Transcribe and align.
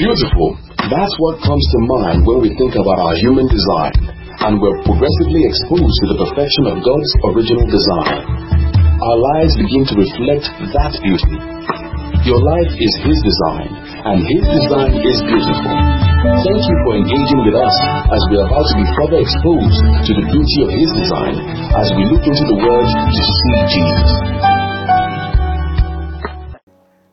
Beautiful. 0.00 0.56
That's 0.88 1.14
what 1.20 1.44
comes 1.44 1.60
to 1.60 1.78
mind 2.00 2.24
when 2.24 2.40
we 2.40 2.56
think 2.56 2.72
about 2.72 3.04
our 3.04 3.16
human 3.20 3.44
design, 3.44 3.92
and 4.48 4.56
we're 4.56 4.80
progressively 4.80 5.44
exposed 5.44 5.96
to 6.00 6.06
the 6.08 6.18
perfection 6.24 6.72
of 6.72 6.80
God's 6.80 7.12
original 7.28 7.68
design. 7.68 8.24
Our 8.96 9.18
lives 9.36 9.60
begin 9.60 9.84
to 9.84 9.94
reflect 10.00 10.48
that 10.72 10.96
beauty. 11.04 11.36
Your 12.24 12.40
life 12.40 12.72
is 12.80 12.92
His 13.04 13.18
design, 13.20 13.68
and 14.08 14.24
His 14.24 14.40
design 14.40 14.96
is 15.04 15.18
beautiful. 15.20 15.76
Thank 16.48 16.62
you 16.64 16.76
for 16.88 16.92
engaging 16.96 17.40
with 17.44 17.60
us 17.60 17.76
as 18.08 18.22
we 18.32 18.40
are 18.40 18.48
about 18.48 18.64
to 18.72 18.76
be 18.80 18.88
further 18.96 19.20
exposed 19.20 19.80
to 19.84 20.12
the 20.16 20.24
beauty 20.32 20.58
of 20.64 20.70
His 20.80 20.90
design 20.96 21.34
as 21.76 21.92
we 21.92 22.08
look 22.08 22.24
into 22.24 22.44
the 22.48 22.58
Word 22.64 22.88
to 22.88 23.20
see 23.20 23.56
Jesus. 23.68 24.49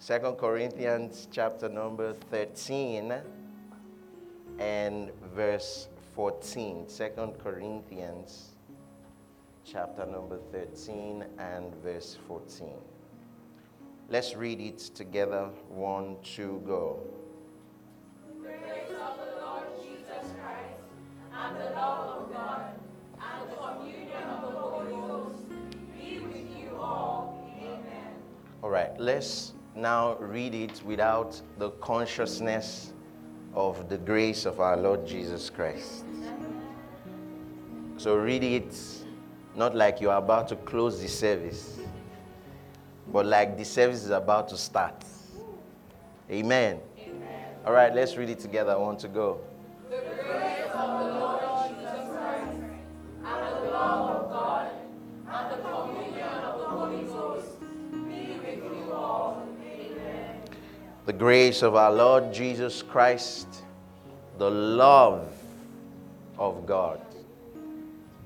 Second 0.07 0.37
Corinthians 0.37 1.27
chapter 1.33 1.67
number 1.67 2.13
13 2.31 3.13
and 4.57 5.11
verse 5.35 5.89
14. 6.15 6.87
Second 6.87 7.37
Corinthians 7.43 8.55
chapter 9.65 10.05
number 10.05 10.39
13 10.53 11.25
and 11.39 11.75
verse 11.83 12.17
14. 12.25 12.69
Let's 14.07 14.33
read 14.33 14.61
it 14.61 14.77
together. 14.77 15.49
One, 15.67 16.15
two, 16.23 16.63
go. 16.65 17.01
The 18.41 18.47
grace 18.47 18.89
of 18.91 19.17
the 19.17 19.41
Lord 19.41 19.63
Jesus 19.83 20.31
Christ, 20.39 20.79
and 21.33 21.57
the 21.57 21.71
love 21.71 22.21
of 22.21 22.33
God, 22.33 22.79
and 23.19 23.51
the 23.51 23.55
communion 23.57 24.23
of 24.23 24.53
the 24.53 24.57
Holy 24.57 24.89
Ghost 24.89 25.49
be 25.99 26.19
with 26.19 26.57
you 26.57 26.77
all. 26.77 27.51
Amen. 27.61 28.15
All 28.63 28.69
right, 28.69 28.97
let's 28.97 29.51
now 29.77 30.17
read 30.19 30.55
it 30.55 30.81
without 30.85 31.39
the 31.57 31.69
consciousness 31.71 32.93
of 33.53 33.87
the 33.89 33.97
grace 33.97 34.45
of 34.45 34.59
our 34.59 34.75
Lord 34.75 35.05
Jesus 35.05 35.49
Christ. 35.49 36.03
So 37.97 38.15
read 38.15 38.43
it 38.43 38.75
not 39.55 39.75
like 39.75 40.01
you're 40.01 40.13
about 40.13 40.47
to 40.49 40.55
close 40.55 41.01
the 41.01 41.07
service, 41.07 41.79
but 43.11 43.25
like 43.25 43.57
the 43.57 43.65
service 43.65 44.03
is 44.03 44.11
about 44.11 44.49
to 44.49 44.57
start. 44.57 45.03
Amen. 46.29 46.79
All 47.65 47.73
right, 47.73 47.93
let's 47.93 48.15
read 48.17 48.29
it 48.29 48.39
together. 48.39 48.71
I 48.71 48.75
want 48.75 48.99
to 48.99 49.07
go. 49.07 49.39
The 49.89 49.97
grace 49.97 50.71
of 50.73 50.99
the 50.99 51.13
Lord 51.19 51.41
Jesus 51.69 52.09
Christ, 52.09 52.59
and 53.23 53.65
the 53.65 53.71
love 53.71 54.06
The 61.07 61.13
grace 61.13 61.63
of 61.63 61.75
our 61.75 61.93
Lord 61.93 62.33
Jesus 62.33 62.81
Christ, 62.81 63.47
the 64.37 64.51
love 64.51 65.31
of 66.37 66.65
God, 66.65 66.99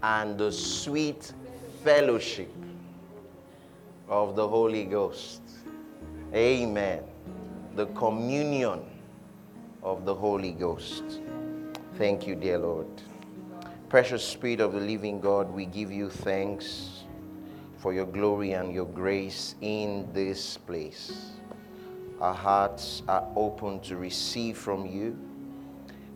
and 0.01 0.35
the 0.35 0.51
sweet 0.51 1.31
fellowship 1.83 2.51
of 4.09 4.35
the 4.35 4.47
Holy 4.47 4.85
Ghost. 4.85 5.41
Amen. 6.33 7.03
The 7.75 7.85
communion 7.85 8.81
of 9.83 10.03
the 10.03 10.15
Holy 10.15 10.53
Ghost. 10.53 11.03
Thank 11.99 12.25
you, 12.25 12.33
dear 12.33 12.57
Lord. 12.57 12.87
Precious 13.89 14.23
Spirit 14.23 14.59
of 14.59 14.73
the 14.73 14.79
living 14.79 15.21
God, 15.21 15.53
we 15.53 15.67
give 15.67 15.91
you 15.91 16.09
thanks 16.09 17.03
for 17.77 17.93
your 17.93 18.07
glory 18.07 18.53
and 18.53 18.73
your 18.73 18.87
grace 18.87 19.53
in 19.61 20.11
this 20.13 20.57
place. 20.57 21.30
Our 22.21 22.35
hearts 22.35 23.01
are 23.07 23.27
open 23.35 23.79
to 23.79 23.97
receive 23.97 24.55
from 24.55 24.85
you. 24.85 25.17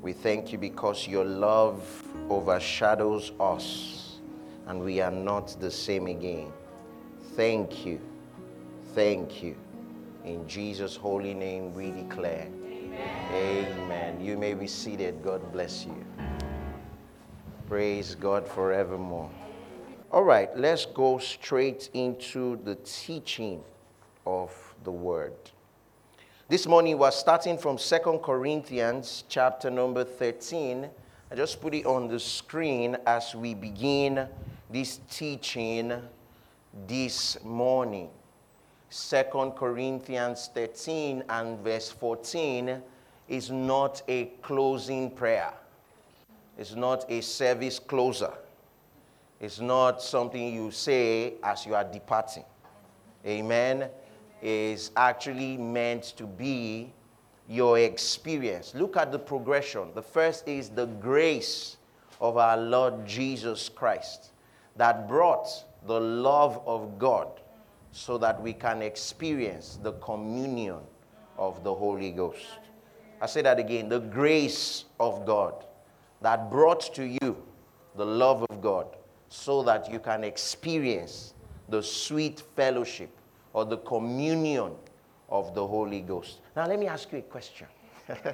We 0.03 0.14
thank 0.14 0.52
you 0.52 0.59
because 0.59 1.08
your 1.08 1.25
love 1.25 1.81
overshadows 2.30 3.31
us 3.39 4.20
and 4.67 4.82
we 4.82 5.02
are 5.02 5.10
not 5.10 5.60
the 5.60 5.71
same 5.71 6.05
again. 6.05 6.54
Thank 7.36 7.88
you. 7.88 7.99
Thank 8.94 9.42
you. 9.42 9.55
In 10.23 10.48
Jesus' 10.48 10.95
holy 10.95 11.33
name 11.33 11.73
we 11.73 11.89
declare. 11.89 12.49
Amen. 12.67 13.82
Amen. 13.82 14.21
You 14.21 14.38
may 14.38 14.54
be 14.54 14.67
seated. 14.67 15.23
God 15.23 15.52
bless 15.52 15.88
you. 15.88 16.05
Praise 17.67 18.14
God 18.14 18.48
forevermore. 18.48 19.32
All 20.11 20.23
right, 20.23 20.55
let's 20.55 20.86
go 20.86 21.17
straight 21.17 21.89
into 21.95 22.60
the 22.64 22.76
teaching 22.76 23.64
of 24.27 24.54
the 24.83 24.92
word. 24.92 25.33
This 26.48 26.67
morning 26.67 27.00
we're 27.00 27.10
starting 27.10 27.58
from 27.58 27.80
Second 27.80 28.20
Corinthians 28.20 29.23
chapter 29.28 29.72
number 29.72 30.04
13. 30.04 30.88
I 31.32 31.36
just 31.36 31.60
put 31.60 31.73
it 31.73 31.88
on 31.88 32.08
the 32.08 32.20
screen 32.20 32.95
as 33.08 33.33
we 33.33 33.56
begin 33.56 34.28
this 34.70 35.00
teaching 35.10 35.92
this 36.86 37.44
morning. 37.44 38.11
Second 38.92 39.54
Corinthians 39.54 40.52
13 40.54 41.23
and 41.30 41.58
verse 41.61 41.89
14 41.89 42.80
is 43.27 43.50
not 43.50 44.04
a 44.08 44.26
closing 44.44 45.10
prayer. 45.10 45.52
It's 46.60 46.76
not 46.76 47.10
a 47.10 47.22
service 47.22 47.80
closer. 47.80 48.33
It's 49.39 49.60
not 49.60 50.00
something 50.00 50.54
you 50.54 50.70
say 50.70 51.33
as 51.44 51.66
you 51.66 51.73
are 51.73 51.83
departing. 51.83 52.45
Amen. 53.26 53.89
Is 54.41 54.91
actually 54.95 55.57
meant 55.57 56.13
to 56.17 56.25
be 56.25 56.93
your 57.47 57.79
experience. 57.79 58.73
Look 58.75 58.97
at 58.97 59.11
the 59.11 59.19
progression. 59.19 59.89
The 59.93 60.01
first 60.01 60.47
is 60.47 60.69
the 60.69 60.85
grace 60.85 61.77
of 62.19 62.37
our 62.37 62.57
Lord 62.57 63.05
Jesus 63.05 63.69
Christ 63.69 64.31
that 64.75 65.07
brought 65.07 65.47
the 65.85 65.99
love 65.99 66.61
of 66.65 66.97
God 66.97 67.27
so 67.91 68.17
that 68.17 68.41
we 68.41 68.53
can 68.53 68.81
experience 68.81 69.79
the 69.81 69.93
communion 69.93 70.79
of 71.37 71.63
the 71.63 71.73
Holy 71.73 72.11
Ghost. 72.11 72.45
I 73.21 73.27
say 73.27 73.41
that 73.43 73.59
again 73.59 73.89
the 73.89 73.99
grace 73.99 74.85
of 74.99 75.25
God 75.25 75.65
that 76.21 76.49
brought 76.49 76.93
to 76.95 77.05
you 77.05 77.37
the 77.95 78.05
love 78.05 78.45
of 78.49 78.61
God 78.61 78.87
so 79.29 79.63
that 79.63 79.91
you 79.91 79.99
can 79.99 80.23
experience 80.23 81.33
the 81.69 81.81
sweet 81.81 82.41
fellowship 82.55 83.09
or 83.55 83.64
the 83.64 83.77
communion 83.77 84.73
of 85.30 85.55
the 85.55 85.66
Holy 85.66 86.02
Ghost. 86.02 86.42
Now, 86.58 86.67
let 86.67 86.77
me 86.77 86.88
ask 86.88 87.10
you 87.14 87.20
a 87.20 87.21
question. 87.21 87.67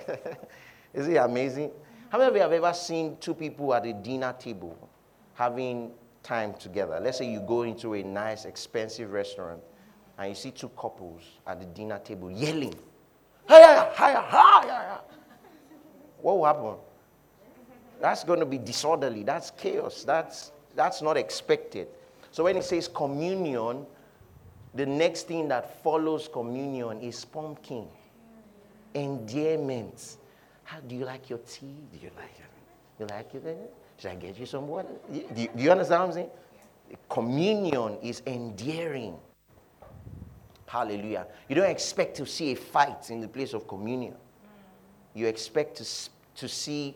Is 0.96 1.08
it 1.08 1.18
amazing? 1.18 1.70
How 2.10 2.18
many 2.18 2.30
of 2.30 2.36
you 2.36 2.42
have 2.42 2.52
ever 2.52 2.74
seen 2.74 3.18
two 3.20 3.36
people 3.36 3.72
at 3.76 3.86
a 3.86 3.94
dinner 3.94 4.34
table 4.40 4.90
having 5.36 5.92
time 6.24 6.56
together? 6.56 7.00
Let's 7.00 7.20
say 7.20 7.32
you 7.32 7.40
go 7.40 7.62
into 7.62 7.94
a 7.94 8.02
nice, 8.02 8.46
expensive 8.46 9.12
restaurant 9.12 9.62
and 10.18 10.30
you 10.30 10.34
see 10.34 10.50
two 10.50 10.70
couples 10.70 11.22
at 11.46 11.60
the 11.60 11.68
dinner 11.68 12.00
table 12.00 12.32
yelling, 12.32 12.74
Hiya, 13.48 13.92
hiya, 13.96 14.26
hiya. 14.28 15.02
What 16.20 16.38
will 16.38 16.46
happen? 16.46 16.76
That's 18.00 18.24
going 18.24 18.40
to 18.40 18.46
be 18.48 18.58
disorderly. 18.58 19.22
That's 19.22 19.52
chaos. 19.52 20.04
That's, 20.04 20.52
that's 20.76 21.04
not 21.04 21.16
expected. 21.16 21.90
So 22.32 22.46
when 22.46 22.58
it 22.58 22.64
says 22.64 22.88
communion, 22.88 23.86
the 24.74 24.86
next 24.86 25.28
thing 25.28 25.48
that 25.50 25.84
follows 25.84 26.30
communion 26.32 27.02
is 27.02 27.26
pumpkin, 27.26 27.88
endearment. 28.94 30.18
How 30.64 30.80
do 30.80 30.96
you 30.96 31.06
like 31.06 31.30
your 31.30 31.40
tea? 31.40 31.76
Do 31.92 32.00
you 32.02 32.12
like 32.16 32.40
it? 32.40 33.00
You 33.00 33.06
like 33.08 33.36
it? 33.36 33.74
Should 33.98 34.12
I 34.12 34.16
get 34.16 34.40
you 34.40 34.46
some 34.46 34.68
water? 34.68 34.88
Do 35.12 35.42
you, 35.42 35.50
do 35.56 35.64
you 35.64 35.72
understand 35.72 36.02
what 36.02 36.08
I'm 36.08 36.14
saying? 36.14 36.30
Communion 37.10 37.98
is 38.02 38.22
endearing. 38.26 39.16
Hallelujah. 40.66 41.28
You 41.50 41.56
don't 41.56 41.70
expect 41.70 42.16
to 42.18 42.26
see 42.26 42.54
a 42.54 42.56
fight 42.56 43.10
in 43.10 43.20
the 43.20 43.28
place 43.28 43.54
of 43.54 43.68
communion. 43.68 44.16
You 45.14 45.28
expect 45.28 45.78
to, 45.78 45.86
to 46.36 46.48
see 46.48 46.96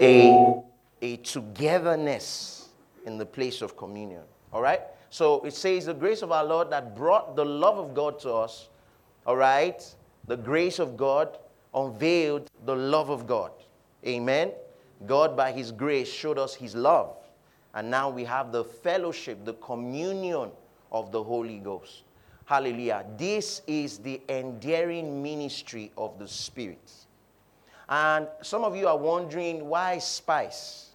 a, 0.00 0.56
a 1.00 1.16
togetherness 1.18 2.68
in 3.06 3.18
the 3.18 3.26
place 3.26 3.62
of 3.62 3.76
communion. 3.76 4.22
All 4.52 4.60
right? 4.60 4.80
So 5.14 5.44
it 5.44 5.54
says 5.54 5.86
the 5.86 5.94
grace 5.94 6.22
of 6.22 6.32
our 6.32 6.42
Lord 6.42 6.70
that 6.70 6.96
brought 6.96 7.36
the 7.36 7.44
love 7.44 7.78
of 7.78 7.94
God 7.94 8.18
to 8.18 8.32
us. 8.32 8.68
All 9.24 9.36
right? 9.36 9.80
The 10.26 10.36
grace 10.36 10.80
of 10.80 10.96
God 10.96 11.38
unveiled 11.72 12.50
the 12.64 12.74
love 12.74 13.10
of 13.10 13.24
God. 13.24 13.52
Amen. 14.04 14.50
God, 15.06 15.36
by 15.36 15.52
His 15.52 15.70
grace, 15.70 16.08
showed 16.12 16.36
us 16.36 16.52
His 16.52 16.74
love. 16.74 17.14
And 17.74 17.88
now 17.88 18.10
we 18.10 18.24
have 18.24 18.50
the 18.50 18.64
fellowship, 18.64 19.44
the 19.44 19.54
communion 19.54 20.50
of 20.90 21.12
the 21.12 21.22
Holy 21.22 21.60
Ghost. 21.60 22.02
Hallelujah. 22.46 23.06
This 23.16 23.62
is 23.68 23.98
the 23.98 24.20
endearing 24.28 25.22
ministry 25.22 25.92
of 25.96 26.18
the 26.18 26.26
Spirit. 26.26 26.90
And 27.88 28.26
some 28.42 28.64
of 28.64 28.74
you 28.74 28.88
are 28.88 28.98
wondering 28.98 29.68
why 29.68 29.98
spice? 29.98 30.90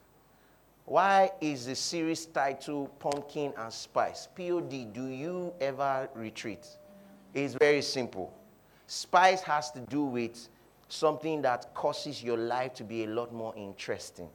Why 0.89 1.29
is 1.39 1.67
the 1.67 1.75
series 1.75 2.25
titled 2.25 2.97
Pumpkin 2.97 3.53
and 3.59 3.71
Spice? 3.71 4.27
POD, 4.35 4.91
do 4.91 5.05
you 5.05 5.53
ever 5.61 6.09
retreat? 6.15 6.65
It's 7.35 7.53
very 7.53 7.83
simple. 7.83 8.33
Spice 8.87 9.41
has 9.41 9.69
to 9.73 9.81
do 9.81 10.03
with 10.03 10.49
something 10.87 11.43
that 11.43 11.71
causes 11.75 12.23
your 12.23 12.37
life 12.37 12.73
to 12.73 12.83
be 12.83 13.03
a 13.03 13.07
lot 13.07 13.31
more 13.31 13.53
interesting. 13.55 14.27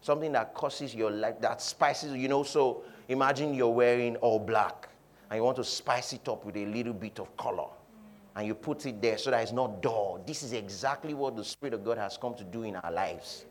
Something 0.00 0.32
that 0.32 0.54
causes 0.54 0.94
your 0.94 1.10
life, 1.10 1.38
that 1.42 1.60
spices, 1.60 2.16
you 2.16 2.26
know. 2.26 2.42
So 2.42 2.84
imagine 3.10 3.52
you're 3.52 3.68
wearing 3.68 4.16
all 4.16 4.38
black 4.38 4.88
and 5.28 5.36
you 5.36 5.44
want 5.44 5.58
to 5.58 5.64
spice 5.64 6.14
it 6.14 6.26
up 6.26 6.46
with 6.46 6.56
a 6.56 6.64
little 6.64 6.94
bit 6.94 7.20
of 7.20 7.36
color. 7.36 7.68
And 8.34 8.46
you 8.46 8.54
put 8.54 8.86
it 8.86 9.02
there 9.02 9.18
so 9.18 9.30
that 9.30 9.42
it's 9.42 9.52
not 9.52 9.82
dull. 9.82 10.24
This 10.26 10.42
is 10.42 10.54
exactly 10.54 11.12
what 11.12 11.36
the 11.36 11.44
Spirit 11.44 11.74
of 11.74 11.84
God 11.84 11.98
has 11.98 12.16
come 12.16 12.34
to 12.36 12.44
do 12.44 12.62
in 12.62 12.76
our 12.76 12.90
lives. 12.90 13.44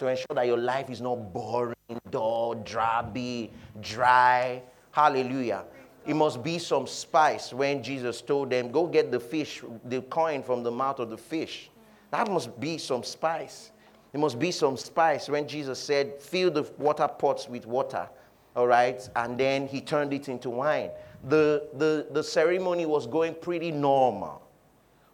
To 0.00 0.08
ensure 0.08 0.34
that 0.34 0.46
your 0.46 0.56
life 0.56 0.88
is 0.88 1.02
not 1.02 1.30
boring, 1.30 1.74
dull, 2.10 2.54
drabby, 2.64 3.50
dry. 3.82 4.62
Hallelujah. 4.92 5.64
It 6.06 6.14
must 6.14 6.42
be 6.42 6.58
some 6.58 6.86
spice 6.86 7.52
when 7.52 7.82
Jesus 7.82 8.22
told 8.22 8.48
them, 8.48 8.70
Go 8.70 8.86
get 8.86 9.10
the 9.10 9.20
fish, 9.20 9.62
the 9.84 10.00
coin 10.00 10.42
from 10.42 10.62
the 10.62 10.70
mouth 10.70 11.00
of 11.00 11.10
the 11.10 11.18
fish. 11.18 11.68
That 12.12 12.30
must 12.30 12.58
be 12.58 12.78
some 12.78 13.02
spice. 13.02 13.72
There 14.12 14.20
must 14.22 14.38
be 14.38 14.52
some 14.52 14.78
spice 14.78 15.28
when 15.28 15.46
Jesus 15.46 15.78
said, 15.78 16.18
Fill 16.18 16.50
the 16.50 16.62
water 16.78 17.06
pots 17.06 17.46
with 17.46 17.66
water. 17.66 18.08
All 18.56 18.66
right. 18.66 19.06
And 19.16 19.36
then 19.36 19.66
he 19.66 19.82
turned 19.82 20.14
it 20.14 20.30
into 20.30 20.48
wine. 20.48 20.92
The, 21.24 21.68
the, 21.74 22.06
the 22.10 22.24
ceremony 22.24 22.86
was 22.86 23.06
going 23.06 23.34
pretty 23.34 23.70
normal 23.70 24.40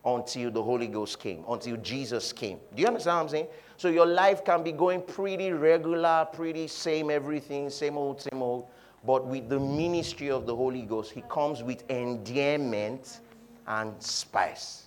until 0.06 0.52
the 0.52 0.62
Holy 0.62 0.86
Ghost 0.86 1.18
came, 1.18 1.44
until 1.48 1.76
Jesus 1.78 2.32
came. 2.32 2.58
Do 2.74 2.80
you 2.80 2.86
understand 2.86 3.16
what 3.16 3.22
I'm 3.24 3.28
saying? 3.28 3.46
So 3.76 3.88
your 3.88 4.06
life 4.06 4.44
can 4.44 4.62
be 4.62 4.70
going 4.72 5.02
pretty 5.02 5.50
regular, 5.50 6.26
pretty 6.32 6.68
same 6.68 7.10
everything, 7.10 7.68
same 7.68 7.98
old, 7.98 8.22
same 8.22 8.40
old. 8.40 8.68
But 9.04 9.26
with 9.26 9.48
the 9.48 9.58
ministry 9.58 10.30
of 10.30 10.46
the 10.46 10.54
Holy 10.54 10.82
Ghost, 10.82 11.10
He 11.10 11.22
comes 11.28 11.62
with 11.62 11.88
endearment 11.90 13.20
and 13.66 14.00
spice. 14.00 14.84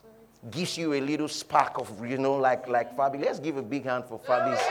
Gives 0.51 0.77
you 0.77 0.93
a 0.93 1.01
little 1.01 1.27
spark 1.27 1.77
of, 1.79 2.05
you 2.05 2.17
know, 2.17 2.35
like, 2.35 2.67
like 2.69 2.95
Fabi. 2.95 3.23
Let's 3.23 3.39
give 3.39 3.57
a 3.57 3.61
big 3.61 3.83
hand 3.83 4.05
for 4.05 4.19
Fabi's 4.19 4.61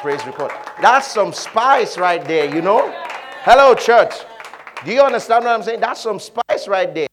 praise 0.00 0.24
record. 0.24 0.52
That's 0.80 1.08
some 1.08 1.32
spice 1.32 1.98
right 1.98 2.24
there, 2.24 2.54
you 2.54 2.62
know? 2.62 2.90
Hello, 3.42 3.74
church. 3.74 4.14
Do 4.84 4.92
you 4.92 5.02
understand 5.02 5.44
what 5.44 5.54
I'm 5.54 5.62
saying? 5.62 5.80
That's 5.80 6.00
some 6.00 6.20
spice 6.20 6.68
right 6.68 6.94
there. 6.94 7.09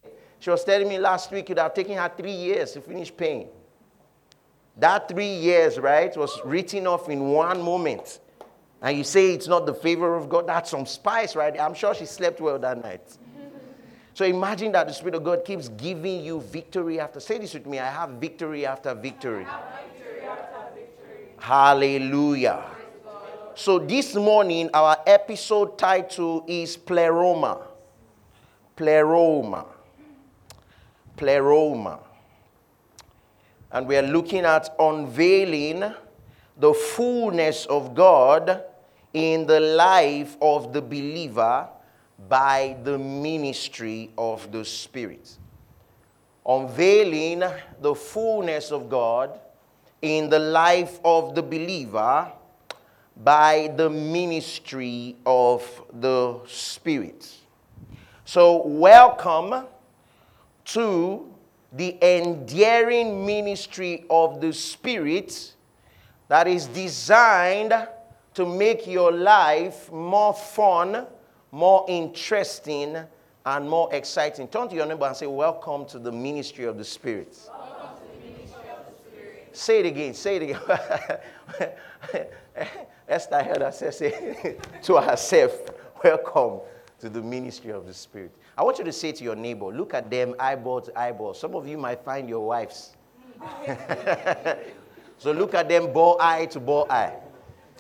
She 0.48 0.52
was 0.52 0.64
telling 0.64 0.88
me 0.88 0.98
last 0.98 1.30
week 1.30 1.50
it 1.50 1.50
would 1.50 1.60
have 1.60 1.74
taken 1.74 1.98
her 1.98 2.10
three 2.16 2.32
years 2.32 2.72
to 2.72 2.80
finish 2.80 3.12
paying. 3.14 3.50
That 4.78 5.10
three 5.10 5.34
years, 5.34 5.78
right, 5.78 6.16
was 6.16 6.40
written 6.46 6.88
off 6.88 7.10
in 7.10 7.20
one 7.20 7.62
moment. 7.62 8.20
And 8.82 8.98
you 8.98 9.04
say 9.04 9.34
it's 9.34 9.50
not 9.50 9.66
the 9.66 9.74
favor 9.74 10.16
of 10.16 10.30
God, 10.30 10.48
that's 10.48 10.72
some 10.72 10.86
spice, 10.86 11.36
right? 11.36 11.60
I'm 11.60 11.74
sure 11.74 11.94
she 11.94 12.06
slept 12.06 12.40
well 12.40 12.58
that 12.60 12.82
night. 12.82 13.02
so 14.14 14.24
imagine 14.24 14.72
that 14.72 14.88
the 14.88 14.94
Spirit 14.94 15.16
of 15.16 15.26
God 15.26 15.44
keeps 15.44 15.68
giving 15.68 16.24
you 16.24 16.40
victory 16.40 16.98
after. 16.98 17.20
Say 17.20 17.40
this 17.40 17.54
with 17.54 17.66
me 17.66 17.80
I 17.80 17.92
have 17.92 18.12
victory 18.12 18.66
after 18.66 18.96
victory. 18.96 19.44
Victory 19.44 20.22
after 20.22 20.74
victory. 20.74 21.28
Hallelujah. 21.40 22.64
So 23.54 23.80
this 23.80 24.16
morning, 24.16 24.70
our 24.74 24.96
episode 25.06 25.78
title 25.78 26.46
is 26.48 26.78
Pleroma. 26.78 27.68
Pleroma. 28.78 29.66
Pleroma. 31.18 32.00
And 33.72 33.88
we 33.88 33.98
are 33.98 34.04
looking 34.04 34.46
at 34.46 34.74
unveiling 34.80 35.94
the 36.56 36.74
fullness 36.74 37.66
of 37.66 37.94
God 37.94 38.64
in 39.14 39.46
the 39.46 39.60
life 39.60 40.38
of 40.42 40.74
the 40.74 40.82
believer 40.82 41.68
by 42.30 42.78
the 42.84 42.98
ministry 42.98 44.12
of 44.18 44.52
the 44.52 44.64
Spirit. 44.64 45.38
Unveiling 46.46 47.44
the 47.82 47.94
fullness 47.94 48.72
of 48.72 48.90
God 48.90 49.40
in 50.02 50.30
the 50.30 50.40
life 50.40 51.00
of 51.04 51.36
the 51.36 51.44
believer 51.44 52.32
by 53.24 53.74
the 53.76 53.90
ministry 53.90 55.16
of 55.26 55.84
the 56.00 56.40
Spirit. 56.48 57.34
So, 58.26 58.66
welcome 58.66 59.66
to 60.68 61.34
the 61.74 61.98
endearing 62.02 63.26
ministry 63.26 64.06
of 64.10 64.42
the 64.42 64.54
Spirit 64.54 65.54
that 66.28 66.48
is 66.48 66.68
designed 66.68 67.74
to 68.34 68.46
make 68.46 68.86
your 68.86 69.12
life 69.12 69.92
more 69.92 70.34
fun, 70.34 71.08
more 71.52 71.86
interesting, 71.88 72.98
and 73.46 73.70
more 73.70 73.94
exciting. 73.94 74.48
Turn 74.48 74.68
to 74.68 74.76
your 74.76 74.86
neighbor 74.86 75.06
and 75.06 75.16
say, 75.16 75.26
Welcome 75.26 75.86
to 75.88 76.00
the 76.00 76.12
ministry 76.12 76.66
of 76.66 76.78
the 76.78 76.84
Spirit. 76.84 77.38
Say 79.54 79.80
it 79.80 79.86
again. 79.86 80.14
Say 80.14 80.36
it 80.36 80.42
again. 80.44 81.80
Esther 83.08 83.42
heard 83.42 83.62
herself 83.62 83.94
say 83.94 84.58
to 84.84 85.02
herself, 85.02 85.54
Welcome 86.04 86.60
to 87.00 87.10
the 87.10 87.22
ministry 87.22 87.72
of 87.72 87.86
the 87.86 87.94
Spirit. 87.94 88.32
I 88.58 88.64
want 88.64 88.80
you 88.80 88.84
to 88.86 88.92
say 88.92 89.12
to 89.12 89.24
your 89.24 89.36
neighbor, 89.36 89.66
look 89.66 89.94
at 89.94 90.10
them 90.10 90.34
eyeball 90.40 90.82
to 90.82 91.00
eyeball. 91.00 91.36
Some 91.36 91.54
of 91.54 91.68
you 91.68 91.78
might 91.78 92.04
find 92.04 92.28
your 92.28 92.48
wives. 92.48 92.96
so 95.20 95.32
look 95.32 95.54
at 95.54 95.70
them 95.70 95.94
ball 95.94 96.18
eye 96.20 96.48
to 96.48 96.60
ball 96.60 96.88
eye 96.90 97.14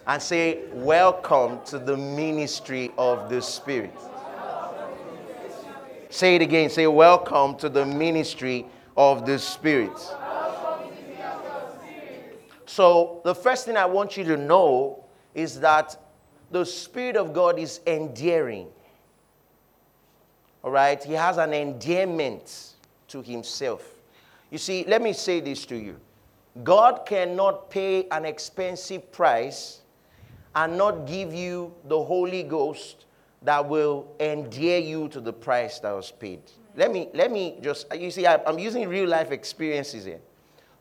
and 0.06 0.22
say, 0.22 0.60
Welcome 0.74 1.62
to 1.66 1.80
the 1.80 1.98
ministry 1.98 2.92
of 2.96 3.28
the 3.28 3.42
Spirit. 3.42 3.98
Say 6.10 6.36
it 6.36 6.44
again. 6.44 6.70
Say, 6.70 6.86
Welcome 6.86 7.58
to 7.58 7.70
the 7.70 7.84
ministry 7.84 8.68
of 8.96 9.26
the 9.26 9.40
Spirit. 9.40 9.98
So, 12.68 13.22
the 13.24 13.34
first 13.34 13.66
thing 13.66 13.78
I 13.78 13.86
want 13.86 14.16
you 14.16 14.24
to 14.26 14.38
know 14.38 15.04
is 15.34 15.60
that 15.62 16.00
the 16.52 16.64
Spirit 16.64 17.18
of 17.18 17.34
God 17.34 17.58
is 17.58 17.82
endearing. 17.88 18.68
All 20.64 20.72
right? 20.72 21.04
He 21.04 21.14
has 21.14 21.38
an 21.38 21.54
endearment 21.54 22.74
to 23.10 23.22
Himself. 23.22 23.84
You 24.50 24.58
see, 24.58 24.86
let 24.88 25.02
me 25.02 25.14
say 25.14 25.40
this 25.40 25.66
to 25.68 25.76
you 25.76 26.00
God 26.64 27.06
cannot 27.06 27.70
pay 27.70 28.08
an 28.10 28.26
expensive 28.26 29.12
price 29.12 29.82
and 30.56 30.78
not 30.78 31.06
give 31.06 31.34
you 31.34 31.74
the 31.86 32.04
Holy 32.04 32.44
Ghost 32.44 33.06
that 33.44 33.68
will 33.68 34.08
endear 34.20 34.80
you 34.80 35.08
to 35.10 35.22
the 35.22 35.32
price 35.32 35.80
that 35.80 35.92
was 35.92 36.12
paid. 36.12 36.42
Let 36.76 36.92
me, 36.92 37.10
let 37.14 37.32
me 37.32 37.58
just, 37.62 37.94
you 37.96 38.10
see, 38.12 38.26
I'm 38.26 38.58
using 38.58 38.88
real 38.88 39.08
life 39.08 39.32
experiences 39.32 40.06
here. 40.06 40.20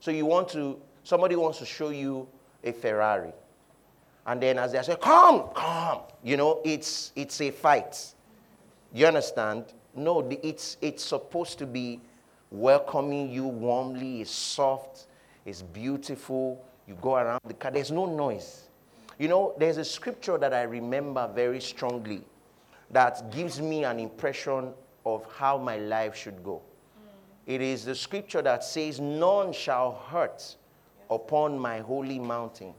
So 0.00 0.10
you 0.10 0.24
want 0.26 0.48
to, 0.50 0.78
somebody 1.04 1.36
wants 1.36 1.58
to 1.58 1.66
show 1.66 1.90
you 1.90 2.26
a 2.64 2.72
Ferrari. 2.72 3.32
And 4.26 4.42
then 4.42 4.58
as 4.58 4.72
they 4.72 4.82
say, 4.82 4.96
come, 5.00 5.48
come, 5.54 6.00
you 6.22 6.36
know, 6.36 6.60
it's, 6.64 7.12
it's 7.14 7.40
a 7.40 7.50
fight. 7.50 8.14
You 8.96 9.06
understand? 9.06 9.74
No, 9.94 10.26
it's, 10.42 10.78
it's 10.80 11.04
supposed 11.04 11.58
to 11.58 11.66
be 11.66 12.00
welcoming 12.50 13.30
you 13.30 13.46
warmly, 13.46 14.22
it's 14.22 14.30
soft, 14.30 15.08
it's 15.44 15.60
beautiful. 15.60 16.64
You 16.88 16.96
go 17.02 17.16
around 17.16 17.42
the 17.46 17.52
car, 17.52 17.70
there's 17.70 17.90
no 17.90 18.06
noise. 18.06 18.70
You 19.18 19.28
know, 19.28 19.54
there's 19.58 19.76
a 19.76 19.84
scripture 19.84 20.38
that 20.38 20.54
I 20.54 20.62
remember 20.62 21.30
very 21.34 21.60
strongly 21.60 22.22
that 22.90 23.30
gives 23.30 23.60
me 23.60 23.84
an 23.84 24.00
impression 24.00 24.72
of 25.04 25.26
how 25.30 25.58
my 25.58 25.76
life 25.76 26.16
should 26.16 26.42
go. 26.42 26.62
Mm. 26.62 27.54
It 27.54 27.60
is 27.60 27.84
the 27.84 27.94
scripture 27.94 28.40
that 28.40 28.64
says, 28.64 28.98
None 28.98 29.52
shall 29.52 29.92
hurt 30.08 30.56
upon 31.10 31.58
my 31.58 31.80
holy 31.80 32.18
mountain. 32.18 32.72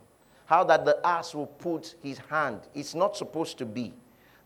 How 0.48 0.64
that 0.64 0.84
the 0.84 1.00
ass 1.06 1.36
will 1.36 1.46
put 1.46 1.94
his 2.02 2.18
hand, 2.18 2.62
it's 2.74 2.96
not 2.96 3.16
supposed 3.16 3.60
to 3.60 3.68
be. 3.68 3.94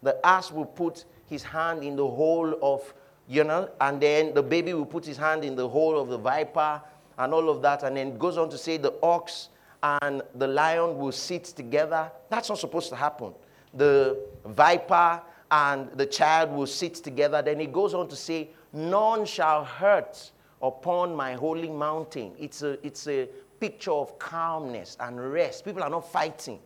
The 0.04 0.20
ass 0.26 0.52
will 0.52 0.66
put 0.66 1.06
his 1.32 1.44
hand 1.44 1.82
in 1.82 1.96
the 1.96 2.06
hole 2.06 2.54
of, 2.62 2.94
you 3.28 3.46
know, 3.46 3.70
and 3.80 4.02
then 4.02 4.34
the 4.34 4.44
baby 4.44 4.74
will 4.74 4.86
put 4.86 5.06
his 5.06 5.16
hand 5.16 5.46
in 5.46 5.56
the 5.56 5.68
hole 5.68 5.98
of 5.98 6.10
the 6.10 6.18
viper 6.18 6.82
and 7.18 7.34
all 7.34 7.50
of 7.50 7.62
that. 7.62 7.84
And 7.84 7.96
then 7.96 8.18
goes 8.18 8.38
on 8.38 8.50
to 8.50 8.58
say 8.58 8.76
the 8.76 8.94
ox 9.02 9.48
and 9.82 10.22
the 10.36 10.48
lion 10.48 10.98
will 10.98 11.14
sit 11.14 11.46
together. 11.46 12.12
That's 12.30 12.50
not 12.50 12.60
supposed 12.60 12.90
to 12.90 12.98
happen. 12.98 13.34
The 13.74 14.20
viper 14.46 15.22
and 15.50 15.90
the 15.94 16.06
child 16.06 16.52
will 16.52 16.68
sit 16.68 16.96
together. 16.96 17.42
Then 17.42 17.62
he 17.62 17.66
goes 17.66 17.94
on 17.94 18.10
to 18.10 18.16
say, 18.16 18.50
None 18.74 19.26
shall 19.26 19.64
hurt 19.64 20.32
upon 20.62 21.16
my 21.16 21.34
holy 21.34 21.70
mountain. 21.70 22.34
It's 22.38 22.62
a, 22.62 22.86
it's 22.86 23.08
a 23.08 23.30
picture 23.62 23.92
of 23.92 24.20
calmness 24.20 24.98
and 25.00 25.32
rest. 25.32 25.64
People 25.64 25.82
are 25.82 25.90
not 25.90 26.12
fighting. 26.12 26.60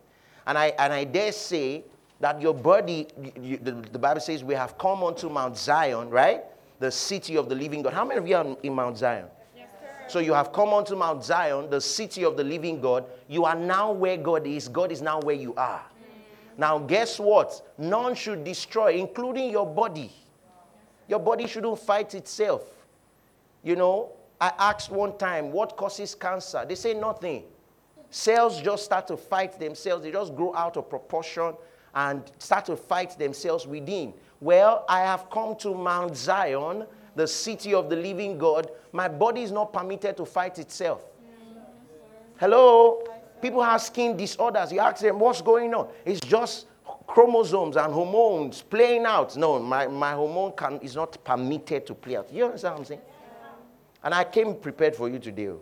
And 0.44 0.58
I, 0.58 0.72
and 0.78 0.92
I 0.92 1.04
dare 1.04 1.30
say 1.30 1.84
that 2.20 2.40
your 2.40 2.54
body, 2.54 3.08
you, 3.40 3.58
the, 3.58 3.72
the 3.72 3.98
Bible 3.98 4.20
says, 4.20 4.42
we 4.42 4.54
have 4.54 4.78
come 4.78 5.04
unto 5.04 5.28
Mount 5.28 5.56
Zion, 5.56 6.08
right? 6.08 6.42
The 6.78 6.90
city 6.90 7.36
of 7.36 7.48
the 7.48 7.54
living 7.54 7.82
God. 7.82 7.92
How 7.92 8.04
many 8.04 8.18
of 8.18 8.26
you 8.26 8.36
are 8.36 8.56
in 8.62 8.74
Mount 8.74 8.98
Zion? 8.98 9.26
So 10.08 10.20
you 10.20 10.32
have 10.34 10.52
come 10.52 10.72
unto 10.72 10.94
Mount 10.94 11.24
Zion, 11.24 11.68
the 11.68 11.80
city 11.80 12.24
of 12.24 12.36
the 12.36 12.44
living 12.44 12.80
God. 12.80 13.06
You 13.28 13.44
are 13.44 13.56
now 13.56 13.90
where 13.90 14.16
God 14.16 14.46
is. 14.46 14.68
God 14.68 14.92
is 14.92 15.02
now 15.02 15.20
where 15.20 15.34
you 15.34 15.52
are. 15.56 15.82
Mm. 15.82 16.58
Now, 16.58 16.78
guess 16.78 17.18
what? 17.18 17.60
None 17.76 18.14
should 18.14 18.44
destroy, 18.44 18.92
including 18.92 19.50
your 19.50 19.66
body. 19.66 20.12
Your 21.08 21.18
body 21.18 21.48
shouldn't 21.48 21.80
fight 21.80 22.14
itself. 22.14 22.62
You 23.64 23.74
know, 23.74 24.12
I 24.40 24.52
asked 24.58 24.90
one 24.90 25.18
time, 25.18 25.50
what 25.50 25.76
causes 25.76 26.14
cancer? 26.14 26.64
They 26.68 26.76
say 26.76 26.94
nothing. 26.94 27.42
Cells 28.10 28.60
just 28.60 28.84
start 28.84 29.08
to 29.08 29.16
fight 29.16 29.58
themselves, 29.58 30.04
they 30.04 30.12
just 30.12 30.36
grow 30.36 30.54
out 30.54 30.76
of 30.76 30.88
proportion 30.88 31.54
and 31.96 32.30
start 32.38 32.66
to 32.66 32.76
fight 32.76 33.18
themselves 33.18 33.66
within. 33.66 34.12
Well, 34.38 34.84
I 34.86 35.00
have 35.00 35.30
come 35.30 35.56
to 35.56 35.74
Mount 35.74 36.14
Zion, 36.14 36.86
the 37.14 37.26
city 37.26 37.72
of 37.72 37.88
the 37.88 37.96
living 37.96 38.36
God. 38.36 38.70
My 38.92 39.08
body 39.08 39.42
is 39.42 39.50
not 39.50 39.72
permitted 39.72 40.18
to 40.18 40.26
fight 40.26 40.58
itself. 40.58 41.02
Hello? 42.38 43.02
People 43.40 43.62
have 43.62 43.80
skin 43.80 44.14
disorders. 44.14 44.70
You 44.70 44.80
ask 44.80 45.00
them, 45.00 45.18
what's 45.18 45.40
going 45.40 45.72
on? 45.74 45.88
It's 46.04 46.20
just 46.20 46.66
chromosomes 47.06 47.76
and 47.76 47.92
hormones 47.92 48.60
playing 48.60 49.06
out. 49.06 49.34
No, 49.34 49.58
my, 49.58 49.86
my 49.86 50.12
hormone 50.12 50.52
can, 50.52 50.78
is 50.80 50.96
not 50.96 51.16
permitted 51.24 51.86
to 51.86 51.94
play 51.94 52.16
out. 52.16 52.30
You 52.30 52.44
understand 52.44 52.74
what 52.74 52.80
I'm 52.80 52.84
saying? 52.84 53.00
And 54.04 54.12
I 54.12 54.24
came 54.24 54.54
prepared 54.54 54.94
for 54.94 55.08
you 55.08 55.18
today. 55.18 55.48
Oh. 55.48 55.60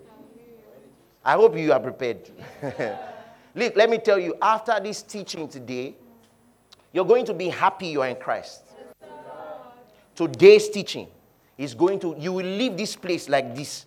I 1.25 1.35
hope 1.35 1.57
you 1.57 1.73
are 1.73 1.81
prepared. 1.81 2.29
Look, 3.55 3.77
let 3.77 3.89
me 3.89 3.99
tell 3.99 4.19
you, 4.19 4.35
after 4.43 4.79
this 4.81 5.01
teaching 5.01 5.49
today, 5.49 5.95
you're 6.95 7.05
going 7.05 7.27
to 7.27 7.35
be 7.35 7.49
happy 7.49 7.89
you 7.89 8.01
are 8.03 8.09
in 8.09 8.17
Christ. 8.17 8.63
Today's 10.15 10.69
teaching 10.69 11.09
is 11.59 11.75
going 11.75 11.99
to, 11.99 12.15
you 12.19 12.33
will 12.33 12.47
leave 12.47 12.77
this 12.77 12.95
place 12.95 13.29
like 13.29 13.55
this, 13.55 13.85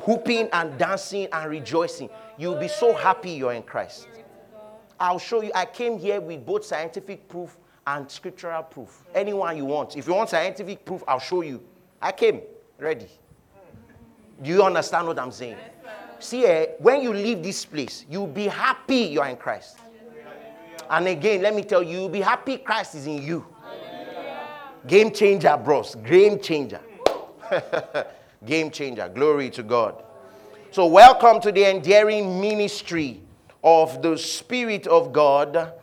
whooping 0.00 0.50
and 0.52 0.78
dancing 0.78 1.26
and 1.32 1.50
rejoicing. 1.50 2.10
You'll 2.38 2.60
be 2.60 2.68
so 2.68 2.94
happy 2.94 3.30
you're 3.30 3.54
in 3.54 3.62
Christ. 3.62 4.06
I'll 5.00 5.18
show 5.18 5.40
you. 5.40 5.50
I 5.54 5.64
came 5.64 5.98
here 5.98 6.20
with 6.20 6.44
both 6.44 6.66
scientific 6.66 7.26
proof 7.26 7.56
and 7.86 8.10
scriptural 8.10 8.62
proof. 8.62 9.04
Anyone 9.14 9.56
you 9.56 9.64
want. 9.64 9.96
If 9.96 10.06
you 10.06 10.12
want 10.12 10.28
scientific 10.28 10.84
proof, 10.84 11.02
I'll 11.08 11.18
show 11.18 11.40
you. 11.40 11.62
I 12.02 12.12
came 12.12 12.42
ready. 12.78 13.08
Do 14.42 14.50
you 14.50 14.62
understand 14.62 15.06
what 15.06 15.18
I'm 15.18 15.32
saying? 15.32 15.56
See, 16.18 16.44
eh, 16.44 16.66
when 16.78 17.02
you 17.02 17.14
leave 17.14 17.42
this 17.42 17.64
place, 17.64 18.04
you'll 18.10 18.26
be 18.26 18.48
happy 18.48 18.96
you 18.96 19.22
are 19.22 19.28
in 19.28 19.36
Christ. 19.36 19.78
And 20.90 21.06
again, 21.06 21.40
let 21.40 21.54
me 21.54 21.62
tell 21.62 21.84
you, 21.84 22.00
you'll 22.00 22.08
be 22.08 22.20
happy 22.20 22.56
Christ 22.58 22.96
is 22.96 23.06
in 23.06 23.22
you. 23.22 23.46
Game 24.88 25.12
changer, 25.12 25.56
bros. 25.56 25.94
Game 25.94 26.40
changer. 26.40 26.80
Game 28.44 28.72
changer. 28.72 29.08
Glory 29.08 29.50
to 29.50 29.62
God. 29.62 30.02
So, 30.72 30.86
welcome 30.86 31.40
to 31.42 31.52
the 31.52 31.70
endearing 31.70 32.40
ministry 32.40 33.20
of 33.62 34.02
the 34.02 34.18
Spirit 34.18 34.88
of 34.88 35.12
God 35.12 35.74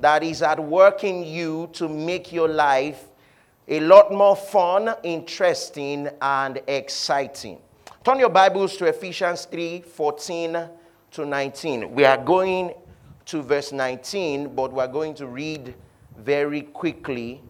that 0.00 0.24
is 0.24 0.42
at 0.42 0.58
work 0.58 1.04
in 1.04 1.22
you 1.22 1.70
to 1.74 1.88
make 1.88 2.32
your 2.32 2.48
life 2.48 3.04
a 3.68 3.78
lot 3.78 4.12
more 4.12 4.34
fun, 4.34 4.94
interesting, 5.04 6.08
and 6.20 6.60
exciting. 6.66 7.60
Turn 8.02 8.18
your 8.18 8.30
Bibles 8.30 8.76
to 8.78 8.86
Ephesians 8.86 9.44
3 9.44 9.82
14 9.82 10.68
to 11.12 11.24
19. 11.24 11.94
We 11.94 12.04
are 12.04 12.18
going 12.18 12.74
to 13.26 13.42
verse 13.42 13.72
19, 13.72 14.54
but 14.54 14.72
we're 14.72 14.86
going 14.86 15.14
to 15.14 15.26
read 15.26 15.74
very 16.16 16.62
quickly. 16.62 17.40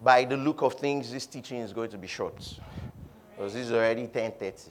By 0.00 0.24
the 0.24 0.36
look 0.36 0.62
of 0.62 0.74
things, 0.74 1.10
this 1.12 1.26
teaching 1.26 1.58
is 1.58 1.72
going 1.72 1.90
to 1.90 1.98
be 1.98 2.06
short. 2.06 2.36
Because 3.30 3.54
this 3.54 3.66
is 3.66 3.72
already 3.72 4.06
10:30. 4.06 4.68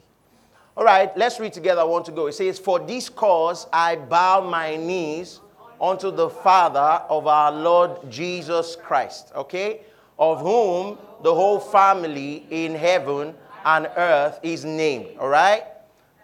All 0.76 0.84
right, 0.84 1.16
let's 1.16 1.38
read 1.38 1.52
together. 1.52 1.80
I 1.80 1.84
want 1.84 2.04
to 2.06 2.12
go. 2.12 2.26
It 2.26 2.32
says, 2.32 2.58
For 2.58 2.80
this 2.80 3.08
cause 3.08 3.68
I 3.72 3.94
bow 3.96 4.40
my 4.40 4.76
knees 4.76 5.40
unto 5.80 6.10
the 6.10 6.28
Father 6.28 7.02
of 7.08 7.26
our 7.28 7.52
Lord 7.52 8.10
Jesus 8.10 8.76
Christ. 8.76 9.32
Okay? 9.36 9.82
Of 10.18 10.40
whom 10.40 10.98
the 11.22 11.32
whole 11.32 11.60
family 11.60 12.46
in 12.50 12.74
heaven 12.74 13.34
and 13.64 13.88
earth 13.96 14.40
is 14.42 14.64
named, 14.64 15.16
all 15.18 15.28
right? 15.28 15.64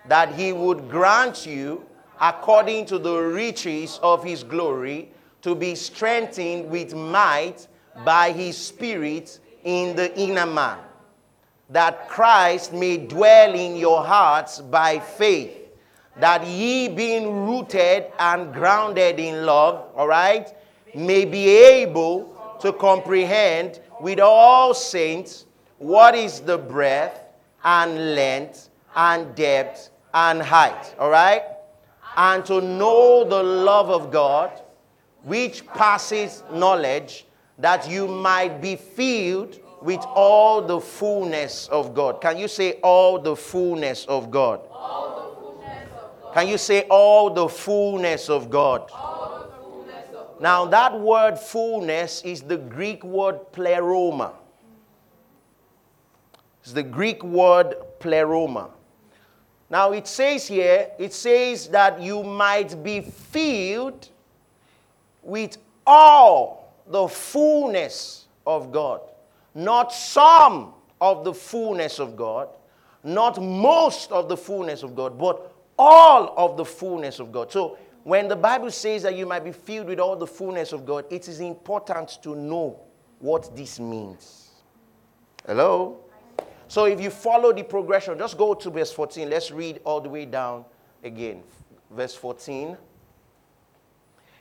That 0.09 0.35
he 0.35 0.53
would 0.53 0.91
grant 0.91 1.47
you, 1.47 1.85
according 2.21 2.87
to 2.87 2.99
the 2.99 3.17
riches 3.17 3.99
of 4.03 4.25
his 4.25 4.43
glory, 4.43 5.11
to 5.43 5.55
be 5.55 5.75
strengthened 5.75 6.71
with 6.71 6.95
might 6.95 7.67
by 8.05 8.33
his 8.33 8.57
Spirit 8.57 9.41
in 9.65 9.97
the 9.97 10.17
inner 10.19 10.47
man, 10.47 10.79
that 11.69 12.09
Christ 12.09 12.73
may 12.73 12.97
dwell 12.97 13.55
in 13.55 13.77
your 13.77 14.05
hearts 14.05 14.61
by 14.61 14.99
faith, 14.99 15.57
that 16.19 16.47
ye, 16.47 16.89
being 16.89 17.47
rooted 17.47 18.07
and 18.19 18.53
grounded 18.53 19.21
in 19.21 19.47
love, 19.47 19.87
all 19.95 20.09
right, 20.09 20.53
may 20.95 21.25
be 21.25 21.49
able 21.49 22.59
to 22.61 22.73
comprehend 22.73 23.81
with 24.01 24.21
all 24.21 24.75
saints 24.75 25.47
what 25.79 26.15
is 26.15 26.41
the 26.41 26.59
breadth 26.59 27.21
and 27.65 28.15
length 28.15 28.69
and 28.95 29.35
depth 29.35 29.90
and 30.15 30.43
height. 30.43 30.95
All 30.99 31.11
right? 31.11 31.43
And 32.17 32.45
to 32.47 32.61
know 32.61 33.25
the 33.25 33.43
love 33.43 33.91
of 33.91 34.11
God, 34.11 34.51
which 35.23 35.67
passes 35.69 36.43
knowledge, 36.53 37.27
that 37.59 37.89
you 37.89 38.09
might 38.09 38.61
be 38.61 38.77
filled 38.77 39.61
with 39.83 40.01
all 40.15 40.63
the 40.63 40.81
fullness 40.81 41.69
of 41.69 41.95
God. 41.95 42.21
Can 42.21 42.37
you 42.37 42.49
say 42.49 42.81
all 42.83 43.19
the 43.19 43.37
fullness 43.37 44.05
of 44.07 44.31
God? 44.31 44.61
All 44.71 45.35
the 45.35 45.41
fullness 45.41 45.89
of 45.93 46.23
God. 46.23 46.35
Can 46.35 46.49
you 46.49 46.59
say 46.59 46.83
all 46.91 47.31
the 47.31 47.49
fullness 47.49 48.29
of 48.29 48.51
God? 48.51 48.91
All 48.93 49.47
the 49.47 49.63
fullness 49.63 50.09
of 50.09 50.13
God. 50.13 50.41
Now, 50.41 50.67
that 50.67 50.99
word 50.99 51.39
fullness 51.39 52.23
is 52.23 52.43
the 52.43 52.59
Greek 52.59 53.05
word 53.05 53.53
pleroma. 53.53 54.35
It's 56.63 56.73
the 56.73 56.83
Greek 56.83 57.23
word 57.23 57.75
pleroma. 58.01 58.71
Now, 59.71 59.93
it 59.93 60.09
says 60.09 60.49
here, 60.49 60.91
it 60.99 61.13
says 61.13 61.69
that 61.69 62.03
you 62.03 62.25
might 62.25 62.83
be 62.83 63.01
filled 63.01 64.09
with 65.23 65.59
all 65.87 66.75
the 66.89 67.07
fullness 67.07 68.27
of 68.45 68.73
God. 68.73 69.01
Not 69.55 69.93
some 69.93 70.75
of 71.01 71.25
the 71.25 71.33
fullness 71.33 72.01
of 72.01 72.17
God, 72.17 72.49
not 73.05 73.41
most 73.41 74.11
of 74.11 74.29
the 74.29 74.37
fullness 74.37 74.83
of 74.83 74.97
God, 74.97 75.17
but 75.17 75.55
all 75.79 76.35
of 76.37 76.57
the 76.57 76.65
fullness 76.65 77.21
of 77.21 77.31
God. 77.31 77.51
So, 77.53 77.79
when 78.03 78.29
the 78.29 78.37
Bible 78.37 78.71
says 78.71 79.03
that 79.03 79.15
you 79.15 79.27
might 79.27 79.45
be 79.45 79.53
filled 79.53 79.87
with 79.87 80.01
all 80.01 80.17
the 80.17 80.27
fullness 80.27 80.73
of 80.73 80.85
God, 80.85 81.05
it 81.11 81.29
is 81.29 81.41
important 81.41 82.19
to 82.23 82.35
know 82.35 82.81
what 83.19 83.55
this 83.55 83.79
means. 83.79 84.51
Hello? 85.47 85.99
So 86.71 86.85
if 86.85 87.01
you 87.01 87.11
follow 87.11 87.53
the 87.53 87.65
progression, 87.65 88.17
just 88.17 88.39
go 88.39 88.55
to 88.55 88.71
verse 88.71 88.93
14. 88.93 89.29
Let's 89.29 89.51
read 89.51 89.81
all 89.83 90.01
the 90.01 90.09
way 90.09 90.25
down 90.25 90.65
again. 91.03 91.43
Verse 91.91 92.15
14. 92.15 92.77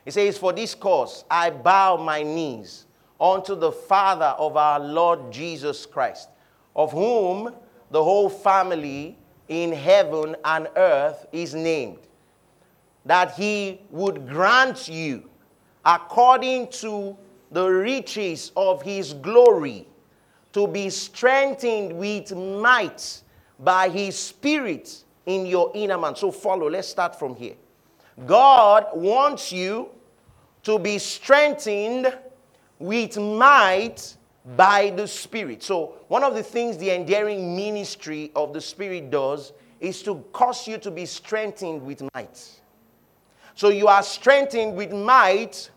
It 0.06 0.12
says, 0.12 0.38
For 0.38 0.52
this 0.52 0.72
cause 0.72 1.24
I 1.28 1.50
bow 1.50 1.96
my 1.96 2.22
knees 2.22 2.86
unto 3.20 3.56
the 3.56 3.72
Father 3.72 4.36
of 4.38 4.56
our 4.56 4.78
Lord 4.78 5.32
Jesus 5.32 5.84
Christ, 5.86 6.28
of 6.76 6.92
whom 6.92 7.52
the 7.90 8.04
whole 8.04 8.30
family 8.30 9.18
in 9.48 9.72
heaven 9.72 10.36
and 10.44 10.68
earth 10.76 11.26
is 11.32 11.52
named 11.52 11.98
that 13.06 13.32
he 13.32 13.80
would 13.90 14.28
grant 14.28 14.86
you, 14.86 15.28
according 15.84 16.68
to 16.68 17.16
the 17.50 17.66
riches 17.66 18.52
of 18.54 18.82
his 18.82 19.14
glory, 19.14 19.88
to 20.52 20.66
be 20.66 20.90
strengthened 20.90 21.92
with 21.96 22.34
might 22.34 23.22
by 23.58 23.88
his 23.88 24.18
spirit 24.18 25.04
in 25.26 25.46
your 25.46 25.70
inner 25.74 25.98
man. 25.98 26.16
So, 26.16 26.30
follow. 26.30 26.68
Let's 26.68 26.88
start 26.88 27.18
from 27.18 27.36
here. 27.36 27.54
God 28.26 28.86
wants 28.94 29.52
you 29.52 29.90
to 30.62 30.78
be 30.78 30.98
strengthened 30.98 32.16
with 32.78 33.16
might 33.18 34.16
by 34.56 34.90
the 34.90 35.06
Spirit. 35.06 35.62
So, 35.62 35.94
one 36.08 36.24
of 36.24 36.34
the 36.34 36.42
things 36.42 36.76
the 36.78 36.90
endearing 36.90 37.54
ministry 37.54 38.32
of 38.34 38.52
the 38.52 38.60
Spirit 38.60 39.10
does 39.10 39.52
is 39.80 40.02
to 40.02 40.24
cause 40.32 40.68
you 40.68 40.78
to 40.78 40.90
be 40.90 41.06
strengthened 41.06 41.82
with 41.82 42.02
might. 42.14 42.60
So 43.54 43.68
you 43.68 43.88
are 43.88 44.02
strengthened 44.02 44.76
with 44.76 44.92
might 44.92 45.70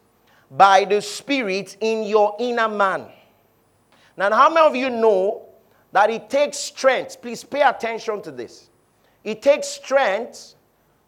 by 0.51 0.85
the 0.85 1.01
Spirit 1.01 1.77
in 1.79 2.03
your 2.03 2.35
inner 2.39 2.67
man. 2.67 3.07
Now, 4.15 4.31
how 4.31 4.49
many 4.49 4.65
of 4.65 4.75
you 4.75 4.89
know 4.89 5.43
that 5.91 6.09
it 6.09 6.29
takes 6.29 6.57
strength? 6.57 7.21
Please 7.21 7.43
pay 7.43 7.61
attention 7.61 8.21
to 8.23 8.31
this. 8.31 8.69
It 9.23 9.41
takes 9.41 9.67
strength 9.67 10.55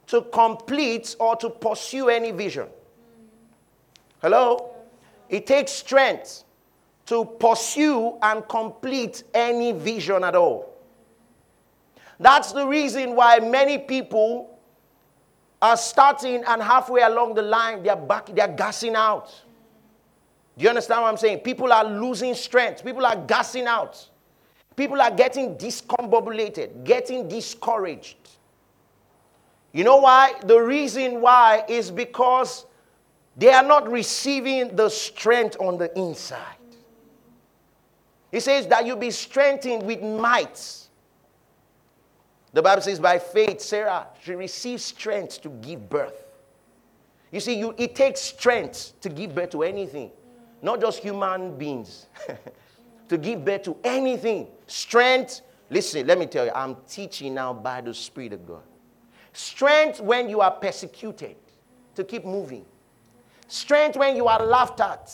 to 0.07 0.21
complete 0.21 1.15
or 1.19 1.35
to 1.37 1.49
pursue 1.49 2.09
any 2.09 2.31
vision. 2.31 2.67
Hello? 4.21 4.71
It 5.29 5.45
takes 5.47 5.71
strength 5.71 6.43
to 7.07 7.25
pursue 7.25 8.17
and 8.21 8.47
complete 8.47 9.23
any 9.33 9.71
vision 9.71 10.23
at 10.23 10.35
all. 10.35 10.73
That's 12.19 12.51
the 12.53 12.65
reason 12.65 13.15
why 13.15 13.39
many 13.39 13.77
people 13.77 14.57
are 15.61 15.77
starting 15.77 16.43
and 16.47 16.61
halfway 16.61 17.01
along 17.01 17.35
the 17.35 17.41
line, 17.41 17.83
they're 17.83 17.95
back, 17.95 18.27
they're 18.27 18.47
gassing 18.47 18.95
out. 18.95 19.33
Do 20.57 20.63
you 20.63 20.69
understand 20.69 21.01
what 21.01 21.09
I'm 21.09 21.17
saying? 21.17 21.39
People 21.39 21.71
are 21.73 21.83
losing 21.83 22.33
strength. 22.33 22.83
People 22.83 23.05
are 23.05 23.15
gassing 23.15 23.65
out. 23.65 24.09
People 24.75 25.01
are 25.01 25.11
getting 25.11 25.55
discombobulated, 25.57 26.83
getting 26.83 27.27
discouraged. 27.27 28.17
You 29.73 29.83
know 29.83 29.97
why? 29.97 30.33
The 30.45 30.57
reason 30.59 31.21
why 31.21 31.65
is 31.67 31.91
because 31.91 32.65
they 33.37 33.51
are 33.51 33.63
not 33.63 33.89
receiving 33.89 34.75
the 34.75 34.89
strength 34.89 35.57
on 35.59 35.77
the 35.77 35.97
inside. 35.97 36.55
He 38.31 38.39
says 38.39 38.67
that 38.67 38.85
you 38.85 38.95
be 38.95 39.11
strengthened 39.11 39.83
with 39.83 40.01
might. 40.01 40.87
The 42.53 42.61
Bible 42.61 42.81
says, 42.81 42.99
by 42.99 43.19
faith, 43.19 43.59
Sarah, 43.59 44.07
she 44.23 44.33
received 44.33 44.81
strength 44.81 45.41
to 45.41 45.49
give 45.49 45.89
birth. 45.89 46.23
You 47.31 47.41
see, 47.41 47.57
you, 47.59 47.75
it 47.77 47.95
takes 47.95 48.21
strength 48.21 48.93
to 49.01 49.09
give 49.09 49.35
birth 49.35 49.49
to 49.51 49.63
anything, 49.63 50.11
not 50.65 50.81
just 50.81 50.99
human 50.99 51.55
beings. 51.57 52.07
to 53.09 53.17
give 53.17 53.45
birth 53.45 53.63
to 53.63 53.77
anything. 53.83 54.47
Strength, 54.67 55.41
listen, 55.69 56.07
let 56.07 56.17
me 56.17 56.25
tell 56.25 56.45
you, 56.45 56.51
I'm 56.53 56.75
teaching 56.87 57.35
now 57.35 57.53
by 57.53 57.81
the 57.81 57.93
Spirit 57.93 58.33
of 58.33 58.47
God. 58.47 58.63
Strength 59.33 60.01
when 60.01 60.29
you 60.29 60.41
are 60.41 60.51
persecuted 60.51 61.35
to 61.95 62.03
keep 62.03 62.25
moving. 62.25 62.65
Strength 63.47 63.97
when 63.97 64.15
you 64.15 64.27
are 64.27 64.43
laughed 64.43 64.79
at. 64.79 65.11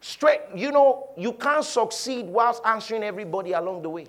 Strength, 0.00 0.44
you 0.54 0.70
know, 0.70 1.08
you 1.16 1.32
can't 1.32 1.64
succeed 1.64 2.26
whilst 2.26 2.62
answering 2.64 3.02
everybody 3.02 3.52
along 3.52 3.82
the 3.82 3.90
way. 3.90 4.06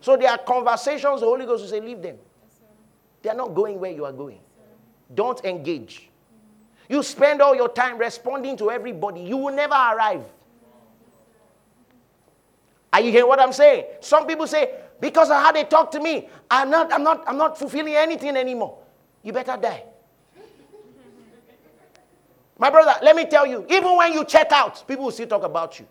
So 0.00 0.16
there 0.16 0.30
are 0.30 0.38
conversations 0.38 1.20
the 1.20 1.26
Holy 1.26 1.46
Ghost 1.46 1.62
will 1.62 1.70
say, 1.70 1.80
leave 1.80 2.02
them. 2.02 2.18
They 3.22 3.30
are 3.30 3.36
not 3.36 3.54
going 3.54 3.78
where 3.78 3.92
you 3.92 4.04
are 4.04 4.12
going. 4.12 4.40
Don't 5.14 5.42
engage. 5.44 6.10
You 6.92 7.02
spend 7.02 7.40
all 7.40 7.54
your 7.54 7.70
time 7.70 7.96
responding 7.96 8.54
to 8.58 8.70
everybody, 8.70 9.22
you 9.22 9.38
will 9.38 9.54
never 9.54 9.72
arrive. 9.72 10.26
Are 12.92 13.00
you 13.00 13.10
hearing 13.10 13.28
what 13.28 13.40
I'm 13.40 13.54
saying? 13.54 13.86
Some 14.00 14.26
people 14.26 14.46
say, 14.46 14.74
because 15.00 15.30
of 15.30 15.36
how 15.36 15.52
they 15.52 15.64
talk 15.64 15.90
to 15.92 16.00
me, 16.00 16.28
I'm 16.50 16.68
not, 16.68 16.92
I'm 16.92 17.02
not, 17.02 17.24
I'm 17.26 17.38
not 17.38 17.58
fulfilling 17.58 17.94
anything 17.94 18.36
anymore. 18.36 18.76
You 19.22 19.32
better 19.32 19.56
die. 19.56 19.84
My 22.58 22.68
brother, 22.68 22.92
let 23.02 23.16
me 23.16 23.24
tell 23.24 23.46
you, 23.46 23.64
even 23.70 23.96
when 23.96 24.12
you 24.12 24.26
check 24.26 24.52
out, 24.52 24.86
people 24.86 25.06
will 25.06 25.12
still 25.12 25.28
talk 25.28 25.44
about 25.44 25.80
you. 25.80 25.86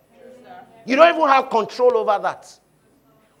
You 0.86 0.94
don't 0.94 1.12
even 1.16 1.28
have 1.28 1.50
control 1.50 1.96
over 1.96 2.16
that. 2.22 2.60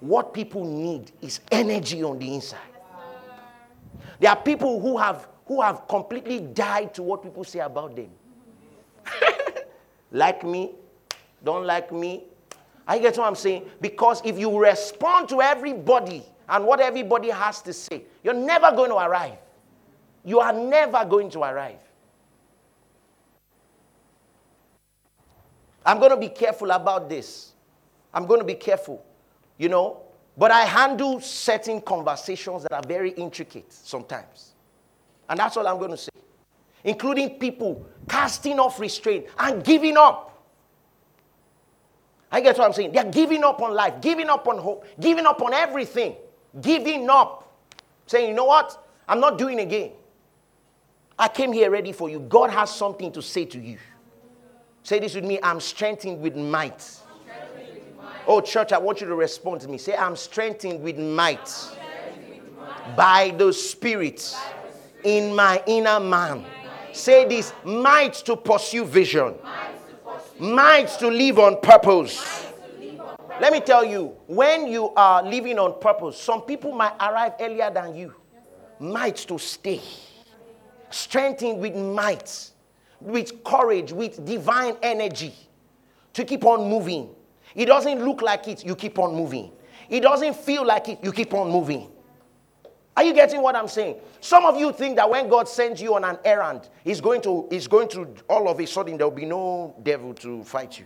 What 0.00 0.34
people 0.34 0.64
need 0.64 1.12
is 1.20 1.38
energy 1.52 2.02
on 2.02 2.18
the 2.18 2.34
inside. 2.34 2.58
There 4.18 4.30
are 4.30 4.36
people 4.36 4.80
who 4.80 4.98
have 4.98 5.28
who 5.52 5.60
have 5.60 5.86
completely 5.86 6.40
died 6.40 6.94
to 6.94 7.02
what 7.02 7.22
people 7.22 7.44
say 7.44 7.58
about 7.58 7.94
them. 7.94 8.08
like 10.10 10.42
me, 10.44 10.72
don't 11.44 11.66
like 11.66 11.92
me, 11.92 12.24
I 12.86 12.98
get 12.98 13.18
what 13.18 13.26
I'm 13.26 13.34
saying? 13.34 13.68
Because 13.78 14.22
if 14.24 14.38
you 14.38 14.58
respond 14.58 15.28
to 15.28 15.42
everybody 15.42 16.24
and 16.48 16.64
what 16.64 16.80
everybody 16.80 17.28
has 17.28 17.60
to 17.62 17.72
say, 17.74 18.04
you're 18.24 18.32
never 18.32 18.72
going 18.74 18.88
to 18.88 18.96
arrive. 18.96 19.36
You 20.24 20.40
are 20.40 20.54
never 20.54 21.04
going 21.04 21.28
to 21.30 21.40
arrive. 21.40 21.78
I'm 25.84 25.98
going 25.98 26.12
to 26.12 26.16
be 26.16 26.28
careful 26.28 26.70
about 26.70 27.10
this. 27.10 27.52
I'm 28.14 28.24
going 28.24 28.40
to 28.40 28.46
be 28.46 28.54
careful, 28.54 29.04
you 29.58 29.68
know. 29.68 30.00
But 30.38 30.50
I 30.50 30.62
handle 30.62 31.20
certain 31.20 31.82
conversations 31.82 32.62
that 32.62 32.72
are 32.72 32.86
very 32.86 33.10
intricate 33.10 33.70
sometimes. 33.70 34.52
And 35.32 35.40
that's 35.40 35.56
all 35.56 35.66
I'm 35.66 35.78
going 35.78 35.92
to 35.92 35.96
say. 35.96 36.10
Including 36.84 37.38
people 37.38 37.86
casting 38.06 38.60
off 38.60 38.78
restraint 38.78 39.24
and 39.38 39.64
giving 39.64 39.96
up. 39.96 40.44
I 42.30 42.42
get 42.42 42.58
what 42.58 42.66
I'm 42.66 42.74
saying. 42.74 42.92
They're 42.92 43.10
giving 43.10 43.42
up 43.42 43.62
on 43.62 43.72
life, 43.72 44.02
giving 44.02 44.28
up 44.28 44.46
on 44.46 44.58
hope, 44.58 44.84
giving 45.00 45.24
up 45.24 45.40
on 45.40 45.54
everything, 45.54 46.16
giving 46.60 47.08
up. 47.08 47.50
Saying, 48.04 48.28
you 48.28 48.34
know 48.34 48.44
what? 48.44 48.86
I'm 49.08 49.20
not 49.20 49.38
doing 49.38 49.60
again. 49.60 49.92
I 51.18 51.28
came 51.28 51.50
here 51.50 51.70
ready 51.70 51.92
for 51.92 52.10
you. 52.10 52.20
God 52.20 52.50
has 52.50 52.70
something 52.70 53.10
to 53.12 53.22
say 53.22 53.46
to 53.46 53.58
you. 53.58 53.78
Say 54.82 54.98
this 54.98 55.14
with 55.14 55.24
me 55.24 55.38
I'm 55.42 55.60
strengthened 55.60 56.20
with 56.20 56.36
might. 56.36 56.98
Oh, 58.26 58.42
church, 58.42 58.72
I 58.72 58.78
want 58.78 59.00
you 59.00 59.06
to 59.06 59.14
respond 59.14 59.62
to 59.62 59.68
me. 59.68 59.78
Say, 59.78 59.96
I'm 59.96 60.14
strengthened 60.14 60.82
with 60.82 60.98
might 60.98 61.48
by 62.94 63.30
the 63.38 63.50
Spirit 63.50 64.36
in 65.04 65.34
my 65.34 65.62
inner 65.66 66.00
man. 66.00 66.44
Say 66.92 67.26
this 67.26 67.52
might 67.64 68.14
to 68.14 68.36
pursue 68.36 68.84
vision 68.84 69.34
might 70.42 70.88
to 70.98 71.08
live 71.08 71.38
on 71.38 71.60
purpose. 71.60 72.46
Let 73.40 73.52
me 73.52 73.60
tell 73.60 73.84
you, 73.84 74.16
when 74.26 74.66
you 74.66 74.90
are 74.90 75.22
living 75.22 75.58
on 75.58 75.80
purpose, 75.80 76.20
some 76.20 76.42
people 76.42 76.72
might 76.72 76.94
arrive 77.00 77.34
earlier 77.40 77.70
than 77.70 77.94
you. 77.94 78.14
Might 78.80 79.16
to 79.28 79.38
stay. 79.38 79.80
Strengthened 80.90 81.60
with 81.60 81.76
might, 81.76 82.50
with 83.00 83.42
courage, 83.44 83.92
with 83.92 84.24
divine 84.26 84.76
energy 84.82 85.32
to 86.12 86.24
keep 86.24 86.44
on 86.44 86.68
moving. 86.68 87.08
It 87.54 87.66
doesn't 87.66 88.04
look 88.04 88.20
like 88.20 88.48
it, 88.48 88.64
you 88.64 88.74
keep 88.74 88.98
on 88.98 89.14
moving. 89.14 89.52
It 89.88 90.00
doesn't 90.00 90.36
feel 90.36 90.66
like 90.66 90.88
it, 90.88 90.98
you 91.02 91.12
keep 91.12 91.32
on 91.34 91.50
moving. 91.50 91.88
Are 92.96 93.02
you 93.02 93.14
getting 93.14 93.40
what 93.40 93.56
I'm 93.56 93.68
saying? 93.68 93.96
Some 94.20 94.44
of 94.44 94.58
you 94.58 94.72
think 94.72 94.96
that 94.96 95.08
when 95.08 95.28
God 95.28 95.48
sends 95.48 95.80
you 95.80 95.94
on 95.94 96.04
an 96.04 96.18
errand, 96.24 96.68
He's 96.84 97.00
going 97.00 97.22
to, 97.22 97.46
He's 97.50 97.66
going 97.66 97.88
to 97.90 98.14
all 98.28 98.48
of 98.48 98.60
a 98.60 98.66
sudden 98.66 98.98
there 98.98 99.06
will 99.06 99.16
be 99.16 99.24
no 99.24 99.74
devil 99.82 100.12
to 100.14 100.44
fight 100.44 100.78
you. 100.78 100.84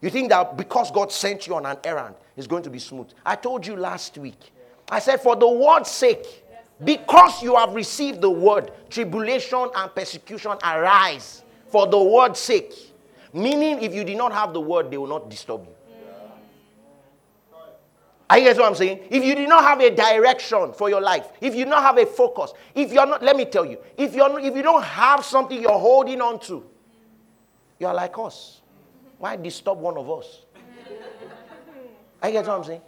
You 0.00 0.10
think 0.10 0.28
that 0.28 0.56
because 0.56 0.90
God 0.90 1.10
sent 1.10 1.46
you 1.46 1.54
on 1.56 1.66
an 1.66 1.78
errand, 1.82 2.14
it's 2.36 2.46
going 2.46 2.62
to 2.62 2.70
be 2.70 2.78
smooth. 2.78 3.08
I 3.24 3.36
told 3.36 3.66
you 3.66 3.74
last 3.74 4.16
week. 4.18 4.52
I 4.90 5.00
said, 5.00 5.20
for 5.20 5.34
the 5.34 5.48
word's 5.48 5.90
sake, 5.90 6.44
because 6.84 7.42
you 7.42 7.56
have 7.56 7.74
received 7.74 8.20
the 8.20 8.30
word, 8.30 8.70
tribulation 8.88 9.68
and 9.74 9.94
persecution 9.94 10.52
arise 10.62 11.42
for 11.68 11.86
the 11.86 11.98
word's 11.98 12.38
sake. 12.38 12.72
Meaning, 13.32 13.82
if 13.82 13.92
you 13.92 14.04
did 14.04 14.16
not 14.16 14.32
have 14.32 14.52
the 14.52 14.60
word, 14.60 14.90
they 14.90 14.96
will 14.96 15.08
not 15.08 15.28
disturb 15.28 15.66
you. 15.66 15.74
Are 18.30 18.38
you 18.38 18.46
guys 18.46 18.58
what 18.58 18.66
I'm 18.66 18.74
saying? 18.74 19.00
If 19.08 19.24
you 19.24 19.34
do 19.34 19.46
not 19.46 19.64
have 19.64 19.80
a 19.80 19.94
direction 19.94 20.72
for 20.74 20.90
your 20.90 21.00
life, 21.00 21.26
if 21.40 21.54
you 21.54 21.64
do 21.64 21.70
not 21.70 21.82
have 21.82 21.96
a 21.96 22.04
focus, 22.04 22.52
if 22.74 22.92
you're 22.92 23.06
not, 23.06 23.22
let 23.22 23.36
me 23.36 23.46
tell 23.46 23.64
you, 23.64 23.78
if 23.96 24.14
you're 24.14 24.28
not, 24.28 24.44
if 24.44 24.54
you 24.54 24.62
don't 24.62 24.84
have 24.84 25.24
something 25.24 25.60
you're 25.60 25.70
holding 25.78 26.20
on 26.20 26.38
to, 26.40 26.64
you're 27.78 27.94
like 27.94 28.18
us. 28.18 28.60
Why 29.18 29.36
disturb 29.36 29.78
one 29.78 29.96
of 29.96 30.10
us? 30.10 30.44
Are 32.22 32.28
you 32.28 32.34
guys 32.34 32.46
what 32.46 32.58
I'm 32.58 32.64
saying? 32.64 32.82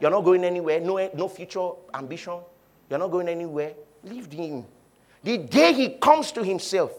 You're 0.00 0.10
not 0.10 0.20
going 0.22 0.44
anywhere, 0.44 0.78
no, 0.78 1.10
no 1.14 1.28
future 1.28 1.70
ambition. 1.92 2.38
You're 2.88 2.98
not 2.98 3.10
going 3.10 3.28
anywhere. 3.28 3.72
Leave 4.04 4.30
him. 4.30 4.64
The 5.24 5.38
day 5.38 5.72
he 5.72 5.88
comes 5.90 6.30
to 6.32 6.44
himself 6.44 6.92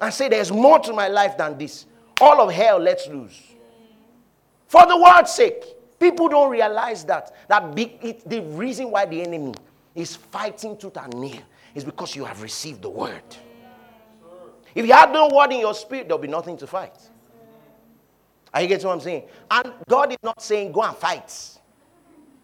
and 0.00 0.14
say, 0.14 0.28
There's 0.28 0.50
more 0.50 0.78
to 0.78 0.92
my 0.94 1.08
life 1.08 1.36
than 1.36 1.58
this, 1.58 1.84
all 2.20 2.40
of 2.40 2.54
hell 2.54 2.78
let's 2.78 3.06
lose. 3.08 3.38
For 4.68 4.86
the 4.86 4.96
word's 4.96 5.32
sake. 5.32 5.62
People 5.98 6.28
don't 6.28 6.50
realize 6.50 7.04
that. 7.04 7.34
That 7.48 7.74
big, 7.74 7.98
it, 8.02 8.28
the 8.28 8.40
reason 8.40 8.90
why 8.90 9.06
the 9.06 9.20
enemy 9.22 9.54
is 9.94 10.14
fighting 10.16 10.76
tooth 10.76 10.96
and 10.96 11.12
nail 11.14 11.42
is 11.74 11.84
because 11.84 12.14
you 12.14 12.24
have 12.24 12.40
received 12.42 12.82
the 12.82 12.90
word. 12.90 13.22
If 14.74 14.86
you 14.86 14.92
have 14.92 15.10
no 15.10 15.28
word 15.32 15.52
in 15.52 15.60
your 15.60 15.74
spirit, 15.74 16.08
there'll 16.08 16.22
be 16.22 16.28
nothing 16.28 16.56
to 16.58 16.66
fight. 16.66 16.94
Are 18.54 18.62
you 18.62 18.68
getting 18.68 18.86
what 18.86 18.94
I'm 18.94 19.00
saying? 19.00 19.24
And 19.50 19.72
God 19.88 20.12
is 20.12 20.18
not 20.22 20.40
saying 20.40 20.72
go 20.72 20.82
and 20.82 20.96
fight. 20.96 21.58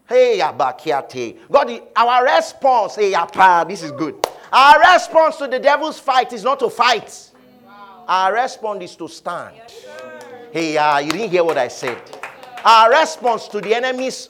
Hey, 0.07 0.39
Abakiate. 0.39 1.39
God, 1.49 1.81
our 1.95 2.25
response, 2.25 2.95
hey, 2.95 3.13
Apa, 3.15 3.65
this 3.67 3.81
is 3.81 3.91
good. 3.91 4.15
Our 4.51 4.93
response 4.93 5.37
to 5.37 5.47
the 5.47 5.59
devil's 5.59 5.99
fight 5.99 6.31
is 6.33 6.43
not 6.43 6.59
to 6.59 6.69
fight. 6.69 7.31
Our 8.07 8.33
response 8.33 8.83
is 8.83 8.95
to 8.97 9.07
stand. 9.07 9.55
Hey, 10.51 10.77
uh, 10.77 10.99
you 10.99 11.11
didn't 11.11 11.31
hear 11.31 11.43
what 11.43 11.57
I 11.57 11.67
said. 11.69 12.01
Our 12.65 12.89
response 12.89 13.47
to 13.49 13.61
the 13.61 13.75
enemy's 13.75 14.29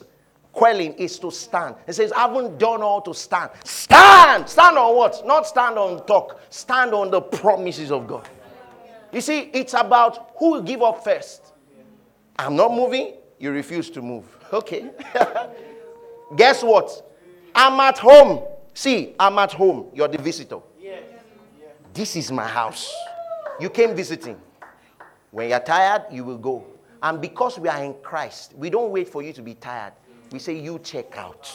quelling 0.52 0.92
is 0.94 1.18
to 1.20 1.30
stand. 1.30 1.76
It 1.86 1.94
says, 1.94 2.12
I 2.12 2.20
haven't 2.20 2.58
done 2.58 2.82
all 2.82 3.00
to 3.02 3.14
stand. 3.14 3.50
Stand! 3.64 4.48
Stand 4.48 4.76
on 4.76 4.94
what? 4.94 5.26
Not 5.26 5.46
stand 5.46 5.78
on 5.78 6.04
talk. 6.06 6.38
Stand 6.50 6.92
on 6.92 7.10
the 7.10 7.22
promises 7.22 7.90
of 7.90 8.06
God. 8.06 8.28
You 9.10 9.22
see, 9.22 9.50
it's 9.54 9.72
about 9.72 10.32
who 10.38 10.52
will 10.52 10.62
give 10.62 10.82
up 10.82 11.02
first. 11.02 11.54
I'm 12.38 12.54
not 12.56 12.72
moving, 12.72 13.14
you 13.38 13.50
refuse 13.50 13.88
to 13.90 14.02
move. 14.02 14.24
Okay. 14.52 14.90
Guess 16.36 16.62
what? 16.62 17.10
I'm 17.54 17.80
at 17.80 17.96
home. 17.98 18.44
See, 18.74 19.14
I'm 19.18 19.38
at 19.38 19.52
home. 19.52 19.86
You're 19.94 20.08
the 20.08 20.18
visitor. 20.18 20.58
This 21.94 22.14
is 22.16 22.30
my 22.30 22.46
house. 22.46 22.92
You 23.58 23.70
came 23.70 23.96
visiting. 23.96 24.38
When 25.30 25.48
you're 25.48 25.60
tired, 25.60 26.02
you 26.12 26.24
will 26.24 26.36
go. 26.36 26.75
And 27.02 27.20
because 27.20 27.58
we 27.58 27.68
are 27.68 27.82
in 27.82 27.94
Christ, 28.02 28.54
we 28.56 28.70
don't 28.70 28.90
wait 28.90 29.08
for 29.08 29.22
you 29.22 29.32
to 29.32 29.42
be 29.42 29.54
tired. 29.54 29.92
We 30.30 30.38
say, 30.38 30.58
You 30.58 30.78
check 30.78 31.16
out. 31.16 31.50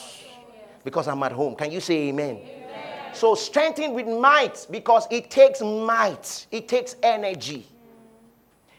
Because 0.84 1.08
I'm 1.08 1.22
at 1.22 1.32
home. 1.32 1.54
Can 1.54 1.70
you 1.70 1.80
say 1.80 2.08
amen? 2.08 2.36
amen? 2.36 3.14
So 3.14 3.34
strengthen 3.34 3.94
with 3.94 4.08
might 4.08 4.66
because 4.70 5.06
it 5.10 5.30
takes 5.30 5.60
might, 5.60 6.46
it 6.50 6.66
takes 6.66 6.96
energy. 7.02 7.66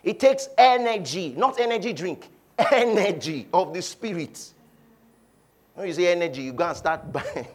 It 0.03 0.19
takes 0.19 0.49
energy, 0.57 1.33
not 1.37 1.59
energy 1.59 1.93
drink, 1.93 2.29
energy 2.71 3.47
of 3.53 3.73
the 3.73 3.81
spirit. 3.81 4.53
When 5.75 5.87
you 5.87 5.93
say 5.93 6.11
energy, 6.11 6.43
you 6.43 6.53
go 6.53 6.67
and 6.67 6.75
start 6.75 7.11
buying, 7.13 7.47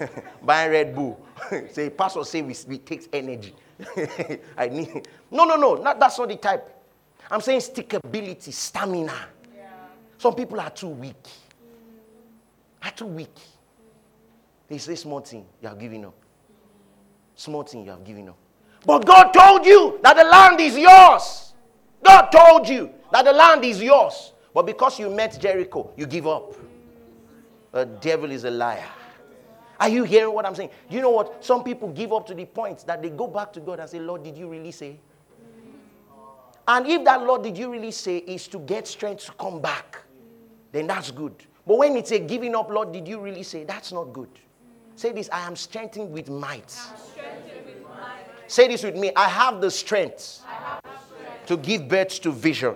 buying 0.42 0.70
Red 0.72 0.94
Bull. 0.94 1.24
say, 1.70 1.90
Pastor 1.90 2.24
say 2.24 2.42
we, 2.42 2.56
we 2.66 2.78
takes 2.78 3.08
energy. 3.12 3.54
I 4.56 4.68
need. 4.68 5.08
No, 5.30 5.44
no, 5.44 5.56
no. 5.56 5.74
Not, 5.74 5.98
that's 6.00 6.18
not 6.18 6.28
the 6.28 6.36
type. 6.36 6.81
I'm 7.32 7.40
saying 7.40 7.60
stickability, 7.60 8.52
stamina. 8.52 9.14
Yeah. 9.56 9.64
Some 10.18 10.34
people 10.34 10.60
are 10.60 10.68
too 10.68 10.88
weak. 10.88 11.26
Are 12.84 12.90
too 12.90 13.06
weak. 13.06 13.34
They 14.68 14.76
say 14.76 14.94
small 14.96 15.20
thing, 15.20 15.46
you 15.62 15.68
are 15.68 15.74
giving 15.74 16.04
up. 16.04 16.14
Small 17.34 17.62
thing, 17.62 17.84
you 17.84 17.90
have 17.90 18.04
given 18.04 18.28
up. 18.28 18.36
But 18.84 19.06
God 19.06 19.32
told 19.32 19.64
you 19.64 19.98
that 20.02 20.14
the 20.14 20.24
land 20.24 20.60
is 20.60 20.76
yours. 20.76 21.54
God 22.04 22.26
told 22.26 22.68
you 22.68 22.90
that 23.12 23.24
the 23.24 23.32
land 23.32 23.64
is 23.64 23.82
yours. 23.82 24.32
But 24.52 24.66
because 24.66 24.98
you 24.98 25.08
met 25.08 25.40
Jericho, 25.40 25.90
you 25.96 26.04
give 26.04 26.26
up. 26.26 26.52
The 27.72 27.86
devil 27.86 28.30
is 28.30 28.44
a 28.44 28.50
liar. 28.50 28.84
Are 29.80 29.88
you 29.88 30.04
hearing 30.04 30.34
what 30.34 30.44
I'm 30.44 30.54
saying? 30.54 30.70
You 30.90 31.00
know 31.00 31.10
what? 31.10 31.42
Some 31.42 31.64
people 31.64 31.88
give 31.88 32.12
up 32.12 32.26
to 32.26 32.34
the 32.34 32.44
point 32.44 32.86
that 32.86 33.00
they 33.00 33.08
go 33.08 33.26
back 33.26 33.54
to 33.54 33.60
God 33.60 33.80
and 33.80 33.88
say, 33.88 34.00
Lord, 34.00 34.22
did 34.22 34.36
you 34.36 34.48
really 34.48 34.70
say? 34.70 34.98
And 36.66 36.86
if 36.86 37.04
that 37.04 37.22
Lord, 37.22 37.42
did 37.42 37.58
you 37.58 37.70
really 37.70 37.90
say, 37.90 38.18
is 38.18 38.46
to 38.48 38.58
get 38.60 38.86
strength 38.86 39.26
to 39.26 39.32
come 39.32 39.60
back, 39.60 39.98
then 40.70 40.86
that's 40.86 41.10
good. 41.10 41.34
But 41.66 41.78
when 41.78 41.96
it's 41.96 42.12
a 42.12 42.18
giving 42.18 42.54
up, 42.54 42.70
Lord, 42.70 42.92
did 42.92 43.06
you 43.06 43.20
really 43.20 43.42
say? 43.42 43.64
That's 43.64 43.92
not 43.92 44.12
good. 44.12 44.28
Say 44.94 45.12
this 45.12 45.28
I 45.32 45.46
am 45.46 45.56
strengthened 45.56 46.12
with 46.12 46.28
might. 46.28 46.70
Strengthened 46.70 47.66
with 47.66 47.82
might. 47.84 48.26
Say 48.46 48.68
this 48.68 48.82
with 48.82 48.96
me 48.96 49.12
I 49.16 49.28
have 49.28 49.60
the 49.60 49.70
strength, 49.70 50.42
have 50.46 50.82
the 50.82 50.90
strength 50.98 51.46
to 51.46 51.56
give 51.56 51.88
birth 51.88 52.20
to 52.22 52.30
vision. 52.30 52.74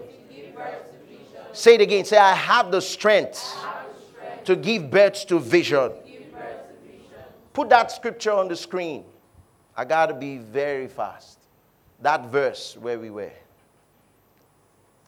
Say 1.53 1.77
it 1.77 1.81
again. 1.81 2.05
Say, 2.05 2.19
I 2.19 2.35
have 2.35 2.71
the 2.71 2.83
strength, 2.83 3.55
have 3.63 3.87
the 3.89 4.03
strength 4.07 4.45
to 4.45 4.57
give 4.57 4.91
birth 4.91 5.27
to 5.29 5.39
vision. 5.39 5.91
Give 6.07 6.31
birth 6.33 6.69
to 6.69 6.91
vision. 6.91 7.15
Put 7.55 7.71
that 7.71 7.91
scripture 7.91 8.33
on 8.33 8.49
the 8.49 8.57
screen. 8.57 9.05
I 9.75 9.87
got 9.87 10.07
to 10.07 10.15
be 10.15 10.37
very 10.37 10.87
fast. 10.87 11.39
That 12.03 12.27
verse 12.27 12.77
where 12.77 12.99
we 12.99 13.09
were. 13.09 13.33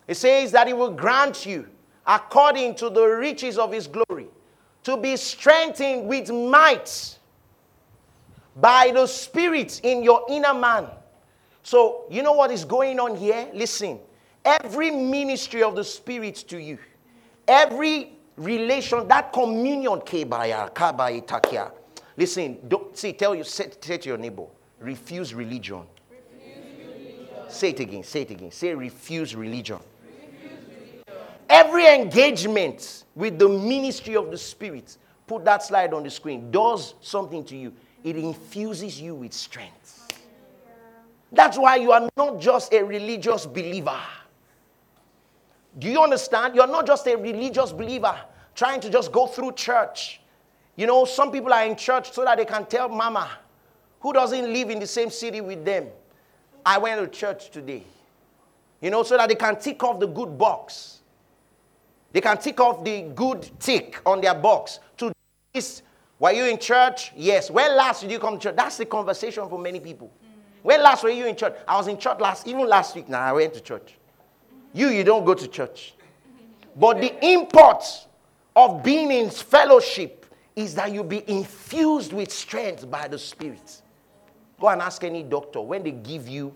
It 0.09 0.17
says 0.17 0.51
that 0.53 0.67
He 0.67 0.73
will 0.73 0.91
grant 0.91 1.47
you, 1.47 1.69
according 2.07 2.75
to 2.77 2.91
the 2.91 3.05
riches 3.05 3.59
of 3.59 3.73
His 3.73 3.87
glory, 3.87 4.27
to 4.83 4.97
be 4.97 5.17
strengthened 5.17 6.09
with 6.09 6.31
might 6.31 7.19
by 8.57 8.91
the 8.93 9.07
Spirit 9.07 9.81
in 9.85 10.03
your 10.03 10.25
inner 10.29 10.55
man. 10.55 10.87
So, 11.63 12.07
you 12.11 12.23
know 12.23 12.33
what 12.33 12.51
is 12.51 12.65
going 12.65 12.99
on 12.99 13.15
here? 13.15 13.49
Listen. 13.55 14.01
Every 14.45 14.91
ministry 14.91 15.63
of 15.63 15.77
the 15.77 15.85
Spirit 15.85 16.37
to 16.49 16.59
you, 16.59 16.79
every 17.47 18.13
relation, 18.37 19.07
that 19.09 19.31
communion, 19.33 20.01
kebaya, 20.01 20.73
kabaya, 20.73 21.27
takia. 21.27 21.71
Listen, 22.17 22.59
don't, 22.67 22.97
see, 22.97 23.13
tell 23.13 23.35
you, 23.35 23.45
say, 23.45 23.71
say 23.81 23.99
to 23.99 24.09
your 24.09 24.17
neighbor, 24.17 24.47
refuse 24.81 25.35
religion. 25.35 25.83
refuse 26.11 26.57
religion. 26.79 27.51
Say 27.51 27.71
it 27.71 27.81
again, 27.81 28.03
say 28.05 28.23
it 28.23 28.31
again. 28.31 28.51
Say 28.51 28.75
refuse 28.75 29.35
religion. 29.37 29.81
Every 31.49 31.87
engagement 31.87 33.05
with 33.15 33.39
the 33.39 33.49
ministry 33.49 34.17
of 34.17 34.31
the 34.31 34.39
Spirit, 34.39 34.97
put 35.27 35.45
that 35.45 35.63
slide 35.63 35.95
on 35.95 36.03
the 36.03 36.11
screen, 36.11 36.51
does 36.51 36.95
something 37.01 37.45
to 37.45 37.57
you. 37.57 37.73
It 38.05 38.17
infuses 38.17 39.01
you 39.01 39.15
with 39.15 39.33
strength. 39.33 40.09
That's 41.33 41.59
why 41.59 41.77
you 41.77 41.93
are 41.93 42.09
not 42.17 42.41
just 42.41 42.73
a 42.73 42.83
religious 42.83 43.47
believer. 43.47 43.99
Do 45.79 45.89
you 45.89 46.03
understand? 46.03 46.55
You're 46.55 46.67
not 46.67 46.87
just 46.87 47.07
a 47.07 47.17
religious 47.17 47.73
believer 47.73 48.19
trying 48.55 48.81
to 48.81 48.91
just 48.91 49.13
go 49.13 49.27
through 49.27 49.53
church. 49.53 50.21
You 50.77 50.87
know, 50.87 51.05
some 51.05 51.31
people 51.31 51.53
are 51.53 51.65
in 51.65 51.77
church 51.77 52.13
so 52.13 52.25
that 52.25 52.39
they 52.39 52.45
can 52.45 52.67
tell 52.67 52.89
mama 52.89 53.29
who 54.01 54.13
doesn't 54.13 54.53
live 54.53 54.71
in 54.71 54.79
the 54.79 54.87
same 54.87 55.11
city 55.11 55.41
with 55.41 55.65
them. 55.65 55.89
I 56.65 56.79
went 56.79 57.01
to 57.01 57.09
church 57.09 57.51
today. 57.51 57.85
You 58.81 58.91
know, 58.91 59.03
so 59.03 59.17
that 59.17 59.29
they 59.29 59.35
can 59.35 59.59
tick 59.59 59.83
off 59.83 59.99
the 59.99 60.07
good 60.07 60.39
box. 60.39 60.98
They 62.13 62.21
can 62.21 62.39
tick 62.39 62.61
off 62.61 62.85
the 62.85 63.03
good 63.15 63.51
tick 63.59 64.01
on 64.07 64.21
their 64.21 64.35
box. 64.35 64.81
To 64.99 65.13
this, 65.53 65.83
were 66.19 66.33
you 66.33 66.45
in 66.45 66.59
church? 66.59 67.13
Yes. 67.17 67.51
When 67.51 67.77
last 67.77 68.03
did 68.03 68.11
you 68.11 68.19
come 68.19 68.39
to 68.39 68.41
church? 68.41 68.57
That's 68.57 68.79
the 68.79 68.87
conversation 68.87 69.49
for 69.49 69.59
many 69.59 69.81
people. 69.81 70.11
When 70.63 70.83
last 70.83 71.05
were 71.05 71.11
you 71.11 71.27
in 71.27 71.37
church? 71.37 71.55
I 71.67 71.77
was 71.77 71.87
in 71.87 71.99
church 71.99 72.19
last, 72.21 72.47
even 72.47 72.67
last 72.67 72.97
week. 72.97 73.09
Now 73.09 73.23
I 73.23 73.33
went 73.33 73.55
to 73.55 73.61
church. 73.61 73.95
You, 74.73 74.89
you 74.89 75.05
don't 75.05 75.25
go 75.25 75.35
to 75.35 75.47
church. 75.49 75.95
But 76.77 77.01
the 77.01 77.13
import 77.27 77.85
of 78.55 78.85
being 78.85 79.11
in 79.11 79.31
fellowship 79.31 80.27
is 80.55 80.75
that 80.75 80.93
you 80.93 81.03
be 81.03 81.29
infused 81.29 82.13
with 82.13 82.31
strength 82.33 82.89
by 82.91 83.09
the 83.09 83.19
Spirit. 83.19 83.83
Go 84.61 84.69
and 84.69 84.83
ask 84.83 85.03
any 85.05 85.23
doctor 85.23 85.61
when 85.61 85.83
they 85.83 85.93
give 85.93 86.29
you 86.29 86.55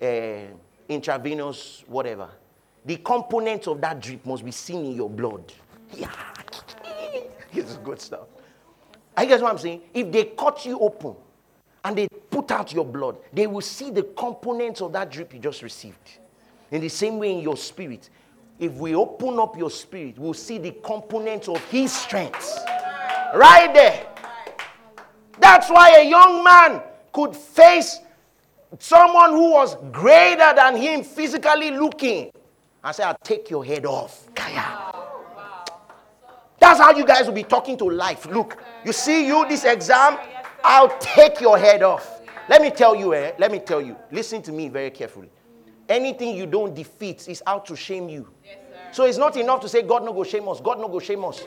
uh, 0.00 0.40
intravenous 0.88 1.84
whatever. 1.86 2.28
The 2.84 2.96
components 2.96 3.66
of 3.66 3.80
that 3.80 4.00
drip 4.00 4.24
must 4.24 4.44
be 4.44 4.50
seen 4.50 4.84
in 4.84 4.92
your 4.92 5.10
blood. 5.10 5.52
Yeah, 5.94 6.10
it's 7.52 7.76
good 7.76 8.00
stuff. 8.00 8.26
I 9.16 9.26
guess 9.26 9.40
what 9.40 9.52
I'm 9.52 9.58
saying? 9.58 9.82
If 9.92 10.10
they 10.10 10.24
cut 10.24 10.64
you 10.64 10.78
open 10.78 11.14
and 11.84 11.96
they 11.96 12.08
put 12.30 12.50
out 12.50 12.72
your 12.72 12.84
blood, 12.84 13.16
they 13.32 13.46
will 13.46 13.60
see 13.60 13.90
the 13.90 14.02
components 14.02 14.80
of 14.80 14.92
that 14.92 15.10
drip 15.10 15.34
you 15.34 15.40
just 15.40 15.62
received. 15.62 16.18
In 16.70 16.80
the 16.80 16.88
same 16.88 17.18
way, 17.18 17.32
in 17.32 17.40
your 17.40 17.56
spirit, 17.56 18.08
if 18.58 18.72
we 18.74 18.94
open 18.94 19.38
up 19.38 19.56
your 19.56 19.70
spirit, 19.70 20.18
we'll 20.18 20.34
see 20.34 20.58
the 20.58 20.72
components 20.82 21.48
of 21.48 21.62
His 21.64 21.92
strength. 21.92 22.58
Right 23.34 23.72
there. 23.74 24.06
That's 25.38 25.70
why 25.70 25.98
a 26.00 26.08
young 26.08 26.44
man 26.44 26.82
could 27.12 27.34
face 27.34 28.00
someone 28.78 29.30
who 29.30 29.52
was 29.52 29.76
greater 29.90 30.52
than 30.54 30.76
him 30.76 31.02
physically 31.02 31.70
looking 31.70 32.30
and 32.82 32.94
say, 32.96 33.02
I'll 33.02 33.16
take 33.22 33.50
your 33.50 33.64
head 33.64 33.86
off. 33.86 34.28
Kaya. 34.34 34.92
That's 36.58 36.78
how 36.78 36.92
you 36.92 37.06
guys 37.06 37.26
will 37.26 37.34
be 37.34 37.42
talking 37.42 37.76
to 37.78 37.84
life. 37.84 38.26
Look, 38.26 38.62
you 38.84 38.92
see 38.92 39.26
you 39.26 39.48
this 39.48 39.64
exam, 39.64 40.18
I'll 40.62 40.96
take 40.98 41.40
your 41.40 41.58
head 41.58 41.82
off. 41.82 42.20
Let 42.48 42.60
me 42.62 42.70
tell 42.70 42.94
you, 42.94 43.14
eh, 43.14 43.32
let 43.38 43.50
me 43.50 43.60
tell 43.60 43.80
you. 43.80 43.96
Listen 44.10 44.42
to 44.42 44.52
me 44.52 44.68
very 44.68 44.90
carefully 44.90 45.30
anything 45.90 46.36
you 46.36 46.46
don't 46.46 46.74
defeat 46.74 47.28
is 47.28 47.42
out 47.46 47.66
to 47.66 47.76
shame 47.76 48.08
you. 48.08 48.28
So 48.92 49.04
it's 49.04 49.18
not 49.18 49.36
enough 49.36 49.60
to 49.60 49.68
say, 49.68 49.82
God 49.82 50.04
no 50.04 50.12
go 50.12 50.24
shame 50.24 50.48
us. 50.48 50.60
God 50.60 50.80
no 50.80 50.88
go 50.88 50.98
shame 51.00 51.24
us. 51.24 51.44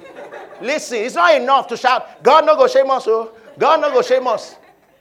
Listen, 0.62 1.00
it's 1.00 1.16
not 1.16 1.34
enough 1.36 1.68
to 1.70 1.78
shout, 1.78 2.22
God 2.22 2.46
no 2.46 2.56
go 2.56 2.68
shame 2.68 2.90
us. 2.92 3.06
Oh. 3.08 3.32
God 3.58 3.82
no 3.82 3.92
go 3.92 4.02
shame 4.02 4.28
us. 4.28 4.56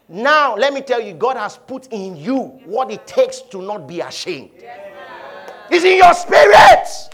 Now, 0.08 0.56
let 0.56 0.72
me 0.72 0.80
tell 0.80 1.00
you, 1.00 1.14
God 1.14 1.36
has 1.36 1.56
put 1.56 1.86
in 1.92 2.16
you 2.16 2.40
what 2.64 2.90
it 2.90 3.06
takes 3.06 3.40
to 3.42 3.62
not 3.62 3.86
be 3.86 4.00
ashamed. 4.00 4.50
Yes, 4.60 4.78
it's 5.70 5.84
in 5.84 5.96
your 5.96 6.14
spirit. 6.14 6.86
so 6.86 7.08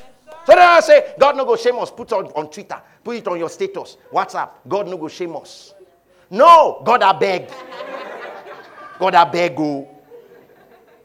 then 0.47 0.59
I 0.59 0.81
say, 0.81 1.15
God 1.19 1.37
no 1.37 1.45
go 1.45 1.57
shame 1.57 1.79
us. 1.79 1.91
Put 1.91 2.13
it 2.13 2.15
on, 2.15 2.27
on 2.27 2.51
Twitter. 2.51 2.81
Put 3.05 3.17
it 3.17 3.29
on 3.29 3.39
your 3.39 3.51
status. 3.51 3.97
WhatsApp. 4.13 4.51
God 4.67 4.89
no 4.89 4.97
go 4.97 5.09
shame 5.09 5.37
us. 5.37 5.75
No, 6.31 6.83
God 6.85 7.03
I 7.03 7.13
beg. 7.13 7.51
God 8.99 9.15
I 9.15 9.25
beg 9.25 9.57
go. 9.57 9.65
Oh. 9.65 9.95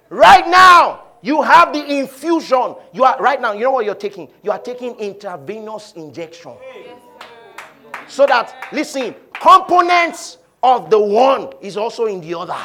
Right 0.09 0.47
now, 0.47 1.03
you 1.21 1.41
have 1.41 1.71
the 1.71 1.99
infusion. 1.99 2.75
You 2.91 3.03
are 3.05 3.17
right 3.19 3.39
now, 3.39 3.53
you 3.53 3.61
know 3.61 3.71
what 3.71 3.85
you're 3.85 3.95
taking? 3.95 4.27
You 4.43 4.51
are 4.51 4.59
taking 4.59 4.95
intravenous 4.95 5.93
injection. 5.93 6.53
So 8.07 8.25
that, 8.25 8.67
listen, 8.73 9.15
components 9.39 10.37
of 10.61 10.89
the 10.89 10.99
one 10.99 11.53
is 11.61 11.77
also 11.77 12.05
in 12.05 12.19
the 12.19 12.37
other. 12.37 12.57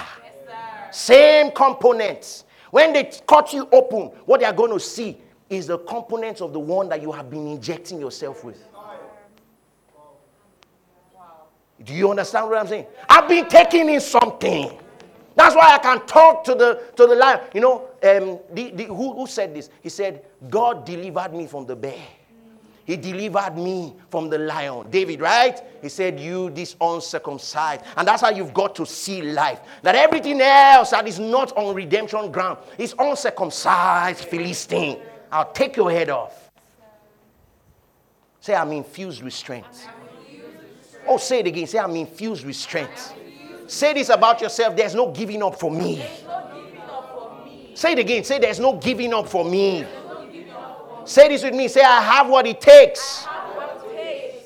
Same 0.91 1.53
components. 1.53 2.45
When 2.71 2.93
they 2.93 3.11
cut 3.27 3.53
you 3.53 3.69
open, 3.73 4.09
what 4.27 4.41
they 4.41 4.47
are 4.47 4.53
going 4.53 4.73
to 4.73 4.81
see 4.81 5.19
is 5.49 5.67
the 5.67 5.79
components 5.79 6.41
of 6.41 6.53
the 6.53 6.59
one 6.61 6.89
that 6.91 7.01
you 7.01 7.13
have 7.13 7.31
been 7.31 7.47
injecting 7.47 8.01
yourself 8.01 8.45
with. 8.45 8.63
Do 11.85 11.95
you 11.95 12.11
understand 12.11 12.49
what 12.49 12.59
I'm 12.59 12.67
saying? 12.67 12.87
I've 13.09 13.29
been 13.29 13.49
taking 13.49 13.89
in 13.89 14.01
something. 14.01 14.77
That's 15.37 15.55
why 15.55 15.75
I 15.75 15.79
can 15.79 16.05
talk 16.07 16.43
to 16.45 16.55
the 16.57 16.83
to 16.97 17.07
the 17.07 17.15
lion. 17.15 17.41
You 17.55 17.61
know, 17.61 17.83
um, 18.03 18.41
the, 18.53 18.73
the, 18.73 18.85
who, 18.87 19.15
who 19.15 19.27
said 19.29 19.55
this? 19.55 19.71
He 19.81 19.89
said, 19.89 20.25
God 20.51 20.85
delivered 20.85 21.33
me 21.33 21.47
from 21.47 21.67
the 21.67 21.77
bear. 21.77 22.03
He 22.89 22.97
delivered 22.97 23.55
me 23.55 23.93
from 24.09 24.31
the 24.31 24.39
lion. 24.39 24.87
David, 24.89 25.21
right? 25.21 25.61
He 25.83 25.91
said, 25.91 26.19
You, 26.19 26.49
this 26.49 26.75
uncircumcised. 26.81 27.83
And 27.95 28.09
that's 28.09 28.23
how 28.23 28.31
you've 28.31 28.55
got 28.55 28.75
to 28.77 28.87
see 28.87 29.21
life. 29.21 29.61
That 29.83 29.95
everything 29.95 30.41
else 30.41 30.93
that 30.93 31.07
is 31.07 31.19
not 31.19 31.55
on 31.55 31.75
redemption 31.75 32.33
ground 32.33 32.57
is 32.79 32.95
uncircumcised 32.99 34.25
Philistine. 34.25 35.01
I'll 35.31 35.53
take 35.53 35.77
your 35.77 35.91
head 35.91 36.09
off. 36.09 36.51
Say, 38.41 38.55
I'm 38.55 38.73
infused 38.73 39.23
with 39.23 39.35
strength. 39.35 39.87
Oh, 41.07 41.19
say 41.19 41.41
it 41.41 41.47
again. 41.47 41.67
Say, 41.67 41.79
I'm 41.79 41.95
infused 41.95 42.47
with 42.47 42.57
strength. 42.57 43.13
Say 43.67 43.93
this 43.93 44.09
about 44.09 44.41
yourself 44.41 44.75
there's 44.75 44.95
no 44.95 45.13
giving 45.13 45.43
up 45.43 45.61
for 45.61 45.71
me. 45.71 46.03
Say 47.75 47.93
it 47.93 47.99
again. 47.99 48.25
Say 48.25 48.39
there's 48.39 48.59
no 48.59 48.79
giving 48.79 49.13
up 49.13 49.29
for 49.29 49.45
me. 49.45 49.85
Say 51.09 51.29
this 51.29 51.43
with 51.43 51.55
me. 51.55 51.69
Say, 51.69 51.81
I 51.81 52.03
have 52.03 52.29
what 52.29 52.47
it 52.47 52.61
takes 52.61 53.27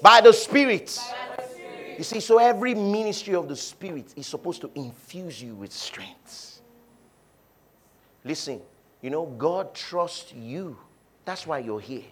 by 0.00 0.20
the 0.20 0.32
Spirit. 0.32 0.96
You 1.98 2.04
see, 2.04 2.20
so 2.20 2.38
every 2.38 2.72
ministry 2.72 3.34
of 3.34 3.48
the 3.48 3.56
Spirit 3.56 4.14
is 4.14 4.28
supposed 4.28 4.60
to 4.60 4.70
infuse 4.76 5.42
you 5.42 5.56
with 5.56 5.72
strength. 5.72 6.60
Listen, 8.24 8.60
you 9.00 9.10
know, 9.10 9.26
God 9.26 9.74
trusts 9.74 10.32
you. 10.32 10.78
That's 11.24 11.48
why 11.48 11.58
you're 11.58 11.80
here. 11.80 12.04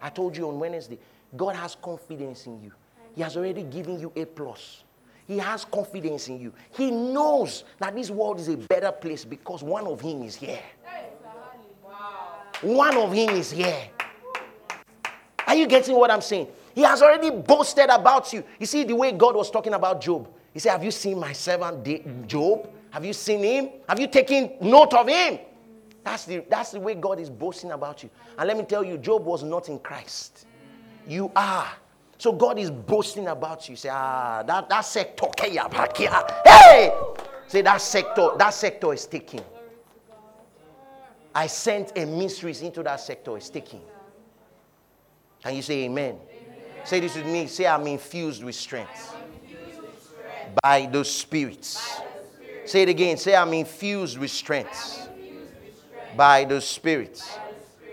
I 0.00 0.08
told 0.08 0.34
you 0.34 0.48
on 0.48 0.58
Wednesday, 0.58 0.98
God 1.36 1.54
has 1.54 1.74
confidence 1.74 2.46
in 2.46 2.58
you. 2.62 2.72
He 3.14 3.20
has 3.20 3.36
already 3.36 3.64
given 3.64 4.00
you 4.00 4.12
a 4.16 4.24
plus. 4.24 4.82
He 5.28 5.36
has 5.36 5.66
confidence 5.66 6.28
in 6.28 6.40
you. 6.40 6.54
He 6.70 6.90
knows 6.90 7.64
that 7.78 7.94
this 7.94 8.10
world 8.10 8.40
is 8.40 8.48
a 8.48 8.56
better 8.56 8.92
place 8.92 9.26
because 9.26 9.62
one 9.62 9.86
of 9.86 10.00
him 10.00 10.22
is 10.22 10.36
here. 10.36 10.62
One 12.62 12.96
of 12.96 13.12
him 13.12 13.30
is 13.30 13.50
here. 13.50 13.88
Are 15.46 15.54
you 15.54 15.66
getting 15.66 15.96
what 15.96 16.10
I'm 16.10 16.20
saying? 16.20 16.48
He 16.74 16.82
has 16.82 17.02
already 17.02 17.30
boasted 17.30 17.90
about 17.90 18.32
you. 18.32 18.42
You 18.58 18.66
see 18.66 18.84
the 18.84 18.96
way 18.96 19.12
God 19.12 19.34
was 19.34 19.50
talking 19.50 19.74
about 19.74 20.00
Job. 20.00 20.28
He 20.54 20.60
said, 20.60 20.72
Have 20.72 20.84
you 20.84 20.90
seen 20.90 21.18
my 21.18 21.32
servant 21.32 22.26
Job? 22.26 22.70
Have 22.90 23.04
you 23.04 23.12
seen 23.12 23.42
him? 23.42 23.70
Have 23.88 23.98
you 23.98 24.06
taken 24.06 24.52
note 24.60 24.94
of 24.94 25.08
him? 25.08 25.38
That's 26.04 26.24
the, 26.24 26.44
that's 26.48 26.72
the 26.72 26.80
way 26.80 26.94
God 26.94 27.18
is 27.20 27.30
boasting 27.30 27.72
about 27.72 28.02
you. 28.02 28.10
And 28.38 28.46
let 28.46 28.56
me 28.56 28.64
tell 28.64 28.84
you, 28.84 28.98
Job 28.98 29.24
was 29.24 29.42
not 29.42 29.68
in 29.68 29.78
Christ. 29.78 30.46
You 31.06 31.30
are. 31.36 31.68
So 32.18 32.32
God 32.32 32.58
is 32.58 32.70
boasting 32.70 33.28
about 33.28 33.68
you. 33.68 33.76
Say, 33.76 33.88
ah, 33.90 34.42
that, 34.46 34.68
that 34.68 34.82
sector, 34.82 35.26
hey! 35.38 36.92
Say 37.48 37.62
that 37.62 37.80
sector, 37.80 38.30
that 38.38 38.54
sector 38.54 38.92
is 38.92 39.06
taking. 39.06 39.40
I 41.34 41.46
sent 41.46 41.96
a 41.96 42.04
mysteries 42.04 42.62
into 42.62 42.82
that 42.82 43.00
sector, 43.00 43.36
it's 43.36 43.48
taking. 43.48 43.80
Can 45.42 45.56
you 45.56 45.62
say 45.62 45.84
amen? 45.84 46.16
amen? 46.16 46.56
Say 46.84 47.00
this 47.00 47.16
with 47.16 47.26
me. 47.26 47.46
Say, 47.46 47.66
I'm 47.66 47.86
infused 47.86 48.44
with 48.44 48.54
strength. 48.54 49.14
Infused 49.42 49.80
with 49.80 50.02
strength. 50.02 50.58
By 50.62 50.86
the 50.86 51.04
spirits. 51.04 51.98
By 51.98 52.04
the 52.04 52.28
Spirit. 52.28 52.68
Say 52.68 52.82
it 52.82 52.88
again. 52.88 53.16
Say, 53.16 53.34
I'm 53.34 53.52
infused 53.52 54.18
with 54.18 54.30
strength 54.30 55.08
by 56.16 56.44
the 56.44 56.60
Spirit. 56.60 57.22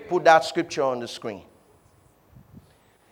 Put 0.08 0.26
that 0.26 0.44
scripture 0.44 0.84
on 0.84 1.00
the 1.00 1.08
screen. 1.08 1.44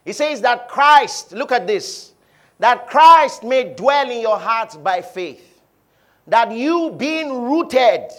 He 0.03 0.13
says 0.13 0.41
that 0.41 0.69
Christ, 0.69 1.33
look 1.33 1.51
at 1.51 1.67
this, 1.67 2.13
that 2.59 2.87
Christ 2.87 3.43
may 3.43 3.73
dwell 3.75 4.09
in 4.09 4.21
your 4.21 4.39
hearts 4.39 4.75
by 4.75 5.01
faith. 5.01 5.61
That 6.27 6.51
you, 6.51 6.93
being 6.97 7.43
rooted 7.43 8.11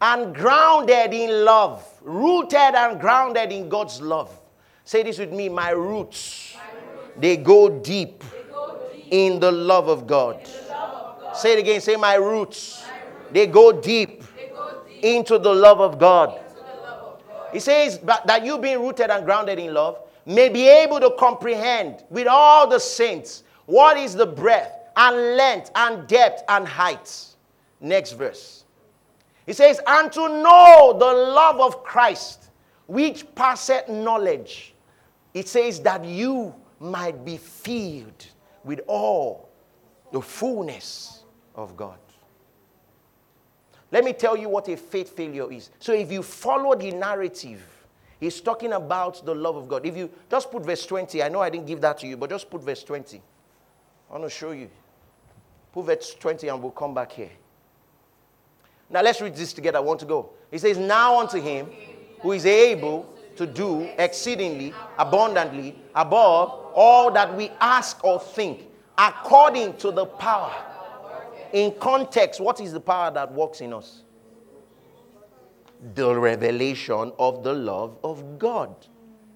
and 0.00 0.34
grounded 0.34 1.12
in 1.12 1.44
love, 1.44 1.84
rooted 2.02 2.54
and 2.54 3.00
grounded 3.00 3.52
in 3.52 3.68
God's 3.68 4.00
love. 4.00 4.38
Say 4.84 5.02
this 5.02 5.18
with 5.18 5.32
me 5.32 5.48
my 5.48 5.70
roots, 5.70 6.54
my 6.54 6.80
roots. 6.80 7.12
They, 7.18 7.36
go 7.36 7.68
deep, 7.68 8.20
they 8.20 8.50
go 8.50 8.78
deep 8.92 9.06
in 9.10 9.40
the 9.40 9.50
love 9.50 9.88
of 9.88 10.06
God. 10.06 10.36
Love 10.68 11.16
of 11.16 11.20
God. 11.20 11.36
Say 11.36 11.54
it 11.54 11.58
again, 11.58 11.80
say, 11.80 11.96
My 11.96 12.14
roots, 12.14 12.84
my 12.86 12.94
roots. 12.98 13.32
They, 13.32 13.46
go 13.46 13.72
deep 13.72 14.22
into 15.02 15.38
the 15.38 15.52
love 15.54 15.80
of 15.80 15.98
God. 15.98 16.40
He 17.52 17.60
says 17.60 17.98
that 18.00 18.44
you 18.44 18.58
being 18.58 18.80
rooted 18.80 19.10
and 19.10 19.24
grounded 19.24 19.58
in 19.58 19.72
love 19.72 19.98
may 20.26 20.48
be 20.48 20.68
able 20.68 21.00
to 21.00 21.14
comprehend 21.18 22.04
with 22.10 22.26
all 22.26 22.68
the 22.68 22.78
saints 22.78 23.44
what 23.66 23.96
is 23.96 24.14
the 24.14 24.26
breadth 24.26 24.72
and 24.96 25.36
length 25.36 25.70
and 25.74 26.06
depth 26.06 26.42
and 26.48 26.66
height. 26.66 27.26
Next 27.80 28.12
verse. 28.12 28.55
He 29.46 29.52
says, 29.52 29.80
and 29.86 30.12
to 30.12 30.28
know 30.28 30.96
the 30.98 31.06
love 31.06 31.60
of 31.60 31.84
Christ, 31.84 32.50
which 32.86 33.32
passeth 33.34 33.88
knowledge. 33.88 34.74
It 35.32 35.48
says 35.48 35.80
that 35.80 36.04
you 36.04 36.54
might 36.80 37.24
be 37.24 37.36
filled 37.36 38.26
with 38.64 38.80
all 38.88 39.48
the 40.12 40.20
fullness 40.20 41.22
of 41.54 41.76
God. 41.76 41.98
Let 43.92 44.04
me 44.04 44.12
tell 44.12 44.36
you 44.36 44.48
what 44.48 44.68
a 44.68 44.76
faith 44.76 45.16
failure 45.16 45.50
is. 45.52 45.70
So 45.78 45.92
if 45.92 46.10
you 46.10 46.22
follow 46.22 46.74
the 46.74 46.90
narrative, 46.90 47.62
he's 48.18 48.40
talking 48.40 48.72
about 48.72 49.24
the 49.24 49.34
love 49.34 49.56
of 49.56 49.68
God. 49.68 49.86
If 49.86 49.96
you 49.96 50.10
just 50.28 50.50
put 50.50 50.64
verse 50.64 50.84
20, 50.84 51.22
I 51.22 51.28
know 51.28 51.40
I 51.40 51.50
didn't 51.50 51.66
give 51.66 51.80
that 51.82 51.98
to 51.98 52.06
you, 52.06 52.16
but 52.16 52.30
just 52.30 52.50
put 52.50 52.62
verse 52.62 52.82
20. 52.82 53.22
I 54.10 54.12
want 54.12 54.24
to 54.24 54.30
show 54.30 54.50
you. 54.50 54.68
Put 55.72 55.86
verse 55.86 56.14
20 56.14 56.48
and 56.48 56.60
we'll 56.60 56.72
come 56.72 56.94
back 56.94 57.12
here. 57.12 57.30
Now 58.88 59.02
let's 59.02 59.20
read 59.20 59.34
this 59.34 59.52
together. 59.52 59.78
I 59.78 59.80
want 59.80 60.00
to 60.00 60.06
go. 60.06 60.30
He 60.50 60.58
says, 60.58 60.78
Now 60.78 61.18
unto 61.18 61.40
him 61.40 61.68
who 62.20 62.32
is 62.32 62.46
able 62.46 63.12
to 63.36 63.46
do 63.46 63.82
exceedingly 63.98 64.72
abundantly 64.98 65.78
above 65.94 66.72
all 66.74 67.10
that 67.12 67.34
we 67.36 67.50
ask 67.60 68.02
or 68.04 68.20
think, 68.20 68.68
according 68.96 69.76
to 69.78 69.90
the 69.90 70.06
power 70.06 70.54
in 71.52 71.72
context, 71.78 72.40
what 72.40 72.60
is 72.60 72.72
the 72.72 72.80
power 72.80 73.10
that 73.12 73.32
works 73.32 73.60
in 73.60 73.72
us? 73.72 74.02
The 75.94 76.14
revelation 76.14 77.12
of 77.18 77.42
the 77.42 77.52
love 77.52 77.96
of 78.02 78.38
God. 78.38 78.74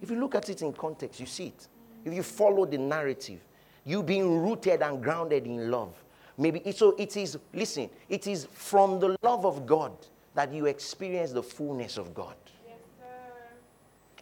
If 0.00 0.10
you 0.10 0.18
look 0.18 0.34
at 0.34 0.48
it 0.48 0.62
in 0.62 0.72
context, 0.72 1.20
you 1.20 1.26
see 1.26 1.48
it. 1.48 1.68
If 2.04 2.14
you 2.14 2.22
follow 2.22 2.64
the 2.64 2.78
narrative, 2.78 3.40
you 3.84 4.02
being 4.02 4.42
rooted 4.42 4.82
and 4.82 5.02
grounded 5.02 5.46
in 5.46 5.70
love. 5.70 5.94
Maybe 6.40 6.62
it, 6.64 6.78
so 6.78 6.96
it 6.98 7.18
is, 7.18 7.38
listen, 7.52 7.90
it 8.08 8.26
is 8.26 8.46
from 8.50 8.98
the 8.98 9.14
love 9.22 9.44
of 9.44 9.66
God 9.66 9.92
that 10.34 10.50
you 10.54 10.64
experience 10.64 11.32
the 11.32 11.42
fullness 11.42 11.98
of 11.98 12.14
God. 12.14 12.34
Yes, 12.66 12.78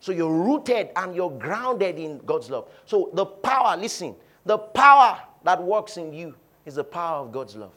so 0.00 0.10
you're 0.10 0.32
rooted 0.32 0.88
and 0.96 1.14
you're 1.14 1.30
grounded 1.30 1.96
in 1.96 2.18
God's 2.18 2.50
love. 2.50 2.68
So 2.86 3.10
the 3.14 3.24
power, 3.24 3.76
listen, 3.76 4.16
the 4.44 4.58
power 4.58 5.20
that 5.44 5.62
works 5.62 5.96
in 5.96 6.12
you 6.12 6.34
is 6.66 6.74
the 6.74 6.82
power 6.82 7.18
of 7.18 7.30
God's 7.30 7.54
love. 7.54 7.72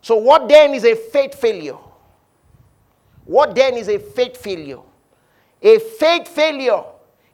So, 0.00 0.16
what 0.16 0.48
then 0.48 0.74
is 0.74 0.84
a 0.84 0.94
faith 0.94 1.34
failure? 1.34 1.78
What 3.24 3.56
then 3.56 3.74
is 3.74 3.88
a 3.88 3.98
faith 3.98 4.36
failure? 4.36 4.80
A 5.60 5.80
faith 5.80 6.28
failure 6.28 6.84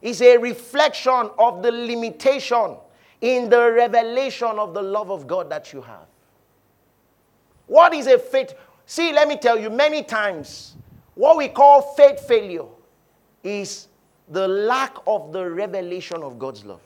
is 0.01 0.19
a 0.21 0.37
reflection 0.37 1.29
of 1.37 1.61
the 1.61 1.71
limitation 1.71 2.77
in 3.21 3.49
the 3.49 3.71
revelation 3.71 4.57
of 4.57 4.73
the 4.73 4.81
love 4.81 5.11
of 5.11 5.27
God 5.27 5.49
that 5.51 5.71
you 5.71 5.81
have. 5.81 6.07
What 7.67 7.93
is 7.93 8.07
a 8.07 8.17
faith? 8.17 8.53
See, 8.85 9.13
let 9.13 9.27
me 9.27 9.37
tell 9.37 9.57
you, 9.57 9.69
many 9.69 10.03
times, 10.03 10.75
what 11.15 11.37
we 11.37 11.47
call 11.47 11.81
faith 11.93 12.19
failure 12.27 12.65
is 13.43 13.87
the 14.29 14.47
lack 14.47 14.97
of 15.07 15.31
the 15.31 15.49
revelation 15.49 16.23
of 16.23 16.39
God's 16.39 16.65
love. 16.65 16.81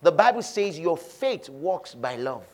The 0.00 0.12
Bible 0.12 0.42
says 0.42 0.78
your 0.78 0.96
faith 0.96 1.48
works 1.48 1.94
by 1.94 2.16
love. 2.16 2.44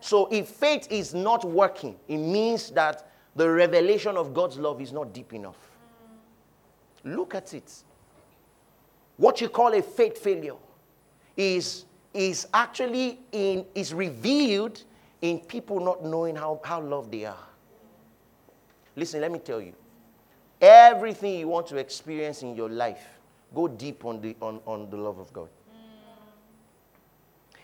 So 0.00 0.28
if 0.32 0.48
faith 0.48 0.88
is 0.90 1.14
not 1.14 1.44
working, 1.44 1.96
it 2.08 2.18
means 2.18 2.70
that 2.70 3.08
the 3.36 3.48
revelation 3.48 4.16
of 4.16 4.34
God's 4.34 4.58
love 4.58 4.80
is 4.80 4.92
not 4.92 5.12
deep 5.12 5.32
enough. 5.32 5.56
Look 7.04 7.34
at 7.34 7.54
it. 7.54 7.72
What 9.16 9.40
you 9.40 9.48
call 9.48 9.72
a 9.74 9.82
faith 9.82 10.18
failure 10.18 10.56
is, 11.36 11.84
is 12.14 12.46
actually 12.54 13.20
in, 13.32 13.64
is 13.74 13.92
revealed 13.92 14.82
in 15.22 15.40
people 15.40 15.80
not 15.80 16.04
knowing 16.04 16.36
how, 16.36 16.60
how 16.64 16.80
loved 16.80 17.12
they 17.12 17.24
are. 17.24 17.36
Listen, 18.94 19.20
let 19.20 19.30
me 19.30 19.38
tell 19.38 19.60
you. 19.60 19.74
Everything 20.60 21.38
you 21.38 21.48
want 21.48 21.66
to 21.66 21.76
experience 21.76 22.42
in 22.42 22.56
your 22.56 22.70
life, 22.70 23.06
go 23.54 23.68
deep 23.68 24.04
on 24.04 24.20
the, 24.20 24.34
on, 24.40 24.60
on 24.66 24.88
the 24.88 24.96
love 24.96 25.18
of 25.18 25.32
God. 25.32 25.48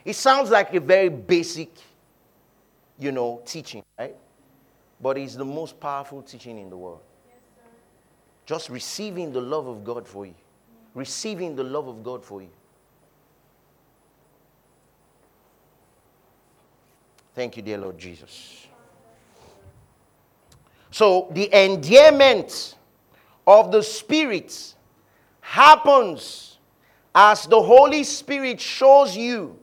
It 0.04 0.14
sounds 0.14 0.50
like 0.50 0.74
a 0.74 0.80
very 0.80 1.08
basic 1.08 1.70
you 2.98 3.12
know, 3.12 3.42
teaching, 3.44 3.82
right? 3.98 4.14
But 5.00 5.18
it's 5.18 5.34
the 5.34 5.44
most 5.44 5.80
powerful 5.80 6.22
teaching 6.22 6.58
in 6.58 6.70
the 6.70 6.76
world. 6.76 7.00
Yes, 7.26 7.36
Just 8.46 8.70
receiving 8.70 9.32
the 9.32 9.40
love 9.40 9.66
of 9.66 9.82
God 9.84 10.06
for 10.06 10.24
you. 10.24 10.34
Receiving 10.94 11.56
the 11.56 11.64
love 11.64 11.88
of 11.88 12.04
God 12.04 12.24
for 12.24 12.42
you. 12.42 12.50
Thank 17.34 17.56
you, 17.56 17.62
dear 17.62 17.78
Lord 17.78 17.98
Jesus. 17.98 18.66
So, 20.90 21.28
the 21.32 21.48
endearment 21.64 22.76
of 23.46 23.72
the 23.72 23.82
Spirit 23.82 24.74
happens 25.40 26.58
as 27.14 27.46
the 27.46 27.60
Holy 27.60 28.04
Spirit 28.04 28.60
shows 28.60 29.16
you 29.16 29.58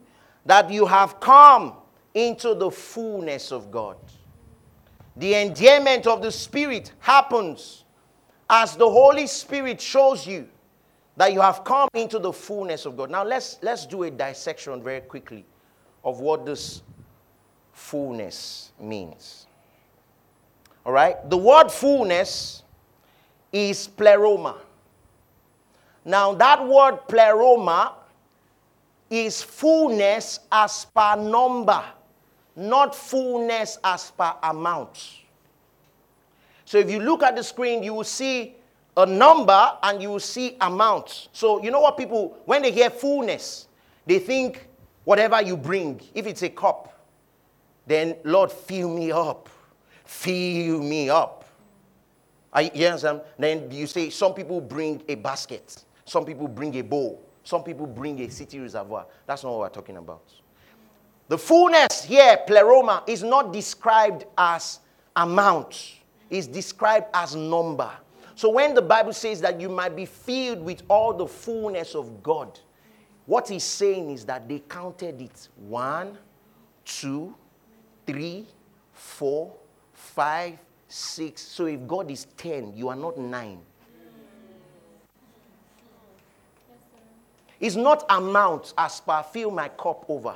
that 0.46 0.72
you 0.72 0.86
have 0.86 1.20
come 1.20 1.74
into 2.14 2.56
the 2.56 2.72
fullness 2.72 3.52
of 3.52 3.70
God. 3.70 3.98
The 5.18 5.36
endearment 5.36 6.08
of 6.08 6.22
the 6.22 6.32
Spirit 6.32 6.94
happens 7.00 7.84
as 8.50 8.76
the 8.76 8.90
Holy 8.90 9.28
Spirit 9.28 9.80
shows 9.80 10.26
you 10.26 10.48
that 11.18 11.34
you 11.34 11.42
have 11.42 11.64
come 11.64 11.90
into 11.94 12.18
the 12.18 12.32
fullness 12.32 12.86
of 12.86 12.98
God. 12.98 13.12
Now 13.12 13.24
let's 13.24 13.60
let's 13.62 13.86
do 13.86 14.04
a 14.04 14.12
dissection 14.12 14.82
very 14.82 15.02
quickly 15.02 15.46
of 16.04 16.22
what 16.22 16.46
this 16.46 16.82
fullness 17.80 18.72
means. 18.80 19.48
All 20.86 20.92
right? 20.92 21.18
The 21.30 21.38
word 21.38 21.70
fullness 21.70 22.64
is 23.52 23.88
pleroma. 23.88 24.58
Now, 26.06 26.34
that 26.36 26.66
word 26.66 27.00
pleroma 27.08 27.96
is 29.10 29.42
fullness 29.42 30.40
as 30.52 30.86
per 30.94 31.16
number, 31.16 31.84
not 32.56 32.94
fullness 32.94 33.80
as 33.84 34.12
per 34.12 34.34
amount. 34.44 35.16
So 36.66 36.78
if 36.78 36.92
you 36.92 37.00
look 37.00 37.24
at 37.24 37.36
the 37.36 37.44
screen, 37.44 37.82
you 37.82 37.94
will 37.96 38.04
see 38.04 38.56
a 38.98 39.06
number 39.06 39.72
and 39.82 40.02
you 40.02 40.10
will 40.10 40.20
see 40.20 40.58
amount. 40.62 41.30
So 41.32 41.64
you 41.64 41.72
know 41.72 41.80
what 41.80 41.98
people, 41.98 42.38
when 42.46 42.62
they 42.62 42.72
hear 42.72 42.90
fullness, 42.90 43.68
they 44.06 44.20
think 44.20 44.68
whatever 45.06 45.42
you 45.42 45.58
bring, 45.58 46.02
if 46.14 46.28
it's 46.28 46.44
a 46.44 46.50
cup, 46.50 46.99
then 47.88 48.16
Lord, 48.24 48.52
fill 48.52 48.90
me 48.90 49.12
up. 49.12 49.50
Fill 50.06 50.82
me 50.82 51.10
up. 51.10 51.46
I, 52.52 52.72
you 52.74 52.88
understand? 52.88 53.22
Then 53.38 53.70
you 53.72 53.88
say 53.88 54.10
some 54.10 54.34
people 54.34 54.60
bring 54.60 55.04
a 55.08 55.16
basket, 55.16 55.84
some 56.06 56.26
people 56.26 56.48
bring 56.48 56.76
a 56.76 56.82
bowl, 56.82 57.24
some 57.44 57.64
people 57.64 57.86
bring 57.86 58.20
a 58.22 58.30
city 58.30 58.60
reservoir. 58.60 59.06
That's 59.28 59.44
not 59.44 59.52
what 59.52 59.60
we're 59.60 59.70
talking 59.70 59.98
about. 59.98 60.24
The 61.28 61.38
fullness 61.38 62.04
here, 62.04 62.38
pleroma, 62.48 63.04
is 63.06 63.22
not 63.22 63.54
described 63.54 64.26
as 64.36 64.80
amount, 65.16 65.96
it's 66.30 66.48
described 66.48 67.06
as 67.14 67.36
number. 67.36 67.92
So 68.34 68.50
when 68.50 68.74
the 68.74 68.82
Bible 68.82 69.14
says 69.14 69.42
that 69.42 69.60
you 69.60 69.70
might 69.70 69.96
be 69.96 70.06
filled 70.06 70.64
with 70.64 70.82
all 70.88 71.14
the 71.14 71.28
fullness 71.28 71.94
of 71.94 72.24
God, 72.24 72.60
what 73.26 73.50
he's 73.50 73.64
saying 73.64 74.10
is 74.10 74.26
that 74.26 74.48
they 74.50 74.60
counted 74.60 75.22
it 75.22 75.50
one, 75.58 76.18
two, 76.84 77.36
three, 78.10 78.46
four, 78.92 79.54
five, 79.94 80.58
six. 80.88 81.42
So 81.42 81.68
if 81.68 81.86
God 81.88 82.10
is 82.10 82.26
10, 82.38 82.74
you 82.76 82.90
are 82.90 82.96
not 82.96 83.18
nine. 83.18 83.60
It's 87.60 87.76
not 87.76 88.06
amount 88.10 88.74
as 88.78 89.02
per 89.02 89.22
fill 89.22 89.52
my 89.52 89.68
cup 89.68 90.06
over. 90.08 90.36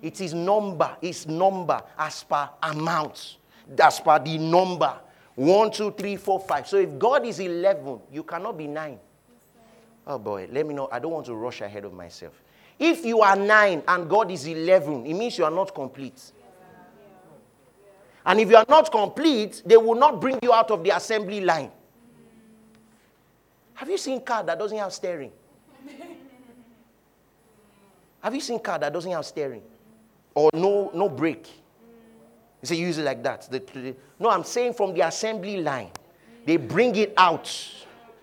It 0.00 0.20
is 0.20 0.34
number. 0.34 0.96
It's 1.00 1.26
number 1.26 1.80
as 1.98 2.24
per 2.24 2.48
amount. 2.62 3.36
As 3.78 4.00
per 4.00 4.18
the 4.18 4.38
number. 4.38 4.94
One, 5.34 5.70
two, 5.70 5.92
three, 5.92 6.16
four, 6.16 6.40
five. 6.40 6.66
So 6.66 6.78
if 6.78 6.98
God 6.98 7.24
is 7.26 7.38
11, 7.38 8.00
you 8.10 8.22
cannot 8.22 8.58
be 8.58 8.66
nine. 8.66 8.98
Oh 10.06 10.18
boy, 10.18 10.48
let 10.50 10.66
me 10.66 10.74
know. 10.74 10.88
I 10.90 10.98
don't 10.98 11.12
want 11.12 11.26
to 11.26 11.34
rush 11.34 11.60
ahead 11.60 11.84
of 11.84 11.92
myself. 11.92 12.32
If 12.78 13.04
you 13.04 13.20
are 13.20 13.36
nine 13.36 13.82
and 13.86 14.10
God 14.10 14.30
is 14.30 14.46
11, 14.46 15.06
it 15.06 15.14
means 15.14 15.38
you 15.38 15.44
are 15.44 15.50
not 15.50 15.72
complete. 15.74 16.32
And 18.24 18.38
if 18.40 18.48
you 18.48 18.56
are 18.56 18.64
not 18.68 18.90
complete, 18.90 19.62
they 19.66 19.76
will 19.76 19.96
not 19.96 20.20
bring 20.20 20.38
you 20.42 20.52
out 20.52 20.70
of 20.70 20.84
the 20.84 20.90
assembly 20.90 21.40
line. 21.40 21.70
Have 23.74 23.90
you 23.90 23.98
seen 23.98 24.20
car 24.20 24.44
that 24.44 24.58
doesn't 24.58 24.78
have 24.78 24.92
steering? 24.92 25.32
have 28.20 28.34
you 28.34 28.40
seen 28.40 28.60
car 28.60 28.78
that 28.78 28.92
doesn't 28.92 29.10
have 29.10 29.26
steering? 29.26 29.62
Or 30.34 30.50
no, 30.54 30.90
no 30.94 31.08
brake? 31.08 31.48
You 32.62 32.66
say 32.66 32.76
use 32.76 32.98
it 32.98 33.04
like 33.04 33.22
that. 33.24 33.50
The, 33.50 33.58
the, 33.58 33.96
no, 34.20 34.30
I'm 34.30 34.44
saying 34.44 34.74
from 34.74 34.94
the 34.94 35.00
assembly 35.00 35.60
line. 35.60 35.90
They 36.46 36.56
bring 36.56 36.94
it 36.94 37.12
out. 37.16 37.48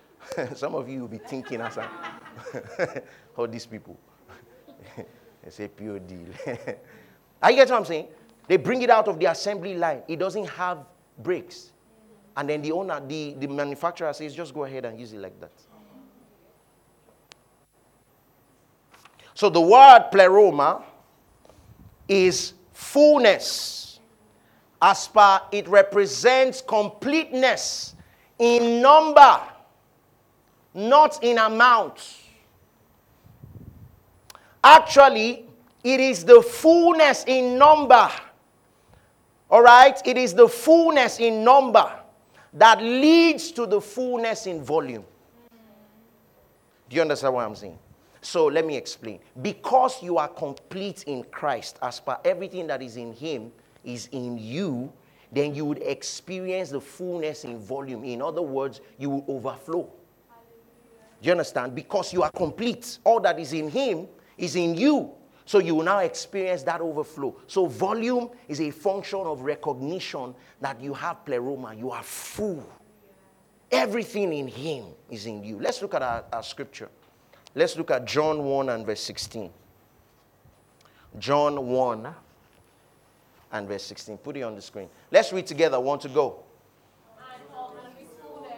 Some 0.54 0.74
of 0.74 0.88
you 0.88 1.00
will 1.02 1.08
be 1.08 1.18
thinking 1.18 1.60
as 1.60 1.78
all 3.36 3.46
these 3.46 3.66
people. 3.66 3.98
they 4.96 5.50
say 5.50 5.68
pure 5.68 5.98
deal. 5.98 6.28
Are 7.42 7.50
you 7.50 7.56
get 7.56 7.68
what 7.68 7.78
I'm 7.80 7.84
saying? 7.84 8.08
They 8.48 8.56
bring 8.56 8.82
it 8.82 8.90
out 8.90 9.08
of 9.08 9.18
the 9.18 9.26
assembly 9.26 9.74
line. 9.76 10.02
It 10.08 10.18
doesn't 10.18 10.48
have 10.48 10.84
brakes. 11.18 11.72
And 12.36 12.48
then 12.48 12.62
the 12.62 12.72
owner, 12.72 13.00
the, 13.06 13.34
the 13.38 13.46
manufacturer 13.46 14.12
says, 14.12 14.34
just 14.34 14.54
go 14.54 14.64
ahead 14.64 14.84
and 14.84 14.98
use 14.98 15.12
it 15.12 15.18
like 15.18 15.38
that. 15.40 15.52
So 19.34 19.48
the 19.48 19.60
word 19.60 20.08
pleroma 20.10 20.84
is 22.08 22.54
fullness. 22.72 24.00
As 24.82 25.08
per 25.08 25.40
it 25.52 25.68
represents 25.68 26.62
completeness 26.62 27.94
in 28.38 28.80
number, 28.80 29.40
not 30.72 31.22
in 31.22 31.38
amount. 31.38 32.16
Actually, 34.64 35.46
it 35.84 36.00
is 36.00 36.24
the 36.24 36.42
fullness 36.42 37.24
in 37.26 37.58
number. 37.58 38.10
All 39.50 39.62
right? 39.62 40.00
It 40.04 40.16
is 40.16 40.34
the 40.34 40.48
fullness 40.48 41.18
in 41.18 41.42
number 41.44 41.90
that 42.54 42.80
leads 42.80 43.50
to 43.52 43.66
the 43.66 43.80
fullness 43.80 44.46
in 44.46 44.62
volume. 44.62 45.04
Do 46.88 46.96
you 46.96 47.02
understand 47.02 47.34
what 47.34 47.46
I'm 47.46 47.54
saying? 47.54 47.78
So 48.20 48.46
let 48.46 48.66
me 48.66 48.76
explain. 48.76 49.20
Because 49.40 50.02
you 50.02 50.18
are 50.18 50.28
complete 50.28 51.04
in 51.04 51.24
Christ, 51.24 51.78
as 51.82 52.00
per 52.00 52.18
everything 52.24 52.66
that 52.66 52.82
is 52.82 52.96
in 52.96 53.12
Him 53.12 53.52
is 53.84 54.08
in 54.12 54.36
you, 54.38 54.92
then 55.32 55.54
you 55.54 55.64
would 55.64 55.82
experience 55.82 56.70
the 56.70 56.80
fullness 56.80 57.44
in 57.44 57.58
volume. 57.58 58.04
In 58.04 58.20
other 58.20 58.42
words, 58.42 58.80
you 58.98 59.10
will 59.10 59.24
overflow. 59.28 59.88
Do 61.22 61.26
you 61.26 61.32
understand? 61.32 61.74
Because 61.74 62.12
you 62.12 62.22
are 62.22 62.30
complete. 62.30 62.98
All 63.04 63.20
that 63.20 63.38
is 63.38 63.52
in 63.52 63.70
Him 63.70 64.08
is 64.36 64.56
in 64.56 64.74
you. 64.74 65.12
So 65.50 65.58
you 65.58 65.74
will 65.74 65.82
now 65.82 65.98
experience 65.98 66.62
that 66.62 66.80
overflow. 66.80 67.34
So 67.48 67.66
volume 67.66 68.30
is 68.46 68.60
a 68.60 68.70
function 68.70 69.18
of 69.18 69.40
recognition 69.40 70.32
that 70.60 70.80
you 70.80 70.94
have 70.94 71.24
pleroma, 71.24 71.74
you 71.74 71.90
are 71.90 72.04
full. 72.04 72.64
Everything 73.68 74.32
in 74.32 74.46
Him 74.46 74.84
is 75.10 75.26
in 75.26 75.42
you. 75.42 75.58
Let's 75.58 75.82
look 75.82 75.94
at 75.94 76.02
our, 76.02 76.24
our 76.32 76.44
scripture. 76.44 76.88
Let's 77.56 77.76
look 77.76 77.90
at 77.90 78.04
John 78.04 78.44
1 78.44 78.68
and 78.68 78.86
verse 78.86 79.00
16. 79.00 79.50
John 81.18 81.66
1 81.66 82.14
and 83.50 83.66
verse 83.66 83.82
16. 83.82 84.18
Put 84.18 84.36
it 84.36 84.42
on 84.42 84.54
the 84.54 84.62
screen. 84.62 84.88
Let's 85.10 85.32
read 85.32 85.48
together. 85.48 85.80
One 85.80 85.98
to 85.98 86.08
go? 86.08 86.44
And 87.18 87.42
from 87.50 87.72
his 87.98 88.06
fullness 88.22 88.52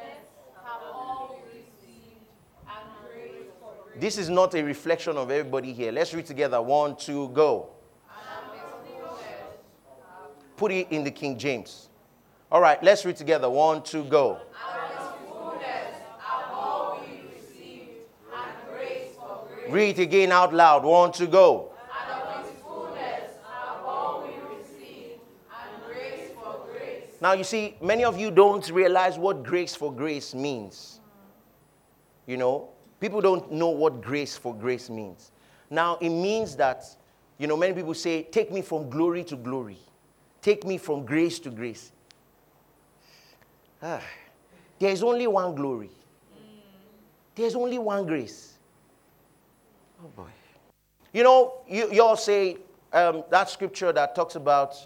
have 0.62 0.83
all 0.92 1.40
we 1.42 1.57
received, 1.57 2.20
and 2.68 2.87
grace 3.09 3.48
for 3.62 3.72
grace. 3.82 3.82
This 3.96 4.16
is 4.18 4.28
not 4.28 4.55
a 4.55 4.62
reflection 4.62 5.16
of 5.16 5.31
everybody 5.31 5.72
here. 5.72 5.92
Let's 5.92 6.14
read 6.14 6.26
together. 6.26 6.61
One, 6.62 6.96
two, 6.96 7.28
go. 7.31 7.68
Put 10.57 10.72
it 10.72 10.88
in 10.90 11.05
the 11.05 11.11
King 11.11 11.38
James. 11.38 11.88
All 12.50 12.61
right, 12.61 12.83
let's 12.83 13.05
read 13.05 13.16
together. 13.16 13.50
One, 13.50 13.83
two, 13.83 14.05
go. 14.05 14.38
Read 19.68 19.98
again 19.98 20.33
out 20.33 20.52
loud. 20.52 20.85
One, 20.85 21.12
two, 21.12 21.26
go. 21.26 21.72
Now, 27.22 27.35
you 27.35 27.44
see, 27.44 27.76
many 27.81 28.05
of 28.05 28.18
you 28.18 28.33
don't 28.33 28.68
realize 28.70 29.16
what 29.16 29.44
grace 29.44 29.76
for 29.76 29.92
grace 29.92 30.35
means. 30.35 31.00
You 32.26 32.37
know, 32.37 32.70
people 33.03 33.21
don't 33.21 33.51
know 33.51 33.69
what 33.69 34.01
grace 34.01 34.37
for 34.37 34.55
grace 34.55 34.88
means. 34.88 35.33
Now, 35.69 35.97
it 36.01 36.09
means 36.09 36.55
that, 36.55 36.85
you 37.37 37.49
know, 37.49 37.57
many 37.57 37.73
people 37.75 37.95
say, 37.95 38.23
take 38.23 38.53
me 38.53 38.62
from 38.62 38.88
glory 38.88 39.25
to 39.25 39.35
glory, 39.35 39.81
take 40.41 40.65
me 40.65 40.79
from 40.79 41.05
grace 41.05 41.41
to 41.41 41.51
grace. 41.51 41.91
Ah, 43.83 44.01
there 44.79 44.93
is 44.93 45.03
only 45.03 45.27
one 45.27 45.57
glory, 45.57 45.91
there's 47.35 47.57
only 47.57 47.79
one 47.79 48.07
grace. 48.07 48.55
Oh, 50.01 50.09
boy. 50.15 50.31
You 51.12 51.25
know, 51.25 51.55
you, 51.69 51.93
you 51.93 52.03
all 52.05 52.17
say 52.17 52.57
um, 52.93 53.25
that 53.31 53.51
scripture 53.51 53.93
that 53.93 54.15
talks 54.15 54.37
about, 54.37 54.77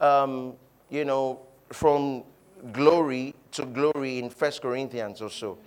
um, 0.00 0.54
you 0.88 1.04
know, 1.04 1.40
from 1.72 2.24
glory 2.72 3.34
to 3.52 3.66
glory 3.66 4.18
in 4.18 4.30
First 4.30 4.62
Corinthians 4.62 5.20
or 5.20 5.28
so. 5.28 5.58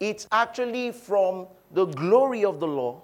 It's 0.00 0.26
actually 0.32 0.92
from 0.92 1.46
the 1.72 1.86
glory 1.86 2.44
of 2.44 2.60
the 2.60 2.66
law 2.66 3.02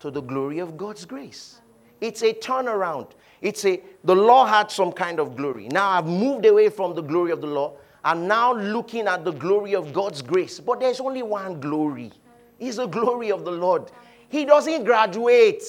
to 0.00 0.10
the 0.10 0.20
glory 0.20 0.58
of 0.58 0.76
God's 0.76 1.04
grace. 1.04 1.60
It's 2.00 2.22
a 2.22 2.32
turnaround. 2.32 3.10
It's 3.40 3.64
a 3.64 3.80
the 4.04 4.14
law 4.14 4.46
had 4.46 4.70
some 4.70 4.92
kind 4.92 5.18
of 5.20 5.36
glory. 5.36 5.68
Now 5.68 5.90
I've 5.90 6.06
moved 6.06 6.46
away 6.46 6.68
from 6.68 6.94
the 6.94 7.02
glory 7.02 7.32
of 7.32 7.40
the 7.40 7.46
law. 7.46 7.74
I'm 8.04 8.26
now 8.26 8.54
looking 8.54 9.06
at 9.06 9.24
the 9.24 9.32
glory 9.32 9.74
of 9.74 9.92
God's 9.92 10.22
grace. 10.22 10.60
But 10.60 10.80
there's 10.80 11.00
only 11.00 11.22
one 11.22 11.60
glory. 11.60 12.12
It's 12.58 12.76
the 12.76 12.86
glory 12.86 13.30
of 13.30 13.44
the 13.44 13.50
Lord. 13.50 13.90
He 14.28 14.44
doesn't 14.44 14.84
graduate. 14.84 15.62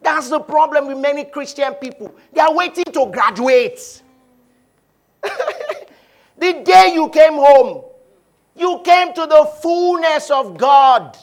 That's 0.00 0.28
the 0.30 0.40
problem 0.40 0.86
with 0.86 0.98
many 0.98 1.24
Christian 1.24 1.74
people. 1.74 2.14
They 2.32 2.40
are 2.40 2.54
waiting 2.54 2.84
to 2.84 3.10
graduate. 3.12 4.02
the 5.22 6.62
day 6.64 6.92
you 6.94 7.08
came 7.10 7.34
home, 7.34 7.84
you 8.60 8.80
came 8.84 9.12
to 9.14 9.26
the 9.26 9.50
fullness 9.62 10.30
of 10.30 10.56
God. 10.56 11.16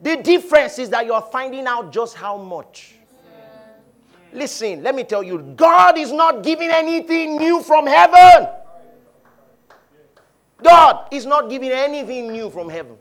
The 0.00 0.16
difference 0.16 0.78
is 0.78 0.90
that 0.90 1.06
you're 1.06 1.22
finding 1.22 1.66
out 1.66 1.92
just 1.92 2.14
how 2.14 2.36
much. 2.36 2.96
Listen, 4.32 4.82
let 4.82 4.94
me 4.94 5.04
tell 5.04 5.22
you, 5.22 5.38
God 5.56 5.96
is 5.96 6.12
not 6.12 6.42
giving 6.42 6.70
anything 6.70 7.36
new 7.36 7.62
from 7.62 7.86
heaven. 7.86 8.48
God 10.62 11.08
is 11.10 11.24
not 11.24 11.48
giving 11.48 11.70
anything 11.70 12.32
new 12.32 12.50
from 12.50 12.68
heaven. 12.68 12.96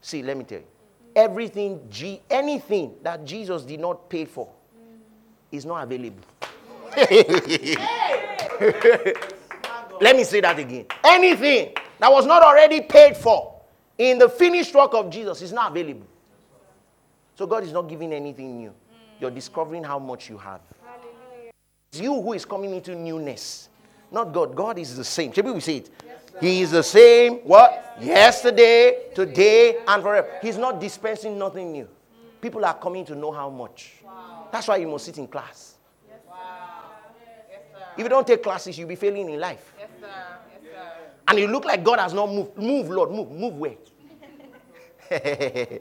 See, 0.00 0.22
let 0.22 0.36
me 0.36 0.44
tell 0.44 0.58
you. 0.58 0.64
Everything, 1.14 1.80
G, 1.90 2.20
anything 2.28 2.94
that 3.02 3.24
Jesus 3.24 3.62
did 3.62 3.80
not 3.80 4.10
pay 4.10 4.24
for 4.24 4.48
is 5.50 5.64
not 5.64 5.84
available. 5.84 6.24
let 10.00 10.16
me 10.16 10.24
say 10.24 10.40
that 10.40 10.58
again. 10.58 10.86
Anything 11.04 11.74
that 11.98 12.10
was 12.10 12.26
not 12.26 12.42
already 12.42 12.80
paid 12.80 13.16
for 13.16 13.60
in 13.96 14.18
the 14.18 14.28
finished 14.28 14.74
work 14.74 14.94
of 14.94 15.10
Jesus 15.10 15.42
is 15.42 15.52
not 15.52 15.70
available. 15.72 16.06
So 17.36 17.46
God 17.46 17.64
is 17.64 17.72
not 17.72 17.88
giving 17.88 18.12
anything 18.12 18.58
new. 18.58 18.74
You're 19.20 19.30
discovering 19.30 19.84
how 19.84 19.98
much 19.98 20.28
you 20.28 20.38
have. 20.38 20.60
It's 21.92 22.00
you 22.00 22.20
who 22.20 22.32
is 22.34 22.44
coming 22.44 22.74
into 22.74 22.94
newness, 22.94 23.68
not 24.10 24.32
God. 24.32 24.54
God 24.54 24.78
is 24.78 24.96
the 24.96 25.04
same. 25.04 25.32
Shall 25.32 25.52
we 25.52 25.60
say 25.60 25.76
it? 25.78 25.90
he 26.40 26.60
is 26.60 26.70
the 26.70 26.82
same. 26.82 27.36
What? 27.38 27.96
Yesterday, 28.00 29.10
today, 29.14 29.78
and 29.86 30.02
forever. 30.02 30.28
He's 30.42 30.56
not 30.58 30.80
dispensing 30.80 31.38
nothing 31.38 31.72
new. 31.72 31.88
People 32.40 32.64
are 32.64 32.74
coming 32.74 33.04
to 33.06 33.14
know 33.14 33.32
how 33.32 33.50
much. 33.50 33.94
That's 34.52 34.68
why 34.68 34.76
you 34.76 34.88
must 34.88 35.04
sit 35.04 35.18
in 35.18 35.26
class. 35.26 35.74
If 37.96 38.04
you 38.04 38.08
don't 38.08 38.26
take 38.26 38.42
classes, 38.44 38.78
you'll 38.78 38.88
be 38.88 38.94
failing 38.94 39.28
in 39.28 39.40
life. 39.40 39.74
And 41.28 41.38
you 41.38 41.46
look 41.46 41.64
like 41.66 41.84
God 41.84 41.98
has 41.98 42.14
not 42.14 42.30
moved. 42.30 42.56
Move, 42.56 42.88
Lord, 42.88 43.10
move. 43.10 43.30
Move 43.30 43.54
where? 43.54 43.76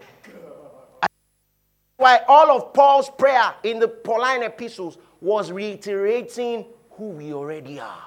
Why 1.97 2.19
all 2.27 2.51
of 2.51 2.73
Paul's 2.73 3.09
prayer 3.09 3.55
in 3.63 3.79
the 3.79 3.87
Pauline 3.87 4.43
epistles 4.43 4.97
was 5.19 5.51
reiterating 5.51 6.65
who 6.91 7.09
we 7.09 7.33
already 7.33 7.79
are. 7.79 8.03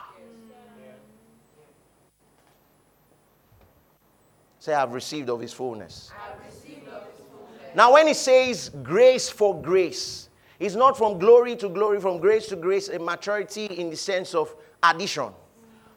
Say, 4.59 4.75
I've 4.75 4.93
received 4.93 5.31
of 5.31 5.41
his 5.41 5.55
fullness. 5.55 6.13
Now, 7.75 7.95
when 7.95 8.07
he 8.07 8.15
says 8.15 8.71
grace 8.83 9.31
for 9.31 9.61
grace, 9.61 10.29
it's 10.59 10.75
not 10.75 10.99
from 10.99 11.19
glory 11.19 11.57
to 11.57 11.69
glory, 11.69 12.01
from 12.01 12.19
grace 12.19 12.47
to 12.49 12.57
grace, 12.57 12.89
a 12.89 12.99
maturity 12.99 13.65
in 13.67 13.89
the 13.89 13.97
sense 13.97 14.35
of 14.35 14.55
addition. 14.83 15.31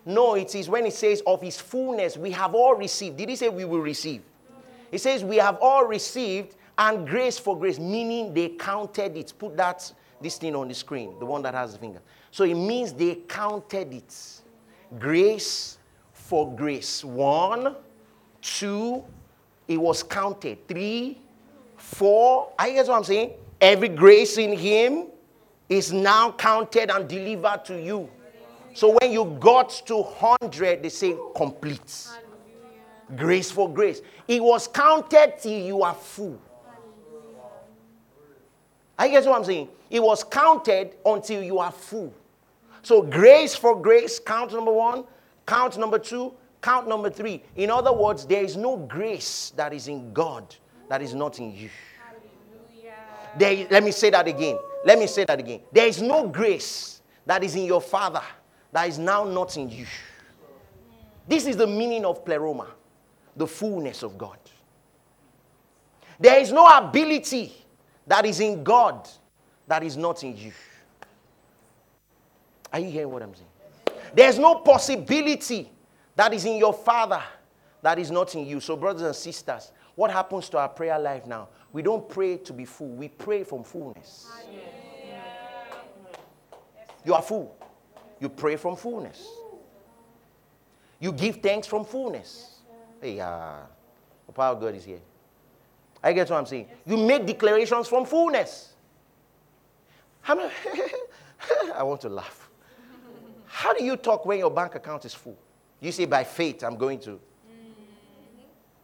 No, 0.05 0.35
it 0.35 0.53
is 0.55 0.67
when 0.67 0.85
he 0.85 0.91
says 0.91 1.21
of 1.25 1.41
his 1.41 1.59
fullness, 1.59 2.17
we 2.17 2.31
have 2.31 2.53
all 2.53 2.75
received. 2.75 3.17
Did 3.17 3.29
he 3.29 3.35
say 3.35 3.49
we 3.49 3.65
will 3.65 3.79
receive? 3.79 4.21
He 4.91 4.97
says 4.97 5.23
we 5.23 5.37
have 5.37 5.57
all 5.61 5.85
received 5.85 6.55
and 6.77 7.07
grace 7.07 7.39
for 7.39 7.57
grace, 7.57 7.79
meaning 7.79 8.33
they 8.33 8.49
counted 8.49 9.15
it. 9.15 9.33
Put 9.37 9.55
that 9.57 9.91
this 10.21 10.37
thing 10.37 10.55
on 10.55 10.67
the 10.67 10.73
screen, 10.73 11.17
the 11.19 11.25
one 11.25 11.41
that 11.43 11.53
has 11.53 11.73
the 11.73 11.79
finger. 11.79 12.01
So 12.31 12.43
it 12.43 12.55
means 12.55 12.93
they 12.93 13.15
counted 13.27 13.93
it. 13.93 14.15
Grace 14.99 15.77
for 16.11 16.53
grace. 16.55 17.03
One, 17.03 17.75
two, 18.41 19.03
it 19.67 19.77
was 19.77 20.03
counted. 20.03 20.67
Three, 20.67 21.19
four. 21.77 22.51
I 22.57 22.71
guess 22.71 22.87
what 22.87 22.97
I'm 22.97 23.03
saying? 23.03 23.31
Every 23.59 23.89
grace 23.89 24.37
in 24.37 24.57
him 24.57 25.07
is 25.69 25.93
now 25.93 26.31
counted 26.31 26.89
and 26.89 27.07
delivered 27.07 27.65
to 27.65 27.81
you. 27.81 28.09
So 28.73 28.97
when 28.99 29.11
you 29.11 29.37
got 29.39 29.69
to 29.85 29.97
100, 29.97 30.81
they 30.81 30.89
say 30.89 31.15
complete. 31.35 32.07
Grace 33.15 33.51
for 33.51 33.71
grace. 33.71 34.01
It 34.27 34.43
was 34.43 34.67
counted 34.67 35.35
till 35.39 35.59
you 35.59 35.83
are 35.83 35.93
full. 35.93 36.39
I 38.97 39.07
guess 39.09 39.25
what 39.25 39.37
I'm 39.37 39.45
saying? 39.45 39.69
It 39.89 40.01
was 40.01 40.23
counted 40.23 40.95
until 41.05 41.43
you 41.43 41.59
are 41.59 41.71
full. 41.71 42.13
So 42.81 43.01
grace 43.01 43.55
for 43.55 43.79
grace, 43.79 44.19
count 44.19 44.53
number 44.53 44.71
one, 44.71 45.05
count 45.45 45.77
number 45.77 45.99
two, 45.99 46.33
count 46.61 46.87
number 46.87 47.09
three. 47.09 47.43
In 47.55 47.69
other 47.69 47.93
words, 47.93 48.25
there 48.25 48.43
is 48.43 48.57
no 48.57 48.77
grace 48.77 49.51
that 49.55 49.73
is 49.73 49.87
in 49.87 50.13
God 50.13 50.55
that 50.89 51.01
is 51.01 51.13
not 51.13 51.39
in 51.39 51.55
you. 51.55 51.69
There, 53.37 53.67
let 53.71 53.83
me 53.83 53.91
say 53.91 54.09
that 54.11 54.27
again. 54.27 54.57
Let 54.85 54.99
me 54.99 55.07
say 55.07 55.25
that 55.25 55.39
again. 55.39 55.61
There 55.71 55.87
is 55.87 56.01
no 56.01 56.27
grace 56.27 57.01
that 57.25 57.43
is 57.43 57.55
in 57.55 57.65
your 57.65 57.81
Father 57.81 58.21
that 58.73 58.89
is 58.89 58.97
now 58.99 59.23
not 59.23 59.55
in 59.55 59.69
you. 59.69 59.85
This 61.27 61.45
is 61.45 61.55
the 61.55 61.67
meaning 61.67 62.03
of 62.03 62.25
pleroma, 62.25 62.67
the 63.37 63.47
fullness 63.47 64.03
of 64.03 64.17
God. 64.17 64.37
There 66.19 66.39
is 66.39 66.51
no 66.51 66.65
ability 66.67 67.53
that 68.07 68.25
is 68.25 68.39
in 68.39 68.63
God 68.63 69.07
that 69.67 69.83
is 69.83 69.95
not 69.95 70.23
in 70.23 70.35
you. 70.35 70.51
Are 72.73 72.79
you 72.79 72.89
hearing 72.89 73.11
what 73.11 73.21
I'm 73.21 73.33
saying? 73.35 73.99
There's 74.13 74.39
no 74.39 74.55
possibility 74.55 75.69
that 76.15 76.33
is 76.33 76.45
in 76.45 76.57
your 76.57 76.73
Father 76.73 77.21
that 77.81 77.99
is 77.99 78.09
not 78.11 78.33
in 78.35 78.45
you. 78.45 78.59
So, 78.59 78.75
brothers 78.75 79.03
and 79.03 79.15
sisters, 79.15 79.71
what 79.95 80.11
happens 80.11 80.49
to 80.49 80.57
our 80.57 80.69
prayer 80.69 80.97
life 80.97 81.25
now? 81.27 81.49
We 81.71 81.81
don't 81.81 82.07
pray 82.09 82.37
to 82.37 82.53
be 82.53 82.65
full, 82.65 82.89
we 82.89 83.09
pray 83.09 83.43
from 83.43 83.63
fullness. 83.63 84.27
You 87.05 87.13
are 87.13 87.21
full. 87.21 87.55
You 88.23 88.29
pray 88.29 88.55
from 88.55 88.77
fullness. 88.77 89.27
You 90.97 91.11
give 91.11 91.41
thanks 91.41 91.67
from 91.67 91.83
fullness. 91.83 92.61
Hey, 93.01 93.19
uh, 93.19 93.55
the 94.25 94.31
power 94.31 94.53
of 94.53 94.61
God 94.61 94.73
is 94.75 94.85
here. 94.85 95.01
I 96.01 96.13
get 96.13 96.29
what 96.29 96.37
I'm 96.37 96.45
saying. 96.45 96.69
You 96.85 96.95
make 96.95 97.25
declarations 97.25 97.89
from 97.89 98.05
fullness. 98.05 98.75
I 100.25 101.83
want 101.83 101.99
to 101.99 102.07
laugh. 102.07 102.49
How 103.45 103.73
do 103.73 103.83
you 103.83 103.97
talk 103.97 104.25
when 104.25 104.39
your 104.39 104.51
bank 104.51 104.75
account 104.75 105.03
is 105.03 105.13
full? 105.13 105.37
You 105.81 105.91
say, 105.91 106.05
by 106.05 106.23
faith, 106.23 106.63
I'm 106.63 106.77
going 106.77 106.99
to. 107.01 107.19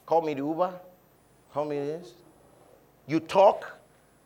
Call 0.05 0.21
me 0.21 0.33
the 0.33 0.41
Uber. 0.41 0.73
Call 1.53 1.63
me 1.63 1.77
this. 1.77 2.11
You 3.07 3.21
talk 3.21 3.71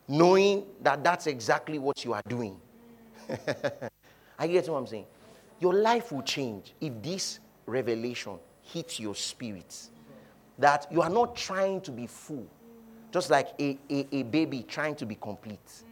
knowing 0.07 0.65
that 0.81 1.03
that's 1.03 1.27
exactly 1.27 1.77
what 1.77 2.03
you 2.03 2.13
are 2.13 2.23
doing. 2.27 2.59
I 4.43 4.47
get 4.47 4.67
what 4.67 4.77
I'm 4.77 4.87
saying. 4.87 5.05
Your 5.61 5.73
life 5.73 6.11
will 6.11 6.21
change 6.21 6.73
if 6.81 7.01
this 7.01 7.39
revelation 7.65 8.37
hits 8.61 8.99
your 8.99 9.15
spirit. 9.15 9.73
That 10.59 10.85
you 10.91 11.01
are 11.01 11.09
not 11.09 11.37
trying 11.37 11.79
to 11.79 11.91
be 11.91 12.07
full, 12.07 12.45
just 13.09 13.29
like 13.29 13.51
a, 13.57 13.79
a, 13.89 14.05
a 14.11 14.23
baby 14.23 14.65
trying 14.67 14.95
to 14.95 15.05
be 15.05 15.15
complete. 15.15 15.83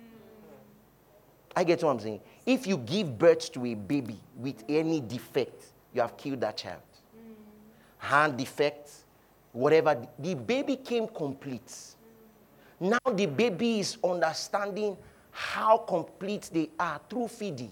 I 1.56 1.64
get 1.64 1.82
what 1.82 1.91
I'm 1.91 1.99
saying. 2.02 2.20
If 2.45 2.68
you 2.68 2.76
give 2.76 3.18
birth 3.18 3.54
to 3.54 3.66
a 3.68 3.74
baby 3.74 4.20
with 4.36 4.66
any 4.68 4.99
defect, 4.99 5.68
you 5.93 6.02
have 6.02 6.18
killed 6.18 6.41
that 6.41 6.58
child. 6.58 6.82
Hand 7.99 8.36
defect, 8.38 8.91
whatever, 9.54 10.06
the 10.20 10.36
baby 10.36 10.76
came 10.76 11.08
complete. 11.08 11.74
Now 12.82 12.99
the 13.14 13.28
baby 13.28 13.80
is 13.80 13.97
understanding 14.04 14.97
how 15.32 15.78
complete 15.78 16.49
they 16.52 16.70
are 16.78 16.99
through 17.10 17.30
feeding. 17.30 17.72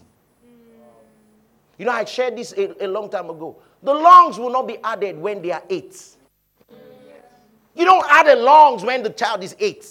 You 1.80 1.86
know, 1.86 1.91
I 1.91 2.03
shared 2.03 2.38
this 2.38 2.53
a, 2.57 2.86
a, 2.86 2.88
long 2.88 3.09
time 3.09 3.30
ago. 3.30 3.55
The 3.82 3.93
lungs 3.93 4.38
will 4.38 4.51
not 4.51 4.67
be 4.67 4.77
added 4.84 5.17
when 5.17 5.41
they 5.41 5.51
are 5.53 5.63
eight. 5.69 6.17
You 7.73 7.86
don't 7.86 8.05
add 8.09 8.27
the 8.27 8.36
lungs 8.36 8.84
when 8.84 9.01
the 9.01 9.09
child 9.09 9.41
is 9.45 9.55
eight. 9.59 9.88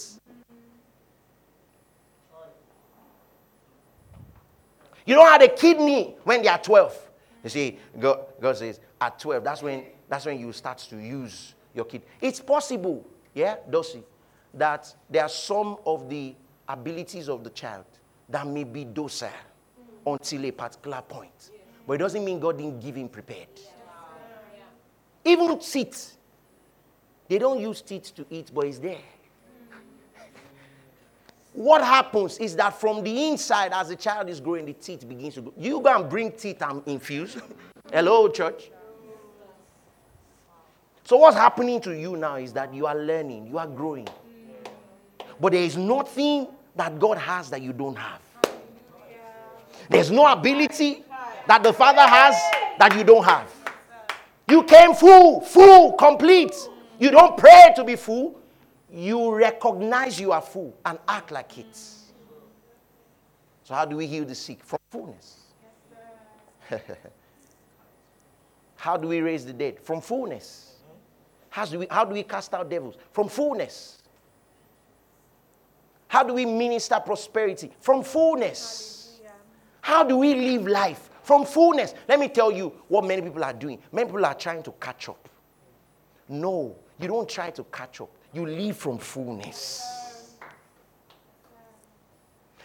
You 5.06 5.14
don't 5.14 5.26
add 5.26 5.40
a 5.40 5.48
kidney 5.48 6.16
when 6.24 6.42
they 6.42 6.48
are 6.48 6.58
12. 6.58 7.10
You 7.44 7.48
see, 7.48 7.78
God, 7.98 8.26
God 8.38 8.58
says, 8.58 8.80
at 9.00 9.18
12, 9.18 9.42
that's 9.42 9.62
when, 9.62 9.84
that's 10.10 10.26
when 10.26 10.38
you 10.38 10.52
start 10.52 10.76
to 10.90 10.98
use 10.98 11.54
your 11.74 11.86
kid. 11.86 12.02
It's 12.20 12.40
possible, 12.40 13.06
yeah, 13.32 13.56
Dossi, 13.70 14.02
that 14.52 14.94
there 15.08 15.22
are 15.22 15.28
some 15.30 15.78
of 15.86 16.10
the 16.10 16.34
abilities 16.68 17.30
of 17.30 17.42
the 17.42 17.50
child 17.50 17.86
that 18.28 18.46
may 18.46 18.64
be 18.64 18.84
docile 18.84 19.30
until 20.06 20.44
a 20.44 20.50
particular 20.50 21.00
point. 21.00 21.52
But 21.88 21.94
it 21.94 21.98
doesn't 22.00 22.22
mean 22.22 22.38
God 22.38 22.58
didn't 22.58 22.80
give 22.80 22.96
him 22.96 23.08
prepared. 23.08 23.48
Even 25.24 25.58
teeth. 25.58 26.18
They 27.26 27.38
don't 27.38 27.58
use 27.58 27.80
teeth 27.80 28.14
to 28.14 28.26
eat, 28.28 28.50
but 28.54 28.66
it's 28.66 28.78
there. 28.78 28.98
what 31.54 31.82
happens 31.82 32.36
is 32.36 32.54
that 32.56 32.78
from 32.78 33.02
the 33.02 33.28
inside, 33.28 33.72
as 33.72 33.88
the 33.88 33.96
child 33.96 34.28
is 34.28 34.38
growing, 34.38 34.66
the 34.66 34.74
teeth 34.74 35.08
begins 35.08 35.36
to 35.36 35.40
grow. 35.40 35.54
You 35.56 35.80
go 35.80 35.98
and 35.98 36.10
bring 36.10 36.30
teeth 36.32 36.60
and 36.60 36.82
infuse. 36.86 37.38
Hello, 37.90 38.28
church. 38.28 38.70
So 41.04 41.16
what's 41.16 41.38
happening 41.38 41.80
to 41.80 41.98
you 41.98 42.18
now 42.18 42.36
is 42.36 42.52
that 42.52 42.74
you 42.74 42.86
are 42.86 42.96
learning, 42.96 43.46
you 43.46 43.56
are 43.56 43.66
growing. 43.66 44.08
But 45.40 45.52
there 45.52 45.62
is 45.62 45.78
nothing 45.78 46.48
that 46.76 46.98
God 46.98 47.16
has 47.16 47.48
that 47.48 47.62
you 47.62 47.72
don't 47.72 47.96
have. 47.96 48.20
There's 49.88 50.10
no 50.10 50.30
ability 50.30 51.04
that 51.48 51.62
the 51.62 51.72
Father 51.72 52.02
has 52.02 52.34
that 52.78 52.94
you 52.94 53.02
don't 53.02 53.24
have. 53.24 53.52
You 54.48 54.62
came 54.62 54.94
full, 54.94 55.40
full, 55.40 55.92
complete. 55.94 56.54
You 57.00 57.10
don't 57.10 57.36
pray 57.36 57.72
to 57.74 57.84
be 57.84 57.96
full. 57.96 58.38
You 58.92 59.34
recognize 59.34 60.20
you 60.20 60.30
are 60.32 60.42
full 60.42 60.76
and 60.84 60.98
act 61.08 61.30
like 61.30 61.58
it. 61.58 61.74
So, 63.64 63.74
how 63.74 63.84
do 63.84 63.96
we 63.96 64.06
heal 64.06 64.24
the 64.24 64.34
sick? 64.34 64.62
From 64.62 64.78
fullness. 64.90 65.40
how 68.76 68.96
do 68.96 69.08
we 69.08 69.20
raise 69.20 69.44
the 69.44 69.52
dead? 69.52 69.80
From 69.80 70.00
fullness. 70.00 70.76
How 71.50 71.64
do, 71.64 71.78
we, 71.80 71.86
how 71.90 72.04
do 72.04 72.12
we 72.12 72.22
cast 72.22 72.52
out 72.54 72.68
devils? 72.70 72.96
From 73.10 73.28
fullness. 73.28 74.02
How 76.08 76.22
do 76.22 76.34
we 76.34 76.44
minister 76.44 77.00
prosperity? 77.00 77.72
From 77.80 78.02
fullness. 78.02 79.20
How 79.80 80.04
do 80.04 80.18
we 80.18 80.34
live 80.34 80.66
life? 80.66 81.07
From 81.28 81.44
fullness. 81.44 81.92
Let 82.08 82.18
me 82.18 82.30
tell 82.30 82.50
you 82.50 82.72
what 82.88 83.04
many 83.04 83.20
people 83.20 83.44
are 83.44 83.52
doing. 83.52 83.78
Many 83.92 84.06
people 84.06 84.24
are 84.24 84.32
trying 84.32 84.62
to 84.62 84.72
catch 84.80 85.10
up. 85.10 85.28
No, 86.26 86.74
you 86.98 87.06
don't 87.06 87.28
try 87.28 87.50
to 87.50 87.64
catch 87.64 88.00
up. 88.00 88.08
You 88.32 88.46
live 88.46 88.78
from 88.78 88.96
fullness. 88.96 89.84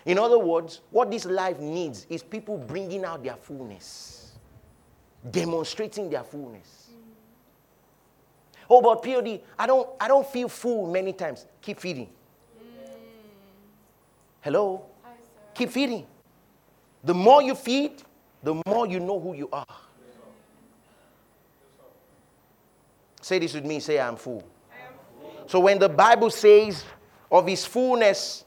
In 0.06 0.18
other 0.18 0.40
words, 0.40 0.80
what 0.92 1.12
this 1.12 1.26
life 1.26 1.60
needs 1.60 2.08
is 2.10 2.24
people 2.24 2.58
bringing 2.58 3.04
out 3.04 3.22
their 3.22 3.36
fullness, 3.36 4.32
demonstrating 5.30 6.10
their 6.10 6.24
fullness. 6.24 6.88
Oh, 8.70 8.82
but 8.82 9.04
POD, 9.04 9.42
I 9.60 9.68
don't, 9.68 9.90
I 10.00 10.08
don't 10.08 10.26
feel 10.26 10.48
full 10.48 10.90
many 10.90 11.12
times. 11.12 11.48
Keep 11.62 11.82
feeding. 11.82 12.08
Mm. 12.08 12.88
Hello? 14.40 14.86
Keep 15.54 15.70
feeding. 15.70 16.08
The 17.04 17.14
more 17.14 17.42
you 17.42 17.56
feed, 17.56 18.02
the 18.44 18.62
more 18.68 18.86
you 18.86 19.00
know 19.00 19.20
who 19.20 19.34
you 19.34 19.50
are. 19.52 19.66
Say 23.22 23.40
this 23.40 23.54
with 23.54 23.66
me 23.66 23.80
say, 23.80 24.00
I'm 24.00 24.18
full. 24.18 24.44
So 25.48 25.62
when 25.62 25.80
the 25.80 25.90
Bible 25.90 26.30
says 26.30 26.84
of 27.32 27.48
his 27.48 27.66
fullness, 27.66 28.44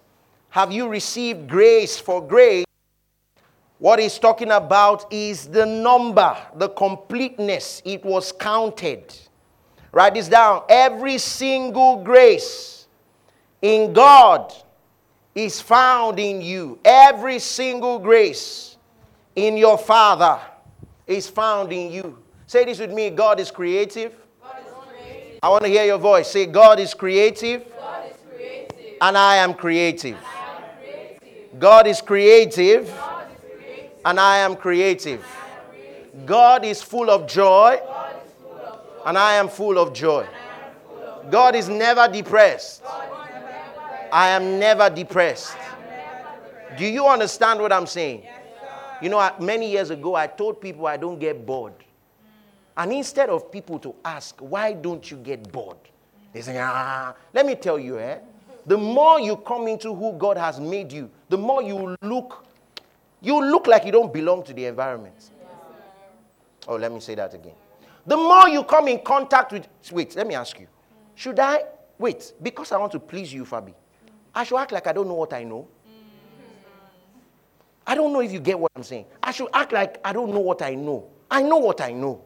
have 0.50 0.70
you 0.70 0.88
received 0.88 1.48
grace 1.48 1.98
for 1.98 2.26
grace? 2.26 2.64
What 3.78 3.98
he's 3.98 4.18
talking 4.18 4.50
about 4.50 5.12
is 5.12 5.46
the 5.46 5.66
number, 5.66 6.36
the 6.56 6.68
completeness. 6.70 7.82
It 7.84 8.04
was 8.04 8.32
counted. 8.32 9.14
Write 9.92 10.14
this 10.14 10.28
down. 10.28 10.62
Every 10.68 11.18
single 11.18 12.02
grace 12.02 12.86
in 13.62 13.92
God 13.92 14.52
is 15.34 15.60
found 15.60 16.18
in 16.18 16.40
you. 16.40 16.78
Every 16.84 17.38
single 17.38 17.98
grace 17.98 18.75
in 19.36 19.56
your 19.56 19.78
Father 19.78 20.40
is 21.06 21.28
found 21.28 21.72
in 21.72 21.92
you. 21.92 22.18
Say 22.46 22.64
this 22.64 22.78
with 22.80 22.90
me 22.92 23.10
God 23.10 23.38
is 23.38 23.50
creative. 23.50 24.12
God 24.42 24.56
is 24.66 24.72
creative. 24.72 25.38
I 25.42 25.48
want 25.48 25.62
to 25.64 25.68
hear 25.68 25.84
your 25.84 25.98
voice. 25.98 26.28
Say, 26.30 26.46
God 26.46 26.80
is 26.80 26.94
creative, 26.94 27.64
God 27.78 28.10
is 28.10 28.16
creative. 28.34 28.96
and 29.00 29.16
I 29.16 29.36
am 29.36 29.54
creative. 29.54 30.16
I 30.16 30.56
am 30.56 30.62
creative. 30.80 31.60
God 31.60 31.86
is 31.86 32.00
creative, 32.00 32.86
God 32.88 33.28
is 33.30 33.56
creative. 33.56 33.90
and 34.04 34.18
I 34.18 34.38
am 34.38 34.56
creative. 34.56 35.24
God 36.24 36.64
is 36.64 36.82
full 36.82 37.10
of 37.10 37.26
joy, 37.28 37.78
God 37.84 38.16
is 38.24 38.32
full 38.40 38.56
of 38.58 38.74
joy. 38.86 39.02
and 39.06 39.18
I 39.18 39.34
am 39.34 39.48
full 39.48 39.78
of 39.78 39.92
joy. 39.92 40.26
God 41.30 41.54
is 41.54 41.68
never 41.68 42.08
depressed. 42.08 42.82
I 44.12 44.28
am 44.30 44.58
never 44.58 44.88
depressed. 44.88 45.56
Do 46.78 46.86
you 46.86 47.06
understand 47.06 47.60
what 47.60 47.72
I'm 47.72 47.86
saying? 47.86 48.22
You 49.02 49.10
know, 49.10 49.30
many 49.40 49.70
years 49.70 49.90
ago, 49.90 50.14
I 50.14 50.26
told 50.26 50.60
people 50.60 50.86
I 50.86 50.96
don't 50.96 51.18
get 51.18 51.44
bored. 51.44 51.74
And 52.76 52.92
instead 52.92 53.30
of 53.30 53.50
people 53.50 53.78
to 53.80 53.94
ask, 54.04 54.38
why 54.40 54.72
don't 54.72 55.10
you 55.10 55.16
get 55.18 55.50
bored? 55.50 55.78
They 56.32 56.42
say, 56.42 56.58
ah, 56.58 57.14
let 57.32 57.46
me 57.46 57.54
tell 57.54 57.78
you, 57.78 57.98
eh? 57.98 58.18
The 58.66 58.76
more 58.76 59.20
you 59.20 59.36
come 59.36 59.68
into 59.68 59.94
who 59.94 60.12
God 60.14 60.36
has 60.36 60.58
made 60.60 60.92
you, 60.92 61.10
the 61.28 61.38
more 61.38 61.62
you 61.62 61.96
look, 62.02 62.44
you 63.22 63.42
look 63.42 63.66
like 63.66 63.84
you 63.86 63.92
don't 63.92 64.12
belong 64.12 64.42
to 64.44 64.52
the 64.52 64.66
environment. 64.66 65.30
Oh, 66.68 66.76
let 66.76 66.92
me 66.92 67.00
say 67.00 67.14
that 67.14 67.32
again. 67.32 67.54
The 68.06 68.16
more 68.16 68.48
you 68.48 68.64
come 68.64 68.88
in 68.88 69.00
contact 69.00 69.52
with, 69.52 69.68
wait, 69.92 70.16
let 70.16 70.26
me 70.26 70.34
ask 70.34 70.58
you. 70.58 70.66
Should 71.14 71.38
I, 71.38 71.64
wait, 71.98 72.32
because 72.42 72.72
I 72.72 72.78
want 72.78 72.92
to 72.92 73.00
please 73.00 73.32
you, 73.32 73.44
Fabi, 73.44 73.72
I 74.34 74.44
should 74.44 74.58
act 74.58 74.72
like 74.72 74.86
I 74.86 74.92
don't 74.92 75.08
know 75.08 75.14
what 75.14 75.32
I 75.32 75.44
know? 75.44 75.66
I 77.86 77.94
don't 77.94 78.12
know 78.12 78.20
if 78.20 78.32
you 78.32 78.40
get 78.40 78.58
what 78.58 78.72
I'm 78.74 78.82
saying. 78.82 79.06
I 79.22 79.30
should 79.30 79.48
act 79.54 79.72
like 79.72 80.00
I 80.04 80.12
don't 80.12 80.32
know 80.32 80.40
what 80.40 80.62
I 80.62 80.74
know. 80.74 81.08
I 81.30 81.42
know 81.42 81.58
what 81.58 81.80
I 81.80 81.92
know. 81.92 82.22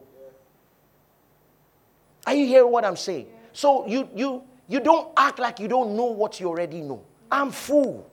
Are 2.25 2.33
you 2.33 2.45
hearing 2.45 2.71
what 2.71 2.85
I'm 2.85 2.95
saying? 2.95 3.27
So 3.53 3.87
you 3.87 4.09
you 4.15 4.43
you 4.67 4.79
don't 4.79 5.09
act 5.17 5.39
like 5.39 5.59
you 5.59 5.67
don't 5.67 5.95
know 5.95 6.05
what 6.05 6.39
you 6.39 6.47
already 6.47 6.81
know. 6.81 7.03
I'm 7.31 7.51
full. 7.51 8.09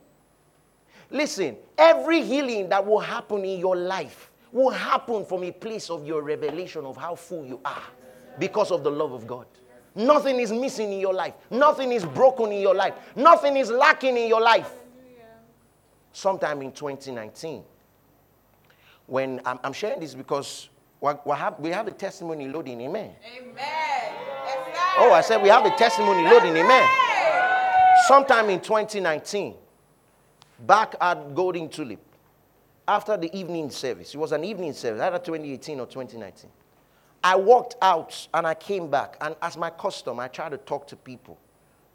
Listen, 1.11 1.57
every 1.77 2.23
healing 2.23 2.69
that 2.69 2.85
will 2.85 3.01
happen 3.01 3.45
in 3.45 3.59
your 3.59 3.77
life 3.77 4.31
will 4.53 4.71
happen 4.71 5.25
from 5.25 5.45
a 5.45 5.51
place 5.53 5.91
of 5.91 6.07
your 6.07 6.23
revelation 6.23 6.85
of 6.85 6.97
how 6.97 7.15
full 7.15 7.47
you 7.47 7.61
are 7.65 7.83
because 8.39 8.71
of 8.71 8.83
the 8.83 8.91
love 8.91 9.13
of 9.13 9.27
God. 9.27 9.47
Nothing 9.95 10.39
is 10.39 10.53
missing 10.53 10.93
in 10.93 11.01
your 11.01 11.15
life. 11.15 11.35
Nothing 11.51 11.93
is 11.93 12.05
broken 12.05 12.53
in 12.53 12.61
your 12.61 12.75
life. 12.75 12.95
Nothing 13.17 13.57
is 13.57 13.71
lacking 13.71 14.17
in 14.17 14.29
your 14.29 14.41
life. 14.41 14.71
Sometime 16.13 16.63
in 16.63 16.73
2019, 16.73 17.63
when 19.07 19.41
I'm, 19.45 19.59
I'm 19.65 19.73
sharing 19.73 20.01
this 20.01 20.15
because 20.15 20.69
what 21.01 21.23
hap- 21.39 21.61
we 21.61 21.71
have 21.71 21.87
a 21.87 21.93
testimony 21.93 22.49
loading, 22.49 22.81
amen. 22.81 23.15
Amen. 23.37 23.55
Yes. 23.57 24.95
Oh, 24.99 25.13
I 25.13 25.21
said 25.21 25.41
we 25.43 25.49
have 25.49 25.65
a 25.65 25.71
testimony 25.77 26.25
loading, 26.25 26.57
amen. 26.57 26.89
Sometime 28.09 28.51
in 28.51 28.61
2019, 28.61 29.55
back 30.67 30.95
at 31.01 31.35
Golden 31.35 31.69
Tulip, 31.69 32.01
after 32.87 33.17
the 33.17 33.35
evening 33.37 33.71
service, 33.71 34.15
it 34.15 34.19
was 34.19 34.33
an 34.33 34.45
evening 34.45 34.73
service, 34.73 35.01
either 35.01 35.19
2018 35.19 35.79
or 35.81 35.87
2019. 35.87 36.51
I 37.23 37.37
walked 37.37 37.77
out 37.83 38.29
and 38.35 38.47
I 38.47 38.55
came 38.55 38.89
back, 38.91 39.17
and 39.21 39.37
as 39.43 39.57
my 39.57 39.71
custom, 39.71 40.19
I 40.21 40.29
tried 40.29 40.51
to 40.51 40.59
talk 40.59 40.87
to 40.89 40.97
people 40.97 41.39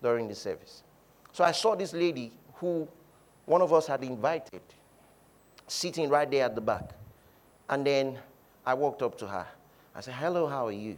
during 0.02 0.28
the 0.28 0.36
service. 0.36 0.84
So 1.32 1.44
I 1.44 1.52
saw 1.52 1.76
this 1.76 1.94
lady 1.94 2.32
who 2.56 2.88
one 3.46 3.62
of 3.62 3.74
us 3.74 3.88
had 3.88 4.04
invited, 4.04 4.62
sitting 5.68 6.10
right 6.10 6.30
there 6.30 6.46
at 6.46 6.56
the 6.56 6.62
back. 6.62 6.92
And 7.70 7.86
then 7.86 8.18
I 8.66 8.74
walked 8.74 9.02
up 9.02 9.18
to 9.20 9.28
her. 9.28 9.46
I 9.96 10.02
said, 10.02 10.14
Hello, 10.16 10.48
how 10.48 10.68
are 10.68 10.72
you? 10.72 10.98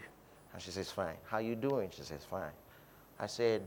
And 0.54 0.62
she 0.62 0.72
says, 0.72 0.92
Fine. 0.92 1.16
How 1.26 1.40
you 1.40 1.56
doing? 1.56 1.90
She 1.96 2.04
says, 2.04 2.24
Fine. 2.30 2.52
I 3.20 3.28
said, 3.28 3.64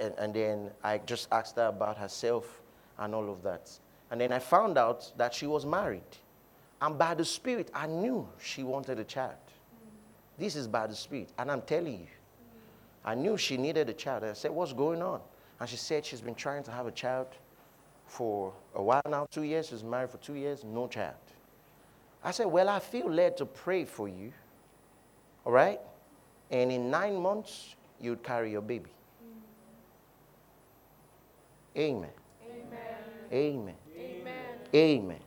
and, 0.00 0.14
and 0.18 0.34
then 0.34 0.70
I 0.82 0.98
just 0.98 1.28
asked 1.32 1.56
her 1.56 1.66
about 1.66 1.96
herself 1.96 2.60
and 2.98 3.14
all 3.14 3.30
of 3.30 3.42
that. 3.42 3.70
And 4.10 4.20
then 4.20 4.32
I 4.32 4.38
found 4.38 4.78
out 4.78 5.12
that 5.16 5.34
she 5.34 5.46
was 5.46 5.66
married. 5.66 6.02
And 6.80 6.96
by 6.96 7.14
the 7.14 7.24
Spirit, 7.24 7.70
I 7.74 7.86
knew 7.86 8.28
she 8.40 8.62
wanted 8.62 8.98
a 8.98 9.04
child. 9.04 9.34
This 10.38 10.54
is 10.54 10.68
by 10.68 10.86
the 10.86 10.94
Spirit. 10.94 11.30
And 11.38 11.50
I'm 11.50 11.62
telling 11.62 12.00
you, 12.00 12.06
I 13.04 13.14
knew 13.14 13.36
she 13.36 13.56
needed 13.56 13.88
a 13.88 13.92
child. 13.92 14.24
I 14.24 14.32
said, 14.32 14.50
What's 14.50 14.72
going 14.72 15.02
on? 15.02 15.20
And 15.60 15.68
she 15.68 15.76
said 15.76 16.06
she's 16.06 16.20
been 16.20 16.36
trying 16.36 16.62
to 16.64 16.70
have 16.70 16.86
a 16.86 16.92
child 16.92 17.26
for 18.08 18.52
a 18.74 18.82
while 18.82 19.02
now, 19.08 19.26
two 19.30 19.42
years. 19.42 19.68
She's 19.68 19.84
married 19.84 20.10
for 20.10 20.16
two 20.18 20.34
years, 20.34 20.64
no 20.64 20.88
child. 20.88 21.14
I 22.24 22.32
said, 22.32 22.46
Well, 22.46 22.68
I 22.68 22.80
feel 22.80 23.08
led 23.08 23.36
to 23.36 23.46
pray 23.46 23.84
for 23.84 24.08
you. 24.08 24.32
All 25.44 25.52
right? 25.52 25.80
And 26.50 26.72
in 26.72 26.90
nine 26.90 27.20
months, 27.20 27.76
you'd 28.00 28.22
carry 28.22 28.50
your 28.50 28.62
baby. 28.62 28.90
Amen. 31.76 32.10
Amen. 32.50 32.74
Amen. 33.32 33.74
Amen 34.74 35.18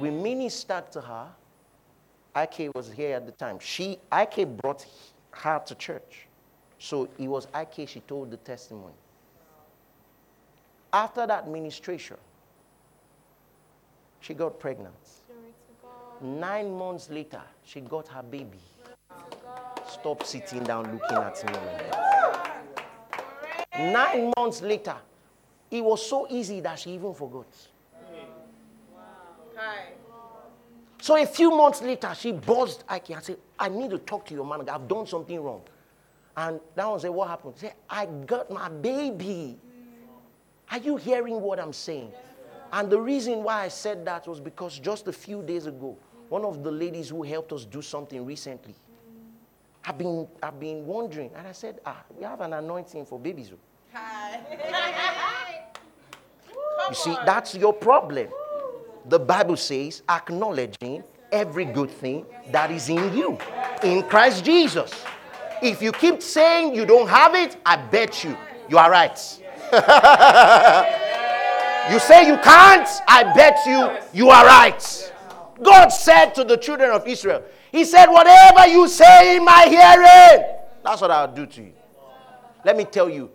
We 0.00 0.10
ministered 0.10 0.90
to 0.92 1.00
her. 1.00 1.28
IK 2.36 2.74
was 2.74 2.90
here 2.90 3.16
at 3.16 3.26
the 3.26 3.32
time. 3.32 3.58
She, 3.60 3.98
IK 4.12 4.56
brought 4.60 4.84
her 5.30 5.62
to 5.66 5.74
church. 5.74 6.26
So 6.78 7.08
it 7.18 7.28
was 7.28 7.46
IK, 7.54 7.88
she 7.88 8.00
told 8.00 8.30
the 8.30 8.36
testimony. 8.38 8.94
After 10.92 11.26
that 11.26 11.48
ministration, 11.48 12.16
she 14.20 14.34
got 14.34 14.58
pregnant. 14.58 14.94
Nine 16.20 16.76
months 16.76 17.08
later, 17.10 17.42
she 17.64 17.80
got 17.80 18.08
her 18.08 18.22
baby. 18.22 18.58
Stop 19.88 20.24
sitting 20.24 20.64
down 20.64 20.92
looking 20.92 21.18
at 21.18 21.44
me. 21.46 21.54
Nine 23.92 24.32
months 24.36 24.60
later, 24.62 24.96
it 25.70 25.84
was 25.84 26.04
so 26.04 26.26
easy 26.30 26.60
that 26.60 26.78
she 26.78 26.92
even 26.92 27.14
forgot. 27.14 27.46
So 31.00 31.16
a 31.16 31.26
few 31.26 31.50
months 31.50 31.82
later, 31.82 32.12
she 32.14 32.32
buzzed 32.32 32.84
Ike 32.88 33.10
and 33.10 33.22
said, 33.22 33.36
I 33.58 33.68
need 33.68 33.90
to 33.90 33.98
talk 33.98 34.26
to 34.26 34.34
your 34.34 34.44
manager. 34.44 34.72
I've 34.72 34.88
done 34.88 35.06
something 35.06 35.40
wrong. 35.40 35.62
And 36.36 36.60
that 36.74 36.88
one 36.88 37.00
said, 37.00 37.10
What 37.10 37.28
happened? 37.28 37.54
He 37.54 37.60
said, 37.60 37.74
I 37.88 38.06
got 38.06 38.50
my 38.50 38.68
baby. 38.68 39.58
Are 40.70 40.78
you 40.78 40.96
hearing 40.96 41.40
what 41.40 41.58
I'm 41.58 41.72
saying? 41.72 42.12
And 42.72 42.90
the 42.90 43.00
reason 43.00 43.42
why 43.42 43.64
I 43.64 43.68
said 43.68 44.04
that 44.04 44.26
was 44.26 44.40
because 44.40 44.78
just 44.78 45.08
a 45.08 45.12
few 45.12 45.42
days 45.42 45.66
ago, 45.66 45.96
one 46.28 46.44
of 46.44 46.62
the 46.62 46.70
ladies 46.70 47.08
who 47.08 47.22
helped 47.22 47.52
us 47.52 47.64
do 47.64 47.80
something 47.80 48.24
recently, 48.26 48.74
I've 49.84 49.96
been, 49.96 50.28
I've 50.42 50.60
been 50.60 50.86
wondering. 50.86 51.30
And 51.34 51.46
I 51.46 51.52
said, 51.52 51.80
Ah, 51.86 52.02
we 52.14 52.24
have 52.24 52.42
an 52.42 52.52
anointing 52.52 53.06
for 53.06 53.18
babies. 53.18 53.50
oh." 53.52 53.58
You 56.90 56.94
see, 56.94 57.16
that's 57.24 57.54
your 57.54 57.72
problem. 57.72 58.28
The 59.06 59.18
Bible 59.18 59.56
says, 59.56 60.02
acknowledging 60.08 61.02
every 61.32 61.64
good 61.64 61.90
thing 61.90 62.26
that 62.50 62.70
is 62.70 62.88
in 62.88 63.16
you, 63.16 63.38
in 63.82 64.02
Christ 64.02 64.44
Jesus. 64.44 64.92
If 65.62 65.82
you 65.82 65.92
keep 65.92 66.22
saying 66.22 66.74
you 66.74 66.84
don't 66.84 67.08
have 67.08 67.34
it, 67.34 67.56
I 67.64 67.76
bet 67.76 68.22
you, 68.24 68.36
you 68.68 68.78
are 68.78 68.90
right. 68.90 69.18
you 71.92 71.98
say 71.98 72.26
you 72.26 72.36
can't, 72.38 72.88
I 73.06 73.30
bet 73.34 73.58
you, 73.66 73.90
you 74.12 74.30
are 74.30 74.46
right. 74.46 75.12
God 75.62 75.88
said 75.88 76.34
to 76.36 76.44
the 76.44 76.56
children 76.56 76.90
of 76.90 77.06
Israel, 77.06 77.42
He 77.72 77.84
said, 77.84 78.06
Whatever 78.06 78.68
you 78.68 78.88
say 78.88 79.36
in 79.36 79.44
my 79.44 79.66
hearing, 79.68 80.46
that's 80.82 81.00
what 81.00 81.10
I'll 81.10 81.32
do 81.32 81.46
to 81.46 81.62
you. 81.62 81.72
Let 82.64 82.76
me 82.76 82.84
tell 82.84 83.10
you, 83.10 83.30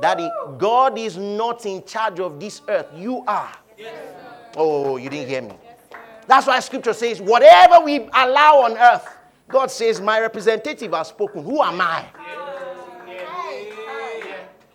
Daddy, 0.00 0.30
God 0.58 0.98
is 0.98 1.16
not 1.16 1.64
in 1.66 1.84
charge 1.84 2.20
of 2.20 2.40
this 2.40 2.62
earth. 2.68 2.86
You 2.94 3.24
are. 3.26 3.52
Oh, 4.56 4.96
you 4.96 5.08
didn't 5.08 5.28
hear 5.28 5.42
me. 5.42 5.54
That's 6.26 6.46
why 6.46 6.58
scripture 6.60 6.92
says, 6.92 7.20
whatever 7.20 7.84
we 7.84 8.00
allow 8.12 8.62
on 8.62 8.76
earth, 8.76 9.06
God 9.48 9.70
says, 9.70 10.00
My 10.00 10.20
representative 10.20 10.92
has 10.92 11.08
spoken. 11.08 11.44
Who 11.44 11.62
am 11.62 11.80
I? 11.80 12.06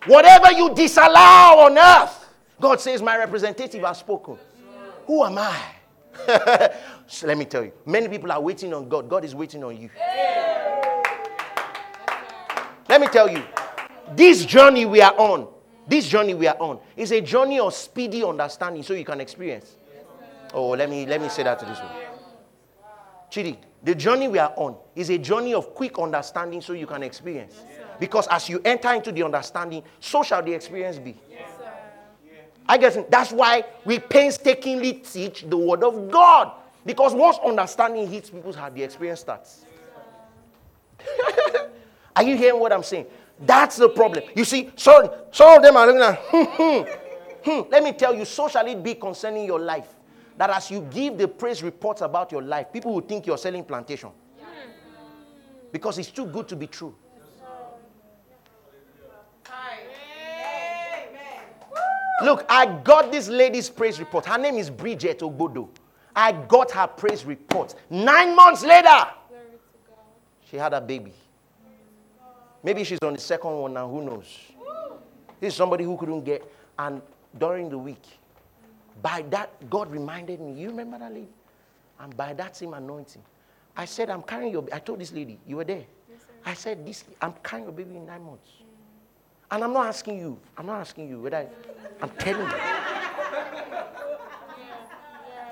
Whatever 0.06 0.52
you 0.52 0.74
disallow 0.74 1.60
on 1.66 1.78
earth, 1.78 2.28
God 2.60 2.80
says, 2.80 3.02
My 3.02 3.16
representative 3.16 3.82
has 3.82 3.98
spoken. 3.98 4.38
Who 5.06 5.24
am 5.24 5.38
I? 5.38 5.60
so 7.06 7.26
let 7.26 7.38
me 7.38 7.44
tell 7.44 7.64
you, 7.64 7.72
many 7.86 8.08
people 8.08 8.30
are 8.32 8.40
waiting 8.40 8.74
on 8.74 8.88
God. 8.88 9.08
God 9.08 9.24
is 9.24 9.34
waiting 9.34 9.62
on 9.64 9.76
you. 9.76 9.90
Let 12.88 13.00
me 13.00 13.06
tell 13.08 13.30
you, 13.30 13.42
this 14.14 14.44
journey 14.44 14.86
we 14.86 15.00
are 15.00 15.14
on, 15.16 15.48
this 15.86 16.08
journey 16.08 16.34
we 16.34 16.46
are 16.46 16.56
on, 16.58 16.78
is 16.96 17.12
a 17.12 17.20
journey 17.20 17.58
of 17.58 17.72
speedy 17.72 18.22
understanding 18.22 18.82
so 18.82 18.94
you 18.94 19.04
can 19.04 19.20
experience. 19.20 19.76
Oh, 20.52 20.70
let 20.70 20.90
me 20.90 21.06
let 21.06 21.20
me 21.20 21.28
say 21.28 21.44
that 21.44 21.58
to 21.60 21.64
this 21.64 21.78
one. 21.78 21.92
Chidi, 23.30 23.56
the 23.82 23.94
journey 23.94 24.28
we 24.28 24.38
are 24.38 24.52
on 24.56 24.76
is 24.94 25.10
a 25.10 25.18
journey 25.18 25.54
of 25.54 25.74
quick 25.74 25.98
understanding 25.98 26.60
so 26.60 26.74
you 26.74 26.86
can 26.86 27.02
experience. 27.02 27.64
Because 27.98 28.26
as 28.28 28.48
you 28.48 28.60
enter 28.64 28.92
into 28.92 29.12
the 29.12 29.22
understanding, 29.22 29.82
so 30.00 30.22
shall 30.22 30.42
the 30.42 30.52
experience 30.52 30.98
be. 30.98 31.16
I 32.68 32.78
guess 32.78 32.96
that's 33.08 33.32
why 33.32 33.64
we 33.84 33.98
painstakingly 33.98 34.94
teach 34.94 35.44
the 35.48 35.56
word 35.56 35.82
of 35.82 36.10
God. 36.10 36.52
Because 36.84 37.14
once 37.14 37.38
understanding 37.44 38.08
hits 38.10 38.30
people's 38.30 38.56
heart, 38.56 38.74
the 38.74 38.82
experience 38.82 39.20
starts. 39.20 39.64
are 42.16 42.22
you 42.22 42.36
hearing 42.36 42.60
what 42.60 42.72
I'm 42.72 42.82
saying? 42.82 43.06
That's 43.40 43.76
the 43.76 43.88
problem. 43.88 44.24
You 44.36 44.44
see, 44.44 44.70
some, 44.76 45.08
some 45.30 45.56
of 45.56 45.62
them 45.62 45.76
are 45.76 45.86
looking 45.86 46.02
at, 46.02 46.18
hmm, 46.26 46.44
hmm, 46.44 47.50
hmm. 47.50 47.70
Let 47.70 47.82
me 47.82 47.92
tell 47.92 48.14
you, 48.14 48.24
so 48.24 48.48
shall 48.48 48.66
it 48.66 48.82
be 48.82 48.94
concerning 48.94 49.44
your 49.44 49.60
life. 49.60 49.94
That 50.38 50.50
as 50.50 50.70
you 50.70 50.86
give 50.90 51.18
the 51.18 51.28
praise 51.28 51.62
reports 51.62 52.00
about 52.00 52.32
your 52.32 52.42
life, 52.42 52.72
people 52.72 52.94
will 52.94 53.00
think 53.00 53.26
you're 53.26 53.38
selling 53.38 53.64
plantation. 53.64 54.10
Because 55.70 55.98
it's 55.98 56.10
too 56.10 56.26
good 56.26 56.48
to 56.48 56.56
be 56.56 56.66
true. 56.66 56.94
Look, 62.22 62.44
I 62.48 62.66
got 62.66 63.10
this 63.10 63.28
lady's 63.28 63.68
praise 63.68 63.98
report. 63.98 64.26
Her 64.26 64.38
name 64.38 64.56
is 64.56 64.70
Bridget 64.70 65.20
Ogbodo. 65.20 65.68
I 66.14 66.32
got 66.32 66.70
her 66.72 66.86
praise 66.86 67.24
report. 67.24 67.74
Nine 67.90 68.36
months 68.36 68.62
later, 68.62 69.06
she 70.48 70.56
had 70.56 70.72
a 70.72 70.80
baby. 70.80 71.12
Maybe 72.62 72.84
she's 72.84 72.98
on 73.02 73.14
the 73.14 73.20
second 73.20 73.50
one 73.50 73.72
now, 73.72 73.88
who 73.88 74.04
knows? 74.04 74.38
This 75.40 75.52
is 75.52 75.56
somebody 75.56 75.82
who 75.82 75.96
couldn't 75.96 76.22
get, 76.22 76.44
and 76.78 77.02
during 77.38 77.68
the 77.68 77.78
week, 77.78 78.04
by 79.00 79.24
that, 79.30 79.50
God 79.68 79.90
reminded 79.90 80.40
me, 80.40 80.52
you 80.52 80.68
remember 80.68 80.98
that 80.98 81.12
lady? 81.12 81.28
And 81.98 82.16
by 82.16 82.34
that 82.34 82.56
same 82.56 82.74
anointing, 82.74 83.22
I 83.76 83.84
said, 83.84 84.10
I'm 84.10 84.22
carrying 84.22 84.52
your, 84.52 84.64
I 84.72 84.78
told 84.78 85.00
this 85.00 85.12
lady, 85.12 85.40
you 85.46 85.56
were 85.56 85.64
there. 85.64 85.84
Yes, 86.08 86.20
I 86.44 86.54
said, 86.54 86.86
this, 86.86 87.04
I'm 87.20 87.34
carrying 87.42 87.66
your 87.66 87.72
baby 87.72 87.96
in 87.96 88.06
nine 88.06 88.22
months. 88.22 88.48
And 89.52 89.62
I'm 89.62 89.74
not 89.74 89.86
asking 89.86 90.18
you, 90.18 90.38
I'm 90.56 90.64
not 90.64 90.80
asking 90.80 91.10
you 91.10 91.20
whether 91.20 91.36
I, 91.36 91.46
I'm 92.00 92.08
telling 92.18 92.48
you. 92.48 92.56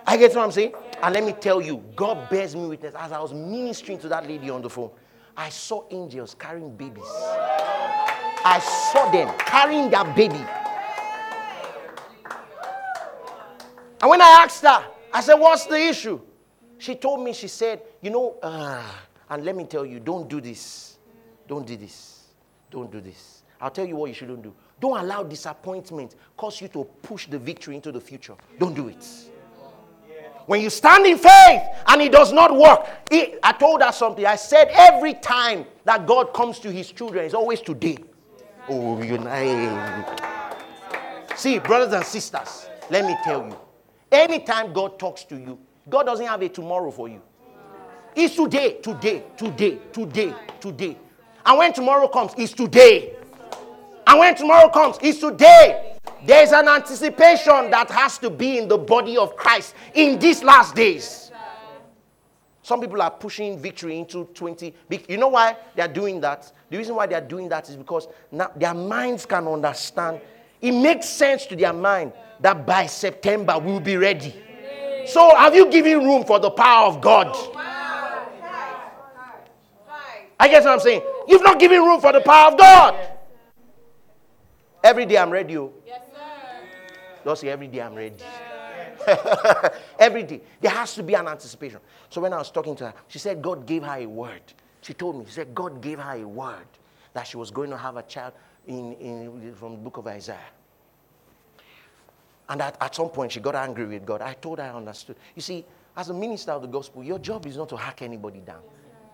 I 0.06 0.16
get 0.16 0.34
what 0.34 0.44
I'm 0.44 0.50
saying? 0.50 0.72
And 1.02 1.14
let 1.14 1.22
me 1.22 1.32
tell 1.34 1.60
you, 1.60 1.84
God 1.94 2.30
bears 2.30 2.56
me 2.56 2.66
witness. 2.66 2.94
As 2.98 3.12
I 3.12 3.20
was 3.20 3.34
ministering 3.34 3.98
to 3.98 4.08
that 4.08 4.26
lady 4.26 4.48
on 4.48 4.62
the 4.62 4.70
phone, 4.70 4.90
I 5.36 5.50
saw 5.50 5.84
angels 5.90 6.34
carrying 6.38 6.74
babies. 6.74 7.04
I 8.42 8.58
saw 8.90 9.10
them 9.10 9.34
carrying 9.38 9.90
their 9.90 10.04
baby. 10.14 10.42
And 14.00 14.08
when 14.08 14.22
I 14.22 14.42
asked 14.42 14.62
her, 14.62 14.82
I 15.12 15.20
said, 15.20 15.34
What's 15.34 15.66
the 15.66 15.76
issue? 15.76 16.20
She 16.78 16.94
told 16.94 17.22
me, 17.22 17.34
She 17.34 17.48
said, 17.48 17.82
You 18.00 18.08
know, 18.08 18.36
uh, 18.42 18.82
and 19.28 19.44
let 19.44 19.54
me 19.54 19.64
tell 19.64 19.84
you, 19.84 20.00
don't 20.00 20.26
do 20.26 20.40
this. 20.40 20.96
Don't 21.46 21.66
do 21.66 21.76
this. 21.76 22.28
Don't 22.70 22.90
do 22.90 23.02
this. 23.02 23.39
I'll 23.60 23.70
tell 23.70 23.86
you 23.86 23.96
what 23.96 24.06
you 24.06 24.14
shouldn't 24.14 24.42
do. 24.42 24.54
Don't 24.80 24.98
allow 24.98 25.22
disappointment 25.22 26.16
cause 26.36 26.60
you 26.60 26.68
to 26.68 26.84
push 27.02 27.26
the 27.26 27.38
victory 27.38 27.76
into 27.76 27.92
the 27.92 28.00
future. 28.00 28.34
Don't 28.58 28.74
do 28.74 28.88
it. 28.88 29.06
When 30.46 30.62
you 30.62 30.70
stand 30.70 31.06
in 31.06 31.18
faith 31.18 31.62
and 31.86 32.00
it 32.00 32.10
does 32.10 32.32
not 32.32 32.56
work, 32.56 32.88
it, 33.10 33.38
I 33.42 33.52
told 33.52 33.82
her 33.82 33.92
something. 33.92 34.24
I 34.24 34.36
said 34.36 34.68
every 34.72 35.14
time 35.14 35.66
that 35.84 36.06
God 36.06 36.32
comes 36.32 36.58
to 36.60 36.72
his 36.72 36.90
children, 36.90 37.24
it's 37.24 37.34
always 37.34 37.60
today. 37.60 37.98
Oh, 38.68 39.00
you. 39.02 39.18
See, 41.36 41.58
brothers 41.58 41.92
and 41.92 42.04
sisters, 42.04 42.68
let 42.88 43.04
me 43.04 43.16
tell 43.22 43.46
you. 43.46 43.56
Anytime 44.10 44.72
God 44.72 44.98
talks 44.98 45.24
to 45.24 45.36
you, 45.36 45.58
God 45.88 46.04
doesn't 46.04 46.26
have 46.26 46.42
a 46.42 46.48
tomorrow 46.48 46.90
for 46.90 47.08
you. 47.08 47.22
It's 48.16 48.34
today, 48.34 48.78
today, 48.82 49.22
today, 49.36 49.78
today, 49.92 50.34
today. 50.58 50.96
And 51.46 51.58
when 51.58 51.72
tomorrow 51.72 52.08
comes, 52.08 52.32
it's 52.36 52.52
today. 52.52 53.16
And 54.10 54.18
when 54.18 54.34
tomorrow 54.34 54.68
comes, 54.68 54.96
it's 55.00 55.20
today. 55.20 55.96
There's 56.26 56.50
an 56.50 56.66
anticipation 56.66 57.70
that 57.70 57.88
has 57.92 58.18
to 58.18 58.28
be 58.28 58.58
in 58.58 58.66
the 58.66 58.76
body 58.76 59.16
of 59.16 59.36
Christ 59.36 59.76
in 59.94 60.18
these 60.18 60.42
last 60.42 60.74
days. 60.74 61.30
Some 62.64 62.80
people 62.80 63.00
are 63.00 63.10
pushing 63.12 63.56
victory 63.56 63.98
into 63.98 64.24
20. 64.34 64.74
You 65.08 65.16
know 65.16 65.28
why 65.28 65.56
they're 65.76 65.86
doing 65.86 66.20
that? 66.22 66.50
The 66.70 66.78
reason 66.78 66.96
why 66.96 67.06
they're 67.06 67.20
doing 67.20 67.48
that 67.50 67.68
is 67.68 67.76
because 67.76 68.08
now 68.32 68.50
their 68.56 68.74
minds 68.74 69.26
can 69.26 69.46
understand. 69.46 70.20
It 70.60 70.72
makes 70.72 71.08
sense 71.08 71.46
to 71.46 71.54
their 71.54 71.72
mind 71.72 72.12
that 72.40 72.66
by 72.66 72.86
September 72.86 73.60
we'll 73.60 73.78
be 73.78 73.96
ready. 73.96 74.34
So, 75.06 75.36
have 75.36 75.54
you 75.54 75.70
given 75.70 76.04
room 76.04 76.24
for 76.24 76.40
the 76.40 76.50
power 76.50 76.88
of 76.88 77.00
God? 77.00 77.28
I 80.40 80.48
guess 80.48 80.64
what 80.64 80.72
I'm 80.72 80.80
saying. 80.80 81.02
You've 81.28 81.42
not 81.44 81.60
given 81.60 81.80
room 81.80 82.00
for 82.00 82.12
the 82.12 82.20
power 82.20 82.50
of 82.50 82.58
God. 82.58 83.09
Every 84.82 85.06
day 85.06 85.18
I'm 85.18 85.30
ready. 85.30 85.56
Oh. 85.58 85.72
Yes, 85.86 86.02
sir. 86.12 86.20
Don't 87.24 87.38
say 87.38 87.48
every 87.48 87.68
day 87.68 87.82
I'm 87.82 87.94
ready. 87.94 88.16
every 89.98 90.22
day. 90.22 90.40
There 90.60 90.70
has 90.70 90.94
to 90.94 91.02
be 91.02 91.14
an 91.14 91.28
anticipation. 91.28 91.80
So 92.08 92.20
when 92.20 92.32
I 92.32 92.38
was 92.38 92.50
talking 92.50 92.76
to 92.76 92.86
her, 92.86 92.94
she 93.08 93.18
said 93.18 93.42
God 93.42 93.66
gave 93.66 93.82
her 93.82 93.96
a 93.96 94.06
word. 94.06 94.42
She 94.82 94.94
told 94.94 95.18
me, 95.18 95.24
she 95.26 95.32
said 95.32 95.54
God 95.54 95.80
gave 95.80 95.98
her 95.98 96.16
a 96.16 96.26
word 96.26 96.66
that 97.12 97.26
she 97.26 97.36
was 97.36 97.50
going 97.50 97.70
to 97.70 97.76
have 97.76 97.96
a 97.96 98.02
child 98.02 98.32
in, 98.66 98.94
in, 98.94 99.54
from 99.54 99.72
the 99.72 99.78
book 99.78 99.98
of 99.98 100.06
Isaiah. 100.06 100.38
And 102.48 102.62
at, 102.62 102.76
at 102.80 102.94
some 102.94 103.10
point, 103.10 103.32
she 103.32 103.40
got 103.40 103.54
angry 103.54 103.86
with 103.86 104.06
God. 104.06 104.22
I 104.22 104.34
told 104.34 104.58
her 104.58 104.64
I 104.64 104.70
understood. 104.70 105.16
You 105.34 105.42
see, 105.42 105.64
as 105.96 106.08
a 106.08 106.14
minister 106.14 106.52
of 106.52 106.62
the 106.62 106.68
gospel, 106.68 107.04
your 107.04 107.18
job 107.18 107.46
is 107.46 107.56
not 107.56 107.68
to 107.68 107.76
hack 107.76 108.02
anybody 108.02 108.40
down. 108.40 108.62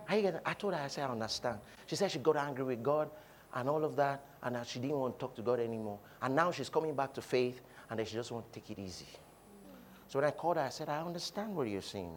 I, 0.09 0.33
I 0.45 0.55
told 0.55 0.75
her, 0.75 0.81
I 0.81 0.89
said, 0.89 1.09
I 1.09 1.13
understand. 1.13 1.59
She 1.87 1.97
said 1.97 2.11
she 2.11 2.19
got 2.19 2.37
angry 2.37 2.65
with 2.65 2.83
God 2.83 3.11
and 3.57 3.71
all 3.71 3.85
of 3.85 3.97
that, 3.97 4.23
and 4.43 4.57
she 4.67 4.79
didn't 4.79 4.99
want 4.99 5.19
to 5.19 5.21
talk 5.21 5.35
to 5.35 5.43
God 5.43 5.61
anymore. 5.61 5.99
And 6.21 6.37
now 6.37 6.53
she's 6.53 6.69
coming 6.69 6.95
back 6.95 7.15
to 7.15 7.23
faith, 7.23 7.63
and 7.91 8.07
she 8.07 8.15
just 8.15 8.31
wants 8.31 8.49
to 8.53 8.61
take 8.61 8.71
it 8.71 8.81
easy. 8.81 9.07
So 10.09 10.19
when 10.19 10.29
I 10.29 10.31
called 10.31 10.59
her, 10.59 10.63
I 10.63 10.69
said, 10.69 10.91
I 10.91 11.01
understand 11.01 11.57
what 11.57 11.67
you're 11.67 11.81
saying. 11.81 12.13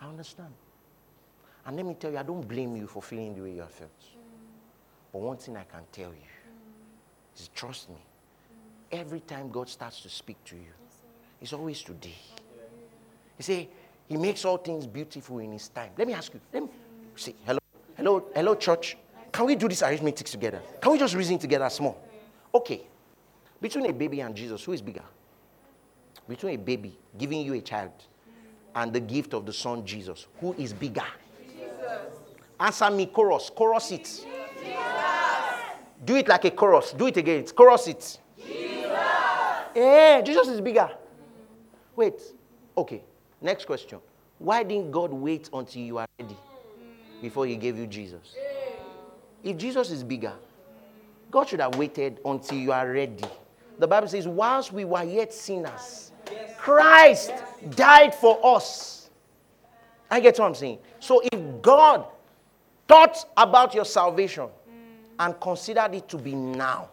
I 0.00 0.08
understand. 0.08 0.52
And 1.66 1.76
let 1.76 1.84
me 1.84 1.94
tell 1.94 2.10
you, 2.10 2.18
I 2.18 2.22
don't 2.22 2.46
blame 2.48 2.74
you 2.74 2.86
for 2.86 3.02
feeling 3.02 3.34
the 3.34 3.42
way 3.42 3.52
you 3.52 3.64
felt. 3.68 3.90
But 5.12 5.20
one 5.20 5.36
thing 5.36 5.56
I 5.58 5.64
can 5.64 5.82
tell 5.92 6.10
you 6.10 6.32
is 7.36 7.48
trust 7.54 7.90
me. 7.90 8.02
Every 8.90 9.20
time 9.20 9.50
God 9.50 9.68
starts 9.68 10.00
to 10.02 10.08
speak 10.08 10.42
to 10.46 10.56
you, 10.56 10.72
it's 11.40 11.52
always 11.52 11.82
today. 11.82 12.16
You 13.38 13.42
see, 13.42 13.68
He 14.08 14.16
makes 14.16 14.44
all 14.46 14.56
things 14.56 14.86
beautiful 14.86 15.38
in 15.38 15.52
His 15.52 15.68
time. 15.68 15.90
Let 15.98 16.06
me 16.06 16.14
ask 16.14 16.32
you. 16.32 16.40
Let 16.52 16.62
me 16.62 16.70
see. 17.14 17.34
Hello. 17.44 17.61
Hello, 17.96 18.24
hello, 18.34 18.54
church. 18.54 18.96
Can 19.30 19.46
we 19.46 19.54
do 19.54 19.68
this 19.68 19.82
arithmetic 19.82 20.26
together? 20.26 20.62
Can 20.80 20.92
we 20.92 20.98
just 20.98 21.14
reason 21.14 21.38
together 21.38 21.68
small? 21.68 22.00
Okay. 22.54 22.82
Between 23.60 23.86
a 23.86 23.92
baby 23.92 24.20
and 24.20 24.34
Jesus, 24.34 24.64
who 24.64 24.72
is 24.72 24.80
bigger? 24.80 25.04
Between 26.28 26.54
a 26.54 26.58
baby 26.58 26.98
giving 27.18 27.42
you 27.42 27.54
a 27.54 27.60
child 27.60 27.92
and 28.74 28.92
the 28.92 29.00
gift 29.00 29.34
of 29.34 29.44
the 29.44 29.52
son 29.52 29.84
Jesus, 29.84 30.26
who 30.40 30.54
is 30.54 30.72
bigger? 30.72 31.04
Jesus. 31.52 31.68
Answer 32.58 32.90
me, 32.90 33.06
chorus. 33.06 33.50
Chorus 33.54 33.90
it. 33.92 34.04
Jesus. 34.04 34.26
Do 36.04 36.16
it 36.16 36.28
like 36.28 36.44
a 36.46 36.50
chorus. 36.50 36.92
Do 36.92 37.06
it 37.06 37.16
again. 37.16 37.44
Chorus 37.46 37.88
it. 37.88 38.18
Jesus. 38.38 38.90
Yeah, 39.76 40.22
Jesus 40.22 40.48
is 40.48 40.60
bigger. 40.60 40.90
Wait. 41.94 42.20
Okay. 42.76 43.02
Next 43.40 43.66
question. 43.66 43.98
Why 44.38 44.62
didn't 44.62 44.90
God 44.90 45.12
wait 45.12 45.50
until 45.52 45.82
you 45.82 45.98
are 45.98 46.06
ready 46.18 46.36
before 47.22 47.46
he 47.46 47.56
gave 47.56 47.78
you 47.78 47.86
Jesus? 47.86 48.34
If 49.42 49.56
Jesus 49.56 49.90
is 49.90 50.04
bigger, 50.04 50.34
God 51.30 51.48
should 51.48 51.60
have 51.60 51.76
waited 51.76 52.20
until 52.24 52.58
you 52.58 52.72
are 52.72 52.90
ready. 52.90 53.24
The 53.78 53.86
Bible 53.86 54.08
says, 54.08 54.28
whilst 54.28 54.72
we 54.72 54.84
were 54.84 55.02
yet 55.02 55.32
sinners, 55.32 56.12
Christ 56.58 57.32
died 57.70 58.14
for 58.14 58.38
us. 58.44 59.08
I 60.10 60.20
get 60.20 60.38
what 60.38 60.46
I'm 60.46 60.54
saying. 60.54 60.78
So 61.00 61.22
if 61.32 61.62
God 61.62 62.04
thought 62.86 63.24
about 63.36 63.74
your 63.74 63.86
salvation 63.86 64.48
and 65.18 65.40
considered 65.40 65.94
it 65.94 66.08
to 66.10 66.18
be 66.18 66.34
now, 66.34 66.90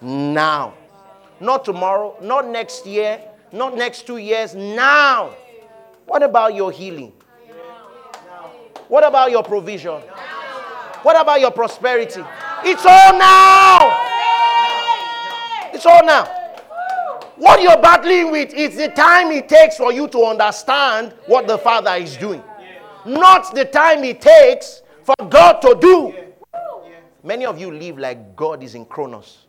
now, 0.00 0.74
not 1.40 1.64
tomorrow, 1.64 2.16
not 2.20 2.46
next 2.46 2.86
year, 2.86 3.20
not 3.52 3.76
next 3.76 4.06
two 4.06 4.18
years, 4.18 4.54
now. 4.54 5.34
What 6.06 6.22
about 6.22 6.54
your 6.54 6.70
healing? 6.70 7.12
What 8.88 9.04
about 9.04 9.30
your 9.30 9.42
provision? 9.42 10.00
What 11.02 11.20
about 11.20 11.40
your 11.40 11.50
prosperity? 11.50 12.22
It's 12.64 12.84
all 12.86 13.18
now. 13.18 14.10
It's 15.72 15.86
all 15.86 16.04
now. 16.04 16.24
What 17.36 17.60
you're 17.60 17.80
battling 17.80 18.30
with 18.30 18.54
is 18.54 18.76
the 18.76 18.88
time 18.88 19.30
it 19.32 19.48
takes 19.48 19.76
for 19.76 19.92
you 19.92 20.06
to 20.08 20.24
understand 20.24 21.12
what 21.26 21.46
the 21.46 21.58
Father 21.58 21.94
is 21.96 22.16
doing, 22.16 22.42
not 23.04 23.54
the 23.54 23.64
time 23.64 24.04
it 24.04 24.20
takes 24.20 24.82
for 25.02 25.14
God 25.28 25.60
to 25.62 25.76
do. 25.80 26.14
Many 27.22 27.44
of 27.44 27.58
you 27.60 27.70
live 27.72 27.98
like 27.98 28.36
God 28.36 28.62
is 28.62 28.74
in 28.74 28.84
Chronos. 28.84 29.46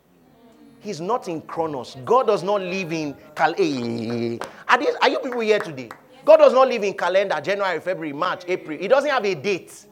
He's 0.80 1.00
not 1.00 1.28
in 1.28 1.40
Chronos. 1.42 1.96
God 2.04 2.26
does 2.26 2.42
not 2.42 2.60
live 2.60 2.92
in 2.92 3.14
cal- 3.34 3.54
eh, 3.54 3.62
eh, 3.62 3.64
eh, 3.64 4.34
eh, 4.34 4.38
are, 4.68 4.78
these, 4.78 4.94
are 5.02 5.08
you 5.08 5.18
people 5.20 5.40
here 5.40 5.58
today? 5.58 5.90
God 6.26 6.38
does 6.38 6.52
not 6.52 6.66
live 6.66 6.82
in 6.82 6.92
calendar, 6.94 7.40
January, 7.40 7.78
February, 7.78 8.12
March, 8.12 8.42
April. 8.48 8.76
He 8.76 8.88
doesn't 8.88 9.08
have 9.08 9.24
a 9.24 9.36
date. 9.36 9.86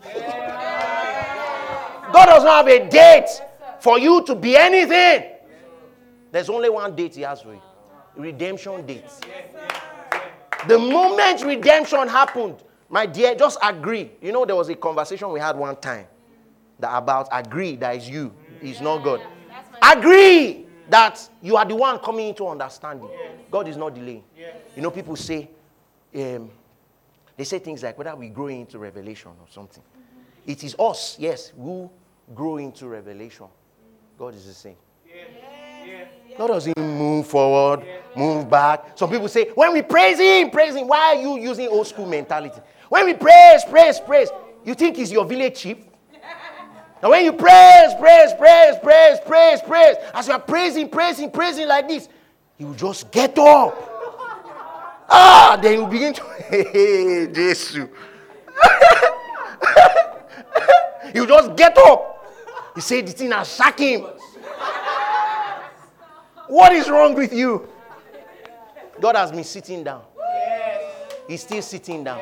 God 2.13 2.27
does 2.27 2.43
not 2.43 2.67
have 2.67 2.67
a 2.67 2.89
date 2.91 3.29
for 3.79 4.01
you 4.01 4.21
to 4.25 4.35
be 4.35 4.57
anything. 4.57 5.31
There's 6.33 6.51
only 6.51 6.69
one 6.71 6.97
date 6.97 7.15
he 7.15 7.23
has 7.23 7.41
for 7.41 7.53
you. 7.53 7.63
Redemption 8.17 8.85
date. 8.85 9.05
The 10.67 10.77
moment 10.77 11.45
redemption 11.45 12.09
happened, 12.09 12.65
my 12.89 13.07
dear, 13.07 13.37
just 13.37 13.57
agree. 13.63 14.11
You 14.21 14.33
know, 14.33 14.45
there 14.45 14.57
was 14.57 14.69
a 14.69 14.75
conversation 14.75 15.31
we 15.31 15.39
had 15.39 15.57
one 15.57 15.77
time 15.77 16.07
that 16.81 16.97
about 16.97 17.29
agree 17.31 17.77
that 17.77 17.95
is 17.95 18.09
you, 18.09 18.35
is 18.61 18.81
not 18.81 19.05
God. 19.05 19.21
Agree 19.83 20.67
that 20.89 21.29
you 21.41 21.57
are 21.57 21.65
the 21.65 21.77
one 21.77 22.01
coming 22.01 22.27
into 22.29 22.45
understanding. 22.49 23.09
God 23.53 23.69
is 23.69 23.77
not 23.77 23.95
delaying. 23.95 24.25
You 24.75 24.83
know, 24.83 24.91
people 24.91 25.15
say, 25.15 25.49
um, 26.15 26.51
they 27.37 27.45
say 27.45 27.59
things 27.59 27.83
like 27.83 27.99
whether 27.99 28.15
we 28.15 28.29
grow 28.29 28.47
into 28.47 28.79
revelation 28.79 29.33
or 29.41 29.47
something. 29.51 29.83
It 30.47 30.63
is 30.63 30.77
us, 30.79 31.17
yes, 31.19 31.53
who 31.57 31.91
grow 32.35 32.59
into 32.59 32.87
revelation. 32.87 33.47
God 34.19 34.35
is 34.35 34.47
the 34.47 34.55
same. 34.55 34.77
God 36.37 36.49
doesn't 36.49 36.77
move 36.77 37.27
forward, 37.27 37.87
move 38.17 38.51
back. 38.51 38.99
Some 38.99 39.11
people 39.11 39.29
say, 39.29 39.51
when 39.55 39.73
we 39.73 39.83
praise 39.83 40.19
Him, 40.19 40.51
praise 40.51 40.75
Him. 40.75 40.89
Why 40.89 41.15
are 41.15 41.15
you 41.15 41.39
using 41.39 41.69
old 41.69 41.87
school 41.87 42.07
mentality? 42.07 42.61
When 42.89 43.07
we 43.07 43.15
praise, 43.15 43.65
praise, 43.65 44.01
praise, 44.01 44.29
you 44.65 44.75
think 44.75 44.97
He's 44.97 45.13
your 45.13 45.25
village 45.25 45.57
chief? 45.57 45.79
Now, 47.03 47.11
when 47.11 47.25
you 47.25 47.33
praise, 47.35 47.95
praise, 48.01 48.33
praise, 48.39 48.75
praise, 48.83 49.19
praise, 49.27 49.61
praise, 49.61 49.97
as 50.15 50.27
you 50.27 50.33
are 50.33 50.41
praising, 50.41 50.89
praising, 50.89 51.31
praising 51.31 51.69
like 51.69 51.87
this, 51.87 52.09
you 52.57 52.69
will 52.69 52.75
just 52.75 53.11
get 53.11 53.39
up. 53.39 53.94
Ah, 55.09 55.59
then 55.61 55.81
you 55.81 55.87
begin 55.87 56.15
to, 56.15 56.23
hey, 56.49 57.29
Jesus. 57.33 57.75
you 61.15 61.27
just 61.27 61.57
get 61.57 61.77
up. 61.79 62.11
He 62.75 62.81
said 62.81 63.07
the 63.07 63.13
thing 63.13 63.31
has 63.31 63.55
shocked 63.55 63.81
him. 63.81 64.07
What 66.49 66.73
is 66.73 66.91
wrong 66.91 67.15
with 67.15 67.33
you? 67.33 67.69
God 69.01 69.17
has 69.17 69.31
been 69.31 69.45
sitting 69.45 69.85
down. 69.85 70.03
He's 71.29 71.43
still 71.43 71.63
sitting 71.63 72.05
down. 72.05 72.21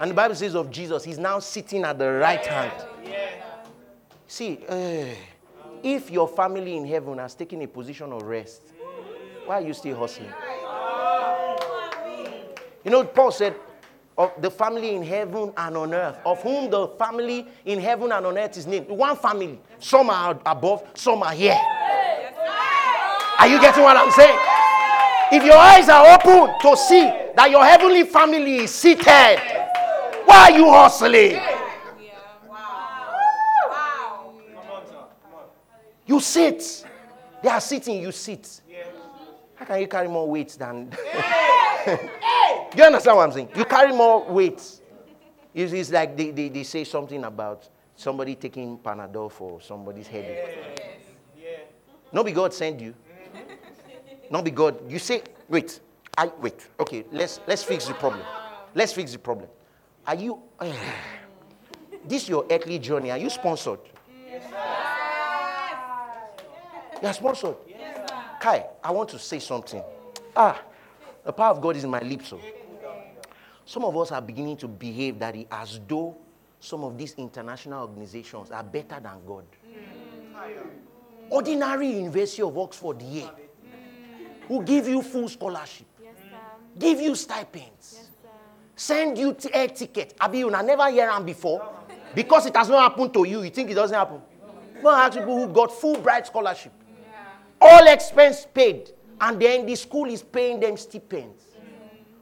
And 0.00 0.10
the 0.10 0.14
Bible 0.14 0.34
says 0.34 0.54
of 0.54 0.70
Jesus, 0.70 1.04
he's 1.04 1.18
now 1.18 1.38
sitting 1.38 1.84
at 1.84 1.98
the 1.98 2.10
right 2.10 2.44
hand. 2.44 2.72
See, 4.26 4.60
eh, 4.68 5.14
if 5.82 6.10
your 6.10 6.28
family 6.28 6.76
in 6.76 6.86
heaven 6.86 7.18
has 7.18 7.34
taken 7.34 7.62
a 7.62 7.68
position 7.68 8.12
of 8.12 8.22
rest, 8.22 8.62
why 9.46 9.56
are 9.56 9.60
you 9.60 9.74
still 9.74 9.96
hustling? 9.96 10.32
You 12.84 12.90
know, 12.90 13.04
Paul 13.04 13.30
said, 13.30 13.54
of 14.18 14.32
the 14.40 14.50
family 14.50 14.94
in 14.94 15.02
heaven 15.02 15.52
and 15.56 15.76
on 15.76 15.94
earth, 15.94 16.18
of 16.24 16.42
whom 16.42 16.70
the 16.70 16.88
family 16.98 17.46
in 17.64 17.80
heaven 17.80 18.12
and 18.12 18.26
on 18.26 18.36
earth 18.36 18.56
is 18.58 18.66
named. 18.66 18.88
One 18.88 19.16
family. 19.16 19.58
Some 19.78 20.10
are 20.10 20.38
above, 20.44 20.84
some 20.94 21.22
are 21.22 21.32
here. 21.32 21.58
Are 23.38 23.48
you 23.48 23.60
getting 23.60 23.82
what 23.82 23.96
I'm 23.96 24.10
saying? 24.10 24.38
If 25.32 25.44
your 25.44 25.56
eyes 25.56 25.88
are 25.88 26.06
open 26.14 26.54
to 26.60 26.76
see 26.76 27.02
that 27.34 27.48
your 27.50 27.64
heavenly 27.64 28.04
family 28.04 28.56
is 28.58 28.70
seated, 28.74 29.38
why 30.26 30.50
are 30.50 30.50
you 30.50 30.70
hustling? 30.70 31.40
You 36.06 36.20
sit. 36.20 36.84
They 37.42 37.48
are 37.48 37.60
sitting, 37.60 38.02
you 38.02 38.12
sit. 38.12 38.60
How 39.54 39.64
can 39.64 39.80
you 39.80 39.88
carry 39.88 40.08
more 40.08 40.28
weight 40.28 40.54
than. 40.58 40.92
you 42.76 42.84
understand 42.84 43.16
what 43.16 43.24
I'm 43.28 43.32
saying? 43.32 43.48
You 43.56 43.64
carry 43.64 43.92
more 43.92 44.24
weight. 44.24 44.60
It's, 45.54 45.72
it's 45.72 45.90
like 45.90 46.16
they, 46.16 46.30
they, 46.30 46.48
they 46.48 46.62
say 46.62 46.84
something 46.84 47.22
about 47.24 47.68
somebody 47.96 48.34
taking 48.34 48.78
Panadol 48.78 49.30
for 49.30 49.60
somebody's 49.60 50.06
headache. 50.06 50.80
Not 52.12 52.26
be 52.26 52.32
God 52.32 52.52
send 52.52 52.80
you. 52.80 52.94
Not 54.30 54.44
be 54.44 54.50
God. 54.50 54.90
You 54.90 54.98
say, 54.98 55.22
wait, 55.48 55.80
I 56.16 56.30
wait. 56.40 56.68
Okay, 56.78 57.04
let's 57.10 57.40
let's 57.46 57.62
fix 57.64 57.86
the 57.86 57.94
problem. 57.94 58.22
Let's 58.74 58.92
fix 58.92 59.12
the 59.12 59.18
problem. 59.18 59.48
Are 60.06 60.14
you 60.14 60.42
this 62.06 62.28
your 62.28 62.46
earthly 62.50 62.78
journey? 62.78 63.10
Are 63.10 63.18
you 63.18 63.30
sponsored? 63.30 63.80
You 67.00 67.08
are 67.08 67.14
sponsored. 67.14 67.56
Kai, 68.40 68.66
I 68.82 68.90
want 68.90 69.08
to 69.10 69.18
say 69.18 69.38
something. 69.38 69.82
Ah, 70.36 70.60
the 71.24 71.32
power 71.32 71.50
of 71.50 71.60
God 71.60 71.76
is 71.76 71.84
in 71.84 71.90
my 71.90 72.00
lips. 72.00 72.28
So. 72.28 72.40
Some 73.64 73.84
of 73.84 73.96
us 73.96 74.10
are 74.12 74.20
beginning 74.20 74.56
to 74.58 74.68
behave 74.68 75.18
that 75.20 75.36
as 75.50 75.80
though 75.86 76.16
some 76.58 76.84
of 76.84 76.98
these 76.98 77.14
international 77.14 77.82
organizations 77.82 78.50
are 78.50 78.62
better 78.62 79.00
than 79.00 79.24
God. 79.26 79.44
Mm. 79.66 80.66
Ordinary 81.30 81.88
University 81.88 82.42
of 82.42 82.56
Oxford 82.58 83.00
here, 83.00 83.24
mm. 83.24 84.46
who 84.48 84.62
give 84.62 84.88
you 84.88 85.02
full 85.02 85.28
scholarship, 85.28 85.86
give 86.78 87.00
you 87.00 87.14
stipends, 87.14 88.10
send 88.76 89.16
you 89.16 89.32
t- 89.34 89.48
air 89.52 89.68
ticket. 89.68 90.14
Abi, 90.20 90.38
you 90.38 90.50
never 90.50 90.90
hear 90.90 91.06
them 91.06 91.24
before 91.24 91.66
because 92.14 92.46
it 92.46 92.56
has 92.56 92.68
not 92.68 92.90
happened 92.90 93.12
to 93.14 93.24
you. 93.24 93.42
You 93.42 93.50
think 93.50 93.70
it 93.70 93.74
doesn't 93.74 93.96
happen? 93.96 94.20
And 94.76 94.86
ask 94.86 95.16
people 95.16 95.36
who 95.38 95.52
got 95.52 95.70
Fulbright 95.70 96.26
scholarship, 96.26 96.72
all 97.60 97.86
expense 97.86 98.46
paid, 98.52 98.90
and 99.22 99.40
then 99.40 99.64
the 99.64 99.76
school 99.76 100.06
is 100.10 100.20
paying 100.20 100.58
them 100.58 100.76
stipends. 100.76 101.44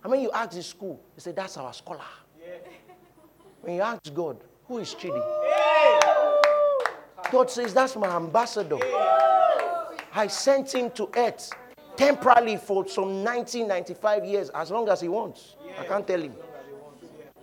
I 0.05 0.09
mean, 0.09 0.20
you 0.20 0.30
ask 0.32 0.51
the 0.51 0.62
school, 0.62 1.01
they 1.16 1.22
say 1.22 1.32
that's 1.32 1.57
our 1.57 1.72
scholar. 1.72 2.05
When 3.62 3.76
you 3.76 3.80
ask 3.80 4.12
God, 4.14 4.36
who 4.68 4.78
is 4.78 4.94
Chidi? 4.94 5.22
God 7.32 7.51
says 7.51 7.72
that's 7.72 7.96
my 7.96 8.09
ambassador. 8.14 8.78
I 10.14 10.26
sent 10.26 10.74
him 10.74 10.90
to 10.92 11.09
earth 11.16 11.51
temporarily 11.96 12.59
for 12.59 12.86
some 12.86 13.24
1995 13.24 14.24
years, 14.26 14.51
as 14.51 14.70
long 14.70 14.88
as 14.90 15.01
he 15.01 15.09
wants. 15.09 15.57
I 15.78 15.84
can't 15.84 16.07
tell 16.07 16.20
him. 16.20 16.34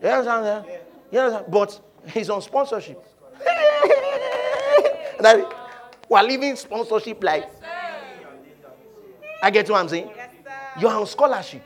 You 0.01 0.09
understand? 0.09 0.65
You 1.11 1.19
understand? 1.19 1.51
But 1.51 1.81
he's 2.13 2.29
on 2.29 2.43
sponsorship. 2.43 3.03
We're 6.09 6.23
leaving 6.23 6.55
sponsorship 6.55 7.23
like. 7.23 7.56
I 9.41 9.51
get 9.51 9.69
what 9.69 9.79
I'm 9.79 9.89
saying? 9.89 10.09
You're 10.79 10.91
on 10.91 11.05
scholarship. 11.07 11.63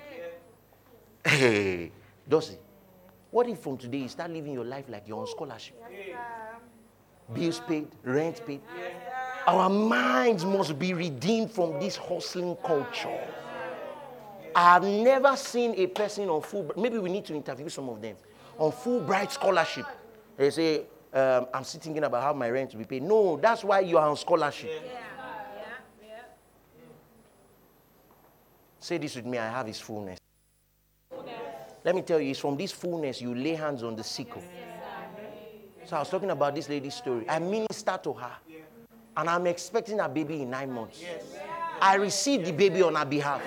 Hey, 1.23 1.91
Dossie, 2.29 2.57
what 3.29 3.47
if 3.47 3.59
from 3.59 3.77
today 3.77 3.99
you 3.99 4.07
start 4.07 4.31
living 4.31 4.53
your 4.53 4.65
life 4.65 4.85
like 4.89 5.07
you're 5.07 5.19
on 5.19 5.27
scholarship? 5.27 5.75
Bills 7.33 7.61
paid, 7.61 7.87
rent 8.03 8.45
paid. 8.45 8.61
Our 9.47 9.69
minds 9.69 10.45
must 10.45 10.77
be 10.77 10.93
redeemed 10.93 11.51
from 11.51 11.79
this 11.79 11.95
hustling 11.95 12.55
culture. 12.57 13.19
I've 14.53 14.83
never 14.83 15.35
seen 15.37 15.73
a 15.77 15.87
person 15.87 16.29
on 16.29 16.41
full, 16.41 16.71
maybe 16.75 16.97
we 16.97 17.09
need 17.09 17.25
to 17.25 17.33
interview 17.35 17.69
some 17.69 17.87
of 17.89 18.01
them, 18.01 18.17
on 18.57 18.71
Fulbright 18.71 19.31
scholarship. 19.31 19.85
They 20.35 20.49
say, 20.49 20.81
um, 21.13 21.47
I'm 21.53 21.63
still 21.63 21.81
thinking 21.81 22.03
about 22.03 22.23
how 22.23 22.33
my 22.33 22.49
rent 22.49 22.73
will 22.73 22.79
be 22.79 22.85
paid. 22.85 23.03
No, 23.03 23.37
that's 23.37 23.63
why 23.63 23.79
you 23.79 23.97
are 23.97 24.09
on 24.09 24.17
scholarship. 24.17 24.71
Say 28.81 28.97
this 28.97 29.15
with 29.15 29.27
me 29.27 29.37
I 29.37 29.47
have 29.47 29.67
his 29.67 29.79
fullness. 29.79 30.17
Let 31.83 31.95
me 31.95 32.01
tell 32.01 32.19
you, 32.19 32.31
it's 32.31 32.39
from 32.39 32.57
this 32.57 32.71
fullness 32.71 33.21
you 33.21 33.33
lay 33.33 33.53
hands 33.53 33.83
on 33.83 33.95
the 33.95 34.03
sickle. 34.03 34.43
Oh. 34.43 35.85
So 35.85 35.95
I 35.95 35.99
was 35.99 36.09
talking 36.09 36.31
about 36.31 36.55
this 36.55 36.67
lady's 36.67 36.95
story. 36.95 37.25
I 37.29 37.39
minister 37.39 37.99
to 38.03 38.13
her. 38.13 38.31
And 39.15 39.29
I'm 39.29 39.45
expecting 39.47 39.99
a 39.99 40.09
baby 40.09 40.41
in 40.41 40.49
nine 40.49 40.71
months. 40.71 41.03
I 41.79 41.95
received 41.95 42.45
the 42.45 42.51
baby 42.51 42.81
on 42.81 42.95
her 42.95 43.05
behalf. 43.05 43.41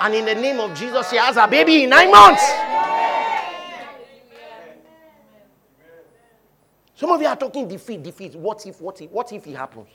And 0.00 0.14
in 0.14 0.24
the 0.24 0.34
name 0.34 0.58
of 0.58 0.76
Jesus, 0.76 1.10
she 1.10 1.16
has 1.16 1.36
a 1.36 1.46
baby 1.46 1.84
in 1.84 1.90
nine 1.90 2.10
months. 2.10 2.42
Some 6.94 7.10
of 7.10 7.20
you 7.20 7.26
are 7.28 7.36
talking 7.36 7.68
defeat, 7.68 8.02
defeat. 8.02 8.34
What 8.34 8.66
if, 8.66 8.80
what 8.80 9.00
if, 9.00 9.10
what 9.10 9.32
if 9.32 9.46
it 9.46 9.56
happens? 9.56 9.88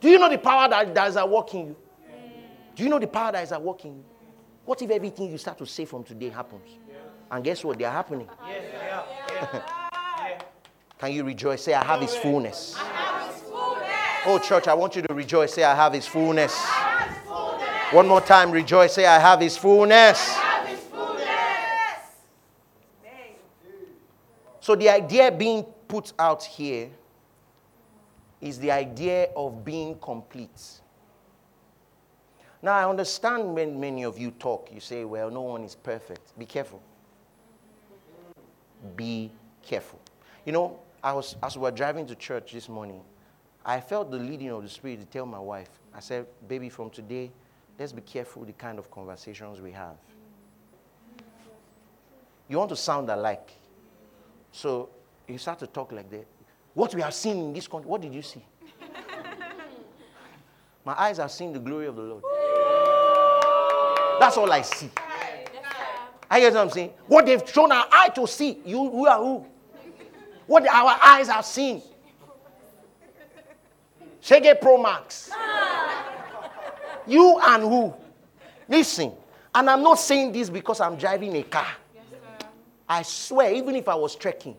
Do 0.00 0.08
you 0.08 0.18
know 0.18 0.28
the 0.30 0.38
power 0.38 0.68
that, 0.68 0.94
that 0.94 1.08
is 1.08 1.16
at 1.16 1.28
work 1.28 1.52
in 1.54 1.68
you? 1.68 1.76
Do 2.78 2.84
you 2.84 2.90
know 2.90 3.00
the 3.00 3.08
power 3.08 3.32
that 3.32 3.42
is 3.42 3.50
at 3.50 3.60
work 3.60 3.84
in 3.84 3.96
you? 3.96 4.04
What 4.64 4.80
if 4.80 4.88
everything 4.88 5.28
you 5.28 5.36
start 5.36 5.58
to 5.58 5.66
say 5.66 5.84
from 5.84 6.04
today 6.04 6.28
happens? 6.28 6.78
And 7.28 7.42
guess 7.42 7.64
what? 7.64 7.76
They 7.76 7.84
are 7.84 7.92
happening. 7.92 8.28
Can 11.00 11.12
you 11.12 11.24
rejoice? 11.24 11.64
Say, 11.64 11.74
I 11.74 11.84
have 11.84 12.00
his 12.00 12.14
fullness. 12.14 12.76
Oh, 12.78 14.40
church, 14.40 14.68
I 14.68 14.74
want 14.74 14.94
you 14.94 15.02
to 15.02 15.12
rejoice. 15.12 15.54
Say, 15.54 15.64
I 15.64 15.74
have 15.74 15.92
his 15.92 16.06
fullness. 16.06 16.56
One 17.90 18.06
more 18.06 18.20
time, 18.20 18.52
rejoice. 18.52 18.92
Say, 18.92 19.06
I 19.06 19.18
have 19.18 19.40
his 19.40 19.56
fullness. 19.56 20.38
So, 24.60 24.76
the 24.76 24.88
idea 24.88 25.32
being 25.32 25.64
put 25.88 26.12
out 26.16 26.44
here 26.44 26.90
is 28.40 28.60
the 28.60 28.70
idea 28.70 29.30
of 29.34 29.64
being 29.64 29.98
complete. 29.98 30.80
Now, 32.60 32.72
I 32.72 32.88
understand 32.88 33.54
when 33.54 33.78
many 33.78 34.04
of 34.04 34.18
you 34.18 34.32
talk, 34.32 34.70
you 34.72 34.80
say, 34.80 35.04
well, 35.04 35.30
no 35.30 35.42
one 35.42 35.62
is 35.62 35.76
perfect. 35.76 36.36
Be 36.38 36.44
careful. 36.44 36.82
Be 38.96 39.30
careful. 39.62 40.00
You 40.44 40.52
know, 40.52 40.80
I 41.02 41.12
was, 41.12 41.36
as 41.42 41.56
we 41.56 41.62
were 41.62 41.70
driving 41.70 42.06
to 42.06 42.16
church 42.16 42.52
this 42.52 42.68
morning, 42.68 43.00
I 43.64 43.80
felt 43.80 44.10
the 44.10 44.18
leading 44.18 44.50
of 44.50 44.62
the 44.62 44.68
Spirit 44.68 45.00
to 45.00 45.06
tell 45.06 45.26
my 45.26 45.38
wife, 45.38 45.68
I 45.94 46.00
said, 46.00 46.26
baby, 46.48 46.68
from 46.68 46.90
today, 46.90 47.30
let's 47.78 47.92
be 47.92 48.02
careful 48.02 48.44
the 48.44 48.52
kind 48.52 48.78
of 48.78 48.90
conversations 48.90 49.60
we 49.60 49.72
have. 49.72 49.96
You 52.48 52.58
want 52.58 52.70
to 52.70 52.76
sound 52.76 53.10
alike. 53.10 53.52
So 54.52 54.88
you 55.28 55.38
start 55.38 55.58
to 55.60 55.66
talk 55.66 55.92
like 55.92 56.10
that. 56.10 56.26
What 56.74 56.94
we 56.94 57.02
have 57.02 57.14
seen 57.14 57.36
in 57.36 57.52
this 57.52 57.68
country, 57.68 57.88
what 57.88 58.00
did 58.00 58.14
you 58.14 58.22
see? 58.22 58.44
my 60.84 60.94
eyes 60.98 61.18
have 61.18 61.30
seen 61.30 61.52
the 61.52 61.58
glory 61.58 61.86
of 61.86 61.96
the 61.96 62.02
Lord. 62.02 62.24
That's 64.20 64.36
all 64.36 64.50
I 64.50 64.62
see. 64.62 64.90
I 66.30 66.40
get 66.40 66.52
what 66.52 66.60
I'm 66.60 66.70
saying? 66.70 66.92
What 67.06 67.26
they've 67.26 67.42
shown 67.48 67.72
our 67.72 67.86
eye 67.90 68.10
to 68.10 68.26
see, 68.26 68.58
you 68.64 68.78
who 68.90 69.06
are 69.06 69.18
who? 69.18 69.46
What 70.46 70.66
our 70.68 70.98
eyes 71.02 71.28
have 71.28 71.44
seen. 71.44 71.82
Shege 74.22 74.60
Pro 74.60 74.82
Max. 74.82 75.30
You 77.06 77.40
and 77.42 77.62
who? 77.62 77.94
Listen, 78.68 79.12
and 79.54 79.70
I'm 79.70 79.82
not 79.82 79.98
saying 79.98 80.30
this 80.30 80.50
because 80.50 80.78
I'm 80.78 80.96
driving 80.96 81.34
a 81.36 81.42
car. 81.42 81.66
I 82.86 83.00
swear, 83.00 83.50
even 83.54 83.74
if 83.76 83.88
I 83.88 83.94
was 83.94 84.14
trekking, 84.14 84.54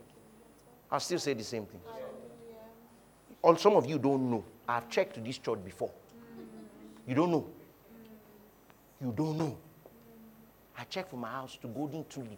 I'll 0.92 1.00
still 1.00 1.20
say 1.20 1.34
the 1.34 1.44
same 1.44 1.68
thing. 1.68 1.80
Or 3.44 3.56
some 3.56 3.76
of 3.76 3.86
you 3.86 4.00
don't 4.00 4.32
know. 4.32 4.44
I've 4.68 4.90
checked 4.90 5.24
this 5.24 5.38
church 5.38 5.64
before. 5.64 5.92
You 7.08 7.14
don't 7.14 7.30
know. 7.30 7.46
You 9.02 9.14
don't 9.16 9.38
know. 9.38 9.58
I 10.78 10.84
checked 10.84 11.10
from 11.10 11.20
my 11.20 11.30
house 11.30 11.58
to 11.62 11.68
Golden 11.68 12.04
Tulip, 12.06 12.38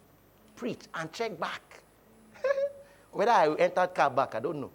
preach, 0.54 0.80
and 0.94 1.12
check 1.12 1.38
back. 1.38 1.80
Whether 3.12 3.32
I 3.32 3.52
entered 3.54 3.94
car 3.94 4.10
back, 4.10 4.34
I 4.36 4.40
don't 4.40 4.60
know. 4.60 4.70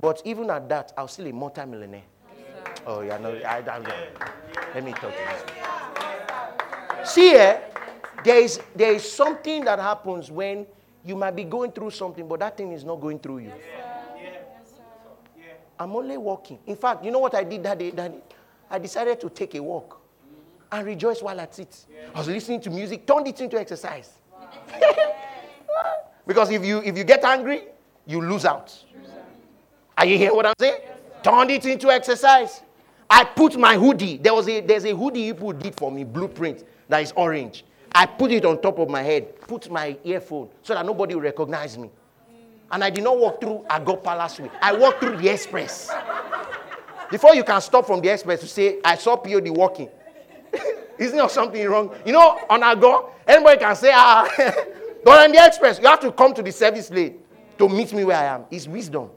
But 0.00 0.22
even 0.24 0.50
at 0.50 0.68
that, 0.68 0.92
I 0.96 1.02
was 1.02 1.12
still 1.12 1.26
a 1.26 1.32
multi-millionaire. 1.32 2.02
Yes, 2.38 2.80
oh, 2.86 3.00
yeah, 3.00 3.18
no, 3.18 3.30
I, 3.30 3.58
I, 3.58 3.76
I, 3.76 3.78
let 4.74 4.84
me 4.84 4.92
talk 4.92 5.12
to 5.12 5.18
you. 7.00 7.06
See 7.06 7.30
here, 7.30 7.62
there 8.24 8.40
is, 8.40 8.60
there 8.74 8.92
is 8.92 9.10
something 9.10 9.64
that 9.64 9.78
happens 9.78 10.30
when 10.30 10.66
you 11.04 11.16
might 11.16 11.36
be 11.36 11.44
going 11.44 11.72
through 11.72 11.90
something, 11.90 12.26
but 12.26 12.40
that 12.40 12.56
thing 12.56 12.72
is 12.72 12.84
not 12.84 13.00
going 13.00 13.18
through 13.18 13.38
you. 13.38 13.52
I'm 15.78 15.94
only 15.94 16.16
walking. 16.16 16.58
In 16.66 16.76
fact, 16.76 17.04
you 17.04 17.10
know 17.10 17.18
what 17.18 17.34
I 17.34 17.44
did 17.44 17.62
that 17.64 17.78
day? 17.78 17.90
That 17.90 18.12
day? 18.12 18.36
I 18.70 18.78
decided 18.78 19.20
to 19.20 19.30
take 19.30 19.54
a 19.54 19.62
walk 19.62 20.00
and 20.72 20.86
rejoice 20.86 21.22
while 21.22 21.40
at 21.40 21.58
it. 21.58 21.86
I 22.14 22.18
was 22.18 22.28
listening 22.28 22.60
to 22.62 22.70
music, 22.70 23.06
turned 23.06 23.28
it 23.28 23.40
into 23.40 23.58
exercise. 23.58 24.10
because 26.26 26.50
if 26.50 26.64
you 26.64 26.82
if 26.82 26.96
you 26.96 27.04
get 27.04 27.24
angry, 27.24 27.62
you 28.06 28.20
lose 28.20 28.44
out. 28.44 28.76
Are 29.98 30.04
you 30.06 30.18
hearing 30.18 30.36
what 30.36 30.46
I'm 30.46 30.54
saying? 30.58 30.80
Turned 31.22 31.50
it 31.50 31.64
into 31.64 31.90
exercise. 31.90 32.62
I 33.08 33.24
put 33.24 33.58
my 33.58 33.76
hoodie. 33.76 34.18
There 34.18 34.34
was 34.34 34.48
a 34.48 34.60
there's 34.60 34.84
a 34.84 34.94
hoodie 34.94 35.32
people 35.32 35.52
did 35.52 35.74
for 35.76 35.90
me, 35.90 36.04
blueprint 36.04 36.64
that 36.88 37.02
is 37.02 37.12
orange. 37.16 37.64
I 37.94 38.04
put 38.06 38.30
it 38.30 38.44
on 38.44 38.60
top 38.60 38.78
of 38.78 38.90
my 38.90 39.02
head, 39.02 39.40
put 39.40 39.70
my 39.70 39.96
earphone 40.04 40.50
so 40.62 40.74
that 40.74 40.84
nobody 40.84 41.14
will 41.14 41.22
recognize 41.22 41.78
me. 41.78 41.90
And 42.70 42.82
I 42.82 42.90
did 42.90 43.04
not 43.04 43.16
walk 43.16 43.40
through 43.40 43.64
Ago 43.70 43.96
Palace 43.96 44.40
Way. 44.40 44.50
I 44.60 44.72
walked 44.74 45.00
through 45.00 45.16
the 45.16 45.28
express. 45.28 45.90
Before 47.10 47.34
you 47.34 47.44
can 47.44 47.60
stop 47.60 47.86
from 47.86 48.00
the 48.00 48.08
express 48.08 48.40
to 48.40 48.48
say, 48.48 48.80
I 48.84 48.96
saw 48.96 49.16
POD 49.16 49.48
walking. 49.50 49.88
Isn't 50.98 51.16
there 51.16 51.28
something 51.28 51.66
wrong? 51.68 51.94
You 52.04 52.12
know, 52.12 52.40
on 52.48 52.62
our 52.62 52.76
go, 52.76 53.10
anybody 53.26 53.58
can 53.58 53.76
say, 53.76 53.90
ah, 53.92 54.28
but 55.04 55.24
on 55.24 55.32
the 55.32 55.44
express, 55.44 55.78
you 55.78 55.86
have 55.86 56.00
to 56.00 56.12
come 56.12 56.34
to 56.34 56.42
the 56.42 56.52
service 56.52 56.90
lane 56.90 57.18
to 57.58 57.68
meet 57.68 57.92
me 57.92 58.04
where 58.04 58.16
I 58.16 58.24
am. 58.24 58.44
It's 58.50 58.66
wisdom. 58.66 59.10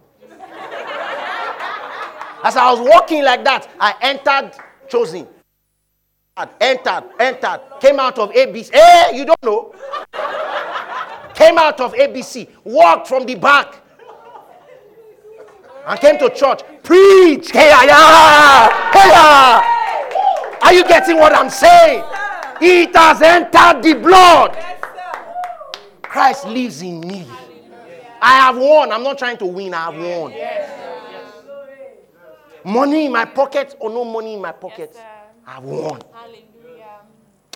As 2.42 2.56
I 2.56 2.72
was 2.72 2.80
walking 2.80 3.24
like 3.24 3.44
that, 3.44 3.70
I 3.80 3.94
entered 4.02 4.52
chosen. 4.88 5.28
Entered, 6.62 7.04
entered, 7.20 7.60
came 7.82 8.00
out 8.00 8.18
of 8.18 8.32
ABC. 8.32 8.74
Hey, 8.74 9.12
you 9.14 9.26
don't 9.26 9.44
know. 9.44 9.74
came 11.34 11.58
out 11.58 11.82
of 11.82 11.94
ABC, 11.94 12.48
walked 12.64 13.08
from 13.08 13.26
the 13.26 13.36
back, 13.36 13.76
and 15.86 16.00
came 16.00 16.18
to 16.20 16.30
church. 16.30 16.62
Preach. 16.84 17.52
Hey, 17.52 17.72
hey, 17.72 17.90
Are 20.70 20.74
you 20.74 20.84
getting 20.84 21.18
what 21.18 21.34
I'm 21.34 21.50
saying? 21.50 22.04
It 22.62 22.96
has 22.96 23.24
entered 23.24 23.82
the 23.82 23.96
blood. 23.96 24.56
Christ 26.04 26.46
lives 26.46 26.84
in 26.84 27.00
me. 27.02 27.26
I 28.22 28.34
have 28.42 28.56
won. 28.56 28.92
I'm 28.92 29.02
not 29.02 29.18
trying 29.18 29.38
to 29.38 29.48
win, 29.48 29.74
I 29.74 29.92
have 29.92 29.96
won. 29.96 30.32
Money 32.72 33.08
in 33.08 33.12
my 33.12 33.26
pocket 33.26 33.78
or 33.80 33.90
no 33.90 34.06
money 34.06 34.36
in 34.36 34.42
my 34.42 34.52
pocket, 34.52 34.96
I've 35.48 35.64
won. 35.64 36.04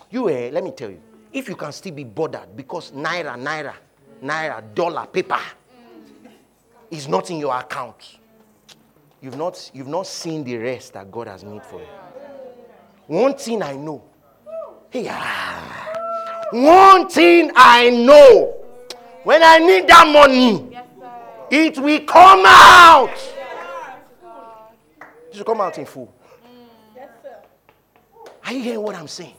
You, 0.09 0.32
eh, 0.32 0.49
let 0.51 0.64
me 0.64 0.72
tell 0.72 0.89
you, 0.89 0.99
if 1.32 1.47
you 1.47 1.55
can 1.55 1.72
still 1.72 1.93
be 1.93 2.05
bothered 2.05 2.57
because 2.57 2.89
naira, 2.93 3.36
naira, 3.38 3.76
naira, 4.24 4.64
dollar, 4.74 5.05
paper 5.05 5.39
is 6.89 7.07
not 7.07 7.30
in 7.30 7.38
your 7.38 7.55
account, 7.55 8.18
you've 9.22 9.38
not, 9.38 9.70
you've 9.72 9.88
not 9.88 10.07
seen 10.07 10.43
the 10.43 10.57
rest 10.57 10.93
that 10.93 11.11
God 11.11 11.28
has 11.28 11.43
made 11.43 11.64
for 11.64 11.80
you. 11.80 11.86
One 13.08 13.36
thing 13.36 13.62
I 13.62 13.76
know, 13.76 14.04
yeah, 14.93 15.93
one 16.51 17.10
thing 17.10 17.51
I 17.56 17.89
know, 17.89 18.56
when 19.24 19.43
I 19.43 19.58
need 19.60 19.88
that 19.88 20.08
money, 20.08 20.78
it 21.49 21.78
will 21.78 21.99
come 22.06 22.43
out. 22.45 23.12
It 25.32 25.38
will 25.38 25.45
come 25.45 25.62
out 25.62 25.78
in 25.78 25.86
full. 25.86 26.14
Are 28.45 28.54
you 28.54 28.62
hearing 28.62 28.82
what 28.82 28.95
I'm 28.95 29.08
saying? 29.08 29.36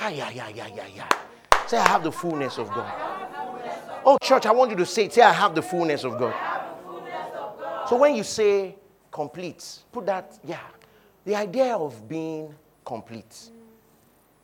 Yeah, 0.00 0.30
yeah, 0.30 0.48
yeah, 0.48 0.66
yeah, 0.74 0.86
yeah. 0.94 1.08
Say, 1.66 1.76
I 1.76 1.88
have 1.88 2.02
the 2.02 2.12
fullness 2.12 2.58
of 2.58 2.68
God. 2.68 2.92
Oh, 4.04 4.16
church, 4.22 4.46
I 4.46 4.50
want 4.50 4.70
you 4.70 4.76
to 4.78 4.86
say, 4.86 5.08
say, 5.08 5.22
I 5.22 5.32
have 5.32 5.54
the 5.54 5.62
fullness 5.62 6.04
of 6.04 6.18
God. 6.18 6.34
So 7.88 7.96
when 7.96 8.14
you 8.14 8.22
say 8.22 8.76
complete, 9.10 9.80
put 9.92 10.06
that, 10.06 10.38
yeah. 10.44 10.60
The 11.24 11.34
idea 11.36 11.76
of 11.76 12.08
being 12.08 12.54
complete 12.84 13.50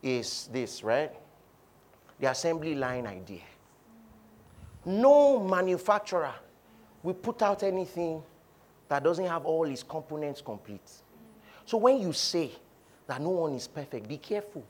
is 0.02 0.48
this, 0.52 0.82
right? 0.82 1.12
The 2.20 2.30
assembly 2.30 2.74
line 2.74 3.06
idea. 3.06 3.42
No 4.84 5.40
manufacturer 5.40 6.32
will 7.02 7.14
put 7.14 7.42
out 7.42 7.62
anything 7.62 8.22
that 8.88 9.02
doesn't 9.02 9.26
have 9.26 9.44
all 9.44 9.64
its 9.64 9.82
components 9.82 10.40
complete. 10.40 10.90
So 11.64 11.78
when 11.78 12.00
you 12.00 12.12
say 12.12 12.52
that 13.06 13.20
no 13.20 13.30
one 13.30 13.54
is 13.54 13.66
perfect, 13.66 14.08
be 14.08 14.18
careful. 14.18 14.64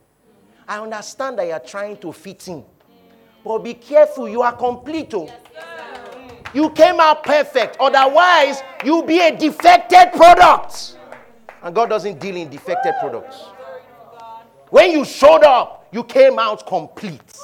I 0.66 0.78
understand 0.80 1.38
that 1.38 1.46
you 1.46 1.52
are 1.52 1.60
trying 1.60 1.98
to 1.98 2.12
fit 2.12 2.48
in. 2.48 2.64
But 3.44 3.58
be 3.58 3.74
careful, 3.74 4.28
you 4.28 4.42
are 4.42 4.56
complete. 4.56 5.12
Oh. 5.14 5.30
You 6.54 6.70
came 6.70 6.98
out 6.98 7.22
perfect. 7.22 7.76
Otherwise, 7.78 8.62
you'll 8.84 9.02
be 9.02 9.20
a 9.20 9.36
defected 9.36 10.12
product. 10.12 10.96
And 11.62 11.74
God 11.74 11.90
doesn't 11.90 12.18
deal 12.18 12.36
in 12.36 12.48
defected 12.48 12.94
products. 13.00 13.44
When 14.70 14.90
you 14.90 15.04
showed 15.04 15.44
up, 15.44 15.88
you 15.92 16.02
came 16.04 16.38
out 16.38 16.66
complete, 16.66 17.38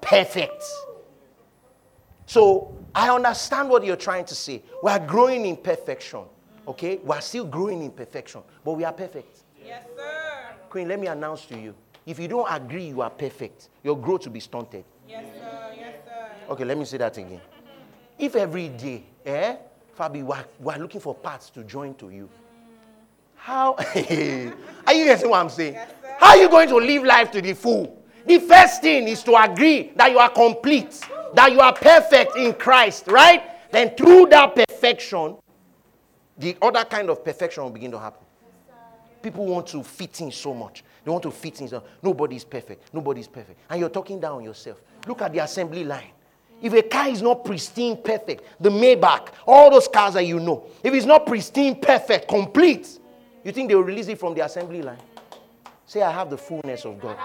perfect. 0.00 0.62
So 2.26 2.76
I 2.94 3.10
understand 3.10 3.68
what 3.68 3.84
you're 3.84 3.96
trying 3.96 4.24
to 4.26 4.34
say. 4.34 4.62
We 4.82 4.90
are 4.90 4.98
growing 4.98 5.44
in 5.46 5.56
perfection. 5.56 6.24
Okay? 6.66 7.00
We 7.02 7.14
are 7.14 7.20
still 7.20 7.44
growing 7.44 7.82
in 7.82 7.90
perfection, 7.90 8.42
but 8.64 8.72
we 8.72 8.84
are 8.84 8.92
perfect. 8.92 9.42
Yes, 9.64 9.84
sir. 9.96 10.54
Queen, 10.70 10.88
let 10.88 11.00
me 11.00 11.06
announce 11.08 11.44
to 11.46 11.58
you. 11.58 11.74
If 12.06 12.18
you 12.18 12.28
don't 12.28 12.46
agree 12.50 12.86
you 12.86 13.00
are 13.00 13.10
perfect, 13.10 13.68
your 13.82 13.96
growth 13.96 14.24
will 14.26 14.32
be 14.32 14.40
stunted. 14.40 14.84
Yes, 15.08 15.24
sir. 15.38 15.72
Yes, 15.76 15.94
sir. 16.04 16.30
Okay, 16.50 16.64
let 16.64 16.78
me 16.78 16.84
say 16.84 16.96
that 16.98 17.16
again. 17.16 17.40
If 18.18 18.36
every 18.36 18.68
day, 18.68 19.04
eh, 19.24 19.56
Fabi, 19.98 20.22
we 20.24 20.32
are, 20.32 20.44
we 20.60 20.72
are 20.72 20.78
looking 20.78 21.00
for 21.00 21.14
parts 21.14 21.50
to 21.50 21.64
join 21.64 21.94
to 21.94 22.10
you, 22.10 22.28
how 23.42 23.74
are 24.86 24.94
you 24.94 25.04
getting 25.04 25.28
what 25.28 25.40
I'm 25.40 25.50
saying? 25.50 25.74
Yes, 25.74 25.90
how 26.20 26.28
are 26.28 26.36
you 26.36 26.48
going 26.48 26.68
to 26.68 26.76
live 26.76 27.02
life 27.02 27.32
to 27.32 27.42
the 27.42 27.54
full? 27.54 28.00
The 28.24 28.38
first 28.38 28.82
thing 28.82 29.08
is 29.08 29.24
to 29.24 29.34
agree 29.34 29.90
that 29.96 30.12
you 30.12 30.18
are 30.18 30.30
complete, 30.30 31.00
that 31.34 31.50
you 31.50 31.58
are 31.58 31.72
perfect 31.72 32.36
in 32.36 32.52
Christ, 32.52 33.08
right? 33.08 33.42
Then 33.72 33.96
through 33.96 34.26
that 34.26 34.54
perfection, 34.54 35.38
the 36.38 36.56
other 36.62 36.84
kind 36.84 37.10
of 37.10 37.24
perfection 37.24 37.64
will 37.64 37.70
begin 37.70 37.90
to 37.90 37.98
happen. 37.98 38.24
People 39.20 39.46
want 39.46 39.66
to 39.68 39.82
fit 39.82 40.20
in 40.20 40.30
so 40.30 40.54
much. 40.54 40.84
They 41.04 41.10
want 41.10 41.24
to 41.24 41.32
fit 41.32 41.60
in. 41.60 41.68
So 41.68 41.82
nobody 42.00 42.36
is 42.36 42.44
perfect. 42.44 42.94
Nobody 42.94 43.22
is 43.22 43.28
perfect. 43.28 43.58
And 43.68 43.80
you're 43.80 43.88
talking 43.88 44.20
down 44.20 44.36
on 44.36 44.44
yourself. 44.44 44.80
Look 45.08 45.20
at 45.20 45.32
the 45.32 45.40
assembly 45.40 45.82
line. 45.82 46.10
If 46.60 46.72
a 46.74 46.82
car 46.82 47.08
is 47.08 47.22
not 47.22 47.44
pristine, 47.44 48.00
perfect, 48.00 48.44
the 48.60 48.70
Maybach, 48.70 49.30
all 49.48 49.68
those 49.68 49.88
cars 49.88 50.14
that 50.14 50.26
you 50.26 50.38
know, 50.38 50.64
if 50.84 50.94
it's 50.94 51.06
not 51.06 51.26
pristine, 51.26 51.74
perfect, 51.80 52.28
complete, 52.28 53.00
you 53.44 53.52
think 53.52 53.68
they 53.68 53.74
will 53.74 53.82
release 53.82 54.08
it 54.08 54.18
from 54.18 54.34
the 54.34 54.44
assembly 54.44 54.82
line? 54.82 54.98
Say, 55.86 56.02
I 56.02 56.10
have 56.10 56.30
the 56.30 56.38
fullness 56.38 56.84
of 56.84 57.00
God. 57.00 57.16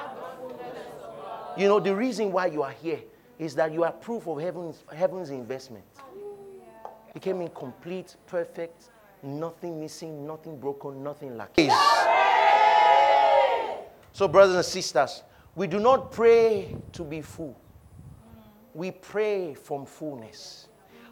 You 1.57 1.67
know, 1.67 1.79
the 1.79 1.95
reason 1.95 2.31
why 2.31 2.47
you 2.47 2.63
are 2.63 2.71
here 2.71 2.99
is 3.39 3.55
that 3.55 3.71
you 3.71 3.83
are 3.83 3.91
proof 3.91 4.27
of 4.27 4.39
heaven's, 4.39 4.83
heaven's 4.95 5.29
investment. 5.29 5.85
You 7.13 7.21
came 7.21 7.41
in 7.41 7.49
complete, 7.49 8.15
perfect, 8.27 8.89
nothing 9.23 9.79
missing, 9.79 10.25
nothing 10.25 10.59
broken, 10.59 11.03
nothing 11.03 11.37
lacking. 11.37 11.71
So, 14.13 14.27
brothers 14.27 14.55
and 14.55 14.65
sisters, 14.65 15.23
we 15.55 15.67
do 15.67 15.79
not 15.79 16.11
pray 16.11 16.75
to 16.93 17.03
be 17.03 17.21
full. 17.21 17.55
We 18.73 18.91
pray 18.91 19.53
from 19.53 19.85
fullness. 19.85 20.67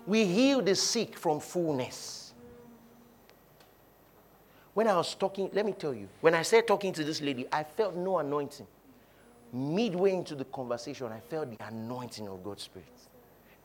We 0.06 0.26
heal 0.26 0.62
the 0.62 0.76
sick 0.76 1.18
from 1.18 1.40
fullness. 1.40 2.25
When 4.76 4.90
I 4.90 4.98
was 4.98 5.16
talking, 5.16 5.50
let 5.54 5.66
me 5.66 5.72
tell 5.72 5.94
you, 5.94 6.10
when 6.20 6.36
I 6.36 6.42
started 6.42 6.68
talking 6.68 6.92
to 6.94 7.04
this 7.06 7.22
lady, 7.22 7.48
I 7.50 7.64
felt 7.64 7.96
no 7.96 8.20
anointing. 8.20 8.68
Midway 9.54 10.12
into 10.12 10.36
the 10.36 10.44
conversation, 10.44 11.08
I 11.14 11.22
felt 11.22 11.50
the 11.50 11.66
anointing 11.66 12.28
of 12.28 12.44
God's 12.44 12.64
Spirit. 12.64 12.92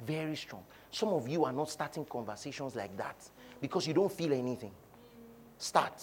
Very 0.06 0.36
strong. 0.36 0.62
Some 0.92 1.08
of 1.08 1.28
you 1.28 1.44
are 1.44 1.52
not 1.52 1.68
starting 1.68 2.04
conversations 2.04 2.76
like 2.76 2.96
that 2.96 3.16
because 3.60 3.88
you 3.88 3.92
don't 3.92 4.12
feel 4.12 4.32
anything. 4.32 4.70
Start. 5.58 6.00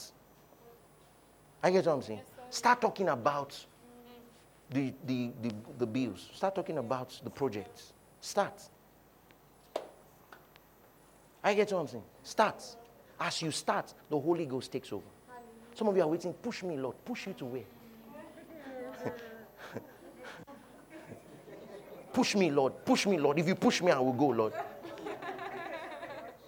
I 1.64 1.72
get 1.72 1.86
what 1.86 1.93
I'm 1.93 2.01
saying? 2.01 2.22
Start 2.49 2.82
talking 2.82 3.08
about 3.08 3.58
the, 4.70 4.93
the, 5.05 5.32
the, 5.41 5.53
the 5.78 5.88
bills. 5.88 6.30
Start 6.34 6.53
talking 6.53 6.80
about 6.80 7.18
the 7.24 7.30
projects. 7.30 7.93
Start. 8.20 8.62
I 11.41 11.53
get 11.53 11.72
what 11.72 11.80
I'm 11.80 11.88
saying? 11.88 12.03
Start. 12.24 12.62
As 13.20 13.41
you 13.41 13.51
start, 13.51 13.93
the 14.09 14.20
Holy 14.20 14.45
Ghost 14.45 14.72
takes 14.72 14.93
over. 14.93 15.03
Some 15.74 15.88
of 15.88 15.95
you 15.95 16.03
are 16.03 16.07
waiting, 16.07 16.34
push 16.34 16.63
me, 16.63 16.78
Lord. 16.78 16.95
Push 17.05 17.28
you 17.28 17.34
to 17.34 17.45
where? 17.45 17.63
push 22.13 22.36
me, 22.36 22.51
Lord. 22.51 22.74
Push 22.86 23.05
me, 23.07 23.18
Lord. 23.18 23.39
If 23.39 23.47
you 23.47 23.55
push 23.55 23.82
me, 23.82 23.91
I 23.91 23.99
will 23.99 24.13
go, 24.13 24.28
Lord. 24.28 24.53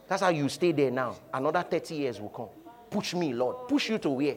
That's 0.07 0.23
how 0.23 0.29
you 0.29 0.49
stay 0.49 0.71
there 0.71 0.89
now. 0.89 1.15
Another 1.31 1.61
30 1.61 1.95
years 1.95 2.19
will 2.19 2.29
come. 2.29 2.49
Push 2.89 3.13
me, 3.13 3.33
Lord. 3.33 3.67
Push 3.67 3.89
you 3.89 3.99
to 3.99 4.09
where? 4.09 4.35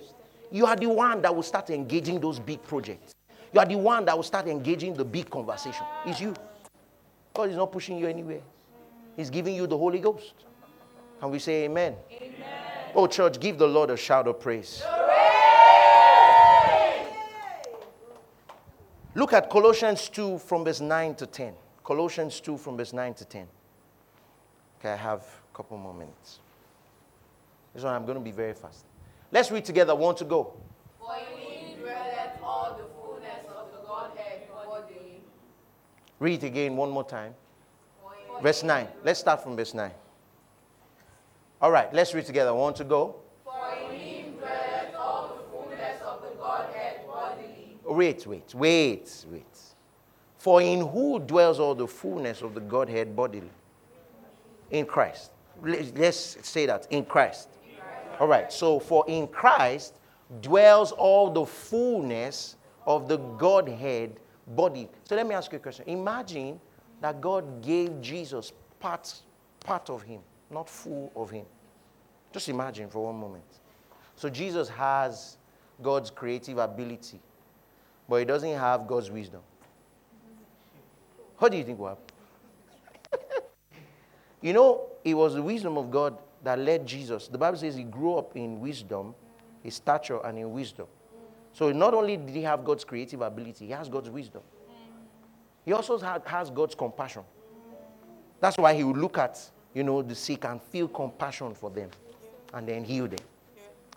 You 0.51 0.67
are 0.67 0.77
the 0.77 0.89
one 0.89 1.23
that 1.23 1.35
will 1.35 1.43
start 1.43 1.71
engaging 1.71 2.21
those 2.21 2.39
big 2.39 2.63
projects. 2.63 3.15
You 3.53 3.61
are 3.61 3.67
the 3.67 3.77
one 3.77 4.05
that 4.05 4.15
will 4.15 4.23
start 4.23 4.47
engaging 4.49 4.93
the 4.95 5.05
big 5.05 5.31
conversation. 5.31 5.85
It's 6.05 6.21
you. 6.21 6.35
God 7.33 7.49
is 7.49 7.57
not 7.57 7.73
pushing 7.73 7.97
you 7.97 8.07
anywhere. 8.07 8.41
He's 9.17 9.31
giving 9.31 9.55
you 9.55 9.67
the 9.67 9.77
Holy 9.77 9.99
Ghost. 9.99 10.35
And 11.23 11.31
we 11.31 11.39
say 11.39 11.65
amen. 11.65 11.95
amen. 12.11 12.35
Oh, 12.97 13.07
church, 13.07 13.39
give 13.39 13.57
the 13.57 13.67
Lord 13.67 13.91
a 13.91 13.97
shout 13.97 14.27
of 14.27 14.41
praise. 14.41 14.83
Look 19.15 19.33
at 19.33 19.49
Colossians 19.49 20.09
2 20.09 20.39
from 20.39 20.65
verse 20.65 20.81
9 20.81 21.15
to 21.17 21.27
10. 21.27 21.55
Colossians 21.85 22.41
2 22.41 22.57
from 22.57 22.77
verse 22.77 22.93
9 22.93 23.15
to 23.15 23.25
10. 23.25 23.47
Okay, 24.81 24.91
I 24.91 24.97
have 24.97 25.21
a 25.21 25.57
couple 25.57 25.79
more 25.79 25.95
minutes. 25.95 26.41
This 27.73 27.85
one 27.85 27.95
I'm 27.95 28.05
going 28.05 28.19
to 28.19 28.25
be 28.25 28.33
very 28.33 28.55
fast. 28.55 28.85
Let's 29.31 29.51
read 29.51 29.65
together. 29.65 29.95
Want 29.95 30.19
to 30.19 30.25
go? 30.25 30.53
For 30.99 31.15
in 31.15 31.39
him 31.39 31.81
dwelleth 31.81 32.43
all 32.43 32.77
the 32.77 32.85
fullness 33.01 33.47
of 33.49 33.71
the 33.73 33.87
Godhead 33.87 34.49
bodily. 34.51 35.21
Read 36.19 36.43
it 36.43 36.47
again 36.49 36.77
one 36.77 36.91
more 36.91 37.05
time. 37.05 37.35
Verse 38.43 38.65
9. 38.65 38.89
Let's 39.05 39.21
start 39.21 39.43
from 39.43 39.57
verse 39.57 39.73
9. 39.73 39.91
All 41.63 41.71
right, 41.71 41.93
let's 41.95 42.13
read 42.13 42.27
together. 42.27 42.53
Want 42.53 42.75
to 42.77 42.85
go? 42.85 43.15
For 43.45 43.55
in 43.89 43.97
him 43.97 44.33
dwelleth 44.33 44.97
all 44.99 45.29
the 45.29 45.45
fullness 45.51 46.03
of 46.05 46.21
the 46.23 46.37
Godhead 46.37 47.07
bodily. 47.07 47.79
Wait, 47.85 48.27
wait, 48.27 48.53
wait, 48.53 49.25
wait. 49.31 49.59
For 50.39 50.61
in 50.61 50.81
who 50.89 51.21
dwells 51.21 51.61
all 51.61 51.77
the 51.77 51.87
fullness 51.87 52.43
of 52.43 52.55
the 52.55 52.61
Godhead 52.61 53.15
bodily? 53.15 53.51
In 54.73 54.85
Christ. 54.85 55.31
Let- 55.63 55.97
Let's 55.97 56.37
say 56.49 56.67
that. 56.67 56.89
In 56.91 57.05
Christ. 57.05 57.49
All 58.19 58.27
right, 58.27 58.53
so 58.53 58.81
for 58.81 59.05
in 59.07 59.29
Christ 59.29 59.95
dwells 60.41 60.91
all 60.91 61.31
the 61.31 61.47
fullness 61.47 62.57
of 62.87 63.07
the 63.07 63.19
Godhead 63.19 64.19
body. 64.49 64.89
So 65.05 65.15
let 65.15 65.29
me 65.29 65.35
ask 65.37 65.53
you 65.53 65.59
a 65.59 65.61
question. 65.61 65.85
Imagine 65.87 66.61
that 67.01 67.21
God 67.21 67.63
gave 67.63 68.01
Jesus 68.01 68.53
part, 68.81 69.23
part 69.61 69.89
of 69.91 70.03
him, 70.03 70.21
not 70.53 70.69
full 70.69 71.13
of 71.17 71.31
him. 71.31 71.47
Just 72.33 72.49
imagine 72.49 72.89
for 72.89 73.05
one 73.05 73.17
moment. 73.17 73.45
So 74.17 74.29
Jesus 74.29 74.69
has 74.69 75.37
God's 75.83 76.11
creative 76.11 76.59
ability, 76.59 77.21
but 78.09 78.17
he 78.17 78.25
doesn't 78.25 78.55
have 78.55 78.87
God's 78.87 79.11
wisdom. 79.11 79.41
What 81.39 81.51
do 81.51 81.59
you 81.59 81.65
think 81.65 81.79
will 81.79 81.89
happen? 81.89 82.05
you 84.41 84.53
know, 84.53 84.87
it 85.05 85.15
was 85.15 85.35
the 85.35 85.43
wisdom 85.43 85.77
of 85.77 85.91
God 85.91 86.17
that 86.45 86.59
led 86.59 86.87
Jesus. 86.87 87.29
The 87.29 87.39
Bible 87.39 87.59
says 87.59 87.75
he 87.75 87.85
grew 87.85 88.17
up 88.17 88.37
in 88.37 88.61
wisdom, 88.61 89.15
his 89.63 89.75
stature, 89.75 90.25
and 90.25 90.39
in 90.39 90.53
wisdom. 90.53 90.87
So 91.53 91.71
not 91.73 91.95
only 91.95 92.17
did 92.17 92.35
he 92.35 92.43
have 92.43 92.65
God's 92.65 92.85
creative 92.85 93.21
ability, 93.21 93.67
he 93.67 93.73
has 93.73 93.89
God's 93.89 94.11
wisdom. 94.11 94.43
He 95.65 95.73
also 95.73 95.99
has 95.99 96.51
God's 96.51 96.75
compassion. 96.75 97.23
That's 98.41 98.59
why 98.59 98.75
he 98.75 98.83
would 98.83 98.97
look 98.97 99.19
at, 99.19 99.39
you 99.75 99.83
know, 99.83 100.03
the 100.03 100.15
sick 100.15 100.45
and 100.45 100.61
feel 100.61 100.89
compassion 100.89 101.55
for 101.55 101.71
them 101.71 101.91
and 102.53 102.69
then 102.69 102.85
heal 102.85 103.07
them. 103.07 103.19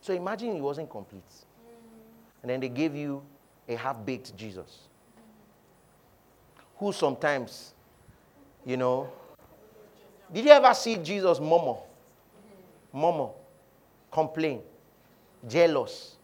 So 0.02 0.14
imagine 0.14 0.56
it 0.56 0.62
wasn't 0.62 0.90
complete. 0.90 1.24
And 2.42 2.50
then 2.50 2.60
they 2.60 2.70
gave 2.70 2.96
you 2.96 3.24
a 3.68 3.76
half-baked 3.76 4.38
Jesus. 4.38 4.80
Who 6.78 6.92
sometimes, 6.92 7.74
you 8.66 8.78
know, 8.78 9.10
did 10.32 10.46
you 10.46 10.52
ever 10.52 10.74
see 10.74 10.98
Jesus 10.98 11.40
murmur? 11.40 11.78
Murmur, 12.94 13.30
complain, 14.12 14.62
jealous, 15.48 16.16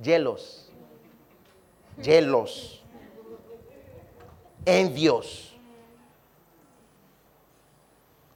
jealous, 0.00 0.68
jealous, 2.00 2.78
envious, 4.66 5.49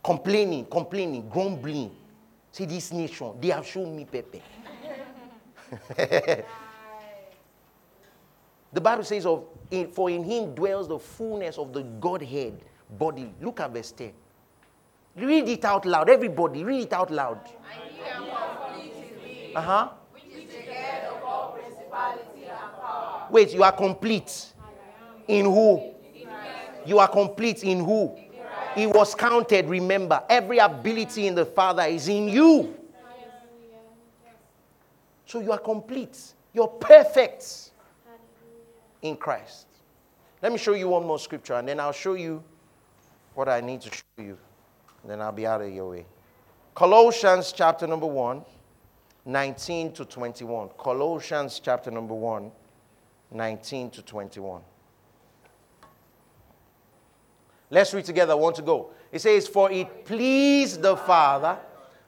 complaining, 0.05 0.67
complaining, 0.67 1.29
grumbling. 1.29 1.91
See, 2.53 2.67
this 2.67 2.93
nation, 2.93 3.33
they 3.41 3.49
have 3.49 3.67
shown 3.67 3.97
me 3.97 4.05
Pepe. 4.05 4.43
the 8.73 8.81
Bible 8.81 9.03
says, 9.03 9.27
of, 9.27 9.47
For 9.93 10.11
in 10.11 10.23
him 10.23 10.55
dwells 10.55 10.87
the 10.87 10.99
fullness 10.99 11.59
of 11.59 11.73
the 11.73 11.83
Godhead 11.83 12.61
body. 12.97 13.35
Look 13.41 13.59
at 13.61 13.73
verse 13.73 13.91
10. 13.93 14.13
Read 15.17 15.49
it 15.49 15.65
out 15.65 15.87
loud. 15.87 16.11
Everybody, 16.11 16.63
read 16.63 16.83
it 16.83 16.93
out 16.93 17.11
loud. 17.11 17.41
Uh 19.57 19.61
huh. 19.61 19.89
which 20.13 20.25
is 20.27 20.51
the 20.53 20.61
head 20.63 21.09
of 21.13 21.23
all 21.23 21.53
principality 21.53 22.45
and 22.45 22.73
power. 22.81 23.27
Wait, 23.31 23.55
you 23.55 23.63
are 23.63 23.73
complete. 23.73 24.53
In 25.29 25.45
who? 25.47 25.95
You 26.85 26.99
are 26.99 27.09
complete 27.09 27.65
in 27.65 27.79
who? 27.83 28.15
It 28.77 28.89
was 28.93 29.15
counted, 29.15 29.69
remember. 29.69 30.23
Every 30.29 30.59
ability 30.59 31.27
in 31.27 31.35
the 31.35 31.45
Father 31.45 31.85
is 31.85 32.09
in 32.09 32.29
you. 32.29 32.75
So 35.27 35.41
you 35.41 35.53
are 35.53 35.59
complete. 35.59 36.19
You're 36.53 36.69
perfect 36.69 37.71
in 39.03 39.17
Christ. 39.17 39.67
Let 40.43 40.53
me 40.53 40.59
show 40.59 40.75
you 40.75 40.89
one 40.89 41.07
more 41.07 41.19
scripture 41.19 41.55
and 41.55 41.67
then 41.67 41.81
I'll 41.81 41.93
show 41.93 42.15
you 42.15 42.43
what 43.35 43.49
I 43.49 43.61
need 43.61 43.81
to 43.83 43.91
show 43.91 44.03
you. 44.23 44.39
Then 45.05 45.21
I'll 45.21 45.33
be 45.33 45.47
out 45.47 45.61
of 45.61 45.73
your 45.73 45.91
way. 45.91 46.07
Colossians 46.75 47.53
chapter 47.53 47.87
number 47.87 48.07
1, 48.07 48.45
19 49.27 49.93
to 49.93 50.05
21. 50.05 50.71
Colossians 50.79 51.61
chapter 51.63 51.91
number 51.91 52.15
1, 52.15 52.51
19 53.31 53.91
to 53.91 54.03
21. 54.03 54.63
Let's 57.75 57.93
read 57.93 58.05
together. 58.05 58.37
Want 58.37 58.55
to 58.57 58.63
go. 58.63 58.91
It 59.11 59.21
says, 59.21 59.49
For 59.49 59.69
it 59.69 60.05
pleased 60.05 60.81
the 60.81 60.97
Father 60.97 61.59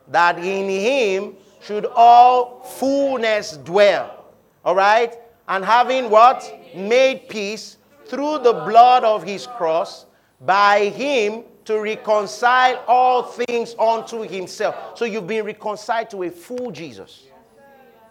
that 0.07 0.39
in 0.39 0.69
him 0.69 1.35
should 1.61 1.87
all 1.87 2.61
fullness 2.61 3.57
dwell. 3.57 4.27
All 4.65 4.77
right? 4.77 5.13
And 5.49 5.65
having 5.65 6.09
what? 6.09 6.49
Made 6.73 7.29
peace 7.29 7.79
through 8.05 8.39
the 8.45 8.53
blood 8.53 9.03
of 9.03 9.25
his 9.25 9.49
cross, 9.49 10.07
by 10.41 10.85
him 10.91 11.43
to 11.65 11.81
reconcile 11.81 12.85
all 12.87 13.25
things 13.25 13.75
unto 13.77 14.21
himself. 14.21 14.97
So 14.97 15.05
you've 15.05 15.27
been 15.27 15.45
reconciled 15.45 16.11
to 16.11 16.23
a 16.23 16.31
full 16.31 16.71
Jesus. 16.71 17.25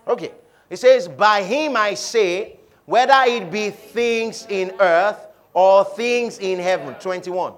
Okay. 0.05 0.31
It 0.69 0.75
says, 0.75 1.07
By 1.07 1.41
him 1.41 1.77
I 1.77 1.93
say, 1.93 2.59
whether 2.83 3.23
it 3.27 3.49
be 3.49 3.69
things 3.69 4.45
in 4.49 4.73
earth 4.81 5.25
or 5.55 5.85
things 5.85 6.37
in 6.37 6.59
heaven. 6.59 6.93
21. 6.95 7.53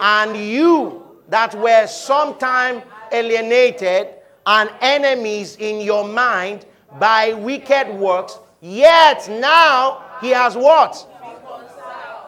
And 0.00 0.36
you 0.36 1.04
that 1.28 1.54
were 1.54 1.86
sometime 1.86 2.82
alienated 3.12 4.08
and 4.46 4.70
enemies 4.80 5.56
in 5.56 5.82
your 5.82 6.08
mind 6.08 6.64
by 6.98 7.34
wicked 7.34 7.94
works, 7.94 8.38
yet 8.60 9.28
now 9.28 10.04
he 10.20 10.30
has 10.30 10.56
what? 10.56 11.06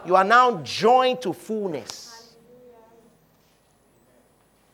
You 0.05 0.15
are 0.15 0.23
now 0.23 0.61
joined 0.61 1.21
to 1.23 1.33
fullness. 1.33 2.35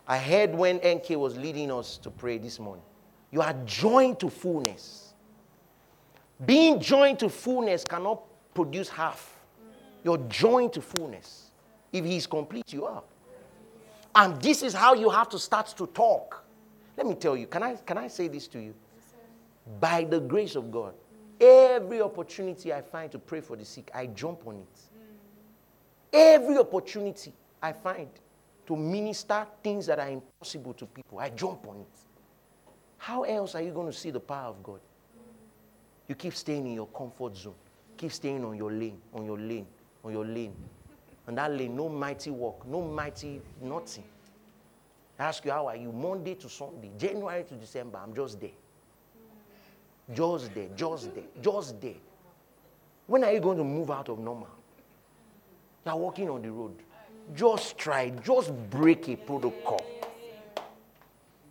I 0.05 0.17
heard 0.17 0.53
when 0.53 0.77
NK 0.77 1.11
was 1.11 1.37
leading 1.37 1.71
us 1.71 1.97
to 1.97 2.09
pray 2.09 2.37
this 2.37 2.59
morning. 2.59 2.83
You 3.31 3.41
are 3.41 3.55
joined 3.65 4.19
to 4.21 4.29
fullness. 4.29 5.13
Being 6.45 6.79
joined 6.79 7.19
to 7.19 7.29
fullness 7.29 7.83
cannot 7.83 8.23
produce 8.53 8.89
half. 8.89 9.36
You're 10.03 10.17
joined 10.29 10.73
to 10.73 10.81
fullness. 10.81 11.51
If 11.91 12.05
He's 12.05 12.27
complete, 12.27 12.71
you 12.73 12.85
are. 12.85 13.03
And 14.15 14.41
this 14.41 14.63
is 14.63 14.73
how 14.73 14.93
you 14.93 15.09
have 15.09 15.29
to 15.29 15.39
start 15.39 15.67
to 15.77 15.87
talk. 15.87 16.43
Let 16.97 17.05
me 17.05 17.13
tell 17.13 17.37
you, 17.37 17.45
can 17.45 17.61
I, 17.61 17.75
can 17.75 17.97
I 17.97 18.07
say 18.07 18.27
this 18.27 18.47
to 18.49 18.59
you? 18.59 18.73
By 19.79 20.05
the 20.05 20.19
grace 20.19 20.55
of 20.55 20.71
God, 20.71 20.93
every 21.39 22.01
opportunity 22.01 22.73
I 22.73 22.81
find 22.81 23.11
to 23.11 23.19
pray 23.19 23.41
for 23.41 23.55
the 23.55 23.65
sick, 23.65 23.91
I 23.93 24.07
jump 24.07 24.47
on 24.47 24.55
it. 24.55 24.79
Every 26.11 26.57
opportunity 26.57 27.33
I 27.61 27.73
find 27.73 28.09
to 28.65 28.75
minister 28.75 29.45
things 29.63 29.85
that 29.85 29.99
are 29.99 30.09
impossible 30.09 30.73
to 30.73 30.85
people, 30.85 31.19
I 31.19 31.29
jump 31.29 31.67
on 31.67 31.81
it. 31.81 31.87
How 32.97 33.23
else 33.23 33.55
are 33.55 33.61
you 33.61 33.71
going 33.71 33.87
to 33.87 33.97
see 33.97 34.09
the 34.09 34.19
power 34.19 34.49
of 34.49 34.63
God? 34.63 34.79
You 36.07 36.15
keep 36.15 36.33
staying 36.33 36.65
in 36.65 36.73
your 36.73 36.87
comfort 36.87 37.37
zone, 37.37 37.53
keep 37.97 38.11
staying 38.11 38.43
on 38.43 38.57
your 38.57 38.71
lane, 38.71 38.97
on 39.13 39.25
your 39.25 39.37
lane, 39.37 39.67
on 40.07 40.13
your 40.13 40.25
lane. 40.25 40.55
And 41.27 41.37
that 41.37 41.51
lane, 41.51 41.75
no 41.75 41.89
mighty 41.89 42.31
work, 42.31 42.65
no 42.65 42.81
mighty 42.81 43.41
nothing. 43.61 44.05
I 45.19 45.25
ask 45.25 45.43
you, 45.43 45.51
how 45.51 45.67
are 45.67 45.75
you? 45.75 45.91
Monday 45.91 46.35
to 46.35 46.49
Sunday, 46.49 46.91
January 46.97 47.43
to 47.43 47.55
December, 47.55 47.99
I'm 48.01 48.13
just 48.15 48.39
there. 48.39 48.51
Just 50.13 50.53
there, 50.53 50.69
just 50.75 51.13
there, 51.13 51.23
just 51.41 51.81
there. 51.81 51.95
When 53.07 53.23
are 53.23 53.31
you 53.33 53.39
going 53.39 53.57
to 53.57 53.63
move 53.63 53.91
out 53.91 54.09
of 54.09 54.19
normal? 54.19 54.47
You 55.85 55.91
are 55.91 55.97
walking 55.97 56.29
on 56.29 56.41
the 56.41 56.51
road. 56.51 56.75
Just 57.35 57.77
try, 57.77 58.09
just 58.23 58.53
break 58.69 59.09
a 59.09 59.17
protocol. 59.17 59.85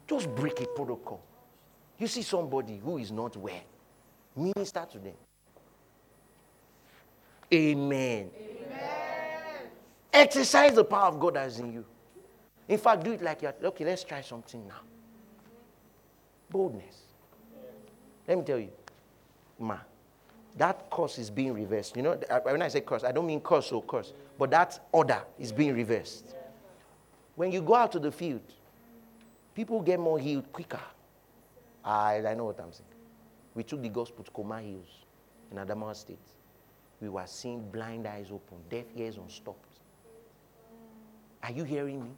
Just 0.09 0.35
break 0.35 0.61
a 0.61 0.67
protocol. 0.67 1.21
You 1.99 2.07
see 2.07 2.23
somebody 2.23 2.79
who 2.79 2.99
is 2.99 3.11
not 3.11 3.37
well, 3.37 3.61
minister 4.35 4.87
to 4.93 4.99
them. 4.99 5.15
Amen. 7.53 8.30
Amen. 8.36 8.80
Exercise 10.12 10.74
the 10.74 10.84
power 10.84 11.09
of 11.09 11.20
God 11.20 11.34
that 11.34 11.49
is 11.49 11.59
in 11.59 11.72
you. 11.72 11.84
In 12.68 12.78
fact, 12.78 13.05
do 13.05 13.12
it 13.12 13.22
like 13.22 13.42
you're 13.42 13.55
okay. 13.64 13.84
Let's 13.84 14.03
try 14.03 14.20
something 14.20 14.66
now. 14.66 14.80
Boldness. 16.51 17.03
Let 18.26 18.38
me 18.38 18.44
tell 18.44 18.59
you, 18.59 18.70
ma, 19.59 19.78
that 20.57 20.90
curse 20.90 21.18
is 21.18 21.30
being 21.30 21.53
reversed. 21.53 21.97
You 21.97 22.03
know, 22.03 22.20
when 22.42 22.62
I 22.62 22.68
say 22.68 22.80
curse, 22.80 23.05
I 23.05 23.12
don't 23.12 23.26
mean 23.26 23.40
curse 23.40 23.70
or 23.70 23.76
oh, 23.76 23.82
curse, 23.82 24.12
but 24.38 24.51
that 24.51 24.80
order 24.90 25.22
is 25.38 25.53
being 25.53 25.74
reversed. 25.74 26.34
When 27.36 27.53
you 27.53 27.61
go 27.62 27.74
out 27.74 27.92
to 27.92 28.01
the 28.01 28.11
field, 28.11 28.42
people 29.55 29.80
get 29.80 30.01
more 30.01 30.18
healed 30.18 30.51
quicker. 30.53 30.80
I, 31.84 32.26
I 32.26 32.34
know 32.34 32.47
what 32.47 32.59
I'm 32.59 32.72
saying. 32.72 32.88
We 33.55 33.62
took 33.62 33.80
the 33.82 33.88
gospel 33.88 34.24
to 34.24 34.30
Koma 34.30 34.61
Hills 34.61 34.88
in 35.53 35.59
Adamawa 35.59 35.94
State. 35.94 36.18
We 37.01 37.09
were 37.09 37.26
seeing 37.26 37.68
blind 37.70 38.07
eyes 38.07 38.30
open, 38.30 38.59
deaf 38.70 38.86
ears 38.97 39.16
unstopped. 39.18 39.80
Are 41.42 41.53
you 41.53 41.64
hearing 41.64 42.03
me? 42.03 42.11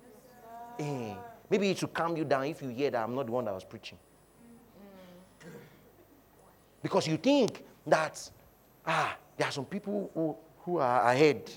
Eh, 0.78 1.14
maybe 1.50 1.70
it 1.70 1.78
should 1.78 1.92
calm 1.92 2.16
you 2.16 2.24
down 2.24 2.44
if 2.44 2.62
you 2.62 2.68
hear 2.68 2.90
that 2.90 3.02
I'm 3.02 3.14
not 3.14 3.26
the 3.26 3.32
one 3.32 3.44
that 3.46 3.54
was 3.54 3.64
preaching. 3.64 3.98
Because 6.82 7.08
you 7.08 7.16
think 7.16 7.64
that, 7.86 8.30
ah, 8.86 9.16
there 9.36 9.48
are 9.48 9.52
some 9.52 9.64
people 9.64 10.10
who, 10.14 10.36
who 10.64 10.78
are 10.78 11.10
ahead. 11.10 11.50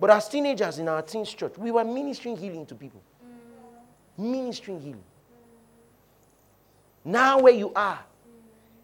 But 0.00 0.10
as 0.10 0.28
teenagers 0.28 0.78
in 0.78 0.88
our 0.88 1.02
teens 1.02 1.32
church, 1.32 1.56
we 1.56 1.70
were 1.70 1.84
ministering 1.84 2.36
healing 2.36 2.66
to 2.66 2.74
people. 2.74 3.02
Ministering 4.16 4.80
healing. 4.80 5.04
Now, 7.04 7.40
where 7.40 7.52
you 7.52 7.72
are, 7.74 8.00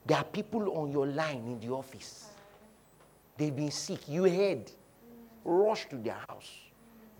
there 0.07 0.19
are 0.19 0.25
people 0.25 0.77
on 0.79 0.93
your 0.93 1.07
line 1.07 1.47
in 1.47 1.61
the 1.61 1.75
office. 1.75 2.29
They've 3.37 3.55
been 3.55 3.71
sick. 3.71 4.09
You 4.09 4.25
heard. 4.25 4.71
Rush 5.45 5.89
to 5.91 5.97
their 5.97 6.19
house. 6.29 6.51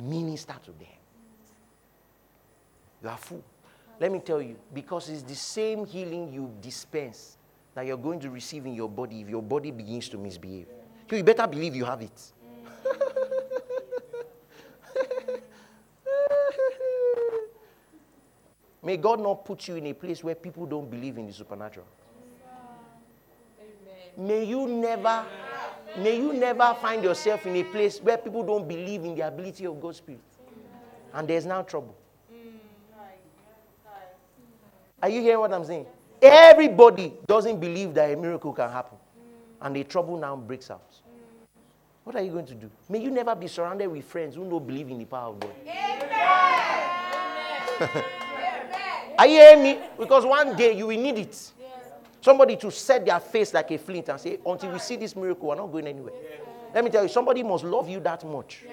Minister 0.03 0.55
to 0.65 0.73
them. 0.73 0.89
You 3.03 3.09
are 3.09 3.19
full. 3.19 3.45
Let 3.99 4.13
me 4.13 4.21
tell 4.21 4.43
you, 4.43 4.57
because 4.75 5.09
it's 5.09 5.23
the 5.23 5.35
same 5.35 5.87
healing 5.87 6.33
you 6.33 6.53
dispense 6.61 7.39
that 7.75 7.87
you're 7.87 7.97
going 7.97 8.21
to 8.21 8.31
receive 8.31 8.67
in 8.67 8.75
your 8.75 8.89
body 8.89 9.21
if 9.21 9.29
your 9.29 9.43
body 9.43 9.71
begins 9.71 10.09
to 10.11 10.19
misbehave. 10.19 10.67
So 11.09 11.17
you 11.17 11.23
better 11.23 11.47
believe 11.47 11.77
you 11.77 11.85
have 11.85 12.03
it. 12.03 12.33
May 18.83 18.97
God 18.97 19.21
not 19.21 19.45
put 19.45 19.69
you 19.69 19.77
in 19.77 19.87
a 19.87 19.93
place 19.95 20.25
where 20.25 20.35
people 20.35 20.67
don't 20.67 20.91
believe 20.91 21.19
in 21.19 21.27
the 21.27 21.33
supernatural. 21.33 21.87
May 24.17 24.45
you 24.45 24.67
never, 24.67 25.27
may 25.99 26.17
you 26.17 26.33
never 26.33 26.77
find 26.81 27.03
yourself 27.03 27.47
in 27.47 27.57
a 27.57 27.65
place 27.65 28.01
where 28.01 28.17
people 28.19 28.43
don't 28.43 28.67
believe 28.67 29.05
in 29.05 29.15
the 29.15 29.27
ability 29.27 29.67
of 29.67 29.81
God's 29.81 29.99
Spirit. 29.99 30.21
And 31.13 31.27
there's 31.29 31.47
now 31.47 31.63
trouble. 31.63 31.97
Are 35.03 35.09
you 35.09 35.21
hearing 35.21 35.41
what 35.41 35.53
I'm 35.53 35.65
saying? 35.65 35.87
Everybody 36.21 37.13
doesn't 37.27 37.61
believe 37.61 37.95
that 37.95 38.13
a 38.13 38.17
miracle 38.17 38.53
can 38.53 38.71
happen. 38.71 38.99
And 39.61 39.77
the 39.77 39.85
trouble 39.85 40.17
now 40.19 40.37
breaks 40.37 40.71
out. 40.71 40.83
What 42.05 42.17
are 42.17 42.23
you 42.23 42.31
going 42.31 42.47
to 42.47 42.55
do? 42.55 42.71
May 42.89 43.01
you 43.01 43.11
never 43.11 43.35
be 43.35 43.49
surrounded 43.49 43.89
with 43.89 44.05
friends 44.05 44.37
who 44.37 44.49
don't 44.49 44.67
believe 44.67 44.89
in 44.89 44.99
the 44.99 45.05
power 45.05 45.31
of 45.31 45.41
God. 45.41 45.51
are 49.19 49.27
you 49.27 49.41
hearing 49.41 49.63
me? 49.63 49.79
Because 49.99 50.25
one 50.25 50.57
day 50.57 50.77
you 50.77 50.87
will 50.87 50.99
need 50.99 51.19
it. 51.19 51.53
Somebody 52.27 52.57
to 52.57 52.73
set 52.73 53.07
their 53.07 53.21
face 53.21 53.55
like 53.55 53.71
a 53.71 53.79
flint 53.79 54.09
and 54.09 54.21
say, 54.21 54.41
until 54.45 54.73
we 54.73 54.81
see 54.81 54.97
this 54.97 55.15
miracle, 55.15 55.47
we're 55.47 55.55
not 55.55 55.71
going 55.71 55.87
anywhere. 55.87 56.13
Let 56.75 56.83
me 56.83 56.91
tell 56.91 57.05
you, 57.05 57.09
somebody 57.09 57.45
must 57.45 57.63
love 57.63 57.89
you 57.89 58.01
that 58.01 58.25
much. 58.25 58.65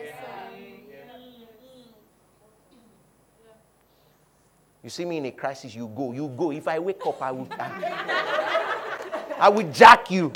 You 4.82 4.90
see 4.90 5.06
me 5.06 5.18
in 5.18 5.26
a 5.28 5.32
crisis, 5.32 5.76
you 5.76 5.88
go, 5.96 6.14
you 6.14 6.30
go. 6.36 6.52
If 6.52 6.68
I 6.68 6.80
wake 6.80 7.06
up, 7.06 7.22
I 7.22 7.30
will, 7.30 7.48
I, 7.52 9.36
I 9.38 9.50
will 9.50 9.72
jack 9.72 10.10
you. 10.10 10.34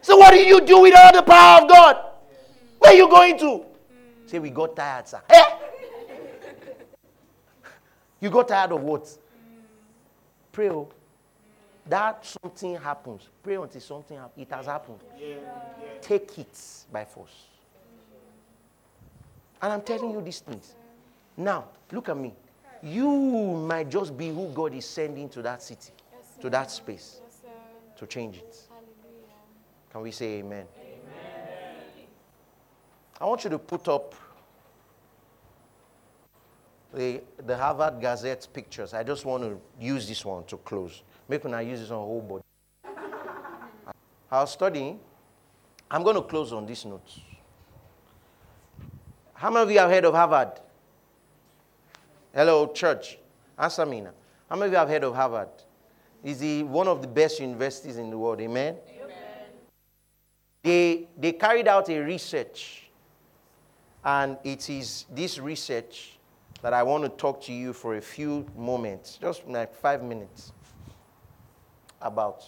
So 0.00 0.16
what 0.16 0.30
do 0.32 0.38
you 0.38 0.62
do 0.62 0.80
with 0.80 0.94
all 0.96 1.12
the 1.12 1.22
power 1.22 1.60
of 1.60 1.68
God? 1.68 2.06
Where 2.78 2.94
are 2.94 2.96
you 2.96 3.06
going 3.06 3.38
to? 3.40 3.66
Say 4.24 4.38
we 4.38 4.48
got 4.48 4.74
tired, 4.74 5.06
sir. 5.08 5.20
Eh? 5.28 5.44
You 8.20 8.30
got 8.30 8.48
tired 8.48 8.72
of 8.72 8.80
what? 8.80 9.14
Pray. 10.52 10.70
Oh. 10.70 10.88
That 11.88 12.24
something 12.24 12.76
happens. 12.76 13.28
Pray 13.42 13.54
until 13.54 13.80
something 13.80 14.16
happens. 14.16 14.46
It 14.46 14.54
has 14.54 14.66
happened. 14.66 14.98
Take 16.02 16.38
it 16.38 16.60
by 16.92 17.04
force. 17.04 17.46
And 19.60 19.72
I'm 19.72 19.82
telling 19.82 20.12
you 20.12 20.20
these 20.22 20.40
things. 20.40 20.74
Now, 21.36 21.64
look 21.90 22.08
at 22.08 22.16
me 22.16 22.32
you 22.82 23.08
might 23.08 23.88
just 23.88 24.16
be 24.16 24.28
who 24.28 24.50
God 24.50 24.74
is 24.74 24.84
sending 24.84 25.28
to 25.30 25.42
that 25.42 25.62
city. 25.62 25.90
Yes, 26.12 26.42
to 26.42 26.50
that 26.50 26.70
space 26.70 27.20
Yes, 27.24 27.52
to 27.96 28.06
change 28.06 28.36
it. 28.36 28.56
Hallelujah. 28.68 29.34
Can 29.90 30.00
we 30.02 30.10
say 30.10 30.38
amen? 30.38 30.66
I 33.20 33.24
want 33.24 33.42
you 33.42 33.50
to 33.50 33.58
put 33.58 33.88
up 33.88 34.14
the, 36.94 37.20
the 37.44 37.56
Harvard 37.56 38.00
Gazette 38.00 38.46
pictures. 38.52 38.94
I 38.94 39.02
just 39.02 39.24
want 39.24 39.42
to 39.42 39.60
use 39.80 40.08
this 40.08 40.24
one 40.24 40.44
to 40.44 40.56
close. 40.58 41.02
Make 41.28 41.44
when 41.44 41.54
I 41.54 41.62
use 41.62 41.80
this 41.80 41.90
on 41.90 41.98
whole 41.98 42.22
body. 42.22 42.44
I 44.30 44.40
was 44.40 44.52
studying. 44.52 44.98
I'm 45.90 46.02
going 46.02 46.16
to 46.16 46.22
close 46.22 46.52
on 46.52 46.66
this 46.66 46.84
note. 46.84 47.08
How 49.34 49.50
many 49.50 49.62
of 49.62 49.70
you 49.70 49.78
have 49.78 49.90
heard 49.90 50.04
of 50.04 50.14
Harvard? 50.14 50.60
Hello, 52.34 52.72
church. 52.72 53.18
Answer 53.58 53.86
me 53.86 54.00
now. 54.00 54.10
How 54.48 54.56
many 54.56 54.66
of 54.66 54.72
you 54.72 54.78
have 54.78 54.88
heard 54.88 55.04
of 55.04 55.14
Harvard? 55.14 55.48
Is 56.24 56.40
the 56.40 56.64
one 56.64 56.88
of 56.88 57.00
the 57.00 57.08
best 57.08 57.40
universities 57.40 57.96
in 57.96 58.10
the 58.10 58.18
world? 58.18 58.40
Amen? 58.40 58.76
Amen. 58.90 59.16
They, 60.62 61.08
they 61.16 61.32
carried 61.32 61.68
out 61.68 61.88
a 61.88 62.00
research, 62.00 62.90
and 64.04 64.36
it 64.42 64.68
is 64.68 65.06
this 65.14 65.38
research 65.38 66.17
that 66.62 66.72
I 66.72 66.82
want 66.82 67.04
to 67.04 67.08
talk 67.10 67.40
to 67.42 67.52
you 67.52 67.72
for 67.72 67.96
a 67.96 68.00
few 68.00 68.46
moments, 68.56 69.18
just 69.20 69.46
like 69.46 69.74
five 69.74 70.02
minutes, 70.02 70.52
about. 72.00 72.44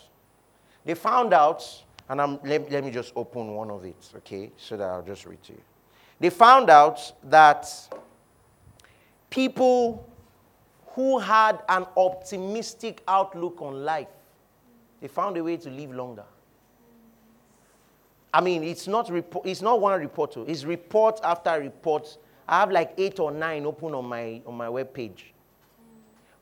They 0.84 0.94
found 0.94 1.32
out, 1.32 1.64
and 2.08 2.20
I'm, 2.20 2.40
let, 2.44 2.70
let 2.70 2.84
me 2.84 2.90
just 2.90 3.12
open 3.14 3.54
one 3.54 3.70
of 3.70 3.84
it, 3.84 4.10
okay, 4.16 4.50
so 4.56 4.76
that 4.76 4.88
I'll 4.88 5.02
just 5.02 5.26
read 5.26 5.42
to 5.44 5.52
you. 5.52 5.60
They 6.18 6.30
found 6.30 6.70
out 6.70 7.12
that 7.24 7.66
people 9.30 10.06
who 10.88 11.18
had 11.18 11.62
an 11.68 11.86
optimistic 11.96 13.02
outlook 13.06 13.62
on 13.62 13.84
life, 13.84 14.08
they 15.00 15.08
found 15.08 15.36
a 15.36 15.44
way 15.44 15.56
to 15.56 15.70
live 15.70 15.92
longer. 15.92 16.24
I 18.32 18.40
mean, 18.40 18.62
it's 18.62 18.86
not, 18.86 19.10
it's 19.44 19.62
not 19.62 19.80
one 19.80 19.98
report, 20.00 20.34
oh, 20.36 20.44
it's 20.46 20.64
report 20.64 21.20
after 21.24 21.58
report. 21.58 22.16
I 22.48 22.60
have 22.60 22.70
like 22.70 22.94
eight 22.98 23.20
or 23.20 23.30
nine 23.30 23.66
open 23.66 23.94
on 23.94 24.06
my, 24.06 24.42
on 24.46 24.56
my 24.56 24.66
webpage 24.66 25.22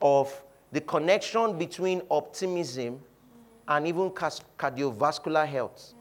of 0.00 0.42
the 0.72 0.80
connection 0.80 1.58
between 1.58 2.02
optimism 2.10 3.00
and 3.66 3.86
even 3.86 4.10
cardiovascular 4.10 5.46
health. 5.46 5.94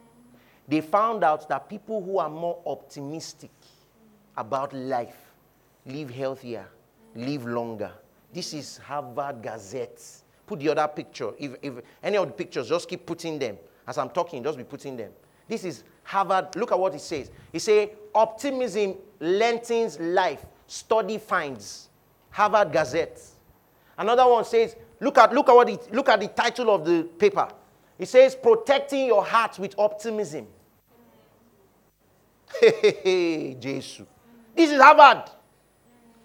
They 0.68 0.82
found 0.82 1.24
out 1.24 1.48
that 1.50 1.70
people 1.70 2.04
who 2.04 2.20
are 2.20 2.30
more 2.30 2.60
optimistic 2.66 3.52
about 4.36 4.74
life 4.74 5.18
live 5.86 6.10
healthier, 6.10 6.68
live 7.16 7.46
longer. 7.46 7.92
This 8.34 8.54
is 8.54 8.78
Harvard 8.78 9.42
Gazette. 9.42 10.02
Put 10.46 10.60
the 10.60 10.70
other 10.70 10.88
picture. 10.88 11.32
If, 11.40 11.56
if 11.62 11.74
any 12.04 12.18
of 12.18 12.28
the 12.28 12.34
pictures, 12.34 12.70
just 12.70 12.88
keep 12.88 13.06
putting 13.06 13.40
them. 13.40 13.58
As 13.88 13.98
I'm 13.98 14.10
talking, 14.10 14.44
just 14.44 14.58
be 14.58 14.64
putting 14.64 14.98
them. 14.98 15.12
This 15.48 15.64
is 15.64 15.84
Harvard. 16.04 16.56
Look 16.56 16.72
at 16.72 16.80
what 16.80 16.94
it 16.94 17.02
says. 17.02 17.32
It 17.54 17.60
says, 17.60 17.90
optimism 18.14 18.96
lengthens 19.20 20.00
life. 20.00 20.46
Study 20.68 21.18
finds. 21.18 21.90
Harvard 22.30 22.72
Gazette. 22.72 23.22
Another 23.98 24.28
one 24.28 24.46
says, 24.46 24.76
look 25.00 25.18
at, 25.18 25.34
look 25.34 25.50
at 25.50 25.56
what 25.56 25.70
it, 25.70 25.94
look 25.94 26.10
at 26.10 26.20
the 26.20 26.28
title 26.28 26.74
of 26.74 26.86
the 26.86 27.04
paper. 27.18 27.48
It 27.98 28.08
says, 28.08 28.36
protecting 28.36 29.08
your 29.08 29.26
heart 29.26 29.58
with 29.60 29.78
optimism. 29.78 30.48
Hey, 32.62 32.74
hey, 32.82 32.98
hey, 33.04 33.54
Jesus. 33.60 34.08
This 34.56 34.72
is 34.72 34.82
Harvard. 34.82 35.30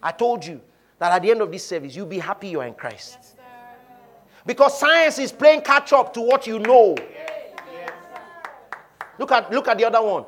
I 0.03 0.13
told 0.13 0.47
you 0.47 0.61
that 0.99 1.13
at 1.13 1.23
the 1.23 1.31
end 1.31 1.41
of 1.41 1.51
this 1.51 1.67
service, 1.67 1.97
you'll 1.97 2.07
be 2.07 2.21
happy 2.21 2.49
you 2.49 2.61
are 2.61 2.67
in 2.67 2.75
Christ. 2.75 3.19
Yes. 3.21 3.35
Because 4.47 4.79
science 4.79 5.19
is 5.19 5.33
playing 5.33 5.63
catch 5.63 5.93
up 5.93 6.15
to 6.15 6.21
what 6.21 6.47
you 6.47 6.59
know. 6.59 6.97
Look 9.19 9.33
at, 9.33 9.51
look 9.51 9.69
at 9.69 9.79
the 9.79 9.85
other 9.85 10.03
one. 10.03 10.25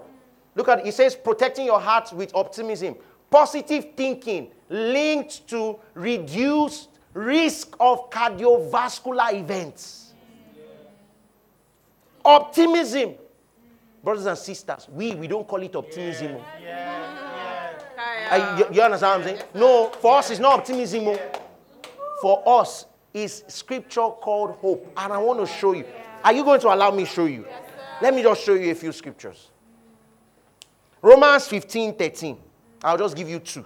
Look 0.55 0.69
at 0.69 0.86
it 0.86 0.94
says 0.94 1.16
protecting 1.16 1.66
your 1.66 1.81
heart 1.81 2.12
with 2.12 2.35
optimism. 2.35 2.97
Positive 3.31 3.89
thinking 3.97 4.51
linked 4.69 5.48
to 5.48 5.78
reduced 5.94 6.89
risk 7.12 7.74
of 7.81 8.11
cardiovascular 8.11 9.32
events. 9.35 10.12
Optimism. 12.24 13.15
Brothers 14.02 14.27
and 14.27 14.36
sisters, 14.36 14.86
we, 14.93 15.15
we 15.15 15.27
don't 15.27 15.48
call 15.48 15.62
it 15.62 15.74
optimism. 15.74 16.36
Uh, 18.31 18.56
you, 18.59 18.77
you 18.77 18.82
understand 18.82 19.23
what 19.23 19.31
I'm 19.32 19.36
saying? 19.39 19.51
No, 19.55 19.90
for 20.01 20.19
us, 20.19 20.31
it's 20.31 20.40
not 20.40 20.61
optimism. 20.61 21.16
For 22.20 22.43
us, 22.47 22.86
it's 23.15 23.44
scripture 23.48 24.09
called 24.09 24.52
hope. 24.56 24.93
And 24.97 25.12
I 25.12 25.19
want 25.19 25.40
to 25.40 25.47
show 25.47 25.73
you. 25.73 25.85
Are 26.23 26.32
you 26.32 26.44
going 26.44 26.61
to 26.61 26.74
allow 26.74 26.90
me 26.90 27.05
to 27.05 27.11
show 27.11 27.24
you? 27.24 27.47
Let 28.01 28.15
me 28.15 28.23
just 28.23 28.43
show 28.43 28.55
you 28.55 28.73
a 28.73 28.75
few 28.75 28.93
scriptures. 28.93 29.51
Romans 31.01 31.47
15, 31.47 31.95
13. 31.95 32.39
I'll 32.83 32.99
just 32.99 33.16
give 33.16 33.29
you 33.29 33.39
two. 33.39 33.65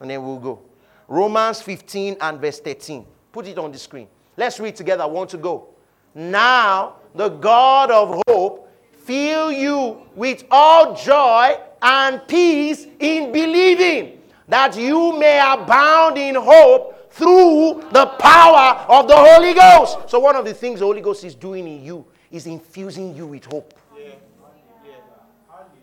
And 0.00 0.10
then 0.10 0.22
we'll 0.22 0.38
go. 0.38 0.60
Romans 1.08 1.62
15 1.62 2.16
and 2.20 2.40
verse 2.40 2.60
13. 2.60 3.04
Put 3.32 3.46
it 3.46 3.58
on 3.58 3.72
the 3.72 3.78
screen. 3.78 4.08
Let's 4.36 4.60
read 4.60 4.76
together. 4.76 5.02
I 5.02 5.06
want 5.06 5.30
to 5.30 5.38
go. 5.38 5.68
Now, 6.14 6.96
the 7.14 7.28
God 7.28 7.90
of 7.90 8.22
hope 8.28 8.70
fill 8.92 9.52
you 9.52 10.02
with 10.14 10.44
all 10.50 10.94
joy 10.94 11.56
and 11.82 12.26
peace 12.26 12.86
in 12.98 13.32
believing, 13.32 14.20
that 14.48 14.76
you 14.76 15.18
may 15.18 15.38
abound 15.38 16.18
in 16.18 16.34
hope 16.34 17.12
through 17.12 17.84
the 17.92 18.06
power 18.18 18.84
of 18.88 19.08
the 19.08 19.16
Holy 19.16 19.54
Ghost. 19.54 20.10
So, 20.10 20.18
one 20.18 20.36
of 20.36 20.44
the 20.44 20.54
things 20.54 20.80
the 20.80 20.86
Holy 20.86 21.00
Ghost 21.00 21.24
is 21.24 21.34
doing 21.34 21.66
in 21.66 21.84
you 21.84 22.04
is 22.30 22.46
infusing 22.46 23.14
you 23.14 23.26
with 23.26 23.44
hope. 23.44 23.74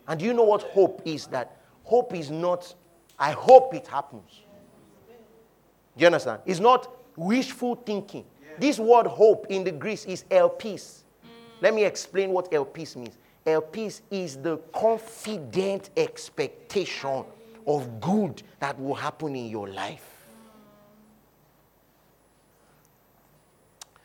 And 0.07 0.20
do 0.20 0.26
you 0.26 0.34
know 0.34 0.44
what 0.44 0.64
hope 0.64 1.02
is? 1.06 1.28
That 1.28 1.57
hope 1.84 2.14
is 2.14 2.30
not, 2.30 2.74
I 3.18 3.32
hope 3.32 3.74
it 3.74 3.88
happens. 3.88 4.41
Do 5.95 6.02
you 6.02 6.07
understand? 6.07 6.41
It's 6.45 6.60
not 6.60 6.90
wishful 7.15 7.76
thinking. 7.76 8.26
This 8.57 8.80
word 8.80 9.07
hope 9.07 9.48
in 9.49 9.64
the 9.64 9.72
Greek 9.72 10.06
is 10.07 10.24
elpis. 10.30 11.03
Let 11.61 11.74
me 11.74 11.86
explain 11.86 12.32
what 12.32 12.52
elpis 12.52 12.95
means. 12.95 13.18
Elpis 13.45 14.02
is 14.11 14.38
the 14.38 14.57
confident 14.74 15.90
expectation 15.98 17.24
of 17.65 18.02
good 18.02 18.44
that 18.60 18.80
will 18.80 18.95
happen 18.95 19.36
in 19.36 19.49
your 19.49 19.70
life. 19.70 20.10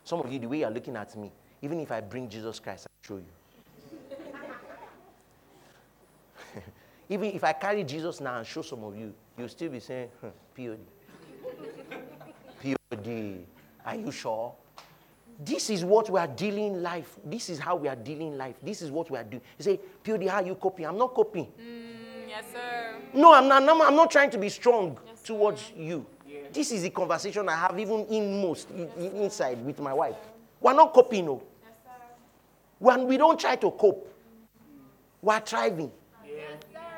Some 0.05 0.21
of 0.21 0.33
you, 0.33 0.39
the 0.39 0.47
way 0.47 0.61
you're 0.61 0.71
looking 0.71 0.97
at 0.97 1.15
me, 1.17 1.31
even 1.63 1.81
if 1.81 1.91
I 1.91 2.01
bring 2.01 2.29
Jesus 2.29 2.61
Christ, 2.61 2.87
I'll 2.89 3.07
show 3.07 3.17
you. 3.17 3.25
even 7.09 7.31
if 7.33 7.43
I 7.45 7.53
carry 7.53 7.85
Jesus 7.85 8.21
now 8.21 8.39
and 8.39 8.47
show 8.47 8.63
some 8.63 8.85
of 8.85 8.97
you, 8.97 9.13
you'll 9.37 9.49
still 9.49 9.71
be 9.71 9.81
saying, 9.81 10.09
huh, 10.21 10.29
POD. 10.57 10.79
POD. 12.93 13.45
Are 13.85 13.97
you 13.97 14.11
sure? 14.13 14.55
This 15.45 15.71
is 15.71 15.85
what 15.85 16.11
we 16.11 16.19
are 16.19 16.27
dealing 16.27 16.83
life. 16.83 17.17
This 17.25 17.49
is 17.49 17.59
how 17.61 17.77
we 17.77 17.89
are 17.89 17.95
dealing 17.97 18.37
life. 18.37 18.57
This 18.63 18.83
is 18.83 18.91
what 18.91 19.09
we 19.11 19.19
are 19.19 19.25
doing. 19.25 19.43
You 19.59 19.65
say, 19.65 19.81
POD, 20.05 20.27
how 20.27 20.37
are 20.37 20.47
you 20.47 20.57
coping? 20.57 20.85
I'm 20.87 20.99
not 20.99 21.15
coping. 21.15 21.47
Mm, 21.47 22.29
yes, 22.29 22.45
sir. 22.53 22.97
No, 23.15 23.33
I'm 23.35 23.47
not, 23.47 23.63
I'm 23.63 23.95
not 23.97 24.11
trying 24.11 24.31
to 24.31 24.39
be 24.39 24.49
strong 24.49 24.99
towards 25.25 25.73
you. 25.77 26.05
This 26.53 26.73
is 26.73 26.83
the 26.83 26.91
conversation 26.91 27.49
I 27.49 27.57
have 27.57 27.79
even 27.79 28.07
in 28.07 28.41
most 28.41 28.71
in, 28.71 28.89
in- 28.99 29.17
inside 29.23 29.65
with 29.65 29.79
my 29.81 29.93
wife. 29.93 30.17
We're 30.61 30.73
not 30.73 30.93
coping, 30.93 31.27
no. 31.27 31.43
When 32.79 33.07
we 33.07 33.17
don't 33.17 33.39
try 33.39 33.57
to 33.57 33.71
cope, 33.71 34.15
we're 35.21 35.41
thriving. 35.41 35.91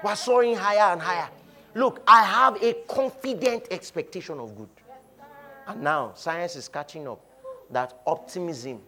We're 0.04 0.16
soaring 0.16 0.56
higher 0.56 0.92
and 0.92 1.00
higher. 1.00 1.28
Look, 1.74 2.02
I 2.06 2.22
have 2.22 2.62
a 2.62 2.74
confident 2.88 3.68
expectation 3.70 4.38
of 4.38 4.56
good. 4.56 4.68
And 5.66 5.82
now 5.82 6.12
science 6.14 6.56
is 6.56 6.68
catching 6.68 7.06
up 7.06 7.20
that 7.70 8.00
optimism 8.06 8.80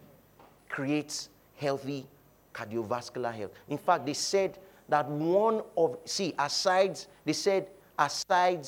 creates 0.69 1.29
healthy 1.55 2.05
cardiovascular 2.53 3.33
health. 3.33 3.51
In 3.69 3.77
fact, 3.77 4.05
they 4.05 4.13
said 4.13 4.57
that 4.89 5.07
one 5.07 5.61
of, 5.77 5.97
see, 6.05 6.33
aside, 6.37 6.99
they 7.25 7.33
said, 7.33 7.67
aside 7.97 8.67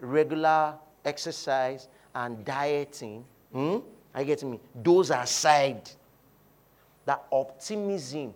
regular 0.00 0.74
exercise 1.04 1.88
and 2.14 2.44
dieting, 2.44 3.24
hmm, 3.52 3.78
you 4.18 4.24
getting 4.24 4.50
me? 4.52 4.60
Those 4.82 5.10
aside, 5.10 5.90
that 7.06 7.24
optimism 7.30 8.34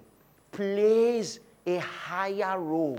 plays 0.53 1.41
a 1.67 1.79
higher 1.79 2.59
role 2.59 2.99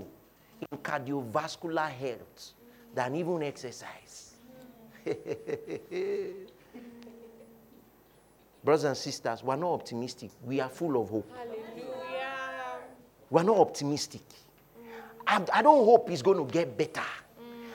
in 0.60 0.78
cardiovascular 0.78 1.90
health 1.90 2.52
than 2.94 3.14
even 3.14 3.42
exercise. 3.42 4.34
Brothers 8.62 8.84
and 8.84 8.96
sisters, 8.96 9.42
we're 9.42 9.56
not 9.56 9.72
optimistic. 9.72 10.30
We 10.44 10.60
are 10.60 10.68
full 10.68 11.00
of 11.00 11.08
hope. 11.08 11.30
Hallelujah. 11.34 12.76
We're 13.30 13.42
not 13.42 13.56
optimistic. 13.56 14.22
I, 15.26 15.42
I 15.52 15.62
don't 15.62 15.84
hope 15.84 16.10
it's 16.10 16.22
going 16.22 16.44
to 16.46 16.52
get 16.52 16.76
better. 16.76 17.00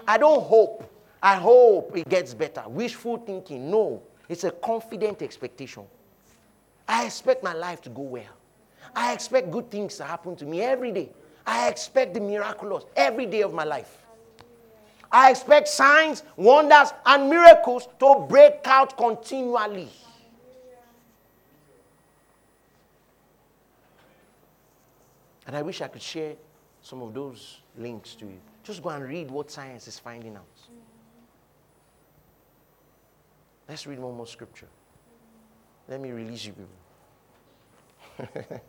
I 0.07 0.17
don't 0.17 0.43
hope. 0.43 0.91
I 1.23 1.35
hope 1.35 1.97
it 1.97 2.07
gets 2.07 2.34
better. 2.35 2.63
Wishful 2.67 3.17
thinking. 3.17 3.72
No. 3.72 4.03
It's 4.30 4.43
a 4.43 4.51
confident 4.51 5.22
expectation. 5.22 5.84
I 6.88 7.06
expect 7.06 7.44
my 7.44 7.53
life 7.53 7.82
to 7.84 7.90
go 7.90 8.02
well. 8.02 8.24
I 8.95 9.14
expect 9.14 9.52
good 9.52 9.70
things 9.70 9.98
to 9.98 10.03
happen 10.03 10.36
to 10.38 10.45
me 10.45 10.62
every 10.62 10.91
day. 10.91 11.10
I 11.45 11.68
expect 11.70 12.14
the 12.14 12.20
miraculous 12.20 12.86
every 12.95 13.26
day 13.26 13.41
of 13.41 13.53
my 13.53 13.64
life. 13.64 13.98
I 15.12 15.32
expect 15.32 15.68
signs, 15.68 16.24
wonders, 16.36 16.94
and 17.06 17.30
miracles 17.30 17.88
to 17.99 18.26
break 18.28 18.60
out 18.66 18.98
continually. 18.98 19.90
And 25.48 25.56
I 25.56 25.62
wish 25.62 25.82
I 25.82 25.88
could 25.88 26.02
share 26.02 26.34
some 26.82 27.02
of 27.02 27.14
those 27.14 27.62
links 27.78 28.16
to 28.16 28.26
you. 28.26 28.40
Just 28.64 28.82
go 28.82 28.90
and 28.90 29.03
read 29.03 29.30
what 29.30 29.52
science 29.52 29.88
is 29.88 29.99
finding 29.99 30.36
out. 30.36 30.44
Let's 33.70 33.86
read 33.86 33.99
one 33.99 34.16
more 34.16 34.28
scripture. 34.28 34.68
Let 35.88 36.02
me 36.02 36.12
release 36.12 36.45
you 36.45 36.53
people. 38.18 38.30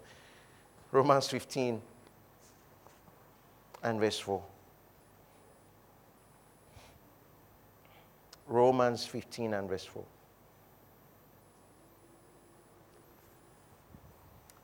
Romans 0.93 1.29
15 1.29 1.81
and 3.83 4.01
verse 4.01 4.19
4. 4.19 4.43
Romans 8.49 9.05
15 9.07 9.55
and 9.55 9.69
verse 9.69 9.85
4. 9.85 10.05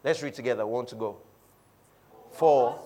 Let's 0.04 0.22
read 0.22 0.34
together. 0.34 0.66
One 0.66 0.86
to 0.86 0.94
go. 0.94 1.16
For 2.32 2.78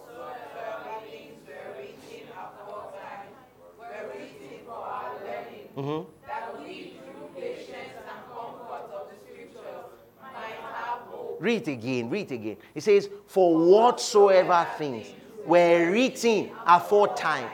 Mm-hmm. 5.77 6.16
Read 11.39 11.69
again, 11.69 12.11
read 12.11 12.33
again. 12.33 12.57
It 12.75 12.83
says, 12.83 13.09
For 13.27 13.57
whatsoever 13.57 14.67
things 14.79 15.07
were 15.45 15.91
written 15.91 16.51
aforetime 16.67 17.51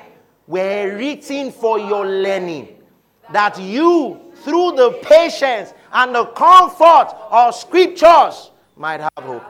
were 0.46 0.96
written 0.96 1.52
for 1.52 1.78
your 1.78 2.04
learning, 2.06 2.76
that 3.32 3.58
you, 3.60 4.20
through 4.44 4.72
the 4.72 4.98
patience 5.02 5.72
and 5.92 6.14
the 6.14 6.26
comfort 6.26 7.14
of 7.30 7.54
scriptures, 7.54 8.50
might 8.76 9.00
have 9.00 9.24
hope. 9.24 9.44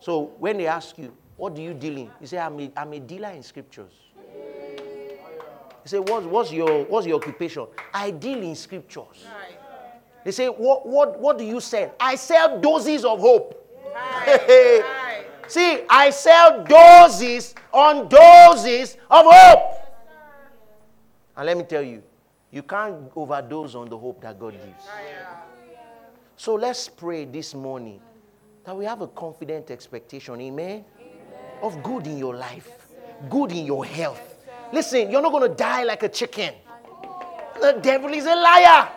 So 0.00 0.32
when 0.38 0.58
they 0.58 0.66
ask 0.66 0.98
you, 0.98 1.12
What 1.42 1.56
do 1.56 1.62
you 1.62 1.74
deal 1.74 1.96
in? 1.96 2.08
You 2.20 2.26
say, 2.28 2.38
I'm 2.38 2.60
a, 2.60 2.70
I'm 2.76 2.92
a 2.92 3.00
dealer 3.00 3.30
in 3.30 3.42
scriptures. 3.42 3.92
You 4.24 5.86
say, 5.86 5.98
what's, 5.98 6.24
what's, 6.24 6.52
your, 6.52 6.84
what's 6.84 7.04
your 7.04 7.16
occupation? 7.16 7.66
I 7.92 8.12
deal 8.12 8.40
in 8.42 8.54
scriptures. 8.54 9.26
They 10.24 10.30
say, 10.30 10.46
what, 10.46 10.86
what, 10.86 11.18
what 11.18 11.38
do 11.38 11.44
you 11.44 11.60
sell? 11.60 11.94
I 11.98 12.14
sell 12.14 12.60
doses 12.60 13.04
of 13.04 13.20
hope. 13.20 13.58
See, 15.48 15.80
I 15.88 16.10
sell 16.10 16.64
doses 16.64 17.54
on 17.72 18.08
doses 18.08 18.96
of 19.10 19.26
hope. 19.28 19.78
And 21.36 21.46
let 21.46 21.56
me 21.56 21.64
tell 21.64 21.82
you, 21.82 22.02
you 22.50 22.62
can't 22.62 23.10
overdose 23.16 23.74
on 23.74 23.88
the 23.88 23.98
hope 23.98 24.20
that 24.22 24.38
God 24.38 24.52
gives. 24.52 24.84
So 26.36 26.54
let's 26.54 26.88
pray 26.88 27.24
this 27.24 27.54
morning 27.54 28.00
that 28.64 28.76
we 28.76 28.84
have 28.84 29.00
a 29.00 29.08
confident 29.08 29.70
expectation, 29.70 30.40
amen, 30.40 30.84
of 31.62 31.82
good 31.82 32.06
in 32.06 32.18
your 32.18 32.34
life, 32.34 32.68
good 33.28 33.52
in 33.52 33.66
your 33.66 33.84
health. 33.84 34.20
Listen, 34.72 35.10
you're 35.10 35.22
not 35.22 35.32
going 35.32 35.50
to 35.50 35.54
die 35.54 35.84
like 35.84 36.02
a 36.02 36.08
chicken. 36.08 36.54
The 37.60 37.78
devil 37.82 38.12
is 38.12 38.26
a 38.26 38.34
liar. 38.34 38.88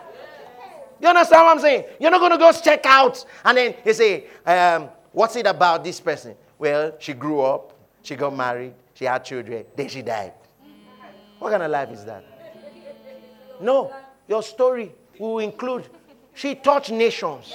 You 1.00 1.08
understand 1.08 1.42
what 1.42 1.56
I'm 1.56 1.60
saying? 1.60 1.84
You're 2.00 2.10
not 2.10 2.20
going 2.20 2.32
to 2.32 2.38
go 2.38 2.52
check 2.52 2.86
out 2.86 3.24
and 3.44 3.56
then 3.58 3.74
you 3.84 3.92
say, 3.92 4.24
um, 4.44 4.88
What's 5.16 5.34
it 5.34 5.46
about 5.46 5.82
this 5.82 5.98
person? 5.98 6.34
Well, 6.58 6.92
she 6.98 7.14
grew 7.14 7.40
up, 7.40 7.72
she 8.02 8.16
got 8.16 8.36
married, 8.36 8.74
she 8.92 9.06
had 9.06 9.24
children, 9.24 9.64
then 9.74 9.88
she 9.88 10.02
died. 10.02 10.34
What 11.38 11.52
kind 11.52 11.62
of 11.62 11.70
life 11.70 11.90
is 11.90 12.04
that? 12.04 12.22
No, 13.58 13.94
your 14.28 14.42
story 14.42 14.92
will 15.18 15.38
include 15.38 15.88
she 16.34 16.54
touched 16.54 16.90
nations. 16.90 17.54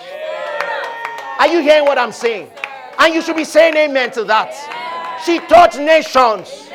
Are 1.38 1.48
you 1.48 1.62
hearing 1.62 1.86
what 1.86 2.00
I'm 2.00 2.12
saying? 2.12 2.50
And 2.98 3.14
you 3.14 3.22
should 3.22 3.36
be 3.36 3.44
saying 3.44 3.76
amen 3.76 4.10
to 4.14 4.24
that. 4.24 5.20
She 5.24 5.38
touched 5.38 5.78
nations. 5.78 6.68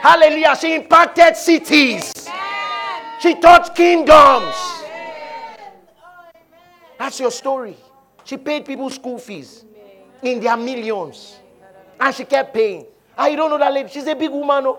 Hallelujah. 0.00 0.56
She 0.60 0.74
impacted 0.74 1.36
cities. 1.36 2.12
She 3.20 3.36
touched 3.36 3.76
kingdoms. 3.76 4.81
That's 7.02 7.18
your 7.18 7.32
story. 7.32 7.76
She 8.22 8.36
paid 8.36 8.64
people 8.64 8.88
school 8.88 9.18
fees 9.18 9.64
in 10.22 10.38
their 10.38 10.56
millions. 10.56 11.36
And 11.98 12.14
she 12.14 12.24
kept 12.24 12.54
paying. 12.54 12.86
I 13.18 13.26
you 13.30 13.36
don't 13.36 13.50
know 13.50 13.58
that 13.58 13.72
lady. 13.72 13.88
She's 13.88 14.06
a 14.06 14.14
big 14.14 14.30
woman. 14.30 14.62
No? 14.62 14.78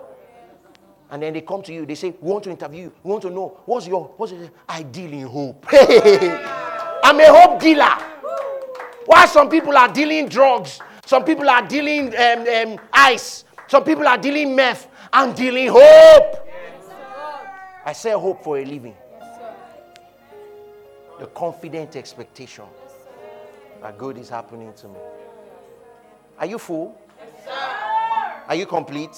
And 1.10 1.22
then 1.22 1.34
they 1.34 1.42
come 1.42 1.62
to 1.64 1.70
you. 1.74 1.84
They 1.84 1.94
say, 1.94 2.14
We 2.18 2.30
want 2.32 2.44
to 2.44 2.50
interview 2.50 2.84
you. 2.84 2.92
We 3.02 3.10
want 3.10 3.20
to 3.24 3.30
know 3.30 3.60
what's 3.66 3.86
your 3.86 4.04
what's 4.16 4.32
your 4.32 4.48
I 4.66 4.84
deal 4.84 5.12
in 5.12 5.26
hope. 5.26 5.66
I'm 7.04 7.20
a 7.20 7.26
hope 7.26 7.60
dealer. 7.60 7.92
Why 9.04 9.26
some 9.26 9.50
people 9.50 9.76
are 9.76 9.92
dealing 9.92 10.26
drugs, 10.26 10.80
some 11.04 11.26
people 11.26 11.50
are 11.50 11.68
dealing 11.68 12.16
um, 12.16 12.46
um, 12.48 12.80
ice, 12.90 13.44
some 13.66 13.84
people 13.84 14.08
are 14.08 14.16
dealing 14.16 14.56
meth. 14.56 14.88
I'm 15.12 15.34
dealing 15.34 15.68
hope. 15.70 16.48
I 17.84 17.92
sell 17.92 18.18
hope 18.18 18.42
for 18.42 18.56
a 18.56 18.64
living. 18.64 18.96
The 21.24 21.30
confident 21.30 21.96
expectation 21.96 22.66
that 23.80 23.96
good 23.96 24.18
is 24.18 24.28
happening 24.28 24.74
to 24.74 24.88
me. 24.88 24.98
Are 26.38 26.44
you 26.44 26.58
full? 26.58 27.00
Are 28.46 28.54
you 28.54 28.66
complete? 28.66 29.16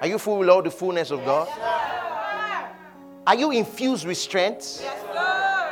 Are 0.00 0.06
you 0.06 0.16
full 0.16 0.38
with 0.38 0.48
all 0.48 0.62
the 0.62 0.70
fullness 0.70 1.10
of 1.10 1.22
God? 1.26 1.46
Are 3.26 3.34
you 3.34 3.50
infused 3.50 4.06
with 4.06 4.16
strength 4.16 4.82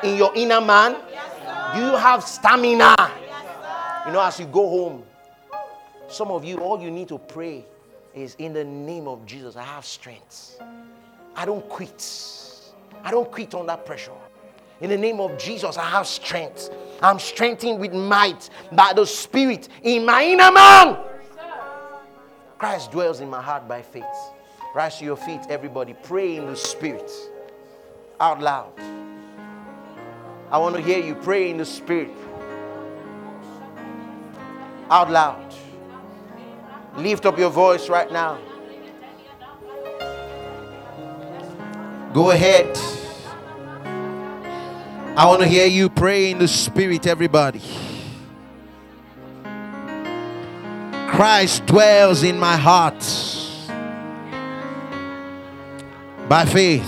in 0.03 0.19
your 0.19 0.33
inner 0.37 0.61
man? 0.61 0.97
Do 1.75 1.81
you 1.81 1.97
have 1.97 2.23
stamina? 2.23 2.95
You 4.05 4.13
know, 4.13 4.21
as 4.21 4.39
you 4.39 4.45
go 4.45 4.69
home, 4.69 5.03
some 6.09 6.31
of 6.31 6.45
you, 6.45 6.59
all 6.59 6.79
you 6.79 6.91
need 6.91 7.09
to 7.09 7.17
pray 7.17 7.65
is 8.15 8.35
in 8.35 8.53
the 8.53 8.65
name 8.65 9.09
of 9.09 9.25
Jesus, 9.25 9.57
I 9.57 9.63
have 9.63 9.87
strength. 9.87 10.61
I 11.35 11.47
don't 11.47 11.67
quit. 11.71 12.07
I 13.03 13.11
don't 13.11 13.33
quit 13.33 13.55
under 13.55 13.79
pressure. 13.79 14.13
In 14.81 14.91
the 14.91 14.97
name 14.99 15.21
of 15.21 15.39
Jesus, 15.39 15.79
I 15.79 15.85
have 15.85 16.07
strength. 16.07 16.71
I'm 17.03 17.19
strengthened 17.19 17.81
with 17.81 17.93
might 17.93 18.51
by 18.73 18.93
the 18.95 19.07
Spirit 19.07 19.69
in 19.83 20.05
my 20.05 20.25
inner 20.25 20.53
man. 20.53 20.99
Christ 22.59 22.91
dwells 22.91 23.21
in 23.21 23.31
my 23.31 23.41
heart 23.41 23.69
by 23.69 23.83
faith. 23.83 24.05
Rise 24.75 24.99
to 24.99 25.05
your 25.05 25.17
feet, 25.17 25.41
everybody. 25.49 25.95
Pray 26.03 26.37
in 26.37 26.47
the 26.47 26.57
Spirit 26.57 27.11
out 28.21 28.41
loud. 28.41 28.73
I 30.51 30.59
want 30.59 30.77
to 30.77 30.83
hear 30.83 30.99
you 30.99 31.15
pray 31.15 31.51
in 31.51 31.57
the 31.59 31.65
Spirit 31.65 32.11
out 34.91 35.11
loud. 35.11 35.55
Lift 36.97 37.27
up 37.27 37.39
your 37.39 37.51
voice 37.51 37.89
right 37.89 38.11
now. 38.11 38.39
Go 42.13 42.31
ahead. 42.31 42.96
I 45.19 45.25
want 45.25 45.41
to 45.41 45.49
hear 45.49 45.67
you 45.67 45.89
pray 45.89 46.31
in 46.31 46.39
the 46.39 46.47
Spirit, 46.47 47.07
everybody. 47.07 47.63
Christ 51.09 51.65
dwells 51.65 52.23
in 52.23 52.39
my 52.39 52.55
heart 52.55 53.01
by 56.29 56.45
faith. 56.45 56.85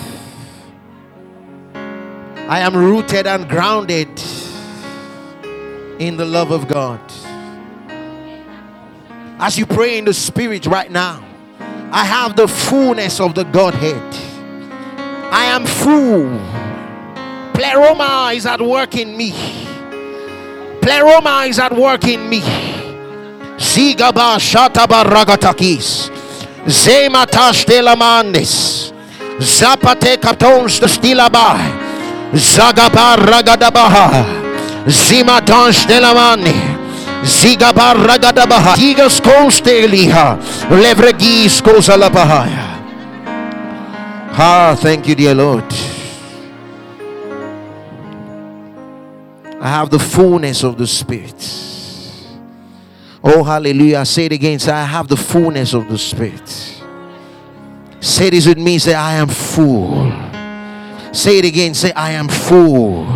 I 1.75 2.61
am 2.61 2.77
rooted 2.77 3.27
and 3.27 3.49
grounded 3.49 4.11
in 5.99 6.19
the 6.19 6.27
love 6.27 6.51
of 6.51 6.69
God. 6.69 7.01
As 9.41 9.57
you 9.57 9.65
pray 9.65 9.97
in 9.97 10.05
the 10.05 10.13
Spirit 10.13 10.67
right 10.67 10.91
now, 10.91 11.25
I 11.93 12.05
have 12.05 12.37
the 12.37 12.47
fullness 12.47 13.21
of 13.21 13.35
the 13.35 13.45
Godhead. 13.45 14.15
I 15.33 15.47
am 15.47 15.65
full. 15.65 16.68
Pleroma 17.59 18.31
is 18.33 18.47
at 18.47 18.61
work 18.61 18.95
in 18.95 19.17
me. 19.17 19.33
Pleroma 20.81 21.43
is 21.49 21.59
at 21.59 21.75
work 21.75 22.05
in 22.07 22.29
me. 22.31 22.41
Sigaba 23.59 24.39
shataba 24.39 25.03
ragatakis. 25.03 26.09
Zematash 26.67 27.67
delamandes. 27.67 28.93
Zapate 29.41 30.19
katons 30.19 30.79
the 30.79 30.87
stilabai. 30.87 31.59
Zagaba 32.31 33.17
ragadabaha. 33.17 34.23
Zimatansh 34.87 35.85
delamani. 35.91 36.55
Zigabar 37.25 37.97
ragadabaha. 38.07 38.77
Tigas 38.77 39.21
kosteliha. 39.21 40.39
Levregis 40.71 41.61
kosalabahaya. 41.61 42.79
Ah, 44.39 44.77
thank 44.79 45.09
you, 45.09 45.17
dear 45.17 45.35
Lord. 45.35 45.98
I 49.61 49.69
have 49.69 49.91
the 49.91 49.99
fullness 49.99 50.63
of 50.63 50.79
the 50.79 50.87
Spirit. 50.87 51.35
Oh, 53.25 53.43
hallelujah. 53.43 54.05
Say 54.05 54.27
it 54.27 54.33
again. 54.33 54.59
Say, 54.59 54.73
I 54.73 54.85
have 54.85 55.09
the 55.09 55.17
fullness 55.17 55.75
of 55.75 55.89
the 55.89 55.99
Spirit. 55.99 56.49
Say 58.01 58.31
this 58.31 58.47
with 58.47 58.59
me. 58.59 58.79
Say, 58.79 58.95
I 58.95 59.15
am 59.15 59.29
full. 59.29 60.13
Say 61.13 61.39
it 61.39 61.45
again. 61.45 61.75
Say, 61.75 61.93
I 61.93 62.13
am 62.13 62.29
full. 62.29 63.07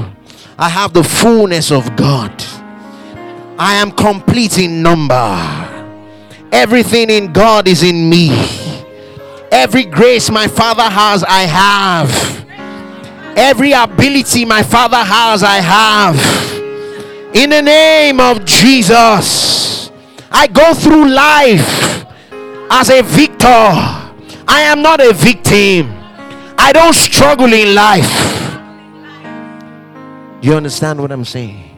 I 0.59 0.69
have 0.69 0.93
the 0.93 1.05
fullness 1.05 1.71
of 1.71 1.95
God. 1.95 2.33
I 3.59 3.75
am 3.77 3.93
complete 3.93 4.59
in 4.59 4.83
number. 4.83 5.69
Everything 6.51 7.11
in 7.11 7.33
God 7.33 7.69
is 7.69 7.85
in 7.85 8.11
me. 8.11 8.31
Every 9.53 9.85
grace 9.85 10.31
my 10.31 10.49
Father 10.49 10.83
has, 10.83 11.23
I 11.23 11.43
have. 11.43 12.42
Every 13.37 13.73
ability 13.73 14.45
my 14.45 14.63
Father 14.63 14.99
has, 14.99 15.43
I 15.43 15.57
have. 15.57 16.17
In 17.35 17.49
the 17.49 17.63
name 17.63 18.21
of 18.21 18.45
Jesus, 18.45 19.91
I 20.31 20.47
go 20.47 20.75
through 20.75 21.09
life 21.09 22.05
as 22.71 22.91
a 22.91 23.03
victor. 23.03 23.47
I 23.47 24.63
am 24.67 24.83
not 24.83 25.01
a 25.01 25.15
victim. 25.15 25.91
I 26.59 26.73
don't 26.73 26.95
struggle 26.95 27.53
in 27.53 27.75
life. 27.75 28.43
Do 30.43 30.49
you 30.49 30.55
understand 30.55 31.01
what 31.01 31.11
I'm 31.11 31.25
saying? 31.25 31.71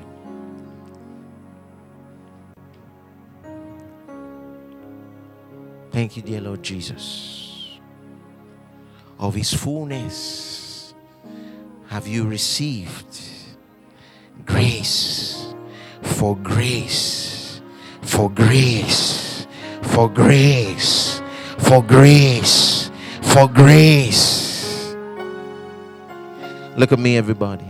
Thank 5.93 6.17
you, 6.17 6.23
dear 6.23 6.41
Lord 6.41 6.65
Jesus. 6.65 7.79
Of 9.21 9.35
His 9.35 9.55
fullness 9.55 10.54
have 11.95 12.09
you 12.09 12.27
received 12.27 13.21
grace 14.45 15.55
for 16.03 16.35
grace, 16.35 17.61
for 18.03 18.29
grace, 18.29 19.47
for 19.81 20.11
grace, 20.11 21.23
for 21.57 21.81
grace, 21.85 22.91
for 23.23 23.49
grace. 23.49 24.97
Look 26.77 26.91
at 26.91 26.99
me, 26.99 27.17
everybody. 27.17 27.63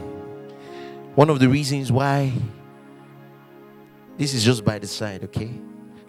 One 1.14 1.28
of 1.28 1.38
the 1.38 1.50
reasons 1.50 1.92
why 1.92 2.32
this 4.16 4.32
is 4.32 4.42
just 4.42 4.64
by 4.64 4.78
the 4.78 4.86
side, 4.86 5.22
okay? 5.24 5.50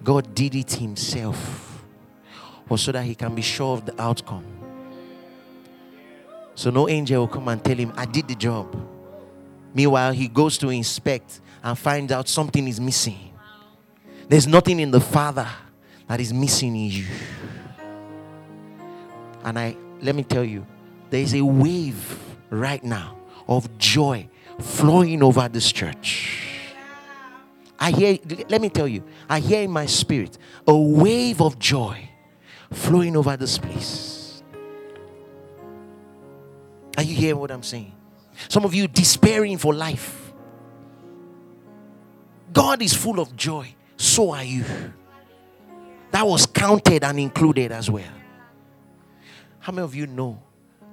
God 0.05 0.33
did 0.33 0.55
it 0.55 0.71
Himself 0.71 1.83
was 2.69 2.79
so 2.79 2.93
that 2.93 3.03
he 3.03 3.13
can 3.13 3.35
be 3.35 3.41
sure 3.41 3.73
of 3.73 3.85
the 3.85 4.01
outcome. 4.01 4.54
So 6.55 6.69
no 6.69 6.89
angel 6.89 7.21
will 7.21 7.27
come 7.27 7.47
and 7.49 7.63
tell 7.63 7.75
him, 7.75 7.93
I 7.95 8.05
did 8.05 8.27
the 8.27 8.35
job. 8.35 8.75
Meanwhile, 9.73 10.13
he 10.13 10.27
goes 10.27 10.57
to 10.59 10.69
inspect 10.69 11.41
and 11.61 11.77
finds 11.77 12.11
out 12.11 12.27
something 12.29 12.67
is 12.67 12.79
missing. 12.79 13.33
There's 14.27 14.47
nothing 14.47 14.79
in 14.79 14.89
the 14.89 15.01
Father 15.01 15.47
that 16.07 16.19
is 16.19 16.33
missing 16.33 16.75
in 16.75 16.91
you. 16.91 17.05
And 19.43 19.59
I 19.59 19.75
let 20.01 20.15
me 20.15 20.23
tell 20.23 20.43
you, 20.43 20.65
there 21.09 21.21
is 21.21 21.33
a 21.33 21.41
wave 21.43 22.19
right 22.49 22.83
now 22.83 23.17
of 23.47 23.77
joy 23.77 24.27
flowing 24.59 25.21
over 25.23 25.47
this 25.49 25.71
church. 25.71 26.41
I 27.79 27.91
hear, 27.91 28.17
let 28.47 28.61
me 28.61 28.69
tell 28.69 28.87
you, 28.87 29.03
I 29.29 29.39
hear 29.39 29.61
in 29.61 29.71
my 29.71 29.85
spirit 29.85 30.37
a 30.65 30.75
wave 30.75 31.41
of 31.41 31.59
joy 31.59 32.09
flowing 32.71 33.17
over 33.17 33.35
this 33.35 33.57
place. 33.57 34.14
Are 36.97 37.03
you 37.03 37.15
hearing 37.15 37.39
what 37.39 37.51
I'm 37.51 37.63
saying? 37.63 37.93
Some 38.49 38.65
of 38.65 38.73
you 38.73 38.87
despairing 38.87 39.57
for 39.57 39.73
life. 39.73 40.33
God 42.53 42.81
is 42.81 42.93
full 42.93 43.19
of 43.19 43.35
joy. 43.35 43.73
So 43.97 44.31
are 44.31 44.43
you. 44.43 44.63
That 46.11 46.25
was 46.25 46.45
counted 46.45 47.03
and 47.03 47.19
included 47.19 47.71
as 47.71 47.89
well. 47.89 48.03
How 49.59 49.73
many 49.73 49.83
of 49.83 49.95
you 49.95 50.07
know 50.07 50.41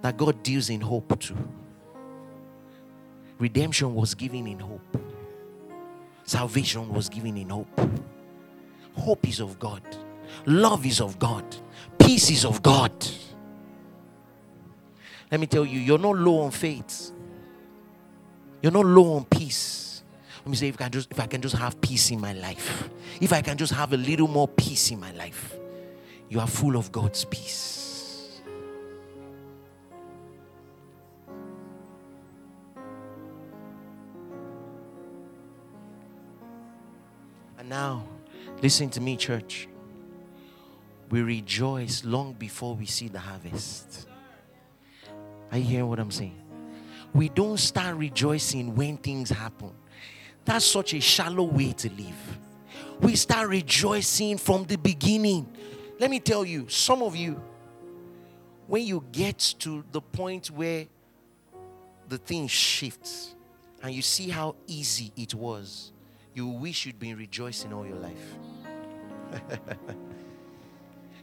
that 0.01 0.17
God 0.17 0.43
deals 0.43 0.71
in 0.71 0.81
hope 0.81 1.19
too? 1.21 1.37
Redemption 3.39 3.95
was 3.95 4.15
given 4.15 4.47
in 4.47 4.59
hope, 4.61 4.97
salvation 6.25 6.93
was 6.93 7.09
given 7.09 7.37
in 7.37 7.51
hope. 7.51 7.81
Hope 8.95 9.29
is 9.29 9.41
of 9.41 9.59
God, 9.59 9.83
love 10.47 10.87
is 10.87 11.01
of 11.01 11.19
God, 11.19 11.45
peace 11.99 12.31
is 12.31 12.45
of 12.45 12.63
God. 12.63 12.93
Let 15.33 15.41
me 15.41 15.47
tell 15.47 15.65
you, 15.65 15.81
you're 15.81 15.99
not 15.99 16.19
low 16.19 16.41
on 16.43 16.51
faith. 16.51 17.11
You're 18.61 18.71
not 18.71 18.85
low 18.85 19.15
on 19.15 19.25
peace. 19.25 20.03
Let 20.41 20.49
me 20.51 20.57
say, 20.57 20.69
if 20.69 20.75
I, 20.75 20.85
can 20.85 20.93
just, 20.93 21.11
if 21.11 21.19
I 21.19 21.27
can 21.27 21.41
just 21.41 21.57
have 21.57 21.81
peace 21.81 22.11
in 22.11 22.21
my 22.21 22.35
life, 22.35 22.91
if 23.19 23.33
I 23.33 23.41
can 23.41 23.57
just 23.57 23.73
have 23.73 23.95
a 23.95 23.97
little 23.97 24.29
more 24.29 24.47
peace 24.47 24.91
in 24.91 25.01
my 25.01 25.11
life, 25.13 25.57
you 26.29 26.39
are 26.39 26.47
full 26.47 26.77
of 26.77 26.93
God's 26.93 27.25
peace. 27.25 28.43
And 37.57 37.71
now, 37.71 38.05
listen 38.61 38.91
to 38.91 39.01
me, 39.01 39.17
church. 39.17 39.67
We 41.09 41.23
rejoice 41.23 42.05
long 42.05 42.35
before 42.35 42.75
we 42.75 42.85
see 42.85 43.09
the 43.09 43.21
harvest. 43.21 44.09
Are 45.53 45.59
you 45.59 45.65
hearing 45.65 45.89
what 45.89 46.01
I'm 46.01 46.11
saying? 46.11 46.41
We 47.13 47.29
don't 47.29 47.59
start 47.59 47.97
rejoicing 47.97 48.75
when 48.75 48.97
things 48.97 49.29
happen. 49.29 49.71
That's 50.47 50.65
such 50.65 50.95
a 50.95 51.01
shallow 51.01 51.45
way 51.45 51.73
to 51.73 51.91
live. 51.91 52.39
We 53.01 53.17
start 53.17 53.51
rejoicing 53.51 54.39
from 54.39 54.65
the 54.65 54.77
beginning. 54.77 55.47
Let 56.01 56.11
me 56.11 56.21
tell 56.21 56.45
you, 56.45 56.69
some 56.69 57.03
of 57.03 57.15
you, 57.15 57.41
when 58.67 58.87
you 58.87 59.05
get 59.13 59.39
to 59.59 59.85
the 59.93 60.01
point 60.01 60.47
where 60.51 60.87
the 62.09 62.17
thing 62.17 62.47
shifts 62.47 63.35
and 63.83 63.93
you 63.95 64.01
see 64.01 64.31
how 64.31 64.57
easy 64.67 65.13
it 65.17 65.35
was, 65.35 65.93
you 66.35 66.47
wish 66.47 66.87
you'd 66.87 66.99
been 66.99 67.19
rejoicing 67.19 67.75
all 67.75 67.87
your 67.87 67.99
life. 67.99 68.39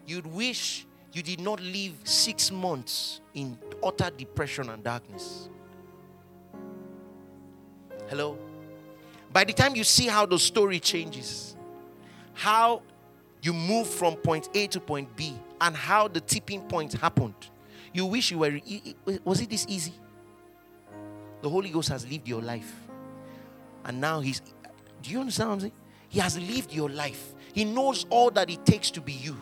you'd 0.06 0.28
wish 0.28 0.86
you 1.14 1.24
did 1.24 1.40
not 1.40 1.60
live 1.60 1.94
six 2.04 2.52
months 2.52 3.22
in 3.34 3.58
utter 3.84 4.10
depression 4.16 4.70
and 4.70 4.84
darkness. 4.84 5.50
Hello? 8.08 8.38
By 9.32 9.44
the 9.44 9.54
time 9.54 9.76
you 9.76 9.84
see 9.84 10.08
how 10.08 10.26
the 10.26 10.40
story 10.40 10.80
changes, 10.80 11.56
how 12.34 12.82
you 13.42 13.54
move 13.54 13.88
from 13.88 14.16
point 14.16 14.50
A 14.54 14.68
to 14.68 14.80
point 14.80 15.16
B, 15.16 15.34
and 15.62 15.76
how 15.76 16.08
the 16.08 16.22
tipping 16.22 16.62
point 16.62 16.94
happened, 16.94 17.36
you 17.94 18.06
wish 18.06 18.32
you 18.32 18.40
were. 18.40 18.60
Was 19.24 19.42
it 19.42 19.50
this 19.50 19.66
easy? 19.68 19.94
The 21.42 21.50
Holy 21.50 21.70
Ghost 21.70 21.90
has 21.90 22.10
lived 22.10 22.28
your 22.28 22.42
life. 22.42 22.74
And 23.86 24.02
now 24.02 24.20
He's. 24.20 24.42
Do 25.02 25.10
you 25.10 25.20
understand 25.20 25.50
what 25.50 25.54
I'm 25.56 25.60
saying? 25.62 25.74
He 26.10 26.20
has 26.20 26.38
lived 26.38 26.74
your 26.74 26.90
life. 26.90 27.34
He 27.54 27.66
knows 27.66 28.06
all 28.10 28.32
that 28.32 28.50
it 28.50 28.66
takes 28.66 28.92
to 28.92 29.02
be 29.02 29.14
you. 29.14 29.38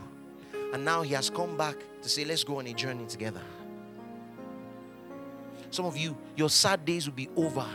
And 0.73 0.83
now 0.83 1.01
He 1.01 1.13
has 1.13 1.29
come 1.29 1.55
back 1.57 1.77
to 2.01 2.09
say, 2.09 2.25
let's 2.25 2.43
go 2.43 2.59
on 2.59 2.67
a 2.67 2.73
journey 2.73 3.05
together. 3.05 3.41
Some 5.69 5.85
of 5.85 5.97
you, 5.97 6.15
your 6.35 6.49
sad 6.49 6.85
days 6.85 7.07
will 7.07 7.15
be 7.15 7.29
over. 7.35 7.65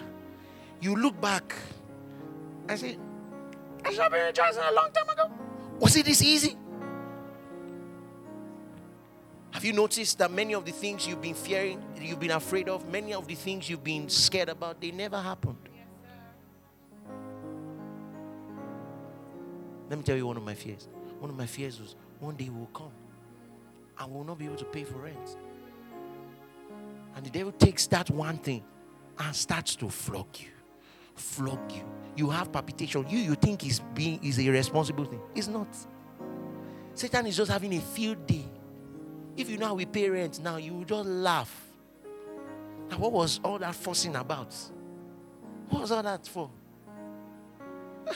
You 0.80 0.96
look 0.96 1.20
back 1.20 1.54
and 2.68 2.78
say, 2.78 2.98
I 3.84 3.90
should 3.90 4.00
have 4.00 4.12
been 4.12 4.26
rejoicing 4.26 4.62
a 4.62 4.72
long 4.72 4.90
time 4.92 5.08
ago. 5.08 5.30
Was 5.78 5.96
it 5.96 6.06
this 6.06 6.22
easy? 6.22 6.56
Have 9.50 9.64
you 9.64 9.72
noticed 9.72 10.18
that 10.18 10.30
many 10.30 10.54
of 10.54 10.64
the 10.64 10.72
things 10.72 11.06
you've 11.06 11.20
been 11.20 11.34
fearing, 11.34 11.82
you've 12.00 12.20
been 12.20 12.30
afraid 12.30 12.68
of, 12.68 12.88
many 12.88 13.12
of 13.12 13.28
the 13.28 13.34
things 13.34 13.68
you've 13.68 13.84
been 13.84 14.08
scared 14.08 14.48
about, 14.48 14.80
they 14.80 14.90
never 14.90 15.20
happened? 15.20 15.68
Let 19.90 19.98
me 19.98 20.04
tell 20.04 20.16
you 20.16 20.26
one 20.26 20.38
of 20.38 20.42
my 20.42 20.54
fears. 20.54 20.88
One 21.20 21.30
of 21.30 21.36
my 21.36 21.46
fears 21.46 21.78
was 21.78 21.94
one 22.22 22.36
day 22.36 22.48
will 22.48 22.70
come 22.72 22.92
and 23.98 24.14
will 24.14 24.24
not 24.24 24.38
be 24.38 24.44
able 24.44 24.56
to 24.56 24.64
pay 24.64 24.84
for 24.84 24.98
rent. 24.98 25.36
And 27.16 27.26
the 27.26 27.30
devil 27.30 27.52
takes 27.52 27.86
that 27.88 28.08
one 28.10 28.38
thing 28.38 28.62
and 29.18 29.34
starts 29.34 29.74
to 29.76 29.88
flog 29.88 30.28
you. 30.38 30.48
Flog 31.16 31.60
you. 31.72 31.84
You 32.16 32.30
have 32.30 32.52
palpitation. 32.52 33.04
You 33.08 33.18
you 33.18 33.34
think 33.34 33.66
is 33.66 33.80
being 33.94 34.22
is 34.22 34.38
a 34.38 34.48
responsible 34.48 35.04
thing. 35.04 35.20
It's 35.34 35.48
not. 35.48 35.68
Satan 36.94 37.26
is 37.26 37.36
just 37.36 37.50
having 37.50 37.74
a 37.74 37.80
field 37.80 38.26
day. 38.26 38.44
If 39.36 39.50
you 39.50 39.58
know 39.58 39.66
how 39.66 39.74
we 39.74 39.86
pay 39.86 40.08
rent 40.08 40.40
now, 40.40 40.56
you 40.56 40.74
will 40.74 40.84
just 40.84 41.08
laugh. 41.08 41.66
Now, 42.90 42.98
what 42.98 43.12
was 43.12 43.40
all 43.42 43.58
that 43.58 43.74
fussing 43.74 44.14
about? 44.14 44.54
What 45.70 45.82
was 45.82 45.92
all 45.92 46.02
that 46.02 46.26
for? 46.26 46.50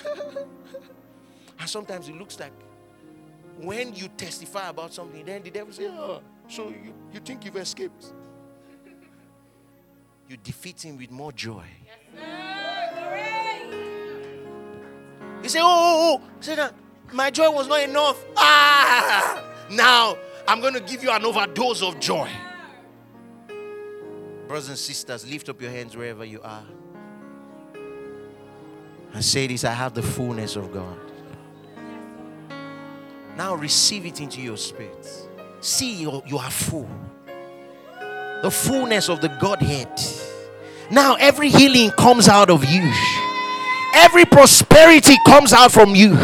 and 1.58 1.68
sometimes 1.68 2.08
it 2.08 2.16
looks 2.16 2.38
like 2.38 2.52
when 3.58 3.94
you 3.94 4.08
testify 4.08 4.68
about 4.68 4.92
something, 4.92 5.24
then 5.24 5.42
the 5.42 5.50
devil 5.50 5.72
says, 5.72 5.90
oh, 5.92 6.20
so 6.48 6.68
you, 6.68 6.94
you 7.12 7.20
think 7.20 7.44
you've 7.44 7.56
escaped? 7.56 8.12
You 10.28 10.36
defeat 10.36 10.84
him 10.84 10.96
with 10.98 11.10
more 11.10 11.32
joy. 11.32 11.64
Yes, 11.84 11.96
You 15.42 15.48
say, 15.48 15.60
oh, 15.60 15.64
oh, 15.64 16.20
oh. 16.20 16.28
Say 16.40 16.56
that 16.56 16.74
my 17.12 17.30
joy 17.30 17.50
was 17.50 17.68
not 17.68 17.82
enough. 17.82 18.24
Ah, 18.36 19.44
now 19.70 20.16
I'm 20.48 20.60
going 20.60 20.74
to 20.74 20.80
give 20.80 21.02
you 21.02 21.10
an 21.10 21.24
overdose 21.24 21.82
of 21.82 22.00
joy. 22.00 22.28
Brothers 24.48 24.68
and 24.68 24.78
sisters, 24.78 25.28
lift 25.28 25.48
up 25.48 25.60
your 25.60 25.70
hands 25.70 25.96
wherever 25.96 26.24
you 26.24 26.40
are. 26.42 26.64
And 29.12 29.24
say 29.24 29.46
this 29.46 29.64
I 29.64 29.72
have 29.72 29.94
the 29.94 30.02
fullness 30.02 30.56
of 30.56 30.72
God. 30.72 31.05
Now 33.36 33.54
receive 33.54 34.06
it 34.06 34.20
into 34.20 34.40
your 34.40 34.56
spirit. 34.56 35.28
See, 35.60 35.94
you, 35.94 36.22
you 36.26 36.38
are 36.38 36.50
full. 36.50 36.88
The 38.42 38.50
fullness 38.50 39.08
of 39.08 39.20
the 39.20 39.28
Godhead. 39.28 40.00
Now 40.90 41.16
every 41.16 41.50
healing 41.50 41.90
comes 41.90 42.28
out 42.28 42.48
of 42.48 42.64
you, 42.64 42.92
every 43.94 44.24
prosperity 44.24 45.16
comes 45.26 45.52
out 45.52 45.72
from 45.72 45.96
you, 45.96 46.16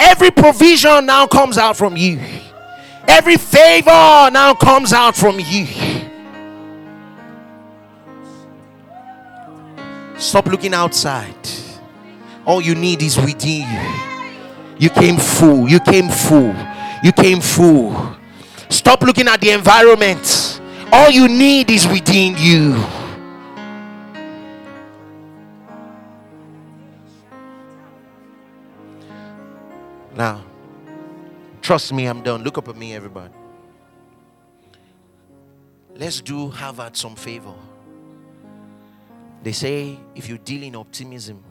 every 0.00 0.32
provision 0.32 1.06
now 1.06 1.28
comes 1.28 1.56
out 1.58 1.76
from 1.76 1.96
you, 1.96 2.20
every 3.06 3.36
favor 3.36 3.90
now 4.32 4.54
comes 4.54 4.92
out 4.92 5.14
from 5.14 5.38
you. 5.38 5.66
Stop 10.16 10.46
looking 10.46 10.74
outside. 10.74 11.36
All 12.44 12.60
you 12.60 12.74
need 12.74 13.02
is 13.02 13.16
within 13.16 13.60
you. 13.60 14.07
You 14.78 14.90
came 14.90 15.16
full. 15.16 15.68
You 15.68 15.80
came 15.80 16.08
full. 16.08 16.54
You 17.02 17.12
came 17.12 17.40
full. 17.40 18.16
Stop 18.68 19.02
looking 19.02 19.28
at 19.28 19.40
the 19.40 19.50
environment. 19.50 20.60
All 20.92 21.10
you 21.10 21.28
need 21.28 21.70
is 21.70 21.86
within 21.86 22.36
you. 22.38 22.74
Now, 30.14 30.42
trust 31.60 31.92
me, 31.92 32.06
I'm 32.06 32.22
done. 32.22 32.42
Look 32.42 32.58
up 32.58 32.68
at 32.68 32.76
me, 32.76 32.94
everybody. 32.94 33.32
Let's 35.94 36.20
do 36.20 36.50
Harvard 36.50 36.96
some 36.96 37.16
favor. 37.16 37.54
They 39.42 39.52
say 39.52 39.98
if 40.14 40.28
you 40.28 40.38
deal 40.38 40.62
in 40.62 40.76
optimism, 40.76 41.42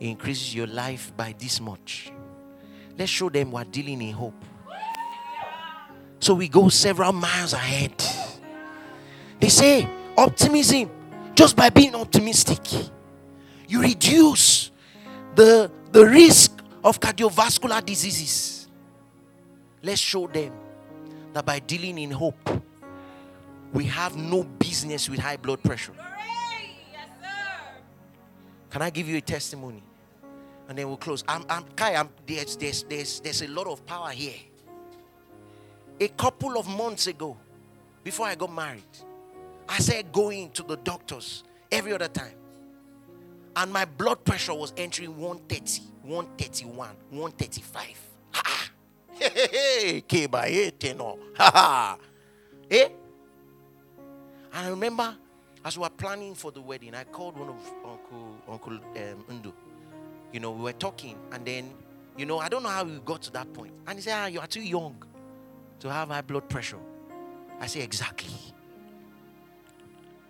increases 0.00 0.54
your 0.54 0.66
life 0.66 1.12
by 1.16 1.34
this 1.38 1.60
much. 1.60 2.12
Let's 2.98 3.10
show 3.10 3.28
them 3.28 3.52
we're 3.52 3.64
dealing 3.64 4.02
in 4.02 4.12
hope. 4.14 4.44
So 6.20 6.34
we 6.34 6.48
go 6.48 6.68
several 6.68 7.12
miles 7.12 7.52
ahead. 7.52 7.92
They 9.40 9.48
say 9.48 9.88
optimism, 10.16 10.90
just 11.34 11.56
by 11.56 11.68
being 11.70 11.94
optimistic, 11.94 12.60
you 13.68 13.82
reduce 13.82 14.70
the, 15.34 15.70
the 15.92 16.06
risk 16.06 16.62
of 16.82 16.98
cardiovascular 17.00 17.84
diseases. 17.84 18.68
Let's 19.82 20.00
show 20.00 20.26
them 20.26 20.52
that 21.32 21.44
by 21.44 21.58
dealing 21.58 21.98
in 21.98 22.10
hope, 22.10 22.48
we 23.72 23.84
have 23.84 24.16
no 24.16 24.42
business 24.42 25.10
with 25.10 25.20
high 25.20 25.36
blood 25.36 25.62
pressure. 25.62 25.92
Can 28.76 28.82
I 28.82 28.90
give 28.90 29.08
you 29.08 29.16
a 29.16 29.22
testimony? 29.22 29.82
And 30.68 30.76
then 30.76 30.86
we'll 30.86 30.98
close. 30.98 31.24
I'm, 31.26 31.46
I'm 31.48 31.64
Kai, 31.76 31.94
I'm, 31.94 32.10
there's, 32.26 32.58
there's, 32.58 32.82
there's, 32.82 33.20
there's 33.20 33.40
a 33.40 33.48
lot 33.48 33.66
of 33.68 33.86
power 33.86 34.10
here. 34.10 34.34
A 35.98 36.08
couple 36.08 36.58
of 36.58 36.68
months 36.68 37.06
ago, 37.06 37.38
before 38.04 38.26
I 38.26 38.34
got 38.34 38.52
married, 38.52 38.82
I 39.66 39.78
said 39.78 40.12
going 40.12 40.50
to 40.50 40.62
the 40.62 40.76
doctors 40.76 41.42
every 41.72 41.94
other 41.94 42.08
time. 42.08 42.34
And 43.56 43.72
my 43.72 43.86
blood 43.86 44.22
pressure 44.26 44.52
was 44.52 44.74
entering 44.76 45.16
130, 45.16 45.80
131, 46.02 46.90
135. 47.08 47.82
Ha 48.32 48.70
Hey, 49.18 50.02
hey, 50.06 50.32
eight, 50.48 50.96
no. 50.98 51.18
Ha 51.38 51.50
ha. 51.50 51.96
Eh? 52.70 52.88
And 54.52 54.66
I 54.66 54.68
remember 54.68 55.16
as 55.66 55.76
we 55.76 55.82
were 55.82 55.90
planning 55.90 56.34
for 56.34 56.52
the 56.52 56.60
wedding, 56.60 56.94
I 56.94 57.02
called 57.02 57.36
one 57.36 57.48
of 57.48 57.56
Uncle 58.06 58.36
Uncle 58.48 58.72
um, 58.74 59.24
Undu. 59.30 59.52
You 60.32 60.40
know, 60.40 60.50
we 60.50 60.62
were 60.62 60.72
talking, 60.72 61.16
and 61.32 61.44
then, 61.46 61.70
you 62.16 62.26
know, 62.26 62.38
I 62.38 62.48
don't 62.48 62.62
know 62.62 62.68
how 62.68 62.84
we 62.84 62.98
got 63.04 63.22
to 63.22 63.32
that 63.32 63.52
point. 63.52 63.72
And 63.86 63.98
he 63.98 64.02
said, 64.02 64.14
Ah, 64.14 64.26
you 64.26 64.40
are 64.40 64.46
too 64.46 64.62
young 64.62 65.02
to 65.80 65.92
have 65.92 66.08
high 66.08 66.20
blood 66.20 66.48
pressure. 66.48 66.78
I 67.60 67.66
say, 67.66 67.82
Exactly. 67.82 68.34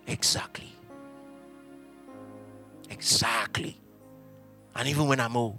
Exactly. 0.07 0.73
Exactly. 2.89 3.77
And 4.75 4.89
even 4.89 5.09
when 5.09 5.19
I'm 5.19 5.37
old. 5.37 5.59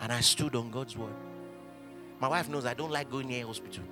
And 0.00 0.12
I 0.12 0.20
stood 0.20 0.54
on 0.54 0.70
God's 0.70 0.96
word. 0.96 1.14
My 2.20 2.28
wife 2.28 2.48
knows 2.48 2.66
I 2.66 2.74
don't 2.74 2.90
like 2.90 3.10
going 3.10 3.28
near 3.28 3.46
hospital. 3.46 3.84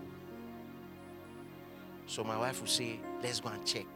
So 2.06 2.22
my 2.24 2.38
wife 2.38 2.60
will 2.60 2.68
say, 2.68 3.00
Let's 3.22 3.40
go 3.40 3.48
and 3.48 3.64
check. 3.66 3.86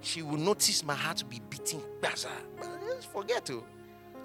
She 0.00 0.20
will 0.20 0.38
notice 0.38 0.84
my 0.84 0.94
heart 0.94 1.22
be 1.28 1.40
beating. 1.48 1.82
Forget 3.12 3.44
to. 3.46 3.64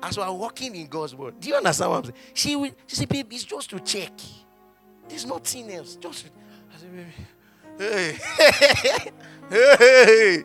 As 0.01 0.17
we 0.17 0.23
are 0.23 0.33
walking 0.33 0.75
in 0.75 0.87
God's 0.87 1.15
word. 1.15 1.39
Do 1.39 1.49
you 1.49 1.55
understand 1.55 1.91
what 1.91 1.97
I'm 1.97 2.03
saying? 2.05 2.15
She 2.33 2.55
will 2.55 2.71
she 2.85 2.95
say, 2.95 3.05
babe, 3.05 3.27
it's 3.31 3.43
just 3.43 3.69
to 3.69 3.79
check. 3.79 4.11
There's 5.07 5.25
nothing 5.25 5.71
else. 5.71 5.95
Just 5.95 6.29
I 6.73 6.79
said, 6.79 6.91
baby. 6.91 7.11
Hey. 7.77 9.11
hey. 9.49 10.43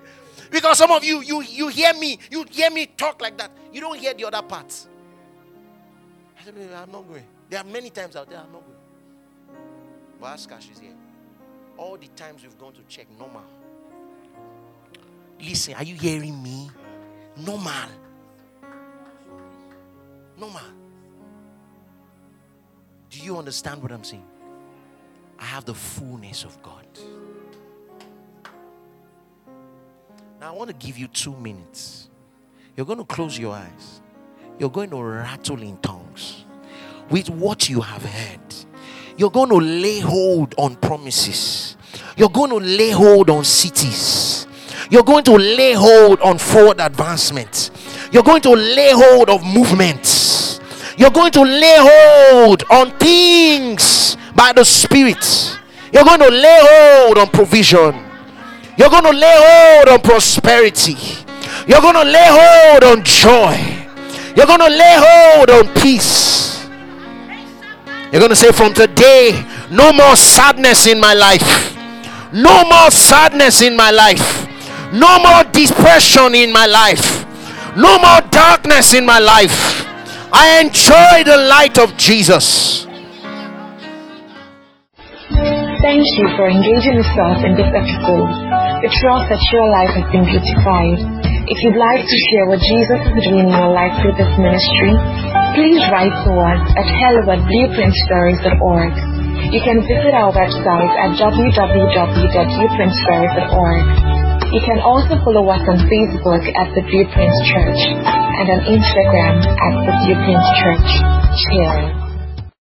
Because 0.51 0.79
some 0.79 0.91
of 0.91 1.03
you, 1.03 1.23
you 1.23 1.43
you 1.43 1.69
hear 1.69 1.95
me, 1.95 2.19
you 2.31 2.45
hear 2.51 2.71
me 2.71 2.87
talk 2.87 3.21
like 3.23 3.39
that. 3.39 3.51
You 3.73 3.81
don't 3.81 3.99
hear 3.99 4.13
the 4.13 4.25
other 4.27 4.43
parts. 4.43 4.89
I 6.39 6.45
said, 6.45 6.55
I'm 6.75 6.91
not 6.93 7.09
going. 7.09 7.25
There 7.49 7.61
are 7.61 7.65
many 7.65 7.91
times 7.91 8.17
out 8.17 8.29
there, 8.29 8.39
I'm 8.39 8.53
not 8.53 8.63
going. 8.63 9.59
But 10.21 10.27
ask 10.27 10.51
her, 10.51 10.61
she's 10.61 10.79
here 10.79 10.93
all 11.77 11.97
the 11.97 12.09
times 12.09 12.43
we've 12.43 12.59
gone 12.59 12.73
to 12.75 12.83
check, 12.89 13.07
normal. 13.19 13.43
Listen, 15.41 15.75
are 15.75 15.83
you 15.83 15.95
hearing 15.95 16.43
me? 16.43 16.71
Normal. 17.37 17.89
Normal. 20.39 20.63
Do 23.11 23.21
you 23.21 23.37
understand 23.37 23.83
what 23.83 23.93
I'm 23.93 24.05
saying? 24.05 24.25
I 25.39 25.45
have 25.45 25.65
the 25.65 25.75
fullness 25.75 26.45
of 26.45 26.61
God. 26.63 26.87
Now, 30.41 30.55
I 30.55 30.57
want 30.57 30.71
to 30.71 30.87
give 30.87 30.99
you 30.99 31.09
two 31.09 31.37
minutes. 31.37 32.09
You're 32.77 32.87
going 32.87 32.99
to 32.99 33.05
close 33.05 33.39
your 33.39 33.55
eyes. 33.55 34.01
You're 34.59 34.71
going 34.71 34.91
to 34.91 35.03
rattle 35.03 35.61
in 35.63 35.77
tongues 35.79 36.45
with 37.11 37.29
what 37.29 37.69
you 37.69 37.81
have 37.81 38.05
heard. 38.05 38.55
You're 39.17 39.31
going 39.31 39.51
to 39.51 39.57
lay 39.57 40.01
hold 40.01 40.55
on 40.57 40.77
promises. 40.77 41.77
You're 42.17 42.29
going 42.29 42.51
to 42.51 42.57
lay 42.57 42.91
hold 42.91 43.31
on 43.31 43.45
cities. 43.45 44.47
You're 44.91 45.03
going 45.03 45.25
to 45.25 45.33
lay 45.33 45.73
hold 45.73 46.21
on 46.21 46.39
forward 46.39 46.81
advancement. 46.81 47.71
You're 48.13 48.23
going 48.23 48.43
to 48.43 48.51
lay 48.51 48.91
hold 48.93 49.31
of 49.31 49.45
movements. 49.45 50.61
You're 50.97 51.11
going 51.11 51.33
to 51.33 51.43
lay 51.43 51.77
hold 51.79 52.65
on 52.71 52.91
things 52.99 54.17
by 54.35 54.53
the 54.53 54.65
Spirit. 54.65 55.59
You're 55.93 56.05
going 56.05 56.21
to 56.21 56.29
lay 56.29 56.59
hold 56.63 57.19
on 57.19 57.29
provision. 57.29 57.95
You're 58.77 58.91
going 58.91 59.05
to 59.05 59.13
lay 59.13 59.35
hold 59.37 59.89
on 59.89 60.01
prosperity. 60.01 60.97
You're 61.67 61.81
going 61.81 61.95
to 61.95 62.05
lay 62.05 62.27
hold 62.29 62.85
on 62.85 63.05
joy. 63.05 63.57
You're 64.37 64.47
going 64.47 64.61
to 64.61 64.69
lay 64.69 64.97
hold 64.99 65.51
on 65.51 65.75
peace. 65.81 66.52
You're 68.13 68.21
going 68.21 68.29
to 68.29 68.37
say, 68.37 68.53
From 68.53 68.75
today, 68.75 69.33
no 69.71 69.91
more 69.91 70.17
sadness 70.17 70.87
in 70.87 71.01
my 71.01 71.15
life. 71.15 71.73
No 72.33 72.65
more 72.65 72.91
sadness 72.91 73.63
in 73.63 73.75
my 73.75 73.91
life. 73.91 74.21
No 74.93 75.19
more 75.19 75.45
depression 75.45 76.35
in 76.35 76.53
my 76.53 76.67
life. 76.67 77.25
No 77.75 77.99
more 77.99 78.21
darkness 78.29 78.93
in 78.93 79.07
my 79.07 79.19
life. 79.19 79.89
I 80.31 80.61
enjoy 80.61 81.25
the 81.25 81.39
light 81.49 81.79
of 81.79 81.97
Jesus. 81.97 82.85
Thank 85.81 86.05
you 86.21 86.29
for 86.37 86.49
engaging 86.49 86.97
with 87.01 87.17
us 87.17 87.41
in 87.45 87.57
this 87.57 87.73
episode. 87.73 88.29
We 88.85 88.89
trust 89.01 89.29
that 89.33 89.41
your 89.53 89.67
life 89.73 89.93
has 89.97 90.05
been 90.13 90.25
beautified. 90.29 91.32
If 91.53 91.61
you'd 91.61 91.77
like 91.77 92.01
to 92.01 92.19
share 92.33 92.49
what 92.49 92.65
Jesus 92.65 93.13
is 93.13 93.29
doing 93.29 93.45
in 93.45 93.53
your 93.53 93.77
life 93.77 93.93
through 94.01 94.17
this 94.17 94.33
ministry, 94.41 94.97
please 95.53 95.85
write 95.93 96.17
to 96.25 96.33
us 96.33 96.65
at 96.81 96.89
hello 96.89 97.29
at 97.29 97.45
blueprintstories.org. 97.45 98.93
You 99.53 99.61
can 99.61 99.85
visit 99.85 100.17
our 100.17 100.33
website 100.33 100.93
at 100.97 101.13
www.blueprintstories.org. 101.21 103.85
You 104.49 104.63
can 104.65 104.81
also 104.81 105.21
follow 105.21 105.45
us 105.53 105.61
on 105.69 105.77
Facebook 105.93 106.41
at 106.57 106.73
The 106.73 106.89
Blueprint 106.89 107.37
Church 107.45 108.01
and 108.01 108.49
on 108.49 108.65
Instagram 108.73 109.45
at 109.45 109.75
The 109.85 109.93
Blueprint 110.09 110.41
Church. 110.57 110.89
Cheers. 111.37 112.02